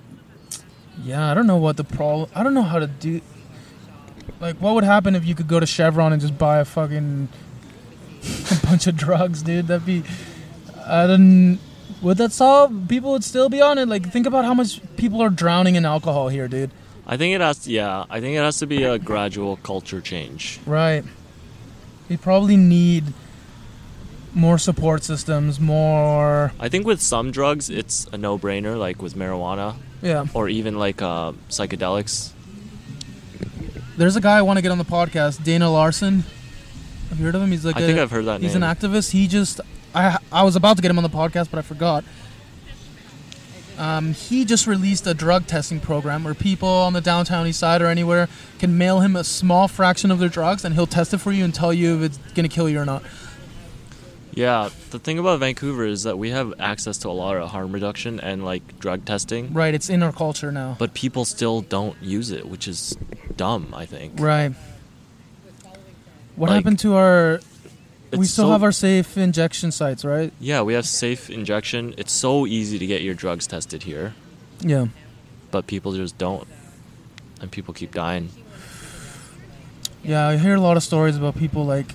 Yeah, 1.01 1.31
I 1.31 1.33
don't 1.33 1.47
know 1.47 1.55
what 1.55 1.77
the 1.77 1.85
problem. 1.85 2.29
I 2.35 2.43
don't 2.43 2.53
know 2.53 2.63
how 2.63 2.79
to 2.79 2.87
do. 2.87 3.21
Like, 4.41 4.57
what 4.57 4.75
would 4.75 4.83
happen 4.83 5.15
if 5.15 5.25
you 5.25 5.33
could 5.33 5.47
go 5.47 5.57
to 5.57 5.65
Chevron 5.65 6.11
and 6.11 6.21
just 6.21 6.37
buy 6.37 6.59
a 6.59 6.65
fucking 6.65 7.29
a 8.51 8.65
bunch 8.65 8.87
of 8.87 8.97
drugs, 8.97 9.41
dude? 9.41 9.67
That'd 9.67 9.85
be. 9.85 10.03
I 10.85 11.07
don't. 11.07 11.59
Would 12.01 12.17
that 12.17 12.31
solve? 12.31 12.73
People 12.87 13.11
would 13.11 13.23
still 13.23 13.47
be 13.49 13.61
on 13.61 13.77
it. 13.77 13.87
Like, 13.87 14.11
think 14.11 14.25
about 14.25 14.43
how 14.45 14.53
much 14.53 14.81
people 14.97 15.21
are 15.21 15.29
drowning 15.29 15.75
in 15.75 15.85
alcohol 15.85 16.29
here, 16.29 16.47
dude. 16.47 16.71
I 17.05 17.17
think 17.17 17.35
it 17.35 17.41
has. 17.41 17.59
To, 17.59 17.71
yeah, 17.71 18.05
I 18.09 18.19
think 18.21 18.35
it 18.35 18.39
has 18.41 18.57
to 18.59 18.65
be 18.67 18.83
a 18.83 18.97
gradual 18.97 19.57
culture 19.57 20.01
change. 20.01 20.59
Right. 20.65 21.03
We 22.09 22.17
probably 22.17 22.57
need 22.57 23.05
more 24.33 24.57
support 24.57 25.03
systems, 25.03 25.59
more. 25.59 26.53
I 26.59 26.69
think 26.69 26.85
with 26.87 27.01
some 27.01 27.31
drugs, 27.31 27.69
it's 27.69 28.07
a 28.11 28.17
no-brainer, 28.17 28.77
like 28.79 29.01
with 29.01 29.13
marijuana 29.13 29.75
Yeah. 30.01 30.25
or 30.33 30.47
even 30.49 30.79
like 30.79 31.01
uh, 31.01 31.33
psychedelics. 31.49 32.31
There's 33.97 34.15
a 34.15 34.21
guy 34.21 34.37
I 34.37 34.41
want 34.41 34.57
to 34.57 34.61
get 34.61 34.71
on 34.71 34.77
the 34.77 34.85
podcast, 34.85 35.43
Dana 35.43 35.69
Larsen. 35.69 36.23
Have 37.09 37.19
you 37.19 37.25
heard 37.25 37.35
of 37.35 37.41
him? 37.41 37.51
He's 37.51 37.65
like 37.65 37.75
I 37.75 37.81
a- 37.81 37.85
think 37.85 37.99
I've 37.99 38.09
heard 38.11 38.25
that 38.25 38.41
He's 38.41 38.53
name. 38.53 38.63
an 38.63 38.75
activist. 38.75 39.11
He 39.11 39.27
just 39.27 39.59
I 39.93 40.17
I 40.31 40.43
was 40.43 40.55
about 40.55 40.75
to 40.77 40.81
get 40.81 40.89
him 40.91 40.97
on 40.97 41.03
the 41.03 41.09
podcast, 41.09 41.49
but 41.51 41.59
I 41.59 41.61
forgot. 41.61 42.03
Um, 43.77 44.13
he 44.13 44.45
just 44.45 44.67
released 44.67 45.07
a 45.07 45.13
drug 45.13 45.47
testing 45.47 45.79
program 45.79 46.23
where 46.23 46.35
people 46.35 46.67
on 46.67 46.93
the 46.93 47.01
downtown 47.01 47.47
east 47.47 47.59
side 47.59 47.81
or 47.81 47.87
anywhere 47.87 48.27
can 48.59 48.77
mail 48.77 48.99
him 48.99 49.15
a 49.15 49.23
small 49.23 49.67
fraction 49.67 50.11
of 50.11 50.19
their 50.19 50.29
drugs, 50.29 50.63
and 50.63 50.75
he'll 50.75 50.85
test 50.87 51.13
it 51.13 51.17
for 51.17 51.31
you 51.31 51.43
and 51.43 51.53
tell 51.55 51.73
you 51.73 51.97
if 51.97 52.03
it's 52.03 52.17
gonna 52.33 52.49
kill 52.49 52.69
you 52.69 52.79
or 52.79 52.85
not. 52.85 53.01
Yeah, 54.33 54.69
the 54.91 54.99
thing 54.99 55.19
about 55.19 55.39
Vancouver 55.39 55.85
is 55.85 56.03
that 56.03 56.17
we 56.17 56.29
have 56.29 56.53
access 56.59 56.97
to 56.99 57.09
a 57.09 57.11
lot 57.11 57.35
of 57.35 57.49
harm 57.49 57.71
reduction 57.73 58.19
and 58.19 58.45
like 58.45 58.79
drug 58.79 59.03
testing, 59.03 59.51
Right, 59.53 59.73
it's 59.73 59.89
in 59.89 60.03
our 60.03 60.13
culture 60.13 60.51
now. 60.51 60.75
but 60.79 60.93
people 60.93 61.25
still 61.25 61.61
don't 61.61 61.97
use 62.01 62.29
it, 62.31 62.47
which 62.47 62.67
is 62.67 62.95
dumb. 63.35 63.73
I 63.75 63.85
think. 63.85 64.13
Right. 64.19 64.53
What 66.35 66.49
Like, 66.49 66.57
happened 66.57 66.79
to 66.79 66.95
our? 66.95 67.39
We 68.19 68.25
still 68.25 68.45
so- 68.45 68.51
have 68.51 68.63
our 68.63 68.71
safe 68.71 69.17
injection 69.17 69.71
sites, 69.71 70.03
right? 70.05 70.31
Yeah, 70.39 70.61
we 70.61 70.73
have 70.73 70.85
safe 70.85 71.29
injection. 71.29 71.93
It's 71.97 72.11
so 72.13 72.45
easy 72.45 72.77
to 72.79 72.85
get 72.85 73.01
your 73.01 73.13
drugs 73.13 73.47
tested 73.47 73.83
here, 73.83 74.13
Yeah. 74.61 74.87
but 75.51 75.67
people 75.67 75.93
just 75.93 76.17
don't, 76.17 76.47
and 77.41 77.51
people 77.51 77.73
keep 77.73 77.93
dying. 77.93 78.29
Yeah, 80.03 80.27
I 80.27 80.37
hear 80.37 80.55
a 80.55 80.59
lot 80.61 80.77
of 80.77 80.83
stories 80.83 81.15
about 81.15 81.37
people 81.37 81.65
like 81.65 81.93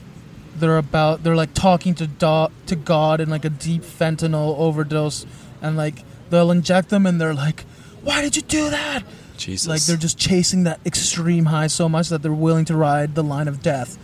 they're 0.59 0.79
about 0.79 1.23
they're 1.25 1.37
like 1.37 1.53
talking 1.55 1.95
to 1.97 2.07
do- 2.07 2.49
to 2.67 2.77
God 2.77 3.21
in 3.21 3.29
like 3.29 3.45
a 3.45 3.51
deep 3.51 3.83
fentanyl 3.83 4.57
overdose, 4.59 5.27
and 5.61 5.77
like 5.77 6.03
they'll 6.31 6.51
inject 6.51 6.89
them 6.89 7.05
and 7.05 7.21
they're 7.21 7.35
like, 7.35 7.65
"Why 8.03 8.23
did 8.23 8.37
you 8.37 8.43
do 8.43 8.71
that?" 8.71 9.03
Jesus. 9.37 9.67
Like 9.69 9.83
they're 9.83 9.97
just 9.99 10.17
chasing 10.17 10.63
that 10.65 10.81
extreme 10.87 11.47
high 11.47 11.67
so 11.67 11.89
much 11.89 12.09
that 12.09 12.23
they're 12.23 12.33
willing 12.33 12.65
to 12.67 12.77
ride 12.77 13.15
the 13.15 13.23
line 13.25 13.49
of 13.49 13.61
death. 13.63 13.99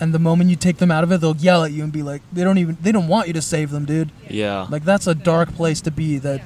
And 0.00 0.12
the 0.12 0.18
moment 0.18 0.50
you 0.50 0.56
take 0.56 0.76
them 0.76 0.90
out 0.90 1.04
of 1.04 1.12
it, 1.12 1.20
they'll 1.20 1.36
yell 1.36 1.64
at 1.64 1.72
you 1.72 1.82
and 1.82 1.92
be 1.92 2.02
like, 2.02 2.22
they 2.32 2.44
don't 2.44 2.58
even 2.58 2.76
they 2.82 2.92
don't 2.92 3.08
want 3.08 3.28
you 3.28 3.32
to 3.34 3.42
save 3.42 3.70
them, 3.70 3.84
dude. 3.84 4.10
yeah. 4.28 4.66
Like 4.70 4.84
that's 4.84 5.06
a 5.06 5.14
dark 5.14 5.54
place 5.54 5.80
to 5.82 5.90
be. 5.90 6.18
That 6.18 6.42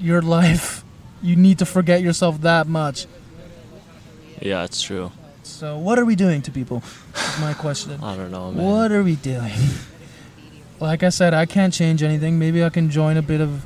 your 0.00 0.22
life, 0.22 0.84
you 1.22 1.36
need 1.36 1.58
to 1.58 1.66
forget 1.66 2.02
yourself 2.02 2.40
that 2.42 2.66
much. 2.66 3.06
yeah, 4.40 4.64
it's 4.64 4.80
true. 4.82 5.12
So 5.42 5.76
what 5.78 5.98
are 5.98 6.04
we 6.04 6.16
doing 6.16 6.40
to 6.42 6.50
people? 6.50 6.82
Is 7.14 7.40
my 7.40 7.52
question. 7.54 7.98
I 8.02 8.16
don't 8.16 8.30
know, 8.30 8.50
man. 8.50 8.64
What 8.64 8.92
are 8.92 9.02
we 9.02 9.16
doing? 9.16 9.52
like 10.80 11.02
I 11.02 11.10
said, 11.10 11.34
I 11.34 11.46
can't 11.46 11.72
change 11.72 12.02
anything. 12.02 12.38
Maybe 12.38 12.64
I 12.64 12.70
can 12.70 12.90
join 12.90 13.16
a 13.16 13.22
bit 13.22 13.40
of 13.40 13.64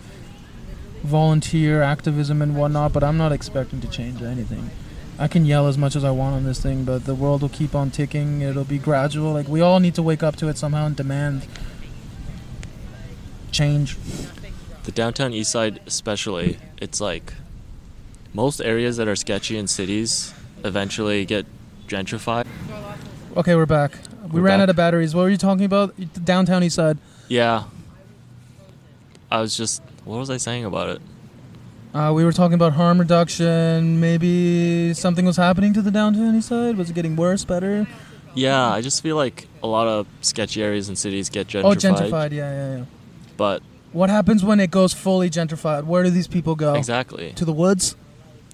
volunteer 1.03 1.83
activism 1.83 2.43
and 2.43 2.57
whatnot, 2.57 2.93
but 2.93 3.03
I'm 3.05 3.17
not 3.17 3.33
expecting 3.33 3.81
to 3.81 3.89
change 3.89 4.23
anything. 4.23 4.71
I 5.19 5.27
can 5.27 5.45
yell 5.45 5.67
as 5.67 5.77
much 5.77 5.97
as 5.97 6.05
I 6.05 6.11
want 6.13 6.37
on 6.37 6.45
this 6.45 6.61
thing, 6.61 6.85
but 6.85 7.05
the 7.05 7.15
world 7.15 7.43
will 7.43 7.49
keep 7.49 7.75
on 7.75 7.91
ticking. 7.91 8.41
It'll 8.41 8.65
be 8.65 8.79
gradual. 8.79 9.33
Like 9.33 9.49
we 9.49 9.61
all 9.61 9.81
need 9.81 9.95
to 9.97 10.03
wake 10.03 10.23
up 10.23 10.37
to 10.37 10.49
it 10.49 10.57
somehow 10.57 10.87
and 10.87 10.95
demand 10.97 11.47
change. 13.51 13.97
The 14.85 14.93
downtown 14.93 15.33
east 15.35 15.51
side, 15.51 15.81
especially, 15.87 16.59
it's 16.81 17.01
like 17.01 17.35
most 18.33 18.61
areas 18.61 18.97
that 18.99 19.09
are 19.09 19.17
sketchy 19.17 19.59
in 19.59 19.67
cities 19.67 20.33
eventually 20.65 21.25
get 21.25 21.47
gentrified. 21.89 22.47
Okay, 23.37 23.55
we're 23.55 23.67
back. 23.67 23.93
We 24.31 24.41
We're 24.41 24.47
ran 24.47 24.59
back. 24.59 24.63
out 24.65 24.71
of 24.71 24.77
batteries. 24.77 25.15
What 25.15 25.23
were 25.23 25.31
you 25.31 25.37
talking 25.37 25.65
about? 25.65 25.95
Downtown 26.25 26.63
east 26.63 26.77
side. 26.77 26.99
Yeah. 27.29 27.65
I 29.31 29.41
was 29.41 29.57
just, 29.57 29.83
what 30.05 30.19
was 30.19 30.31
I 30.31 30.37
saying 30.37 30.65
about 30.65 30.89
it? 30.91 31.03
Uh, 31.95 32.13
we 32.15 32.25
were 32.25 32.33
talking 32.33 32.55
about 32.55 32.75
harm 32.75 32.99
reduction. 32.99 33.99
Maybe 34.01 34.93
something 34.95 35.25
was 35.25 35.37
happening 35.37 35.73
to 35.75 35.83
the 35.83 35.91
downtown 35.91 36.35
east 36.37 36.49
side. 36.49 36.77
Was 36.77 36.91
it 36.91 36.95
getting 36.95 37.17
worse, 37.17 37.45
better? 37.45 37.87
Yeah, 38.35 38.69
I 38.71 38.83
just 38.83 39.03
feel 39.03 39.17
like 39.17 39.49
a 39.63 39.67
lot 39.67 39.89
of 39.89 40.07
sketchy 40.21 40.63
areas 40.63 40.89
in 40.89 40.97
cities 40.97 41.29
get 41.31 41.49
gentrified. 41.49 41.65
Oh, 41.65 41.75
gentrified. 41.75 42.33
Yeah, 42.33 42.51
yeah, 42.53 42.77
yeah. 42.79 42.85
But 43.37 43.63
What 43.93 44.11
happens 44.11 44.45
when 44.45 44.61
it 44.61 44.71
goes 44.71 44.93
fully 44.93 45.31
gentrified? 45.31 45.85
Where 45.85 46.03
do 46.03 46.11
these 46.11 46.29
people 46.29 46.55
go? 46.55 46.75
exactly, 46.75 47.33
To 47.33 47.45
the 47.45 47.53
woods? 47.53 47.97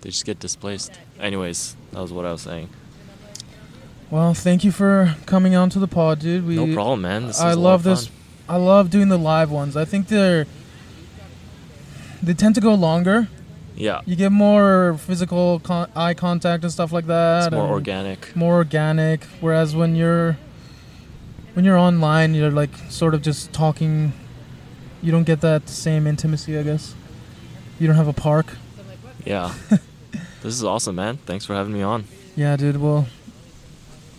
they 0.00 0.10
just 0.10 0.24
get 0.26 0.38
displaced. 0.38 0.92
Anyways, 1.18 1.76
that 1.92 2.00
was 2.00 2.12
what 2.12 2.24
I 2.26 2.32
was 2.32 2.42
saying. 2.42 2.68
Well, 4.10 4.34
thank 4.34 4.62
you 4.62 4.70
for 4.70 5.16
coming 5.26 5.54
on 5.56 5.70
to 5.70 5.78
the 5.78 5.88
pod, 5.88 6.20
dude. 6.20 6.46
We, 6.46 6.56
no 6.56 6.72
problem, 6.74 7.00
man. 7.02 7.26
This 7.26 7.36
is 7.36 7.42
I 7.42 7.54
love 7.54 7.82
this. 7.82 8.10
I 8.48 8.56
love 8.56 8.90
doing 8.90 9.08
the 9.08 9.18
live 9.18 9.50
ones. 9.50 9.76
I 9.76 9.86
think 9.86 10.08
they're 10.08 10.46
they 12.24 12.34
tend 12.34 12.54
to 12.56 12.60
go 12.60 12.74
longer. 12.74 13.28
Yeah, 13.76 14.02
You 14.06 14.14
get 14.14 14.30
more 14.30 14.96
physical 14.98 15.58
con- 15.58 15.90
eye 15.96 16.14
contact 16.14 16.62
and 16.62 16.72
stuff 16.72 16.92
like 16.92 17.06
that. 17.08 17.46
it's 17.48 17.52
more 17.52 17.66
organic. 17.68 18.36
More 18.36 18.54
organic. 18.54 19.24
Whereas 19.40 19.74
when 19.74 19.96
you're 19.96 20.36
when 21.54 21.64
you're 21.64 21.76
online, 21.78 22.34
you're 22.34 22.52
like 22.52 22.70
sort 22.88 23.14
of 23.14 23.22
just 23.22 23.52
talking. 23.52 24.12
You 25.02 25.10
don't 25.10 25.24
get 25.24 25.40
that 25.40 25.68
same 25.68 26.06
intimacy, 26.06 26.56
I 26.56 26.62
guess. 26.62 26.94
You 27.80 27.88
don't 27.88 27.96
have 27.96 28.06
a 28.08 28.12
park. 28.12 28.46
Yeah. 29.24 29.52
this 30.42 30.54
is 30.54 30.62
awesome, 30.62 30.94
man. 30.94 31.16
Thanks 31.26 31.44
for 31.44 31.54
having 31.54 31.72
me 31.72 31.82
on. 31.82 32.04
Yeah, 32.36 32.56
dude. 32.56 32.76
Well, 32.80 33.06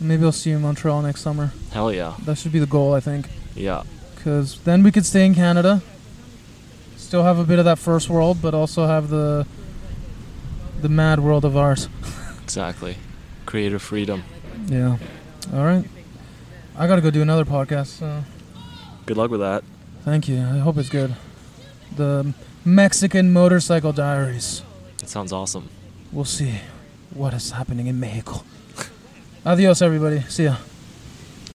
maybe 0.02 0.26
I'll 0.26 0.32
see 0.34 0.50
you 0.50 0.58
in 0.58 0.62
Montreal 0.64 1.02
next 1.02 1.22
summer. 1.22 1.54
Hell 1.72 1.94
yeah. 1.94 2.16
That 2.26 2.38
should 2.38 2.52
be 2.52 2.60
the 2.60 2.66
goal, 2.66 2.94
I 2.94 3.00
think. 3.00 3.30
Yeah. 3.56 3.84
because 4.16 4.60
then 4.66 4.84
we 4.84 4.92
could 4.92 5.06
stay 5.06 5.26
in 5.26 5.34
Canada, 5.34 5.82
still 7.06 7.24
have 7.24 7.38
a 7.40 7.44
bit 7.44 7.60
of 7.60 7.66
that 7.66 7.78
first 7.80 8.10
world, 8.10 8.42
but 8.42 8.54
also 8.54 8.88
have 8.88 9.10
the 9.10 9.46
the 10.82 10.90
mad 10.90 11.20
world 11.20 11.46
of 11.46 11.56
ours. 11.56 11.88
Exactly. 12.44 12.98
Creative 13.46 13.82
freedom. 13.82 14.24
Yeah. 14.68 14.98
All 15.54 15.64
right. 15.64 15.86
I 16.78 16.88
gotta 16.88 17.02
go 17.02 17.12
do 17.12 17.22
another 17.22 17.46
podcast. 17.46 17.88
So 18.00 18.24
Good 19.06 19.18
luck 19.18 19.30
with 19.32 19.40
that. 19.42 19.64
thank 20.04 20.28
you. 20.28 20.38
I 20.42 20.58
hope 20.60 20.78
it's 20.78 20.90
good. 20.90 21.16
The 21.96 22.34
Mexican 22.66 23.32
Motorcycle 23.32 23.94
Diaries. 23.94 24.64
It 25.02 25.10
sounds 25.10 25.32
awesome. 25.32 25.70
We'll 26.12 26.26
see 26.26 26.56
what 27.14 27.34
is 27.34 27.52
happening 27.52 27.88
in 27.88 28.00
Mexico. 28.00 28.44
Adios, 29.46 29.82
everybody. 29.82 30.22
See 30.28 30.46
ya. 30.46 30.56